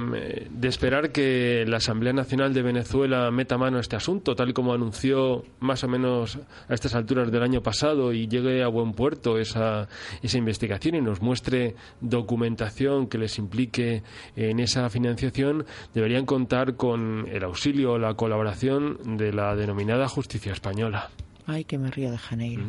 de 0.49 0.67
esperar 0.69 1.11
que 1.11 1.65
la 1.67 1.75
Asamblea 1.75 2.13
Nacional 2.13 2.53
de 2.53 2.61
Venezuela 2.61 3.29
meta 3.31 3.57
mano 3.57 3.79
a 3.79 3.81
este 3.81 3.97
asunto, 3.97 4.33
tal 4.33 4.53
como 4.53 4.73
anunció 4.73 5.43
más 5.59 5.83
o 5.83 5.89
menos 5.89 6.39
a 6.69 6.73
estas 6.73 6.95
alturas 6.95 7.33
del 7.33 7.43
año 7.43 7.61
pasado, 7.61 8.13
y 8.13 8.29
llegue 8.29 8.63
a 8.63 8.69
buen 8.69 8.93
puerto 8.93 9.37
esa, 9.37 9.89
esa 10.23 10.37
investigación 10.37 10.95
y 10.95 11.01
nos 11.01 11.21
muestre 11.21 11.75
documentación 11.99 13.07
que 13.07 13.17
les 13.17 13.37
implique 13.37 14.03
en 14.37 14.61
esa 14.61 14.89
financiación, 14.89 15.65
deberían 15.93 16.25
contar 16.25 16.77
con 16.77 17.27
el 17.29 17.43
auxilio 17.43 17.91
o 17.91 17.97
la 17.97 18.13
colaboración 18.13 19.17
de 19.17 19.33
la 19.33 19.53
denominada 19.57 20.07
justicia 20.07 20.53
española. 20.53 21.09
Ay, 21.45 21.65
que 21.65 21.77
me 21.77 21.91
río 21.91 22.09
de 22.09 22.17
Janeiro. 22.17 22.63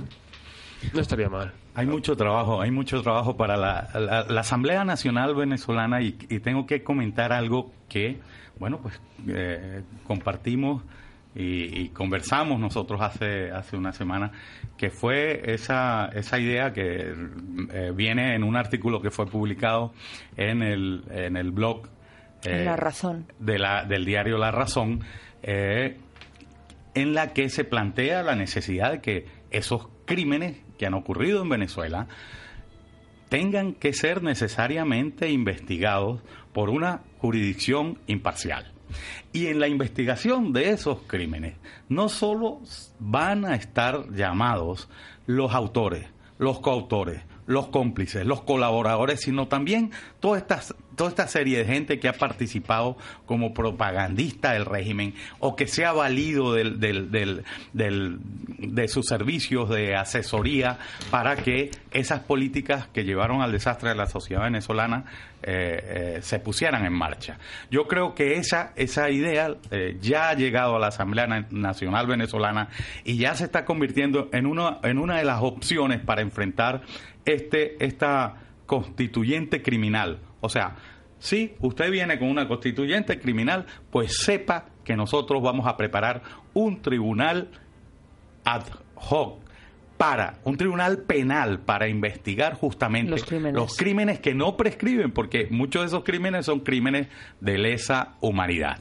No 0.93 1.01
estaría 1.01 1.29
mal. 1.29 1.53
Hay 1.75 1.87
mucho 1.87 2.17
trabajo, 2.17 2.61
hay 2.61 2.71
mucho 2.71 3.03
trabajo 3.03 3.37
para 3.37 3.57
la, 3.57 3.89
la- 3.95 4.25
la 4.29 4.41
Asamblea 4.41 4.85
Nacional 4.85 5.35
Venezolana 5.35 6.03
y, 6.03 6.17
y 6.29 6.41
tengo 6.41 6.67
que 6.67 6.83
comentar 6.83 7.33
algo 7.33 7.73
que, 7.89 8.19
bueno, 8.59 8.79
pues 8.83 9.01
eh, 9.29 9.83
compartimos 10.07 10.83
y, 11.35 11.81
y 11.81 11.89
conversamos 11.89 12.61
nosotros 12.61 13.01
hace, 13.01 13.51
hace 13.51 13.79
una 13.79 13.93
semana, 13.93 14.33
que 14.77 14.91
fue 14.91 15.51
esa, 15.55 16.11
esa 16.15 16.39
idea 16.39 16.75
que 16.75 17.15
eh, 17.73 17.93
viene 17.95 18.35
en 18.35 18.45
un 18.45 18.55
artículo 18.57 19.01
que 19.01 19.11
fue 19.11 19.25
publicado 19.27 19.95
en 20.37 20.63
el, 20.63 21.05
en 21.11 21.39
el 21.39 21.53
blog 21.53 21.87
eh, 22.45 22.65
La 22.67 22.77
razón. 22.77 23.25
de 23.39 23.59
la, 23.59 23.87
del 23.87 24.05
diario 24.05 24.37
La 24.37 24.51
Razón, 24.51 25.01
eh, 25.43 25.97
en 26.95 27.15
la 27.15 27.33
que 27.33 27.49
se 27.49 27.65
plantea 27.65 28.23
la 28.23 28.35
necesidad 28.37 28.93
de 28.93 29.01
que 29.01 29.27
esos 29.51 29.89
crímenes 30.05 30.59
que 30.83 30.87
han 30.89 30.95
ocurrido 30.95 31.43
en 31.43 31.49
Venezuela 31.49 32.09
tengan 33.29 33.73
que 33.73 33.93
ser 33.93 34.21
necesariamente 34.21 35.31
investigados 35.31 36.21
por 36.53 36.71
una 36.71 37.03
jurisdicción 37.19 38.01
imparcial. 38.09 38.73
Y 39.33 39.47
en 39.47 39.61
la 39.61 39.69
investigación 39.69 40.53
de 40.53 40.71
esos 40.71 41.03
crímenes 41.07 41.55
no 41.89 42.09
solo 42.09 42.63
van 42.99 43.45
a 43.45 43.55
estar 43.55 44.11
llamados 44.11 44.89
los 45.27 45.55
autores, 45.55 46.09
los 46.39 46.59
coautores, 46.59 47.23
los 47.47 47.69
cómplices, 47.69 48.27
los 48.27 48.43
colaboradores, 48.43 49.21
sino 49.21 49.47
también 49.47 49.93
toda 50.19 50.39
esta, 50.39 50.63
toda 50.97 51.11
esta 51.11 51.27
serie 51.29 51.59
de 51.59 51.65
gente 51.65 51.99
que 51.99 52.09
ha 52.09 52.13
participado 52.13 52.97
como 53.27 53.55
propagandista 53.55 54.53
del 54.53 54.65
régimen 54.67 55.15
o 55.39 55.57
que 55.57 55.67
se 55.67 55.85
ha 55.85 55.93
valido 55.93 56.55
del, 56.55 56.81
del- 56.81 57.11
del- 57.11 58.19
de 58.59 58.89
sus 58.89 59.07
servicios 59.07 59.69
de 59.71 59.95
asesoría 59.97 60.79
para 61.11 61.37
que 61.37 61.71
esas 61.91 62.21
políticas 62.21 62.87
que 62.89 63.05
llevaron 63.05 63.43
al 63.43 63.53
desastre 63.53 63.91
de 63.91 63.95
la 63.97 64.07
sociedad 64.07 64.43
venezolana 64.43 65.05
eh, 65.45 66.15
eh, 66.17 66.19
se 66.23 66.39
pusieran 66.39 66.85
en 66.85 66.93
marcha. 66.93 67.39
Yo 67.71 67.89
creo 67.89 68.15
que 68.15 68.35
esa, 68.37 68.73
esa 68.77 69.11
idea 69.11 69.55
eh, 69.71 69.97
ya 70.01 70.29
ha 70.29 70.35
llegado 70.35 70.77
a 70.77 70.79
la 70.79 70.87
Asamblea 70.89 71.27
Na- 71.27 71.47
Nacional 71.51 72.07
Venezolana 72.07 72.69
y 73.05 73.17
ya 73.17 73.35
se 73.35 73.45
está 73.45 73.65
convirtiendo 73.65 74.29
en 74.33 74.47
una, 74.47 74.79
en 74.85 74.99
una 74.99 75.17
de 75.19 75.25
las 75.25 75.43
opciones 75.43 76.01
para 76.01 76.23
enfrentar 76.23 76.83
este, 77.25 77.85
esta 77.85 78.37
constituyente 78.67 79.63
criminal. 79.63 80.19
O 80.43 80.49
sea, 80.51 80.77
si 81.19 81.55
usted 81.61 81.91
viene 81.91 82.19
con 82.19 82.29
una 82.29 82.47
constituyente 82.47 83.19
criminal, 83.19 83.65
pues 83.91 84.19
sepa 84.25 84.67
que 84.85 84.97
nosotros 84.97 85.43
vamos 85.43 85.67
a 85.67 85.77
preparar 85.77 86.23
un 86.53 86.83
tribunal 86.83 87.49
ad 88.45 88.65
hoc 88.97 89.41
para 89.97 90.39
un 90.43 90.57
tribunal 90.57 90.99
penal 91.03 91.61
para 91.61 91.87
investigar 91.87 92.55
justamente 92.55 93.13
Los 93.13 93.25
crímenes. 93.25 93.55
los 93.55 93.77
crímenes 93.77 94.19
que 94.19 94.35
no 94.35 94.57
prescriben, 94.57 95.13
porque 95.13 95.47
muchos 95.49 95.83
de 95.83 95.87
esos 95.87 96.03
crímenes 96.03 96.47
son 96.47 96.59
crímenes 96.59 97.07
de 97.41 97.57
lesa 97.57 98.15
humanidad. 98.21 98.81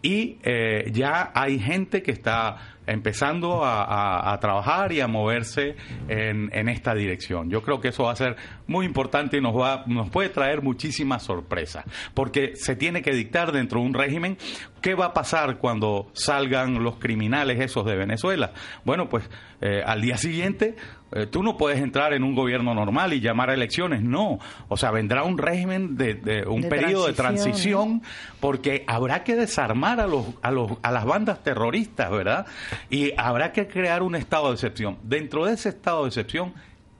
Y 0.00 0.38
eh, 0.42 0.90
ya 0.94 1.30
hay 1.34 1.58
gente 1.58 2.02
que 2.02 2.10
está 2.10 2.71
empezando 2.86 3.64
a, 3.64 4.32
a- 4.32 4.40
trabajar 4.40 4.92
y 4.92 5.00
a 5.00 5.06
moverse 5.06 5.76
en, 6.08 6.50
en 6.52 6.68
esta 6.68 6.94
dirección. 6.94 7.48
Yo 7.50 7.62
creo 7.62 7.80
que 7.80 7.88
eso 7.88 8.04
va 8.04 8.12
a 8.12 8.16
ser 8.16 8.36
muy 8.66 8.86
importante 8.86 9.36
y 9.36 9.40
nos 9.40 9.54
va, 9.54 9.84
nos 9.86 10.10
puede 10.10 10.28
traer 10.30 10.62
muchísimas 10.62 11.22
sorpresas, 11.22 11.84
porque 12.14 12.52
se 12.56 12.74
tiene 12.76 13.02
que 13.02 13.12
dictar 13.12 13.52
dentro 13.52 13.80
de 13.80 13.86
un 13.86 13.94
régimen 13.94 14.36
qué 14.82 14.94
va 14.94 15.06
a 15.06 15.14
pasar 15.14 15.56
cuando 15.58 16.08
salgan 16.12 16.82
los 16.84 16.96
criminales 16.96 17.58
esos 17.60 17.86
de 17.86 17.96
Venezuela. 17.96 18.52
Bueno, 18.84 19.08
pues 19.08 19.28
eh, 19.62 19.82
al 19.86 20.02
día 20.02 20.18
siguiente 20.18 20.76
eh, 21.12 21.26
tú 21.26 21.42
no 21.42 21.56
puedes 21.56 21.80
entrar 21.80 22.12
en 22.12 22.24
un 22.24 22.34
gobierno 22.34 22.74
normal 22.74 23.12
y 23.12 23.20
llamar 23.20 23.50
a 23.50 23.54
elecciones, 23.54 24.02
no. 24.02 24.38
O 24.68 24.76
sea, 24.76 24.90
vendrá 24.90 25.22
un 25.24 25.38
régimen 25.38 25.96
de, 25.96 26.14
de- 26.14 26.44
un 26.46 26.62
De 26.62 26.68
periodo 26.68 27.06
de 27.06 27.12
transición, 27.12 28.00
transición 28.00 28.02
porque 28.40 28.84
habrá 28.86 29.22
que 29.24 29.36
desarmar 29.36 30.00
a 30.00 30.06
los, 30.06 30.26
a 30.42 30.50
los 30.50 30.72
a 30.82 30.90
las 30.90 31.04
bandas 31.04 31.42
terroristas, 31.42 32.10
¿verdad? 32.10 32.46
Y 32.90 33.12
habrá 33.16 33.52
que 33.52 33.68
crear 33.68 34.02
un 34.02 34.14
estado 34.16 34.48
de 34.48 34.54
excepción. 34.54 34.98
Dentro 35.04 35.44
de 35.46 35.54
ese 35.54 35.68
estado 35.68 36.02
de 36.02 36.08
excepción, 36.08 36.54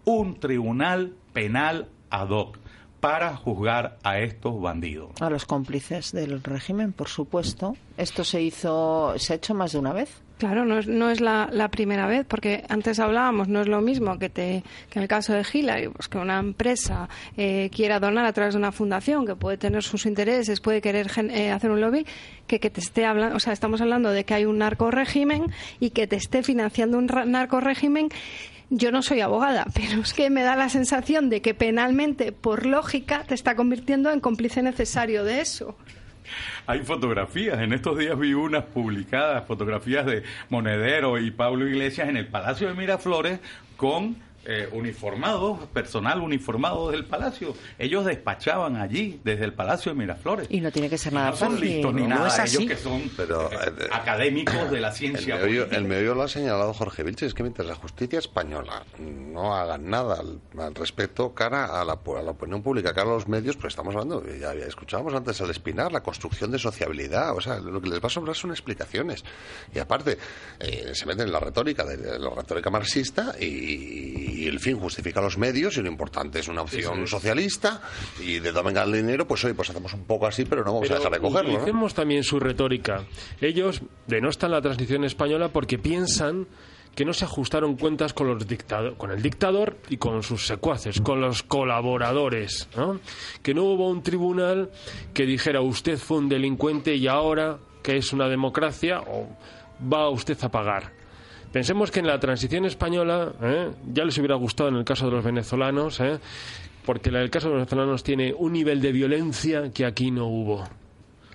un 0.04 0.38
tribunal 0.38 1.12
penal 1.32 1.88
ad 2.10 2.28
hoc 2.30 2.58
para 3.02 3.34
juzgar 3.34 3.98
a 4.04 4.20
estos 4.20 4.62
bandidos. 4.62 5.10
A 5.20 5.28
los 5.28 5.44
cómplices 5.44 6.12
del 6.12 6.40
régimen, 6.40 6.92
por 6.92 7.08
supuesto. 7.08 7.76
Esto 7.96 8.22
se 8.22 8.40
hizo, 8.40 9.14
se 9.18 9.32
ha 9.32 9.36
hecho 9.36 9.54
más 9.54 9.72
de 9.72 9.80
una 9.80 9.92
vez. 9.92 10.22
Claro, 10.38 10.64
no 10.64 10.78
es, 10.78 10.86
no 10.86 11.10
es 11.10 11.20
la, 11.20 11.48
la, 11.52 11.68
primera 11.68 12.06
vez, 12.06 12.24
porque 12.26 12.64
antes 12.68 13.00
hablábamos, 13.00 13.48
no 13.48 13.60
es 13.60 13.66
lo 13.66 13.80
mismo 13.80 14.18
que, 14.20 14.28
te, 14.28 14.62
que 14.88 15.00
en 15.00 15.02
el 15.02 15.08
caso 15.08 15.32
de 15.32 15.44
Hillary, 15.52 15.88
pues 15.88 16.08
que 16.08 16.18
una 16.18 16.38
empresa 16.38 17.08
eh, 17.36 17.70
quiera 17.74 17.98
donar 17.98 18.24
a 18.24 18.32
través 18.32 18.54
de 18.54 18.58
una 18.58 18.70
fundación 18.70 19.26
que 19.26 19.34
puede 19.34 19.56
tener 19.56 19.82
sus 19.82 20.06
intereses, 20.06 20.60
puede 20.60 20.80
querer 20.80 21.08
eh, 21.30 21.50
hacer 21.50 21.70
un 21.72 21.80
lobby, 21.80 22.06
que, 22.46 22.60
que 22.60 22.70
te 22.70 22.80
esté 22.80 23.04
hablando, 23.04 23.36
o 23.36 23.40
sea, 23.40 23.52
estamos 23.52 23.80
hablando 23.80 24.10
de 24.10 24.24
que 24.24 24.34
hay 24.34 24.44
un 24.44 24.58
narcorégimen 24.58 25.46
y 25.78 25.90
que 25.90 26.06
te 26.06 26.16
esté 26.16 26.42
financiando 26.42 26.98
un 26.98 27.06
narcorégimen 27.06 28.08
yo 28.72 28.90
no 28.90 29.02
soy 29.02 29.20
abogada, 29.20 29.66
pero 29.74 30.02
es 30.02 30.12
que 30.12 30.30
me 30.30 30.42
da 30.42 30.56
la 30.56 30.68
sensación 30.68 31.30
de 31.30 31.42
que 31.42 31.54
penalmente, 31.54 32.32
por 32.32 32.66
lógica, 32.66 33.24
te 33.24 33.34
está 33.34 33.54
convirtiendo 33.54 34.10
en 34.10 34.20
cómplice 34.20 34.62
necesario 34.62 35.24
de 35.24 35.40
eso 35.40 35.76
hay 36.66 36.80
fotografías. 36.80 37.60
En 37.60 37.72
estos 37.72 37.98
días 37.98 38.18
vi 38.18 38.34
unas 38.34 38.64
publicadas, 38.64 39.44
fotografías 39.46 40.06
de 40.06 40.22
Monedero 40.48 41.18
y 41.18 41.30
Pablo 41.30 41.66
Iglesias 41.66 42.08
en 42.08 42.16
el 42.16 42.28
Palacio 42.28 42.68
de 42.68 42.74
Miraflores 42.74 43.40
con 43.76 44.16
eh, 44.44 44.68
uniformados, 44.72 45.60
personal 45.72 46.20
uniformado 46.20 46.90
del 46.90 47.04
palacio. 47.04 47.54
Ellos 47.78 48.04
despachaban 48.04 48.76
allí, 48.76 49.20
desde 49.22 49.44
el 49.44 49.54
palacio 49.54 49.92
de 49.92 49.98
Miraflores. 49.98 50.48
Y 50.50 50.60
no 50.60 50.72
tiene 50.72 50.90
que 50.90 50.98
ser 50.98 51.12
nada 51.12 51.30
no 51.30 51.36
son 51.36 51.60
listos 51.60 51.94
ni 51.94 52.06
nada, 52.06 52.44
ellos 52.44 52.64
que 52.66 52.76
son 52.76 53.10
Pero, 53.16 53.50
eh, 53.52 53.88
académicos 53.92 54.70
de 54.70 54.80
la 54.80 54.90
ciencia. 54.90 55.36
El 55.36 55.42
meollo, 55.42 55.70
el 55.70 55.84
meollo 55.84 56.14
lo 56.14 56.22
ha 56.22 56.28
señalado 56.28 56.72
Jorge 56.74 57.04
Vilches, 57.04 57.28
es 57.28 57.34
que 57.34 57.42
mientras 57.44 57.68
la 57.68 57.76
justicia 57.76 58.18
española 58.18 58.84
no 58.98 59.54
haga 59.54 59.78
nada 59.78 60.18
al, 60.20 60.74
respecto 60.74 61.32
cara 61.34 61.80
a 61.80 61.84
la, 61.84 61.92
a 61.92 62.22
la, 62.22 62.30
opinión 62.32 62.62
pública, 62.62 62.92
cara 62.92 63.10
a 63.10 63.14
los 63.14 63.28
medios, 63.28 63.56
pues 63.56 63.72
estamos 63.72 63.94
hablando, 63.94 64.24
ya, 64.26 64.54
ya 64.54 64.66
escuchábamos 64.66 65.14
antes 65.14 65.40
al 65.40 65.50
espinar, 65.50 65.92
la 65.92 66.02
construcción 66.02 66.50
de 66.50 66.58
sociabilidad, 66.58 67.36
o 67.36 67.40
sea, 67.40 67.60
lo 67.60 67.80
que 67.80 67.90
les 67.90 68.00
va 68.00 68.06
a 68.06 68.10
sobrar 68.10 68.34
son 68.34 68.50
explicaciones. 68.50 69.24
Y 69.74 69.78
aparte, 69.78 70.18
eh, 70.58 70.90
se 70.94 71.06
meten 71.06 71.26
en 71.26 71.32
la 71.32 71.40
retórica, 71.40 71.84
de, 71.84 72.18
la 72.18 72.30
retórica 72.30 72.70
marxista 72.70 73.34
y 73.38 74.31
y 74.32 74.46
el 74.46 74.60
fin 74.60 74.78
justifica 74.78 75.20
los 75.20 75.38
medios 75.38 75.76
y 75.76 75.82
lo 75.82 75.88
importante 75.88 76.40
es 76.40 76.48
una 76.48 76.62
opción 76.62 77.06
socialista 77.06 77.80
y 78.20 78.38
de 78.38 78.52
dónde 78.52 78.70
venga 78.70 78.82
el 78.84 78.92
dinero, 78.92 79.26
pues 79.26 79.44
hoy 79.44 79.52
pues 79.52 79.70
hacemos 79.70 79.92
un 79.94 80.04
poco 80.04 80.26
así, 80.26 80.44
pero 80.44 80.64
no 80.64 80.74
vamos 80.74 80.90
a 80.90 80.94
dejar 80.94 81.12
de 81.12 81.20
cogerlo. 81.20 81.50
Utilicemos 81.52 81.94
también 81.94 82.22
su 82.22 82.38
retórica. 82.40 83.04
Ellos 83.40 83.82
denostan 84.06 84.52
la 84.52 84.60
transición 84.60 85.04
española 85.04 85.48
porque 85.48 85.78
piensan 85.78 86.46
que 86.94 87.04
no 87.04 87.12
se 87.12 87.24
ajustaron 87.24 87.76
cuentas 87.76 88.12
con 88.12 88.26
los 88.26 88.46
dictado 88.46 88.96
con 88.96 89.10
el 89.10 89.22
dictador 89.22 89.78
y 89.88 89.96
con 89.96 90.22
sus 90.22 90.46
secuaces, 90.46 91.00
con 91.00 91.20
los 91.20 91.42
colaboradores, 91.42 92.68
¿no? 92.76 93.00
Que 93.42 93.54
no 93.54 93.64
hubo 93.64 93.88
un 93.88 94.02
tribunal 94.02 94.70
que 95.14 95.24
dijera 95.24 95.60
usted 95.62 95.98
fue 95.98 96.18
un 96.18 96.28
delincuente 96.28 96.94
y 96.94 97.06
ahora 97.06 97.58
que 97.82 97.96
es 97.96 98.12
una 98.12 98.28
democracia 98.28 99.00
o 99.00 99.28
va 99.92 100.08
usted 100.10 100.36
a 100.42 100.50
pagar. 100.50 101.01
Pensemos 101.52 101.90
que 101.90 102.00
en 102.00 102.06
la 102.06 102.18
transición 102.18 102.64
española 102.64 103.32
¿eh? 103.42 103.70
ya 103.92 104.04
les 104.04 104.16
hubiera 104.18 104.36
gustado 104.36 104.70
en 104.70 104.76
el 104.76 104.84
caso 104.84 105.06
de 105.06 105.12
los 105.12 105.24
venezolanos, 105.24 106.00
¿eh? 106.00 106.18
porque 106.86 107.10
el 107.10 107.30
caso 107.30 107.48
de 107.48 107.54
los 107.54 107.60
venezolanos 107.62 108.02
tiene 108.02 108.32
un 108.32 108.52
nivel 108.52 108.80
de 108.80 108.92
violencia 108.92 109.70
que 109.70 109.84
aquí 109.84 110.10
no 110.10 110.26
hubo. 110.26 110.66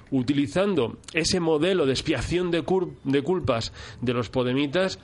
Utilizando 0.09 0.97
ese 1.13 1.39
modelo 1.39 1.85
de 1.85 1.91
expiación 1.91 2.49
de, 2.49 2.63
de 3.03 3.21
culpas 3.21 3.73
de 4.01 4.13
los 4.13 4.29
podemitas, 4.29 4.99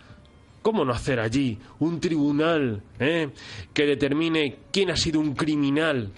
¿Cómo 0.63 0.85
no 0.85 0.93
hacer 0.93 1.19
allí 1.19 1.59
un 1.79 1.99
tribunal 1.99 2.81
¿eh? 2.97 3.29
que 3.73 3.85
determine 3.85 4.59
quién 4.71 4.91
ha 4.91 4.95
sido 4.95 5.19
un 5.19 5.35
criminal 5.35 6.09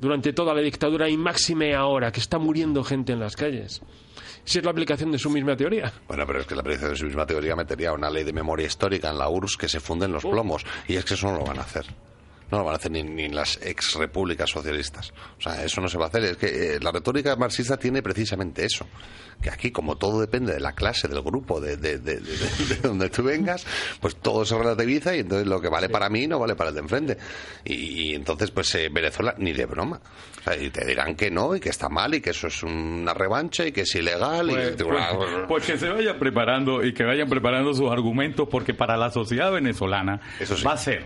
durante 0.00 0.32
toda 0.32 0.54
la 0.54 0.60
dictadura 0.60 1.10
y 1.10 1.16
máxime 1.16 1.74
ahora, 1.74 2.12
que 2.12 2.20
está 2.20 2.38
muriendo 2.38 2.84
gente 2.84 3.12
en 3.12 3.18
las 3.18 3.34
calles? 3.34 3.82
Si 4.48 4.58
es 4.58 4.64
la 4.64 4.70
aplicación 4.70 5.12
de 5.12 5.18
su 5.18 5.28
misma 5.28 5.54
teoría. 5.56 5.92
Bueno, 6.06 6.26
pero 6.26 6.40
es 6.40 6.46
que 6.46 6.54
la 6.54 6.62
aplicación 6.62 6.92
de 6.92 6.96
su 6.96 7.04
misma 7.04 7.26
teoría 7.26 7.54
metería 7.54 7.92
una 7.92 8.08
ley 8.08 8.24
de 8.24 8.32
memoria 8.32 8.66
histórica 8.66 9.10
en 9.10 9.18
la 9.18 9.28
URSS 9.28 9.58
que 9.58 9.68
se 9.68 9.78
funden 9.78 10.10
los 10.10 10.24
plomos. 10.24 10.64
Y 10.86 10.96
es 10.96 11.04
que 11.04 11.14
eso 11.14 11.30
no 11.30 11.38
lo 11.38 11.44
van 11.44 11.58
a 11.58 11.62
hacer. 11.62 11.84
No 12.50 12.58
lo 12.58 12.64
van 12.64 12.74
a 12.74 12.76
hacer 12.76 12.90
ni, 12.90 13.00
en 13.00 13.34
las 13.34 13.58
ex 13.62 13.94
repúblicas 13.94 14.48
socialistas. 14.48 15.12
O 15.38 15.40
sea, 15.40 15.64
eso 15.64 15.80
no 15.80 15.88
se 15.88 15.98
va 15.98 16.06
a 16.06 16.08
hacer. 16.08 16.24
Es 16.24 16.36
que 16.38 16.76
eh, 16.76 16.80
la 16.80 16.90
retórica 16.90 17.36
marxista 17.36 17.76
tiene 17.76 18.02
precisamente 18.02 18.64
eso. 18.64 18.86
Que 19.42 19.50
aquí, 19.50 19.70
como 19.70 19.96
todo 19.96 20.20
depende 20.20 20.54
de 20.54 20.60
la 20.60 20.72
clase, 20.72 21.08
del 21.08 21.22
grupo, 21.22 21.60
de, 21.60 21.76
de, 21.76 21.98
de, 21.98 22.20
donde 22.82 23.10
tú 23.10 23.22
vengas, 23.22 23.66
pues 24.00 24.16
todo 24.16 24.44
se 24.44 24.56
relativiza 24.56 25.14
y 25.14 25.20
entonces 25.20 25.46
lo 25.46 25.60
que 25.60 25.68
vale 25.68 25.88
para 25.88 26.08
mí 26.08 26.26
no 26.26 26.38
vale 26.38 26.56
para 26.56 26.70
el 26.70 26.74
de 26.74 26.80
enfrente. 26.80 27.18
Y, 27.64 28.14
entonces, 28.14 28.50
pues 28.50 28.74
eh, 28.74 28.88
Venezuela 28.90 29.34
ni 29.38 29.52
de 29.52 29.66
broma. 29.66 30.00
O 30.40 30.42
sea, 30.42 30.56
y 30.56 30.70
te 30.70 30.86
dirán 30.86 31.14
que 31.14 31.30
no 31.30 31.54
y 31.54 31.60
que 31.60 31.68
está 31.68 31.88
mal 31.88 32.14
y 32.14 32.20
que 32.20 32.30
eso 32.30 32.46
es 32.46 32.62
una 32.62 33.12
revancha 33.12 33.66
y 33.66 33.72
que 33.72 33.82
es 33.82 33.94
ilegal. 33.94 34.48
Pues, 34.48 34.80
y, 34.80 34.84
pues, 34.84 35.04
pues, 35.46 35.66
que 35.66 35.78
se 35.78 35.88
vayan 35.88 36.18
preparando 36.18 36.82
y 36.82 36.94
que 36.94 37.04
vayan 37.04 37.28
preparando 37.28 37.74
sus 37.74 37.90
argumentos 37.90 38.48
porque 38.50 38.72
para 38.72 38.96
la 38.96 39.10
sociedad 39.10 39.52
venezolana 39.52 40.20
va 40.66 40.72
a 40.72 40.76
ser 40.78 41.04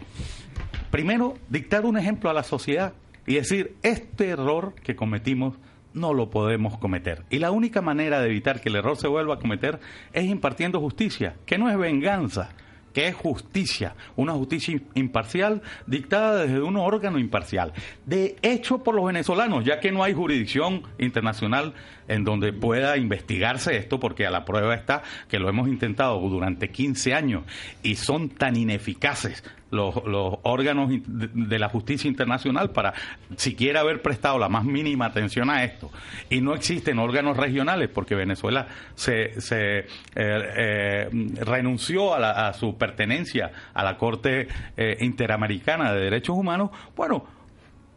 primero, 0.93 1.39
dictar 1.49 1.87
un 1.87 1.97
ejemplo 1.97 2.31
a 2.31 2.35
la 2.35 2.45
sociedad 2.45 2.93
y 3.27 3.35
decir, 3.35 3.75
este 3.83 4.29
error 4.29 4.75
que 4.75 4.95
cometimos 4.95 5.55
no 5.95 6.13
lo 6.13 6.31
podemos 6.31 6.79
cometer. 6.79 7.25
Y 7.31 7.39
la 7.39 7.51
única 7.51 7.81
manera 7.81 8.21
de 8.21 8.29
evitar 8.29 8.61
que 8.61 8.69
el 8.69 8.77
error 8.77 8.97
se 8.99 9.09
vuelva 9.09 9.35
a 9.35 9.39
cometer 9.39 9.81
es 10.13 10.25
impartiendo 10.27 10.81
justicia, 10.81 11.35
que 11.47 11.57
no 11.57 11.71
es 11.71 11.79
venganza, 11.79 12.51
que 12.93 13.09
es 13.09 13.15
justicia, 13.15 13.95
una 14.17 14.35
justicia 14.35 14.79
imparcial 14.95 15.63
dictada 15.87 16.43
desde 16.43 16.61
un 16.61 16.77
órgano 16.77 17.19
imparcial, 17.19 17.73
de 18.05 18.37
hecho 18.43 18.83
por 18.83 18.95
los 18.95 19.07
venezolanos, 19.07 19.65
ya 19.65 19.81
que 19.81 19.93
no 19.93 20.05
hay 20.05 20.13
jurisdicción 20.13 20.83
internacional 20.99 21.73
en 22.13 22.25
donde 22.25 22.53
pueda 22.53 22.97
investigarse 22.97 23.77
esto, 23.77 23.99
porque 23.99 24.27
a 24.27 24.31
la 24.31 24.45
prueba 24.45 24.75
está 24.75 25.03
que 25.29 25.39
lo 25.39 25.49
hemos 25.49 25.69
intentado 25.69 26.19
durante 26.21 26.71
15 26.71 27.15
años 27.15 27.45
y 27.83 27.97
son 27.97 28.29
tan 28.29 28.57
ineficaces 28.57 29.43
los, 29.73 29.95
órganos 30.43 30.91
de, 31.07 31.59
la 31.59 31.69
justicia 31.69 32.07
internacional 32.07 32.71
para 32.71 32.93
siquiera 33.37 33.81
haber 33.81 34.03
prestado 34.03 34.39
la 34.39 34.49
más 34.49 34.65
mínima 34.65 35.07
atención 35.07 35.51
a 35.51 35.65
esto. 35.65 35.91
Y 36.29 36.41
no 36.41 36.55
existen 36.55 36.99
órganos 36.99 37.37
regionales 37.37 37.89
porque 37.89 38.15
Venezuela 38.15 38.69
se, 38.95 39.41
se 39.41 39.79
eh, 39.79 39.87
eh, 40.15 41.09
renunció 41.41 42.15
a, 42.15 42.53
su 42.53 42.77
pertenencia 42.77 43.51
a 43.73 43.83
la 43.83 43.97
Corte 43.97 44.47
eh, 44.77 44.99
Interamericana 45.01 45.93
de 45.93 46.01
Derechos 46.01 46.37
Humanos. 46.37 46.71
Bueno, 46.95 47.25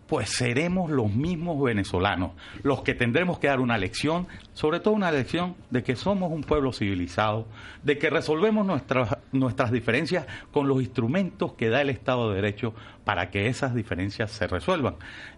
pues 0.07 0.29
seremos 0.29 0.91
los 0.91 1.11
mismos 1.11 1.61
venezolanos 1.61 2.31
los 2.63 2.81
que 2.81 2.93
tendremos 2.93 3.39
que 3.39 3.47
dar 3.47 3.59
una 3.59 3.77
lección, 3.77 4.27
sobre 4.53 4.79
todo 4.79 4.93
una 4.93 5.11
lección 5.11 5.55
de 5.69 5.83
que 5.83 5.95
somos 5.95 6.31
un 6.31 6.43
pueblo 6.43 6.71
civilizado, 6.73 7.47
de 7.83 7.97
que 7.97 8.09
resolvemos 8.09 8.65
nuestras, 8.65 9.17
nuestras 9.31 9.71
diferencias 9.71 10.25
con 10.51 10.67
los 10.67 10.81
instrumentos 10.81 11.53
que 11.53 11.69
da 11.69 11.81
el 11.81 11.89
Estado 11.89 12.29
de 12.29 12.35
Derecho 12.35 12.73
para 13.03 13.29
que 13.29 13.47
esas 13.47 13.75
diferencias 13.75 14.31
se 14.31 14.47
resuelvan. 14.47 14.95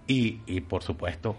Y, 0.08 0.40
y 0.46 0.62
por 0.62 0.84
supuesto, 0.84 1.36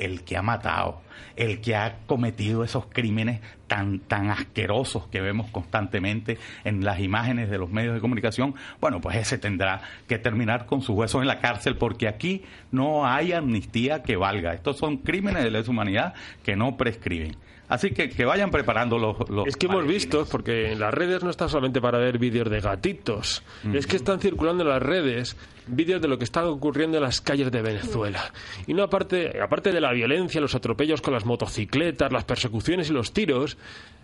el 0.00 0.22
que 0.22 0.36
ha 0.36 0.42
matado, 0.42 1.00
el 1.36 1.60
que 1.60 1.76
ha 1.76 1.98
cometido 2.06 2.64
esos 2.64 2.86
crímenes 2.86 3.40
tan, 3.66 4.00
tan 4.00 4.30
asquerosos 4.30 5.06
que 5.08 5.20
vemos 5.20 5.48
constantemente 5.50 6.38
en 6.64 6.84
las 6.84 7.00
imágenes 7.00 7.50
de 7.50 7.58
los 7.58 7.70
medios 7.70 7.94
de 7.94 8.00
comunicación, 8.00 8.54
bueno, 8.80 9.00
pues 9.00 9.16
ese 9.16 9.38
tendrá 9.38 9.82
que 10.08 10.18
terminar 10.18 10.66
con 10.66 10.82
sus 10.82 10.96
huesos 10.96 11.20
en 11.20 11.28
la 11.28 11.38
cárcel 11.38 11.76
porque 11.76 12.08
aquí 12.08 12.42
no 12.72 13.06
hay 13.06 13.32
amnistía 13.32 14.02
que 14.02 14.16
valga. 14.16 14.54
Estos 14.54 14.78
son 14.78 14.96
crímenes 14.98 15.44
de 15.44 15.50
lesa 15.50 15.70
humanidad 15.70 16.14
que 16.42 16.56
no 16.56 16.76
prescriben. 16.76 17.36
Así 17.70 17.92
que 17.92 18.10
que 18.10 18.24
vayan 18.24 18.50
preparando 18.50 18.98
los... 18.98 19.16
es 19.46 19.56
que 19.56 19.66
hemos 19.66 19.86
visto, 19.86 20.26
porque 20.26 20.72
en 20.72 20.80
las 20.80 20.92
redes 20.92 21.22
no 21.22 21.30
está 21.30 21.48
solamente 21.48 21.80
para 21.80 21.98
ver 21.98 22.18
vídeos 22.18 22.50
de 22.50 22.60
gatitos, 22.60 23.44
es 23.72 23.86
que 23.86 23.96
están 23.96 24.20
circulando 24.20 24.64
en 24.64 24.70
las 24.70 24.82
redes 24.82 25.36
vídeos 25.68 26.02
de 26.02 26.08
lo 26.08 26.18
que 26.18 26.24
está 26.24 26.44
ocurriendo 26.48 26.96
en 26.96 27.04
las 27.04 27.20
calles 27.20 27.52
de 27.52 27.62
Venezuela. 27.62 28.32
Y 28.66 28.74
no 28.74 28.82
aparte, 28.82 29.40
aparte 29.40 29.70
de 29.70 29.80
la 29.80 29.92
violencia, 29.92 30.40
los 30.40 30.56
atropellos 30.56 31.00
con 31.00 31.14
las 31.14 31.24
motocicletas, 31.24 32.12
las 32.12 32.24
persecuciones 32.24 32.90
y 32.90 32.92
los 32.92 33.12
tiros, 33.12 33.56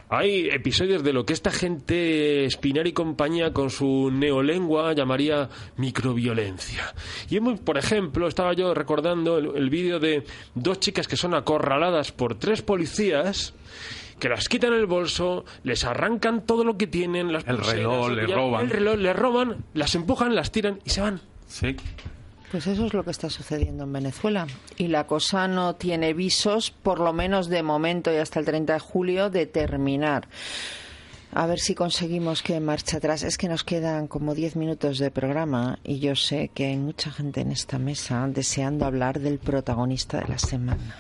hay 0.08 0.48
episodios 0.48 1.02
de 1.02 1.12
lo 1.12 1.26
que 1.26 1.32
esta 1.32 1.50
gente, 1.50 2.44
Espinar 2.44 2.86
y 2.86 2.92
compañía, 2.92 3.52
con 3.52 3.70
su 3.70 4.10
neolengua 4.12 4.92
llamaría 4.92 5.48
microviolencia. 5.76 6.94
Y 7.28 7.40
por 7.40 7.76
ejemplo, 7.76 8.28
estaba 8.28 8.52
yo 8.52 8.72
recordando 8.74 9.38
el, 9.38 9.70
vídeo 9.70 9.98
de 9.98 10.24
dos 10.54 10.78
chicas 10.80 11.08
que 11.08 11.16
son 11.16 11.34
acorraladas 11.34 12.12
por 12.12 12.38
tres 12.38 12.62
policías 12.62 13.54
que 14.20 14.28
las 14.28 14.48
quitan 14.48 14.72
el 14.72 14.86
bolso, 14.86 15.44
les 15.62 15.84
arrancan 15.84 16.46
todo 16.46 16.64
lo 16.64 16.78
que 16.78 16.86
tienen, 16.86 17.32
las 17.32 17.46
el 17.46 17.58
reloj, 17.58 18.10
le 18.10 18.26
roban. 18.26 18.62
El 18.62 18.70
reloj, 18.70 18.96
le 18.96 19.12
roban, 19.12 19.64
las 19.74 19.94
empujan, 19.94 20.34
las 20.34 20.52
tiran 20.52 20.80
y 20.84 20.90
se 20.90 21.02
van. 21.02 21.20
Sí. 21.46 21.76
Pues 22.50 22.66
eso 22.66 22.86
es 22.86 22.94
lo 22.94 23.04
que 23.04 23.10
está 23.10 23.28
sucediendo 23.28 23.84
en 23.84 23.92
Venezuela. 23.92 24.46
Y 24.76 24.88
la 24.88 25.06
cosa 25.06 25.48
no 25.48 25.74
tiene 25.74 26.14
visos, 26.14 26.70
por 26.70 27.00
lo 27.00 27.12
menos 27.12 27.48
de 27.48 27.62
momento 27.62 28.12
y 28.12 28.16
hasta 28.16 28.38
el 28.38 28.46
30 28.46 28.74
de 28.74 28.78
julio, 28.78 29.30
de 29.30 29.46
terminar. 29.46 30.28
A 31.32 31.46
ver 31.46 31.58
si 31.58 31.74
conseguimos 31.74 32.42
que 32.42 32.60
marcha 32.60 32.98
atrás. 32.98 33.22
Es 33.22 33.36
que 33.36 33.48
nos 33.48 33.64
quedan 33.64 34.06
como 34.06 34.34
10 34.34 34.56
minutos 34.56 34.98
de 34.98 35.10
programa 35.10 35.78
y 35.84 35.98
yo 35.98 36.14
sé 36.14 36.50
que 36.54 36.66
hay 36.66 36.76
mucha 36.76 37.10
gente 37.10 37.40
en 37.40 37.52
esta 37.52 37.78
mesa 37.78 38.26
deseando 38.28 38.86
hablar 38.86 39.20
del 39.20 39.38
protagonista 39.38 40.20
de 40.20 40.28
la 40.28 40.38
semana. 40.38 40.96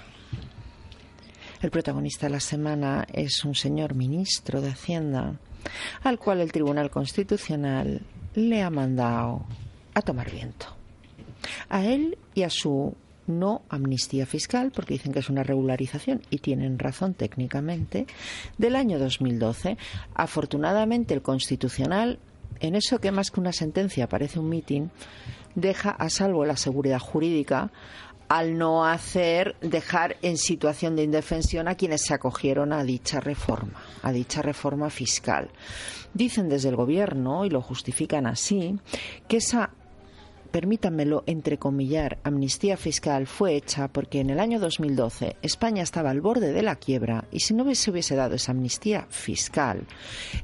El 1.62 1.70
protagonista 1.70 2.26
de 2.26 2.32
la 2.32 2.40
semana 2.40 3.06
es 3.12 3.44
un 3.44 3.54
señor 3.54 3.94
ministro 3.94 4.60
de 4.60 4.70
Hacienda 4.70 5.36
al 6.02 6.18
cual 6.18 6.40
el 6.40 6.52
Tribunal 6.52 6.90
Constitucional 6.90 8.02
le 8.34 8.62
ha 8.62 8.70
mandado 8.70 9.46
a 9.94 10.02
tomar 10.02 10.30
viento. 10.30 10.75
A 11.68 11.84
él 11.84 12.18
y 12.34 12.42
a 12.42 12.50
su 12.50 12.94
no 13.26 13.62
amnistía 13.68 14.26
fiscal, 14.26 14.70
porque 14.72 14.94
dicen 14.94 15.12
que 15.12 15.18
es 15.18 15.28
una 15.28 15.42
regularización 15.42 16.22
y 16.30 16.38
tienen 16.38 16.78
razón 16.78 17.14
técnicamente, 17.14 18.06
del 18.58 18.76
año 18.76 18.98
2012. 18.98 19.76
Afortunadamente 20.14 21.14
el 21.14 21.22
Constitucional, 21.22 22.18
en 22.60 22.74
eso 22.74 23.00
que 23.00 23.10
más 23.10 23.30
que 23.30 23.40
una 23.40 23.52
sentencia 23.52 24.08
parece 24.08 24.38
un 24.38 24.48
mitin, 24.48 24.90
deja 25.54 25.90
a 25.90 26.08
salvo 26.08 26.44
la 26.44 26.56
seguridad 26.56 27.00
jurídica 27.00 27.70
al 28.28 28.58
no 28.58 28.84
hacer 28.84 29.54
dejar 29.60 30.16
en 30.22 30.36
situación 30.36 30.96
de 30.96 31.04
indefensión 31.04 31.68
a 31.68 31.76
quienes 31.76 32.02
se 32.02 32.14
acogieron 32.14 32.72
a 32.72 32.82
dicha 32.82 33.20
reforma, 33.20 33.80
a 34.02 34.10
dicha 34.10 34.42
reforma 34.42 34.90
fiscal. 34.90 35.50
Dicen 36.12 36.48
desde 36.48 36.70
el 36.70 36.76
gobierno 36.76 37.44
y 37.44 37.50
lo 37.50 37.60
justifican 37.60 38.26
así 38.26 38.78
que 39.28 39.36
esa 39.36 39.70
permítanmelo 40.50 41.24
entrecomillar, 41.26 42.18
amnistía 42.24 42.76
fiscal 42.76 43.26
fue 43.26 43.56
hecha 43.56 43.88
porque 43.88 44.20
en 44.20 44.30
el 44.30 44.40
año 44.40 44.58
2012 44.60 45.36
España 45.42 45.82
estaba 45.82 46.10
al 46.10 46.20
borde 46.20 46.52
de 46.52 46.62
la 46.62 46.76
quiebra 46.76 47.24
y 47.30 47.40
si 47.40 47.54
no 47.54 47.72
se 47.74 47.90
hubiese 47.90 48.16
dado 48.16 48.36
esa 48.36 48.52
amnistía 48.52 49.06
fiscal, 49.10 49.86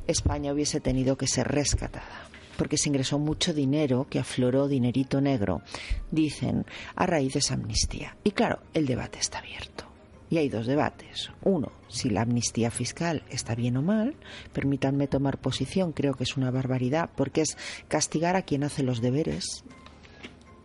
España 0.06 0.52
hubiese 0.52 0.80
tenido 0.80 1.16
que 1.16 1.26
ser 1.26 1.48
rescatada 1.48 2.28
porque 2.56 2.76
se 2.76 2.88
ingresó 2.90 3.18
mucho 3.18 3.54
dinero 3.54 4.06
que 4.08 4.18
afloró 4.18 4.68
dinerito 4.68 5.20
negro, 5.20 5.62
dicen, 6.10 6.66
a 6.94 7.06
raíz 7.06 7.32
de 7.32 7.38
esa 7.38 7.54
amnistía. 7.54 8.16
Y 8.24 8.32
claro, 8.32 8.60
el 8.74 8.86
debate 8.86 9.18
está 9.18 9.38
abierto. 9.38 9.86
Y 10.30 10.38
hay 10.38 10.48
dos 10.48 10.66
debates. 10.66 11.30
Uno, 11.42 11.72
si 11.88 12.08
la 12.08 12.22
amnistía 12.22 12.70
fiscal 12.70 13.22
está 13.28 13.54
bien 13.54 13.76
o 13.76 13.82
mal. 13.82 14.16
Permítanme 14.52 15.06
tomar 15.06 15.38
posición, 15.38 15.92
creo 15.92 16.14
que 16.14 16.24
es 16.24 16.36
una 16.36 16.50
barbaridad, 16.50 17.10
porque 17.16 17.42
es 17.42 17.58
castigar 17.88 18.36
a 18.36 18.42
quien 18.42 18.64
hace 18.64 18.82
los 18.82 19.02
deberes. 19.02 19.64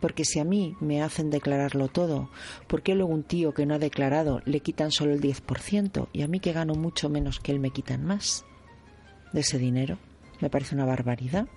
Porque 0.00 0.24
si 0.24 0.38
a 0.38 0.44
mí 0.44 0.76
me 0.80 1.02
hacen 1.02 1.30
declararlo 1.30 1.88
todo, 1.88 2.30
¿por 2.66 2.82
qué 2.82 2.94
luego 2.94 3.12
un 3.12 3.24
tío 3.24 3.52
que 3.52 3.66
no 3.66 3.74
ha 3.74 3.78
declarado 3.78 4.40
le 4.44 4.60
quitan 4.60 4.90
solo 4.90 5.12
el 5.12 5.20
10% 5.20 6.08
y 6.12 6.22
a 6.22 6.28
mí 6.28 6.40
que 6.40 6.52
gano 6.52 6.74
mucho 6.74 7.08
menos 7.08 7.40
que 7.40 7.52
él 7.52 7.60
me 7.60 7.70
quitan 7.70 8.04
más 8.04 8.44
de 9.32 9.40
ese 9.40 9.58
dinero? 9.58 9.98
Me 10.40 10.50
parece 10.50 10.74
una 10.74 10.84
barbaridad 10.84 11.48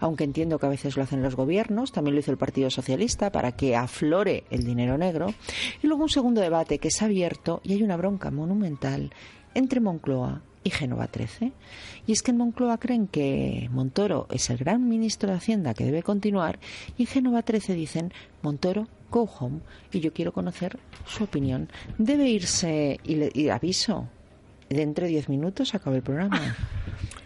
aunque 0.00 0.24
entiendo 0.24 0.58
que 0.58 0.66
a 0.66 0.70
veces 0.70 0.96
lo 0.96 1.02
hacen 1.02 1.22
los 1.22 1.36
gobiernos, 1.36 1.92
también 1.92 2.14
lo 2.14 2.20
hizo 2.20 2.30
el 2.30 2.38
Partido 2.38 2.70
Socialista 2.70 3.30
para 3.30 3.52
que 3.52 3.76
aflore 3.76 4.44
el 4.50 4.64
dinero 4.64 4.96
negro. 4.96 5.34
Y 5.82 5.86
luego 5.86 6.04
un 6.04 6.08
segundo 6.08 6.40
debate 6.40 6.78
que 6.78 6.88
es 6.88 7.02
abierto 7.02 7.60
y 7.62 7.74
hay 7.74 7.82
una 7.82 7.98
bronca 7.98 8.30
monumental 8.30 9.12
entre 9.54 9.80
Moncloa 9.80 10.42
y 10.62 10.70
Génova 10.70 11.06
13. 11.06 11.52
Y 12.06 12.12
es 12.12 12.22
que 12.22 12.30
en 12.30 12.38
Moncloa 12.38 12.78
creen 12.78 13.06
que 13.06 13.68
Montoro 13.72 14.26
es 14.30 14.50
el 14.50 14.58
gran 14.58 14.88
ministro 14.88 15.30
de 15.30 15.36
Hacienda 15.36 15.74
que 15.74 15.84
debe 15.84 16.02
continuar 16.02 16.58
y 16.96 17.02
en 17.02 17.08
Génova 17.08 17.42
13 17.42 17.74
dicen 17.74 18.12
Montoro, 18.42 18.88
go 19.10 19.22
home. 19.22 19.60
Y 19.92 20.00
yo 20.00 20.12
quiero 20.12 20.32
conocer 20.32 20.78
su 21.06 21.24
opinión. 21.24 21.68
Debe 21.98 22.28
irse, 22.28 23.00
y, 23.04 23.16
le, 23.16 23.30
y 23.34 23.48
aviso, 23.48 24.08
dentro 24.68 25.04
de 25.04 25.10
diez 25.10 25.28
minutos 25.28 25.74
acaba 25.74 25.96
el 25.96 26.02
programa. 26.02 26.56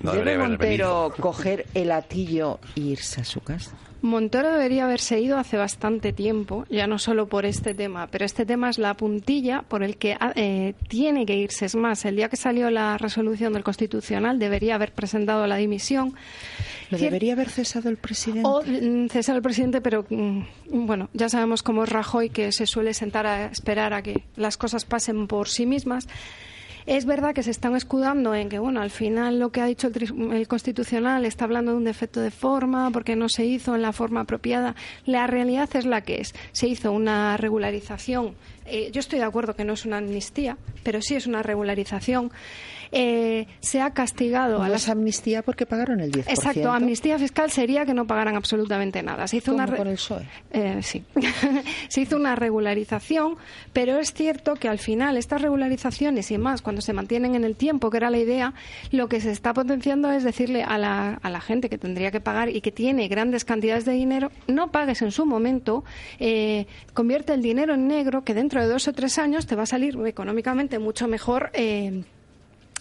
No 0.01 0.13
¿Debe 0.13 0.37
Montero 0.37 1.15
coger 1.19 1.65
el 1.73 1.91
atillo 1.91 2.61
e 2.77 2.81
irse 2.81 3.23
a 3.23 3.25
su 3.25 3.41
casa? 3.41 3.75
Montoro 4.05 4.53
debería 4.53 4.85
haberse 4.85 5.19
ido 5.19 5.39
hace 5.39 5.57
bastante 5.57 6.13
tiempo, 6.13 6.67
ya 6.69 6.87
no 6.87 6.99
solo 6.99 7.27
por 7.27 7.47
este 7.47 7.73
tema, 7.73 8.07
pero 8.09 8.27
este 8.27 8.45
tema 8.45 8.69
es 8.69 8.77
la 8.77 8.93
puntilla 8.93 9.63
por 9.63 9.83
el 9.83 9.97
que 9.97 10.19
eh, 10.37 10.75
tiene 10.89 11.25
que 11.25 11.35
irse. 11.39 11.65
Es 11.65 11.75
más, 11.75 12.05
el 12.05 12.17
día 12.17 12.29
que 12.29 12.37
salió 12.37 12.69
la 12.69 12.99
resolución 12.99 13.55
del 13.55 13.65
Constitucional 13.65 14.39
debería 14.39 14.75
haber 14.75 14.93
presentado 14.93 15.47
la 15.47 15.57
dimisión. 15.57 16.13
¿Lo 16.91 16.99
debería 16.99 17.33
haber 17.33 17.49
cesado 17.49 17.89
el 17.89 17.97
presidente? 17.97 18.47
O 18.47 18.63
mm, 18.63 19.09
el 19.27 19.43
presidente, 19.43 19.81
pero 19.81 20.05
mm, 20.11 20.43
bueno, 20.71 21.09
ya 21.15 21.31
sabemos 21.31 21.63
cómo 21.63 21.85
es 21.85 21.89
Rajoy, 21.89 22.29
que 22.29 22.53
se 22.53 22.67
suele 22.67 22.93
sentar 22.93 23.27
a 23.27 23.47
esperar 23.47 23.95
a 23.95 24.03
que 24.03 24.23
las 24.37 24.59
cosas 24.59 24.85
pasen 24.85 25.27
por 25.29 25.49
sí 25.49 25.65
mismas. 25.65 26.09
Es 26.87 27.07
verdad 27.07 27.35
que 27.35 27.43
se 27.43 27.51
están 27.51 27.75
escudando 27.77 28.35
en 28.35 28.51
que, 28.51 28.59
bueno, 28.59 28.83
al 28.83 28.91
final 28.91 29.39
lo 29.39 29.51
que 29.51 29.63
ha 29.63 29.67
dicho 29.67 29.89
el, 29.89 30.33
el 30.35 30.49
Constitucional 30.49 31.25
está 31.25 31.47
hablando 31.47 31.71
de 31.73 31.79
un 31.79 31.85
defecto 31.85 32.21
de 32.21 32.31
forma 32.31 32.91
porque 32.91 33.17
no 33.17 33.29
se 33.31 33.47
hizo 33.47 33.75
en 33.75 33.81
la 33.81 33.93
forma 33.93 34.21
apropiada. 34.21 34.75
La 35.07 35.27
realidad 35.27 35.69
es 35.75 35.87
la 35.87 36.03
que 36.03 36.21
es. 36.21 36.35
Se 36.53 36.69
hizo 36.69 36.93
una 36.93 37.39
regularización. 37.39 38.35
Eh, 38.67 38.91
yo 38.93 39.01
estoy 39.01 39.19
de 39.19 39.25
acuerdo 39.25 39.55
que 39.57 39.65
no 39.65 39.73
es 39.73 39.87
una 39.87 39.99
amnistía, 39.99 40.59
pero 40.83 41.01
sí 41.01 41.15
es 41.15 41.27
una 41.27 41.43
regularización. 41.43 42.31
Eh, 42.93 43.47
se 43.61 43.81
ha 43.81 43.93
castigado 43.93 44.63
a 44.63 44.69
las 44.69 44.89
amnistía 44.89 45.43
porque 45.43 45.67
pagaron 45.67 46.01
el 46.01 46.13
10%. 46.13 46.25
Exacto, 46.29 46.73
amnistía 46.73 47.19
fiscal 47.19 47.51
sería 47.51 47.85
que 47.85 47.95
no 47.95 48.07
pagaran 48.07 48.37
absolutamente 48.37 49.03
nada. 49.03 49.27
Se 49.27 49.39
hizo 49.39 49.53
¿Cómo 49.53 49.65
una 49.65 49.77
con 49.77 49.89
el 49.89 49.95
PSOE? 49.95 50.27
Eh, 50.53 50.79
sí. 50.83 51.05
se 51.89 52.01
hizo 52.01 52.17
una 52.17 52.37
regularización, 52.37 53.37
pero 53.73 53.99
es 53.99 54.13
cierto 54.13 54.55
que 54.55 54.69
al 54.69 54.79
final 54.79 55.17
estas 55.17 55.43
regularizaciones 55.43 56.31
y 56.31 56.39
más 56.39 56.63
cuando 56.63 56.83
se 56.83 56.93
mantienen 56.93 57.35
en 57.35 57.45
el 57.45 57.57
tiempo, 57.57 57.91
que 57.91 57.97
era 57.97 58.11
la 58.11 58.19
idea, 58.19 58.55
lo 58.91 59.09
que 59.09 59.21
se 59.21 59.31
está 59.31 59.53
potenciando 59.55 60.11
es 60.11 60.25
decirle 60.25 60.63
a 60.63 60.79
la, 60.79 61.15
a 61.23 61.31
la 61.31 61.41
gente 61.41 61.69
que 61.69 61.79
tendría 61.79 62.11
que 62.11 62.21
pagar 62.21 62.49
y 62.49 62.61
que 62.61 62.73
tiene 62.73 63.09
grandes 63.09 63.45
cantidades 63.45 63.85
de 63.85 63.93
dinero, 63.93 64.31
no 64.47 64.71
pagues 64.71 65.03
en 65.03 65.11
su 65.11 65.27
momento, 65.27 65.85
eh, 66.19 66.67
convierte 66.93 67.35
el 67.35 67.43
dinero 67.43 67.75
en 67.75 67.89
negro, 67.89 68.25
que 68.25 68.35
dentro 68.35 68.61
de 68.61 68.69
dos 68.69 68.89
o 68.89 68.93
tres 68.93 69.19
años 69.19 69.47
te 69.47 69.57
va 69.57 69.65
a 69.65 69.67
salir 69.67 69.97
económicamente 70.07 70.79
mucho 70.79 71.09
mejor. 71.09 71.51
eh, 71.55 72.05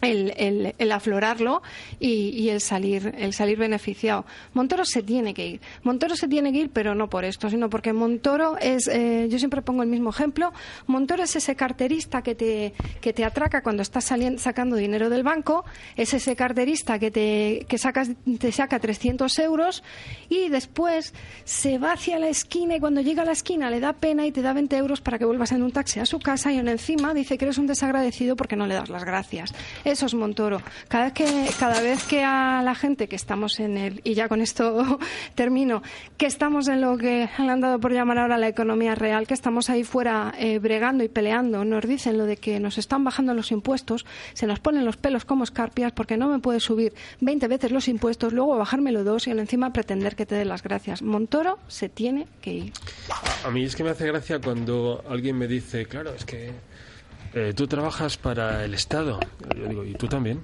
el, 0.04 0.34
el- 0.38 0.76
el 0.78 0.92
aflorarlo 0.92 1.62
y, 2.00 2.50
el 2.50 2.62
salir 2.62 3.14
el 3.18 3.34
salir 3.34 3.58
beneficiado. 3.58 4.26
Montoro 4.54 4.86
se 4.86 5.02
tiene 5.04 5.34
que 5.34 5.48
ir. 5.48 5.62
Montoro 5.84 6.16
se 6.16 6.28
tiene 6.28 6.52
que 6.52 6.60
ir, 6.60 6.70
pero 6.72 6.96
no 6.96 7.10
por 7.10 7.26
esto, 7.26 7.50
sino 7.50 7.70
porque 7.70 7.94
Montoro 7.94 8.58
es, 8.60 8.88
eh, 8.88 9.28
yo 9.30 9.40
siempre 9.40 9.62
pongo 9.62 9.84
el 9.84 9.90
mismo 9.90 10.10
ejemplo, 10.10 10.54
Montoro 10.88 11.24
es 11.24 11.36
ese 11.36 11.56
carterista 11.56 12.22
que 12.22 12.36
te, 12.36 12.74
que 13.02 13.14
te 13.14 13.24
atraca 13.26 13.62
cuando 13.64 13.82
estás 13.82 14.04
saliendo, 14.06 14.40
sacando 14.40 14.76
dinero 14.76 15.10
del 15.10 15.24
banco, 15.24 15.66
es 15.96 16.14
ese 16.14 16.36
carterista 16.36 17.00
que 17.00 17.12
te, 17.12 17.66
que 17.68 17.78
sacas, 17.78 18.10
te 18.40 18.52
saca 18.52 18.80
300 18.80 19.38
euros 19.40 19.84
y 20.30 20.50
después 20.50 21.14
se 21.46 21.78
va 21.78 21.94
hacia 21.94 22.20
la 22.20 22.28
esquina 22.30 22.76
y 22.76 22.80
cuando 22.80 23.02
llega 23.02 23.22
a 23.24 23.26
la 23.26 23.32
esquina 23.32 23.70
le 23.70 23.80
da 23.80 23.94
pena 23.94 24.26
y 24.26 24.32
te 24.32 24.42
da 24.42 24.54
20 24.54 24.76
euros 24.78 25.02
para 25.02 25.18
que 25.18 25.26
vuelvas 25.26 25.52
en 25.52 25.64
un 25.64 25.72
taxi 25.72 26.00
a 26.00 26.06
su 26.06 26.20
casa 26.20 26.52
y 26.52 26.58
aún 26.58 26.68
encima 26.68 27.14
dice 27.14 27.38
que 27.38 27.46
eres 27.46 27.58
un 27.58 27.68
desagradecido 27.68 28.36
porque 28.36 28.56
no 28.56 28.68
le 28.68 28.76
das 28.76 28.90
las 28.90 29.04
gracias. 29.04 29.54
Es 30.02 30.14
Montoro. 30.16 30.60
Cada 30.88 31.06
vez 31.06 31.14
que, 31.14 31.50
cada 31.60 31.80
vez 31.82 32.04
que 32.04 32.24
a 32.24 32.64
la 32.64 32.74
gente 32.74 33.08
que 33.08 33.16
estamos 33.16 33.60
en 33.60 33.78
el, 33.78 34.02
y 34.04 34.16
ya 34.16 34.28
con 34.28 34.42
esto 34.42 35.00
termino, 35.36 35.84
que 36.18 36.26
estamos 36.26 36.68
en 36.68 36.82
lo 36.82 36.98
que 36.98 37.30
le 37.38 37.50
han 37.52 37.62
dado 37.62 37.80
por 37.80 37.94
llamar 37.94 38.18
ahora 38.18 38.40
la 38.40 38.48
economía 38.48 38.96
real, 38.96 39.28
que 39.28 39.36
estamos 39.36 39.70
ahí 39.70 39.84
fuera 39.84 40.34
eh, 40.40 40.58
bregando 40.58 41.04
y 41.04 41.10
peleando, 41.10 41.64
nos 41.64 41.88
dicen 41.88 42.18
lo 42.18 42.26
de 42.26 42.38
que 42.38 42.60
nos 42.60 42.80
están 42.80 43.04
bajando 43.04 43.36
los 43.36 43.52
impuestos, 43.52 44.06
se 44.34 44.48
nos 44.48 44.60
ponen 44.60 44.84
los 44.84 44.98
pelos 44.98 45.26
como 45.26 45.44
escarpias 45.44 45.92
porque 45.92 46.18
no 46.18 46.28
me 46.28 46.40
puedes 46.40 46.64
subir 46.64 46.94
20 47.22 47.48
veces 47.48 47.72
los 47.72 47.88
impuestos, 47.88 48.34
luego 48.34 48.58
bajármelo 48.58 49.04
dos 49.04 49.28
y 49.28 49.32
encima 49.32 49.72
pretender 49.74 50.16
que 50.16 50.26
te 50.26 50.34
dé 50.34 50.46
las 50.46 50.64
gracias. 50.64 51.04
Montoro 51.04 51.60
se 51.68 51.88
tiene 51.88 52.28
que 52.42 52.54
ir. 52.54 52.74
A 53.46 53.52
mí 53.52 53.64
es 53.64 53.76
que 53.76 53.84
me 53.84 53.92
hace 53.92 54.08
gracia 54.08 54.40
cuando 54.40 55.04
alguien 55.08 55.38
me 55.38 55.48
dice, 55.48 55.86
claro, 55.86 56.16
es 56.16 56.26
que 56.26 56.52
eh, 57.34 57.54
tú 57.56 57.68
trabajas 57.68 58.18
para 58.18 58.64
el 58.66 58.74
Estado. 58.74 59.20
Yo 59.56 59.68
digo, 59.68 59.86
¿y 59.86 59.94
tú 59.94 60.08
también? 60.08 60.44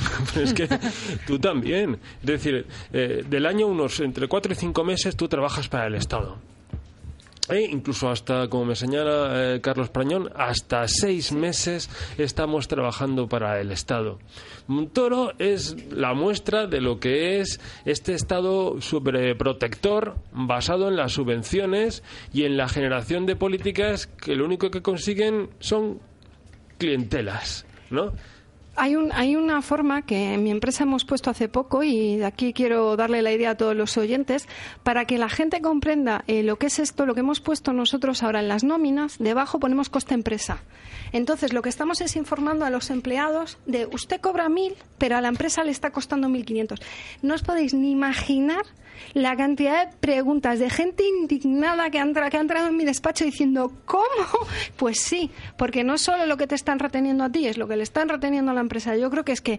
es 0.36 0.54
que 0.54 0.68
tú 1.26 1.38
también. 1.38 1.98
Es 2.20 2.26
decir, 2.26 2.66
eh, 2.92 3.24
del 3.28 3.46
año 3.46 3.66
unos 3.66 4.00
entre 4.00 4.28
cuatro 4.28 4.52
y 4.52 4.56
cinco 4.56 4.84
meses 4.84 5.16
tú 5.16 5.28
trabajas 5.28 5.68
para 5.68 5.86
el 5.86 5.94
Estado. 5.94 6.38
E 7.50 7.62
incluso 7.62 8.08
hasta, 8.08 8.48
como 8.48 8.66
me 8.66 8.76
señala 8.76 9.54
eh, 9.54 9.60
Carlos 9.60 9.90
Prañón, 9.90 10.30
hasta 10.36 10.86
seis 10.86 11.32
meses 11.32 11.90
estamos 12.16 12.68
trabajando 12.68 13.28
para 13.28 13.60
el 13.60 13.72
Estado. 13.72 14.18
Montoro 14.68 15.32
es 15.38 15.90
la 15.90 16.14
muestra 16.14 16.66
de 16.66 16.80
lo 16.80 17.00
que 17.00 17.40
es 17.40 17.60
este 17.84 18.14
Estado 18.14 18.80
sobreprotector 18.80 20.16
basado 20.32 20.88
en 20.88 20.96
las 20.96 21.12
subvenciones 21.12 22.02
y 22.32 22.44
en 22.44 22.56
la 22.56 22.68
generación 22.68 23.26
de 23.26 23.36
políticas 23.36 24.06
que 24.06 24.36
lo 24.36 24.44
único 24.44 24.70
que 24.70 24.82
consiguen 24.82 25.50
son 25.58 26.00
clientelas, 26.78 27.66
¿no? 27.90 28.12
Hay, 28.76 28.96
un, 28.96 29.12
hay 29.12 29.36
una 29.36 29.62
forma 29.62 30.02
que 30.02 30.34
en 30.34 30.42
mi 30.42 30.50
empresa 30.50 30.84
hemos 30.84 31.04
puesto 31.04 31.30
hace 31.30 31.48
poco 31.48 31.82
y 31.82 32.22
aquí 32.22 32.52
quiero 32.52 32.96
darle 32.96 33.22
la 33.22 33.32
idea 33.32 33.50
a 33.50 33.56
todos 33.56 33.76
los 33.76 33.96
oyentes 33.96 34.48
para 34.82 35.04
que 35.04 35.18
la 35.18 35.28
gente 35.28 35.60
comprenda 35.60 36.24
eh, 36.26 36.42
lo 36.42 36.56
que 36.56 36.66
es 36.66 36.78
esto, 36.78 37.06
lo 37.06 37.14
que 37.14 37.20
hemos 37.20 37.40
puesto 37.40 37.72
nosotros 37.72 38.22
ahora 38.22 38.40
en 38.40 38.48
las 38.48 38.64
nóminas, 38.64 39.18
debajo 39.18 39.60
ponemos 39.60 39.88
coste 39.88 40.14
empresa. 40.14 40.62
Entonces, 41.12 41.52
lo 41.52 41.62
que 41.62 41.68
estamos 41.68 42.00
es 42.00 42.16
informando 42.16 42.64
a 42.64 42.70
los 42.70 42.90
empleados 42.90 43.58
de 43.66 43.86
usted 43.86 44.20
cobra 44.20 44.48
mil, 44.48 44.76
pero 44.98 45.16
a 45.16 45.20
la 45.20 45.28
empresa 45.28 45.64
le 45.64 45.72
está 45.72 45.90
costando 45.90 46.28
mil 46.28 46.44
quinientos. 46.44 46.80
No 47.22 47.34
os 47.34 47.42
podéis 47.42 47.74
ni 47.74 47.90
imaginar 47.90 48.62
la 49.14 49.36
cantidad 49.36 49.88
de 49.88 49.96
preguntas 49.98 50.58
de 50.58 50.70
gente 50.70 51.04
indignada 51.06 51.90
que 51.90 51.98
ha, 51.98 52.02
entra- 52.04 52.30
que 52.30 52.36
ha 52.36 52.40
entrado 52.40 52.68
en 52.68 52.76
mi 52.76 52.84
despacho 52.84 53.24
diciendo 53.24 53.72
¿cómo? 53.84 54.04
Pues 54.76 55.00
sí, 55.00 55.30
porque 55.56 55.84
no 55.84 55.98
solo 55.98 56.26
lo 56.26 56.36
que 56.36 56.46
te 56.46 56.54
están 56.54 56.78
reteniendo 56.78 57.24
a 57.24 57.30
ti, 57.30 57.46
es 57.46 57.58
lo 57.58 57.68
que 57.68 57.76
le 57.76 57.82
están 57.82 58.08
reteniendo 58.08 58.50
a 58.50 58.54
la 58.54 58.60
empresa. 58.60 58.96
Yo 58.96 59.10
creo 59.10 59.24
que 59.24 59.32
es 59.32 59.40
que 59.40 59.54
eh, 59.54 59.58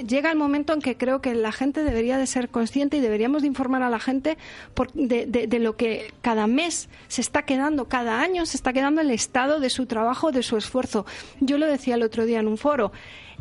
eh, 0.00 0.04
llega 0.06 0.30
el 0.30 0.36
momento 0.36 0.72
en 0.72 0.80
que 0.80 0.96
creo 0.96 1.20
que 1.20 1.34
la 1.34 1.52
gente 1.52 1.82
debería 1.84 2.18
de 2.18 2.26
ser 2.26 2.48
consciente 2.50 2.96
y 2.96 3.00
deberíamos 3.00 3.42
de 3.42 3.48
informar 3.48 3.82
a 3.82 3.90
la 3.90 3.98
gente 4.00 4.36
por- 4.74 4.92
de, 4.92 5.26
de- 5.26 5.46
de 5.46 5.58
lo 5.58 5.76
que 5.76 6.12
cada 6.22 6.46
mes 6.46 6.88
se 7.08 7.20
está 7.20 7.42
quedando, 7.42 7.86
cada 7.88 8.20
año 8.20 8.46
se 8.46 8.56
está 8.56 8.72
quedando 8.72 9.00
el 9.00 9.10
estado 9.10 9.60
de 9.60 9.70
su 9.70 9.86
trabajo, 9.86 10.32
de 10.32 10.42
su 10.42 10.56
esfuerzo. 10.56 11.06
Yo 11.40 11.56
lo 11.58 11.66
decía 11.66 11.94
el 11.94 12.02
otro 12.02 12.26
día 12.26 12.40
en 12.40 12.48
un 12.48 12.58
foro. 12.58 12.92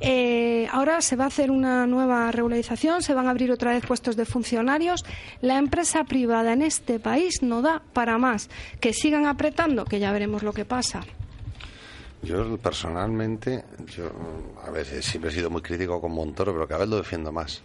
Eh, 0.02 0.68
ahora 0.72 1.02
se 1.02 1.16
va 1.16 1.26
a 1.26 1.28
hacer 1.28 1.52
una 1.52 1.86
nueva 1.86 2.32
regularización, 2.32 3.02
se 3.02 3.14
van 3.14 3.28
a 3.28 3.32
abrir 3.32 3.52
otra 3.52 3.72
vez 3.72 3.86
puestos 3.86 4.16
de 4.16 4.26
funcionarios. 4.26 5.06
La 5.42 5.58
empresa 5.58 6.04
privada 6.04 6.54
en 6.54 6.62
este 6.62 7.00
país 7.00 7.42
no 7.42 7.62
da 7.62 7.82
para 7.94 8.18
más. 8.18 8.50
Que 8.80 8.94
sigan 8.94 9.26
apretando, 9.26 9.86
que 9.86 10.00
ya 10.00 10.12
veremos 10.12 10.44
lo 10.44 10.54
que 10.54 10.66
pasa. 10.66 11.02
Yo 12.22 12.58
personalmente, 12.58 13.64
yo 13.96 14.12
a 14.66 14.70
veces 14.72 15.06
siempre 15.06 15.32
he 15.32 15.34
sido 15.34 15.50
muy 15.50 15.62
crítico 15.62 16.02
con 16.02 16.12
Montoro, 16.12 16.52
pero 16.54 16.68
cada 16.68 16.82
vez 16.82 16.90
lo 16.90 16.98
defiendo 16.98 17.32
más. 17.32 17.62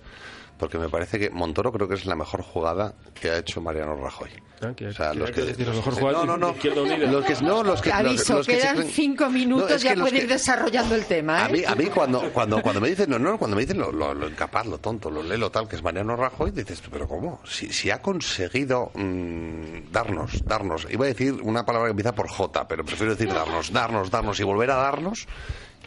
Porque 0.59 0.79
me 0.79 0.89
parece 0.89 1.19
que 1.19 1.31
Montoro 1.31 1.73
creo 1.73 1.89
que 1.89 1.95
es 1.97 2.07
la 2.07 2.15
mejor 2.15 2.43
jugada 2.43 2.95
que 3.21 3.29
ha 3.31 3.39
hecho 3.39 3.61
Mariano 3.61 3.97
Rajoy. 3.97 4.31
o 4.63 4.93
sea, 4.93 5.13
los 5.13 5.31
que, 5.33 5.43
decir, 5.43 5.67
mejor 5.69 6.01
no, 6.13 6.25
no, 6.25 6.37
no, 6.37 6.47
de 6.47 6.53
Izquierda 6.55 6.83
Unida. 6.83 6.97
los 7.11 7.25
que 7.25 7.35
no, 7.45 7.63
los 7.65 7.83
que 7.83 7.89
los- 7.91 7.99
aviso, 7.99 8.35
los 8.37 8.47
que 8.47 8.55
se 8.55 8.61
quedan 8.61 8.77
creen- 8.77 8.91
cinco 8.91 9.29
minutos, 9.31 9.69
No, 9.69 9.75
es 9.77 9.83
que 9.83 9.89
ya 9.89 9.95
los 9.97 10.09
puede 10.09 10.23
ir 10.23 10.29
desarrollando 10.29 10.95
el 10.95 11.05
tema. 11.07 11.41
¿eh? 11.41 11.45
A 11.45 11.49
mí, 11.49 11.65
a 11.67 11.75
mí 11.75 11.87
cuando, 11.87 12.31
cuando, 12.33 12.63
cuando 12.63 12.81
me 12.81 12.89
dicen, 12.89 13.11
no, 13.11 13.19
no, 13.19 13.37
cuando 13.37 13.57
me 13.57 13.63
dicen 13.63 13.79
lo, 13.79 13.91
lo, 13.91 14.15
lo 14.15 14.29
incapaz, 14.29 14.65
lo 14.67 14.79
tonto, 14.79 15.11
lo 15.11 15.23
lelo 15.25 15.51
tal, 15.51 15.67
que 15.69 15.75
es 15.75 15.83
Mariano 15.83 16.15
Rajoy, 16.17 16.53
dices, 16.53 16.81
tú, 16.81 16.89
pero 16.91 17.09
¿cómo? 17.09 17.41
Si, 17.45 17.73
si 17.73 17.91
ha 17.91 18.01
conseguido 18.01 18.93
mm, 18.95 19.91
darnos, 19.91 20.45
darnos, 20.45 20.87
iba 20.89 21.05
a 21.05 21.09
decir 21.09 21.35
una 21.43 21.67
palabra 21.67 21.89
que 21.89 21.91
empieza 21.91 22.15
por 22.15 22.29
J, 22.29 22.69
pero 22.69 22.85
prefiero 22.85 23.15
decir 23.17 23.35
darnos, 23.35 23.73
darnos, 23.73 24.09
darnos 24.11 24.39
y 24.39 24.45
volver 24.45 24.71
a 24.71 24.77
darnos, 24.77 25.27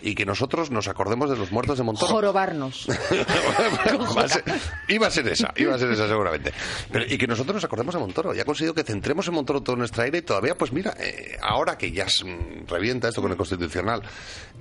y 0.02 0.16
que 0.16 0.26
nosotros 0.26 0.72
nos 0.72 0.88
acordemos 0.88 1.30
de 1.30 1.38
los 1.38 1.52
muertos 1.52 1.78
de 1.78 1.84
Montoro. 1.84 2.12
Jorobarnos. 2.12 2.88
Va 4.18 4.24
a 4.24 4.28
ser- 4.28 4.44
iba 4.88 5.08
a 5.08 5.12
ser 5.12 5.28
esa, 5.28 5.54
iba 5.58 5.76
a 5.76 5.78
ser 5.80 5.92
esa 5.92 6.08
seguramente. 6.08 6.52
Pero, 6.92 7.06
y 7.06 7.18
que 7.18 7.28
nosotros 7.28 7.56
nos 7.56 7.64
acordemos 7.64 7.94
de 7.96 8.00
Montoro. 8.02 8.36
Y 8.36 8.40
ha 8.40 8.46
conseguido 8.46 8.74
que 8.74 8.84
centremos 8.84 9.28
en 9.28 9.34
Montoro 9.34 9.62
todo 9.62 9.76
nuestra 9.76 10.04
aire 10.04 10.20
y 10.20 10.22
todavía, 10.22 10.56
pues 10.56 10.72
mira, 10.72 10.94
eh, 11.00 11.38
ahora 11.42 11.78
que 11.78 11.92
ya 11.92 12.06
mm, 12.06 12.68
revienta 12.68 13.10
esto 13.10 13.22
con 13.22 13.32
el 13.32 13.38
Constitucional, 13.38 14.02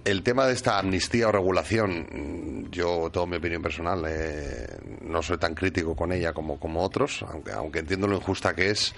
el 0.04 0.22
tema 0.22 0.46
de 0.46 0.52
esta 0.54 0.78
amnistía 0.78 1.28
o 1.28 1.32
regulación, 1.32 2.06
mm, 2.66 2.70
yo 2.70 3.10
tengo 3.12 3.26
mi 3.26 3.36
opinión 3.36 3.62
personal, 3.62 4.04
eh, 4.08 4.66
no 5.02 5.22
soy 5.22 5.38
tan 5.38 5.54
crítico 5.54 5.94
con 5.94 6.12
ella 6.12 6.32
como, 6.32 6.58
como 6.58 6.82
otros, 6.82 7.24
aunque, 7.28 7.52
aunque 7.52 7.78
entiendo 7.80 8.06
lo 8.06 8.16
injusta 8.16 8.54
que 8.54 8.70
es. 8.70 8.94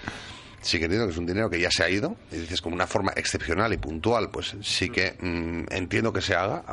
Sí 0.61 0.77
que 0.77 0.85
entiendo 0.85 1.07
que 1.07 1.13
es 1.13 1.17
un 1.17 1.25
dinero 1.25 1.49
que 1.49 1.59
ya 1.59 1.69
se 1.71 1.83
ha 1.83 1.89
ido, 1.89 2.15
y 2.31 2.37
dices 2.37 2.61
como 2.61 2.75
una 2.75 2.87
forma 2.87 3.13
excepcional 3.15 3.71
y 3.73 3.77
puntual, 3.77 4.29
pues 4.29 4.55
sí 4.61 4.89
que 4.89 5.15
mm, 5.19 5.73
entiendo 5.73 6.11
que 6.11 6.21
se 6.21 6.35
haga, 6.35 6.63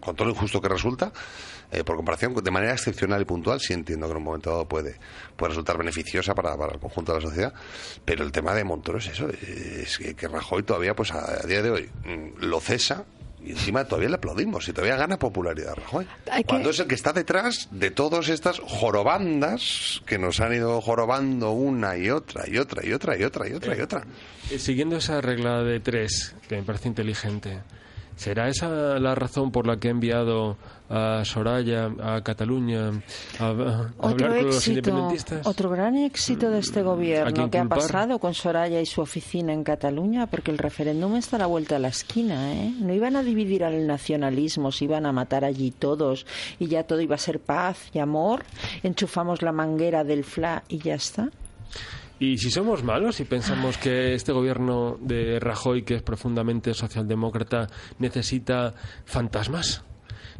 con 0.00 0.16
todo 0.16 0.28
lo 0.28 0.34
injusto 0.34 0.60
que 0.60 0.68
resulta, 0.68 1.12
eh, 1.72 1.84
por 1.84 1.96
comparación, 1.96 2.34
de 2.34 2.50
manera 2.50 2.72
excepcional 2.72 3.22
y 3.22 3.24
puntual, 3.24 3.60
sí 3.60 3.72
entiendo 3.72 4.06
que 4.06 4.12
en 4.12 4.16
un 4.18 4.24
momento 4.24 4.50
dado 4.50 4.66
puede, 4.66 4.98
puede 5.36 5.50
resultar 5.50 5.78
beneficiosa 5.78 6.34
para, 6.34 6.56
para 6.56 6.72
el 6.74 6.80
conjunto 6.80 7.12
de 7.12 7.18
la 7.20 7.26
sociedad, 7.28 7.54
pero 8.04 8.24
el 8.24 8.32
tema 8.32 8.54
de 8.54 8.64
Montoro 8.64 8.98
es 8.98 9.08
eso, 9.08 9.28
es 9.28 9.98
que, 9.98 10.28
Rajoy 10.28 10.62
todavía, 10.62 10.94
pues 10.94 11.12
a, 11.12 11.42
a 11.42 11.46
día 11.46 11.62
de 11.62 11.70
hoy, 11.70 11.90
mm, 12.04 12.44
lo 12.44 12.60
cesa. 12.60 13.04
Y 13.42 13.52
encima 13.52 13.84
todavía 13.84 14.10
le 14.10 14.16
aplaudimos 14.16 14.68
y 14.68 14.72
todavía 14.72 14.96
gana 14.96 15.18
popularidad 15.18 15.74
Rajoy. 15.74 16.06
Hay 16.30 16.42
que- 16.44 16.48
Cuando 16.48 16.70
es 16.70 16.78
el 16.78 16.86
que 16.86 16.94
está 16.94 17.12
detrás 17.12 17.68
de 17.70 17.90
todas 17.90 18.28
estas 18.28 18.60
jorobandas 18.60 20.02
que 20.06 20.18
nos 20.18 20.40
han 20.40 20.52
ido 20.54 20.80
jorobando 20.80 21.50
una 21.52 21.96
y 21.96 22.10
otra 22.10 22.44
y 22.48 22.58
otra 22.58 22.84
y 22.86 22.92
otra 22.92 23.16
y 23.16 23.22
otra 23.24 23.48
y 23.48 23.52
otra 23.54 23.76
y 23.76 23.80
otra. 23.80 24.04
Eh, 24.50 24.58
Siguiendo 24.58 24.96
esa 24.96 25.20
regla 25.20 25.62
de 25.62 25.80
tres, 25.80 26.34
que 26.48 26.56
me 26.56 26.62
parece 26.62 26.88
inteligente, 26.88 27.60
¿será 28.16 28.48
esa 28.48 28.68
la 28.98 29.14
razón 29.14 29.50
por 29.52 29.66
la 29.66 29.78
que 29.78 29.88
ha 29.88 29.92
enviado 29.92 30.58
a 30.90 31.24
Soraya 31.24 31.90
a 32.02 32.20
Cataluña 32.22 32.90
a, 33.38 33.44
a 33.44 33.48
hablar 34.02 34.36
con 34.36 34.46
los 34.46 34.56
éxito, 34.56 34.70
independentistas? 34.90 35.46
otro 35.46 35.70
gran 35.70 35.96
éxito 35.96 36.50
de 36.50 36.58
este 36.58 36.82
gobierno. 36.82 37.44
¿A 37.44 37.50
¿Qué 37.50 37.58
ha 37.58 37.64
pasado 37.64 38.18
con 38.18 38.34
Soraya 38.34 38.80
y 38.80 38.86
su 38.86 39.00
oficina 39.00 39.52
en 39.52 39.62
Cataluña? 39.62 40.26
Porque 40.26 40.50
el 40.50 40.58
referéndum 40.58 41.16
está 41.16 41.36
a 41.36 41.40
la 41.40 41.46
vuelta 41.46 41.76
de 41.76 41.80
la 41.82 41.88
esquina, 41.88 42.52
¿eh? 42.54 42.72
No 42.80 42.92
iban 42.92 43.14
a 43.14 43.22
dividir 43.22 43.64
al 43.64 43.86
nacionalismo, 43.86 44.72
se 44.72 44.84
iban 44.84 45.06
a 45.06 45.12
matar 45.12 45.44
allí 45.44 45.70
todos 45.70 46.26
y 46.58 46.66
ya 46.66 46.82
todo 46.82 47.00
iba 47.00 47.14
a 47.14 47.18
ser 47.18 47.38
paz 47.38 47.88
y 47.94 48.00
amor. 48.00 48.44
Enchufamos 48.82 49.42
la 49.42 49.52
manguera 49.52 50.02
del 50.02 50.24
FLA 50.24 50.64
y 50.68 50.78
ya 50.78 50.96
está. 50.96 51.30
Y 52.18 52.36
si 52.36 52.50
somos 52.50 52.84
malos 52.84 53.18
y 53.20 53.24
pensamos 53.24 53.78
que 53.78 54.12
este 54.12 54.32
gobierno 54.32 54.98
de 55.00 55.40
Rajoy, 55.40 55.84
que 55.84 55.94
es 55.94 56.02
profundamente 56.02 56.74
socialdemócrata, 56.74 57.68
necesita 57.98 58.74
fantasmas, 59.06 59.82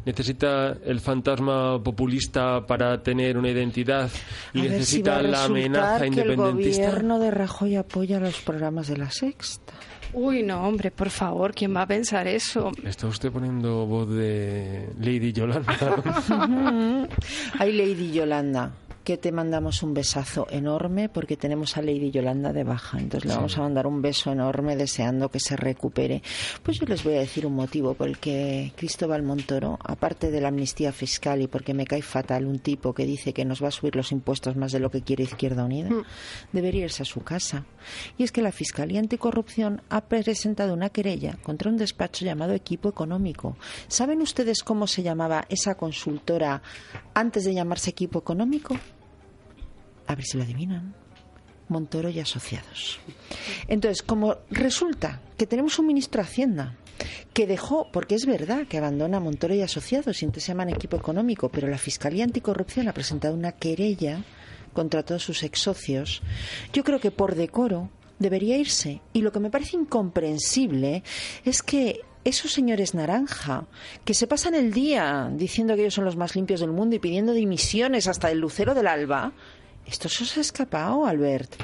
necesita 0.05 0.77
el 0.85 0.99
fantasma 0.99 1.81
populista 1.83 2.65
para 2.65 3.01
tener 3.01 3.37
una 3.37 3.49
identidad 3.49 4.09
y 4.53 4.59
a 4.59 4.61
ver 4.63 4.71
si 4.71 4.77
necesita 4.77 5.11
va 5.11 5.17
a 5.17 5.21
la 5.23 5.43
amenaza 5.45 5.99
que 5.99 6.03
el 6.05 6.07
independentista. 6.13 6.85
gobierno 6.87 7.19
de 7.19 7.31
Rajoy 7.31 7.75
apoya 7.75 8.19
los 8.19 8.41
programas 8.41 8.87
de 8.87 8.97
la 8.97 9.11
Sexta. 9.11 9.73
Uy, 10.13 10.43
no, 10.43 10.67
hombre, 10.67 10.91
por 10.91 11.09
favor, 11.09 11.53
¿quién 11.53 11.73
va 11.73 11.83
a 11.83 11.87
pensar 11.87 12.27
eso? 12.27 12.71
¿Está 12.83 13.07
usted 13.07 13.31
poniendo 13.31 13.85
voz 13.85 14.09
de 14.09 14.89
Lady 14.99 15.31
Yolanda? 15.31 15.73
Ay, 17.59 17.71
Lady 17.71 18.11
Yolanda, 18.11 18.71
que 19.03 19.17
te 19.17 19.31
mandamos 19.31 19.83
un 19.83 19.93
besazo 19.93 20.47
enorme 20.49 21.09
porque 21.09 21.37
tenemos 21.37 21.77
a 21.77 21.81
Lady 21.81 22.11
Yolanda 22.11 22.53
de 22.53 22.63
baja. 22.63 22.99
Entonces 22.99 23.29
le 23.29 23.35
vamos 23.35 23.57
a 23.57 23.61
mandar 23.61 23.87
un 23.87 24.01
beso 24.01 24.31
enorme 24.31 24.75
deseando 24.75 25.29
que 25.29 25.39
se 25.39 25.55
recupere. 25.55 26.21
Pues 26.63 26.79
yo 26.79 26.85
les 26.85 27.03
voy 27.03 27.15
a 27.15 27.19
decir 27.19 27.45
un 27.45 27.55
motivo 27.55 27.93
por 27.93 28.07
el 28.07 28.17
que 28.17 28.73
Cristóbal 28.75 29.23
Montoro, 29.23 29.79
aparte 29.83 30.31
de 30.31 30.41
la 30.41 30.49
amnistía 30.49 30.91
fiscal 30.91 31.41
y 31.41 31.47
porque 31.47 31.73
me 31.73 31.85
cae 31.85 32.01
fatal 32.01 32.45
un 32.45 32.59
tipo 32.59 32.93
que 32.93 33.05
dice 33.05 33.33
que 33.33 33.45
nos 33.45 33.63
va 33.63 33.69
a 33.69 33.71
subir 33.71 33.95
los 33.95 34.11
impuestos 34.11 34.55
más 34.55 34.71
de 34.71 34.79
lo 34.79 34.91
que 34.91 35.01
quiere 35.01 35.23
Izquierda 35.23 35.65
Unida, 35.65 35.89
debería 36.51 36.85
irse 36.85 37.03
a 37.03 37.05
su 37.05 37.21
casa. 37.21 37.65
Y 38.17 38.23
es 38.23 38.31
que 38.31 38.41
la 38.41 38.51
Fiscalía 38.51 38.99
Anticorrupción 38.99 39.81
ha 39.89 40.01
presentado 40.01 40.73
una 40.73 40.89
querella 40.89 41.37
contra 41.43 41.69
un 41.69 41.77
despacho 41.77 42.25
llamado 42.25 42.53
Equipo 42.53 42.89
Económico. 42.89 43.57
¿Saben 43.87 44.21
ustedes 44.21 44.63
cómo 44.63 44.87
se 44.87 45.03
llamaba 45.03 45.45
esa 45.49 45.75
consultora 45.75 46.61
antes 47.13 47.45
de 47.45 47.53
llamarse 47.53 47.89
Equipo 47.89 48.19
Económico? 48.19 48.77
A 50.11 50.15
ver 50.15 50.25
si 50.25 50.37
lo 50.37 50.43
adivinan. 50.43 50.93
Montoro 51.69 52.09
y 52.09 52.19
Asociados. 52.19 52.99
Entonces, 53.69 54.01
como 54.01 54.35
resulta 54.49 55.21
que 55.37 55.47
tenemos 55.47 55.79
un 55.79 55.87
ministro 55.87 56.21
de 56.21 56.27
Hacienda 56.27 56.75
que 57.33 57.47
dejó, 57.47 57.87
porque 57.93 58.15
es 58.15 58.25
verdad 58.25 58.67
que 58.67 58.77
abandona 58.77 59.21
Montoro 59.21 59.55
y 59.55 59.61
Asociados 59.61 60.21
y 60.21 60.25
entonces 60.25 60.43
se 60.43 60.51
llaman 60.51 60.67
equipo 60.67 60.97
económico, 60.97 61.47
pero 61.47 61.69
la 61.69 61.77
Fiscalía 61.77 62.25
Anticorrupción 62.25 62.89
ha 62.89 62.93
presentado 62.93 63.33
una 63.33 63.53
querella 63.53 64.21
contra 64.73 65.03
todos 65.03 65.23
sus 65.23 65.43
ex 65.43 65.59
socios, 65.59 66.21
yo 66.73 66.83
creo 66.83 66.99
que 66.99 67.11
por 67.11 67.35
decoro 67.35 67.89
debería 68.19 68.57
irse. 68.57 68.99
Y 69.13 69.21
lo 69.21 69.31
que 69.31 69.39
me 69.39 69.49
parece 69.49 69.77
incomprensible 69.77 71.03
es 71.45 71.63
que 71.63 72.01
esos 72.25 72.51
señores 72.51 72.93
naranja, 72.93 73.65
que 74.03 74.13
se 74.13 74.27
pasan 74.27 74.55
el 74.55 74.73
día 74.73 75.31
diciendo 75.33 75.75
que 75.75 75.81
ellos 75.81 75.93
son 75.93 76.05
los 76.05 76.17
más 76.17 76.35
limpios 76.35 76.59
del 76.59 76.71
mundo 76.71 76.97
y 76.97 76.99
pidiendo 76.99 77.31
dimisiones 77.31 78.07
hasta 78.07 78.29
el 78.29 78.39
lucero 78.39 78.73
del 78.75 78.87
alba, 78.87 79.33
esto 79.85 80.09
se 80.09 80.23
os 80.23 80.37
ha 80.37 80.41
escapado, 80.41 81.05
Albert. 81.05 81.55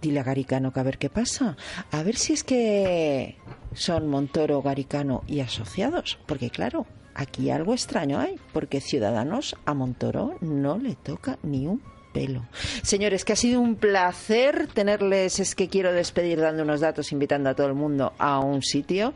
Dile 0.00 0.20
a 0.20 0.22
Garicano 0.22 0.72
que 0.72 0.80
a 0.80 0.84
ver 0.84 0.98
qué 0.98 1.10
pasa. 1.10 1.56
A 1.90 2.02
ver 2.02 2.16
si 2.16 2.32
es 2.32 2.42
que 2.42 3.36
son 3.74 4.08
Montoro, 4.08 4.62
Garicano 4.62 5.22
y 5.26 5.40
asociados. 5.40 6.18
Porque 6.26 6.50
claro, 6.50 6.86
aquí 7.14 7.50
algo 7.50 7.74
extraño 7.74 8.18
hay. 8.18 8.36
Porque 8.52 8.80
Ciudadanos 8.80 9.56
a 9.66 9.74
Montoro 9.74 10.36
no 10.40 10.78
le 10.78 10.94
toca 10.94 11.38
ni 11.42 11.66
un 11.66 11.82
pelo. 12.12 12.44
Señores, 12.82 13.24
que 13.24 13.32
ha 13.32 13.36
sido 13.36 13.60
un 13.60 13.76
placer 13.76 14.68
tenerles, 14.72 15.40
es 15.40 15.54
que 15.54 15.68
quiero 15.68 15.92
despedir 15.92 16.40
dando 16.40 16.62
unos 16.62 16.80
datos, 16.80 17.12
invitando 17.12 17.50
a 17.50 17.54
todo 17.54 17.66
el 17.66 17.74
mundo 17.74 18.12
a 18.18 18.38
un 18.40 18.62
sitio, 18.62 19.14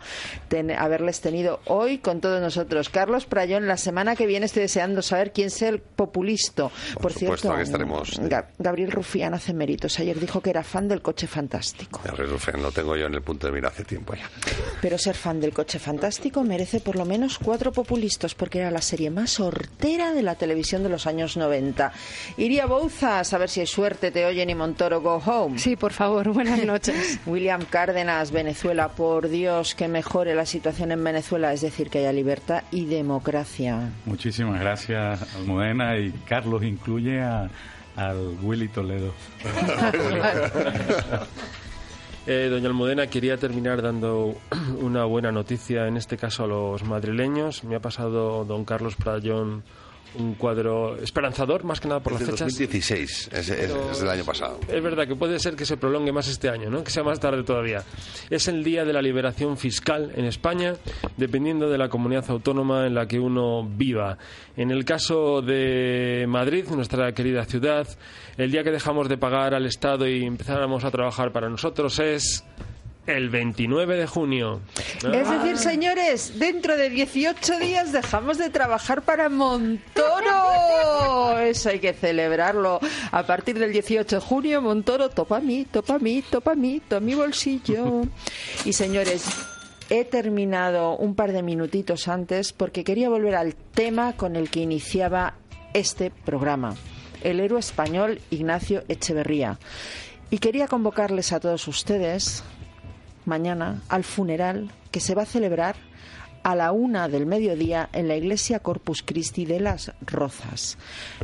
ten- 0.48 0.70
haberles 0.70 1.20
tenido 1.20 1.60
hoy 1.66 1.98
con 1.98 2.20
todos 2.20 2.40
nosotros. 2.40 2.88
Carlos 2.88 3.26
Prayón, 3.26 3.66
la 3.66 3.76
semana 3.76 4.16
que 4.16 4.26
viene 4.26 4.46
estoy 4.46 4.62
deseando 4.62 5.02
saber 5.02 5.32
quién 5.32 5.50
sea 5.50 5.68
el 5.70 5.78
populista. 5.80 6.70
Por, 7.00 7.12
cierto, 7.12 7.56
estaremos. 7.58 8.20
Gabriel 8.58 8.90
Rufián 8.92 9.34
hace 9.34 9.52
méritos. 9.52 9.98
Ayer 9.98 10.18
dijo 10.20 10.40
que 10.40 10.50
era 10.50 10.62
fan 10.62 10.88
del 10.88 11.02
coche 11.02 11.26
fantástico. 11.26 12.00
Gabriel 12.04 12.30
Rufián 12.30 12.62
lo 12.62 12.70
tengo 12.72 12.96
yo 12.96 13.06
en 13.06 13.14
el 13.14 13.22
punto 13.22 13.46
de 13.46 13.52
mira 13.52 13.68
hace 13.68 13.84
tiempo 13.84 14.14
ya. 14.14 14.28
Pero 14.80 14.98
ser 14.98 15.14
fan 15.16 15.40
del 15.40 15.52
coche 15.52 15.78
fantástico 15.78 16.42
merece 16.44 16.80
por 16.80 16.96
lo 16.96 17.04
menos 17.04 17.38
cuatro 17.38 17.72
populistas, 17.72 18.34
porque 18.34 18.58
era 18.60 18.70
la 18.70 18.82
serie 18.82 19.10
más 19.10 19.40
hortera 19.40 20.12
de 20.12 20.22
la 20.22 20.34
televisión 20.34 20.82
de 20.82 20.88
los 20.88 21.06
años 21.06 21.36
90. 21.36 21.92
Iría 22.36 22.66
Bouzas, 22.84 23.32
a 23.32 23.38
ver 23.38 23.48
si 23.48 23.60
hay 23.60 23.66
suerte, 23.66 24.10
te 24.10 24.26
oyen 24.26 24.50
y 24.50 24.54
Montoro 24.54 25.00
go 25.00 25.14
home. 25.16 25.58
Sí, 25.58 25.74
por 25.74 25.94
favor, 25.94 26.30
buenas 26.34 26.62
noches. 26.66 27.18
William 27.26 27.64
Cárdenas, 27.64 28.30
Venezuela, 28.30 28.88
por 28.88 29.30
Dios, 29.30 29.74
que 29.74 29.88
mejore 29.88 30.34
la 30.34 30.44
situación 30.44 30.92
en 30.92 31.02
Venezuela, 31.02 31.50
es 31.54 31.62
decir, 31.62 31.88
que 31.88 32.00
haya 32.00 32.12
libertad 32.12 32.62
y 32.70 32.84
democracia. 32.84 33.88
Muchísimas 34.04 34.60
gracias, 34.60 35.34
Almudena. 35.34 35.96
Y 35.96 36.10
Carlos 36.28 36.62
incluye 36.62 37.22
a, 37.22 37.48
al 37.96 38.36
Willy 38.42 38.68
Toledo. 38.68 39.14
Eh, 42.26 42.48
doña 42.50 42.68
Almudena, 42.68 43.06
quería 43.08 43.36
terminar 43.36 43.82
dando 43.82 44.34
una 44.80 45.04
buena 45.04 45.30
noticia, 45.30 45.86
en 45.86 45.98
este 45.98 46.16
caso 46.16 46.44
a 46.44 46.46
los 46.46 46.82
madrileños. 46.82 47.64
Me 47.64 47.76
ha 47.76 47.80
pasado 47.80 48.46
don 48.46 48.64
Carlos 48.64 48.96
Prayón 48.96 49.62
un 50.18 50.34
cuadro 50.34 50.96
esperanzador, 50.98 51.64
más 51.64 51.80
que 51.80 51.88
nada 51.88 52.00
por 52.00 52.12
Es 52.14 52.20
las 52.20 52.30
fechas. 52.30 52.48
2016, 52.48 53.28
es, 53.32 53.48
es- 53.48 53.50
es 53.70 54.00
del 54.00 54.08
año 54.10 54.24
pasado. 54.24 54.58
Es 54.68 54.82
verdad 54.82 55.06
que 55.08 55.16
puede 55.16 55.38
ser 55.38 55.56
que 55.56 55.66
se 55.66 55.76
prolongue 55.76 56.12
más 56.12 56.28
este 56.28 56.48
año, 56.48 56.70
¿no? 56.70 56.82
que 56.84 56.90
sea 56.90 57.02
más 57.02 57.20
tarde 57.20 57.42
todavía. 57.42 57.82
Es 58.30 58.48
el 58.48 58.62
día 58.64 58.84
de 58.84 58.92
la 58.92 59.02
liberación 59.02 59.56
fiscal 59.56 60.12
en 60.16 60.24
España, 60.24 60.74
dependiendo 61.16 61.68
de 61.68 61.78
la 61.78 61.88
comunidad 61.88 62.24
autónoma 62.30 62.86
en 62.86 62.94
la 62.94 63.06
que 63.08 63.18
uno 63.18 63.64
viva. 63.68 64.18
En 64.56 64.70
el 64.70 64.84
caso 64.84 65.42
de 65.42 66.24
Madrid, 66.28 66.64
nuestra 66.70 67.12
querida 67.12 67.44
ciudad, 67.44 67.86
el 68.36 68.50
día 68.50 68.62
que 68.62 68.70
dejamos 68.70 69.08
de 69.08 69.16
pagar 69.18 69.54
al 69.54 69.66
Estado 69.66 70.06
y 70.08 70.24
empezáramos 70.24 70.84
a 70.84 70.90
trabajar 70.90 71.32
para 71.32 71.48
nosotros 71.48 71.98
es 71.98 72.44
el 73.06 73.28
29 73.28 73.96
de 73.96 74.06
junio. 74.06 74.60
Es 74.76 75.28
decir, 75.28 75.58
señores, 75.58 76.38
dentro 76.38 76.76
de 76.76 76.90
18 76.90 77.58
días 77.58 77.92
dejamos 77.92 78.38
de 78.38 78.50
trabajar 78.50 79.02
para 79.02 79.28
Montoro. 79.28 81.38
Eso 81.38 81.70
hay 81.70 81.80
que 81.80 81.92
celebrarlo. 81.92 82.80
A 83.10 83.24
partir 83.24 83.58
del 83.58 83.72
18 83.72 84.16
de 84.16 84.22
junio, 84.22 84.62
Montoro, 84.62 85.10
topa 85.10 85.38
a 85.38 85.40
mí, 85.40 85.66
topa 85.70 85.96
a 85.96 85.98
mí, 85.98 86.22
topa 86.22 86.52
a 86.52 86.54
mí, 86.54 86.80
topa 86.80 87.00
mi 87.00 87.14
bolsillo. 87.14 88.02
Y 88.64 88.72
señores, 88.72 89.26
he 89.90 90.04
terminado 90.04 90.96
un 90.96 91.14
par 91.14 91.32
de 91.32 91.42
minutitos 91.42 92.08
antes 92.08 92.52
porque 92.52 92.84
quería 92.84 93.08
volver 93.08 93.34
al 93.34 93.54
tema 93.54 94.14
con 94.14 94.36
el 94.36 94.50
que 94.50 94.60
iniciaba 94.60 95.34
este 95.74 96.10
programa. 96.10 96.74
El 97.22 97.40
héroe 97.40 97.60
español 97.60 98.20
Ignacio 98.30 98.84
Echeverría. 98.88 99.58
Y 100.30 100.38
quería 100.38 100.68
convocarles 100.68 101.32
a 101.32 101.40
todos 101.40 101.68
ustedes 101.68 102.42
mañana 103.24 103.82
al 103.88 104.04
funeral 104.04 104.70
que 104.90 105.00
se 105.00 105.14
va 105.14 105.22
a 105.22 105.26
celebrar 105.26 105.76
a 106.44 106.54
la 106.54 106.72
una 106.72 107.08
del 107.08 107.24
mediodía 107.26 107.88
en 107.92 108.06
la 108.06 108.16
iglesia 108.16 108.60
Corpus 108.60 109.02
Christi 109.02 109.46
de 109.46 109.60
las 109.60 109.92
Rozas. 110.02 110.76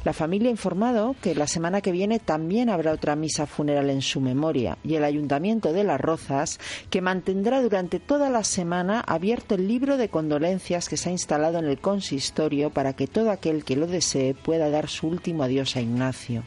La 0.02 0.14
familia 0.14 0.48
ha 0.48 0.51
informado 0.51 1.14
que 1.20 1.34
la 1.34 1.47
semana 1.47 1.82
que 1.82 1.92
viene 1.92 2.18
también 2.18 2.70
habrá 2.70 2.92
otra 2.92 3.16
misa 3.16 3.47
funeral 3.47 3.90
en 3.90 4.01
su 4.01 4.20
memoria 4.20 4.78
y 4.82 4.94
el 4.94 5.05
ayuntamiento 5.05 5.74
de 5.74 5.84
las 5.84 6.01
Rozas 6.01 6.59
que 6.88 7.02
mantendrá 7.02 7.60
durante 7.60 8.01
toda 8.01 8.30
la 8.30 8.44
semana 8.44 9.01
abierto 9.01 9.55
el 9.55 9.68
libro 9.68 9.98
de 9.98 10.09
condolencias 10.09 10.88
que 10.88 10.97
se 10.97 11.10
ha 11.10 11.12
instalado 11.12 11.59
en 11.59 11.66
el 11.66 11.78
consistorio 11.78 12.70
para 12.70 12.94
que 12.94 13.06
todo 13.06 13.30
aquel 13.30 13.62
que 13.62 13.76
lo 13.76 13.86
desee 13.86 14.32
pueda 14.34 14.70
dar 14.70 14.88
su 14.88 15.06
último 15.06 15.42
adiós 15.42 15.76
a 15.76 15.82
Ignacio. 15.82 16.44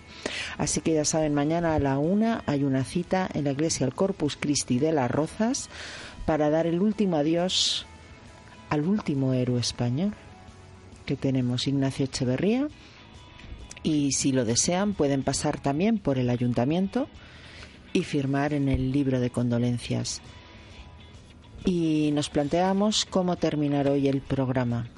Así 0.58 0.82
que 0.82 0.94
ya 0.94 1.06
saben, 1.06 1.36
mañana 1.36 1.76
a 1.76 1.80
la 1.80 2.00
una 2.00 2.44
hay 2.48 2.64
una 2.64 2.84
cita 2.84 3.30
en 3.34 3.44
la 3.44 3.52
iglesia 3.52 3.90
Corpus 3.92 4.36
Christi 4.36 4.80
de 4.80 4.92
las 4.92 5.12
Rozas 5.12 5.70
para 6.26 6.50
dar 6.50 6.66
el 6.66 6.82
último 6.82 7.18
adiós 7.18 7.86
al 8.74 8.88
último 8.88 9.34
héroe 9.34 9.60
español 9.60 10.16
que 11.06 11.16
tenemos, 11.16 11.68
Ignacio 11.68 12.06
Echeverría. 12.06 12.70
Y 13.84 14.14
si 14.14 14.32
lo 14.32 14.46
desean, 14.46 14.96
pueden 14.96 15.22
pasar 15.22 15.60
también 15.60 16.00
por 16.00 16.18
el 16.18 16.28
ayuntamiento 16.32 17.08
y 17.92 18.02
firmar 18.02 18.52
en 18.52 18.70
el 18.70 18.92
libro 18.92 19.20
de 19.20 19.30
condolencias. 19.30 20.24
Y 21.66 22.10
nos 22.14 22.32
planteamos 22.32 23.06
cómo 23.06 23.36
terminar 23.36 23.88
hoy 23.88 24.08
el 24.08 24.22
programa. 24.22 24.90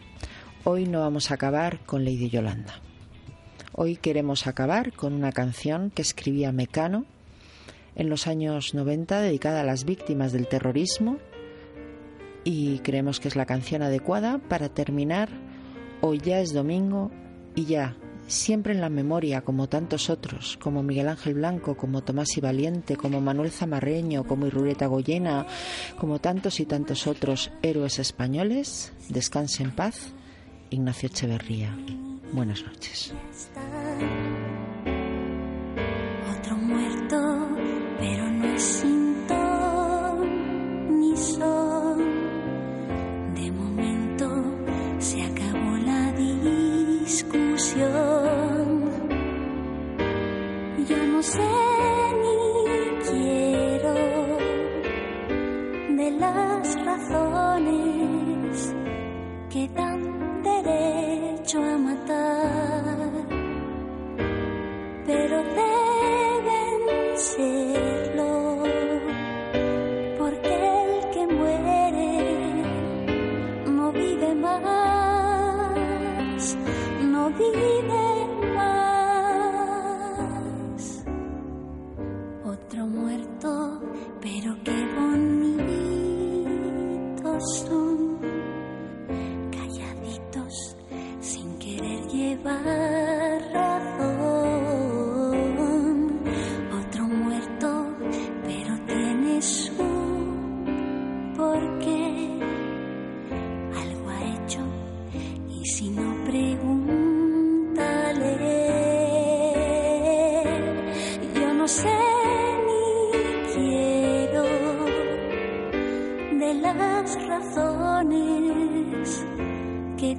Hoy 0.63 0.85
no 0.85 1.01
vamos 1.01 1.29
a 1.29 1.33
acabar 1.33 1.81
con 1.85 2.05
Lady 2.05 2.29
Yolanda. 2.29 2.79
Hoy 3.73 3.97
queremos 3.97 4.47
acabar 4.47 4.93
con 4.93 5.11
una 5.11 5.33
canción 5.33 5.89
que 5.89 6.01
escribía 6.01 6.53
Mecano 6.53 7.03
en 7.95 8.09
los 8.09 8.27
años 8.27 8.73
90 8.73 9.19
dedicada 9.19 9.61
a 9.61 9.65
las 9.65 9.83
víctimas 9.83 10.31
del 10.31 10.47
terrorismo 10.47 11.17
y 12.45 12.79
creemos 12.79 13.19
que 13.19 13.27
es 13.27 13.35
la 13.35 13.45
canción 13.45 13.81
adecuada 13.81 14.37
para 14.37 14.69
terminar 14.69 15.27
Hoy 16.07 16.19
ya 16.19 16.39
es 16.39 16.53
domingo 16.53 17.09
y 17.55 17.65
ya, 17.65 17.95
siempre 18.27 18.73
en 18.73 18.81
la 18.81 18.89
memoria 18.89 19.41
como 19.41 19.67
tantos 19.67 20.09
otros, 20.11 20.55
como 20.61 20.83
Miguel 20.83 21.07
Ángel 21.07 21.33
Blanco, 21.33 21.75
como 21.75 22.03
Tomás 22.03 22.37
y 22.37 22.41
Valiente, 22.41 22.95
como 22.95 23.21
Manuel 23.21 23.49
Zamarreño, 23.49 24.23
como 24.25 24.45
Irureta 24.45 24.87
Goyena, 24.87 25.47
como 25.97 26.19
tantos 26.19 26.59
y 26.59 26.65
tantos 26.65 27.07
otros 27.07 27.51
héroes 27.63 27.97
españoles, 27.97 28.93
descanse 29.09 29.63
en 29.63 29.71
paz, 29.71 30.13
Ignacio 30.69 31.07
Echeverría. 31.07 31.75
Buenas 32.33 32.63
noches. 32.63 33.13
Otro 36.37 36.57
muerto, 36.57 37.49
pero 37.97 38.29
no 38.29 38.45
es 38.53 38.85
ni 40.91 41.17
Yo 47.75 47.89
no 51.11 51.21
sé 51.21 51.49
ni 52.21 52.37
quiero 53.09 53.93
de 55.97 56.11
las 56.11 56.85
razones 56.85 58.75
que 59.49 59.67
dan 59.69 60.41
derecho 60.41 61.57
a 61.61 61.77
matar 61.77 63.11
pero 65.05 65.43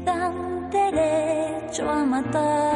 dan 0.07 0.71
derecho 0.71 1.83
a 1.91 2.07
matar, 2.07 2.76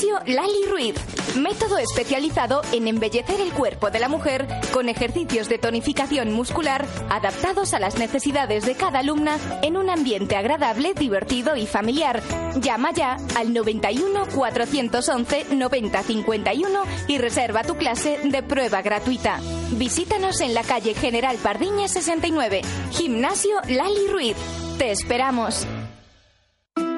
Gimnasio 0.00 0.34
Lali 0.34 0.64
Ruiz. 0.70 0.94
Método 1.36 1.76
especializado 1.78 2.62
en 2.72 2.88
embellecer 2.88 3.40
el 3.40 3.52
cuerpo 3.52 3.90
de 3.90 3.98
la 3.98 4.08
mujer 4.08 4.48
con 4.72 4.88
ejercicios 4.88 5.48
de 5.48 5.58
tonificación 5.58 6.32
muscular 6.32 6.86
adaptados 7.10 7.74
a 7.74 7.80
las 7.80 7.98
necesidades 7.98 8.64
de 8.64 8.76
cada 8.76 9.00
alumna 9.00 9.36
en 9.62 9.76
un 9.76 9.90
ambiente 9.90 10.36
agradable, 10.36 10.94
divertido 10.94 11.54
y 11.54 11.66
familiar. 11.66 12.22
Llama 12.60 12.92
ya 12.92 13.16
al 13.36 13.52
91 13.52 14.26
411 14.34 15.54
90 15.54 16.02
51 16.02 16.82
y 17.06 17.18
reserva 17.18 17.62
tu 17.62 17.76
clase 17.76 18.20
de 18.24 18.42
prueba 18.42 18.80
gratuita. 18.80 19.38
Visítanos 19.72 20.40
en 20.40 20.54
la 20.54 20.62
calle 20.62 20.94
General 20.94 21.36
Pardiña 21.36 21.88
69. 21.88 22.62
Gimnasio 22.92 23.56
Lali 23.68 24.08
Ruiz. 24.10 24.36
Te 24.78 24.92
esperamos. 24.92 25.66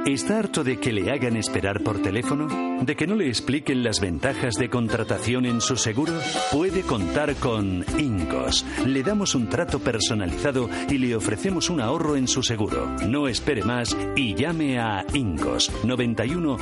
¿Está 0.07 0.39
harto 0.39 0.63
de 0.63 0.79
que 0.79 0.93
le 0.93 1.11
hagan 1.11 1.37
esperar 1.37 1.83
por 1.83 2.01
teléfono? 2.01 2.72
¿De 2.85 2.97
que 2.97 3.07
no 3.07 3.15
le 3.15 3.29
expliquen 3.29 3.85
las 3.85 4.01
ventajas 4.01 4.57
de 4.57 4.69
contratación 4.69 5.47
en 5.47 5.61
su 5.61 5.77
seguro? 5.77 6.15
Puede 6.51 6.83
contar 6.83 7.37
con 7.37 7.85
Ingos. 7.97 8.67
Le 8.85 9.05
damos 9.05 9.37
un 9.37 9.49
trato 9.49 9.79
personalizado 9.79 10.69
y 10.89 10.99
le 10.99 11.15
ofrecemos 11.15 11.71
un 11.71 11.81
ahorro 11.81 12.17
en 12.17 12.27
su 12.27 12.43
seguro. 12.43 12.89
No 13.07 13.29
espere 13.29 13.63
más 13.63 13.97
y 14.17 14.35
llame 14.35 14.81
a 14.81 15.05
Ingos 15.15 15.71
91 15.85 16.57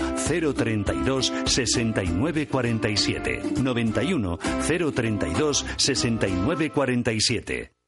032 0.55 1.32
69 1.47 2.48
47. 2.48 3.42
91 3.62 4.38
032 4.38 5.66
69 5.78 6.70
47. 6.70 7.80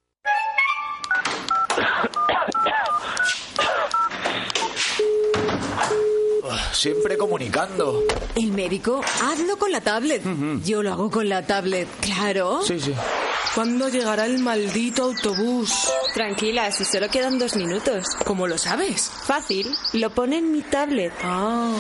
Siempre 6.83 7.17
comunicando. 7.17 8.03
El 8.35 8.51
médico, 8.51 9.03
hazlo 9.23 9.57
con 9.57 9.71
la 9.71 9.81
tablet. 9.81 10.21
Yo 10.65 10.83
lo 10.83 10.93
hago 10.93 11.13
con 11.13 11.29
la 11.29 11.47
tablet, 11.47 11.87
claro. 12.01 12.61
Sí, 12.65 12.81
sí. 12.81 12.93
¿Cuándo 13.55 13.89
llegará 13.89 14.27
el 14.27 14.41
maldito 14.41 15.05
autobús? 15.05 15.73
Tranquila, 16.13 16.73
si 16.73 16.85
solo 16.85 17.09
quedan 17.09 17.39
dos 17.39 17.55
minutos. 17.55 18.05
¿Cómo 18.25 18.49
lo 18.49 18.59
sabes? 18.59 19.09
Fácil, 19.09 19.73
lo 19.93 20.11
pone 20.11 20.39
en 20.39 20.51
mi 20.51 20.63
tablet. 20.63 21.13
Ah. 21.23 21.73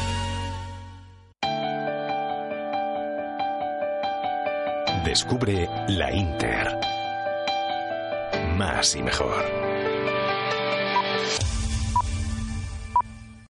Descubre 5.09 5.67
la 5.87 6.13
Inter. 6.13 6.67
Más 8.55 8.95
y 8.95 9.01
mejor. 9.01 9.43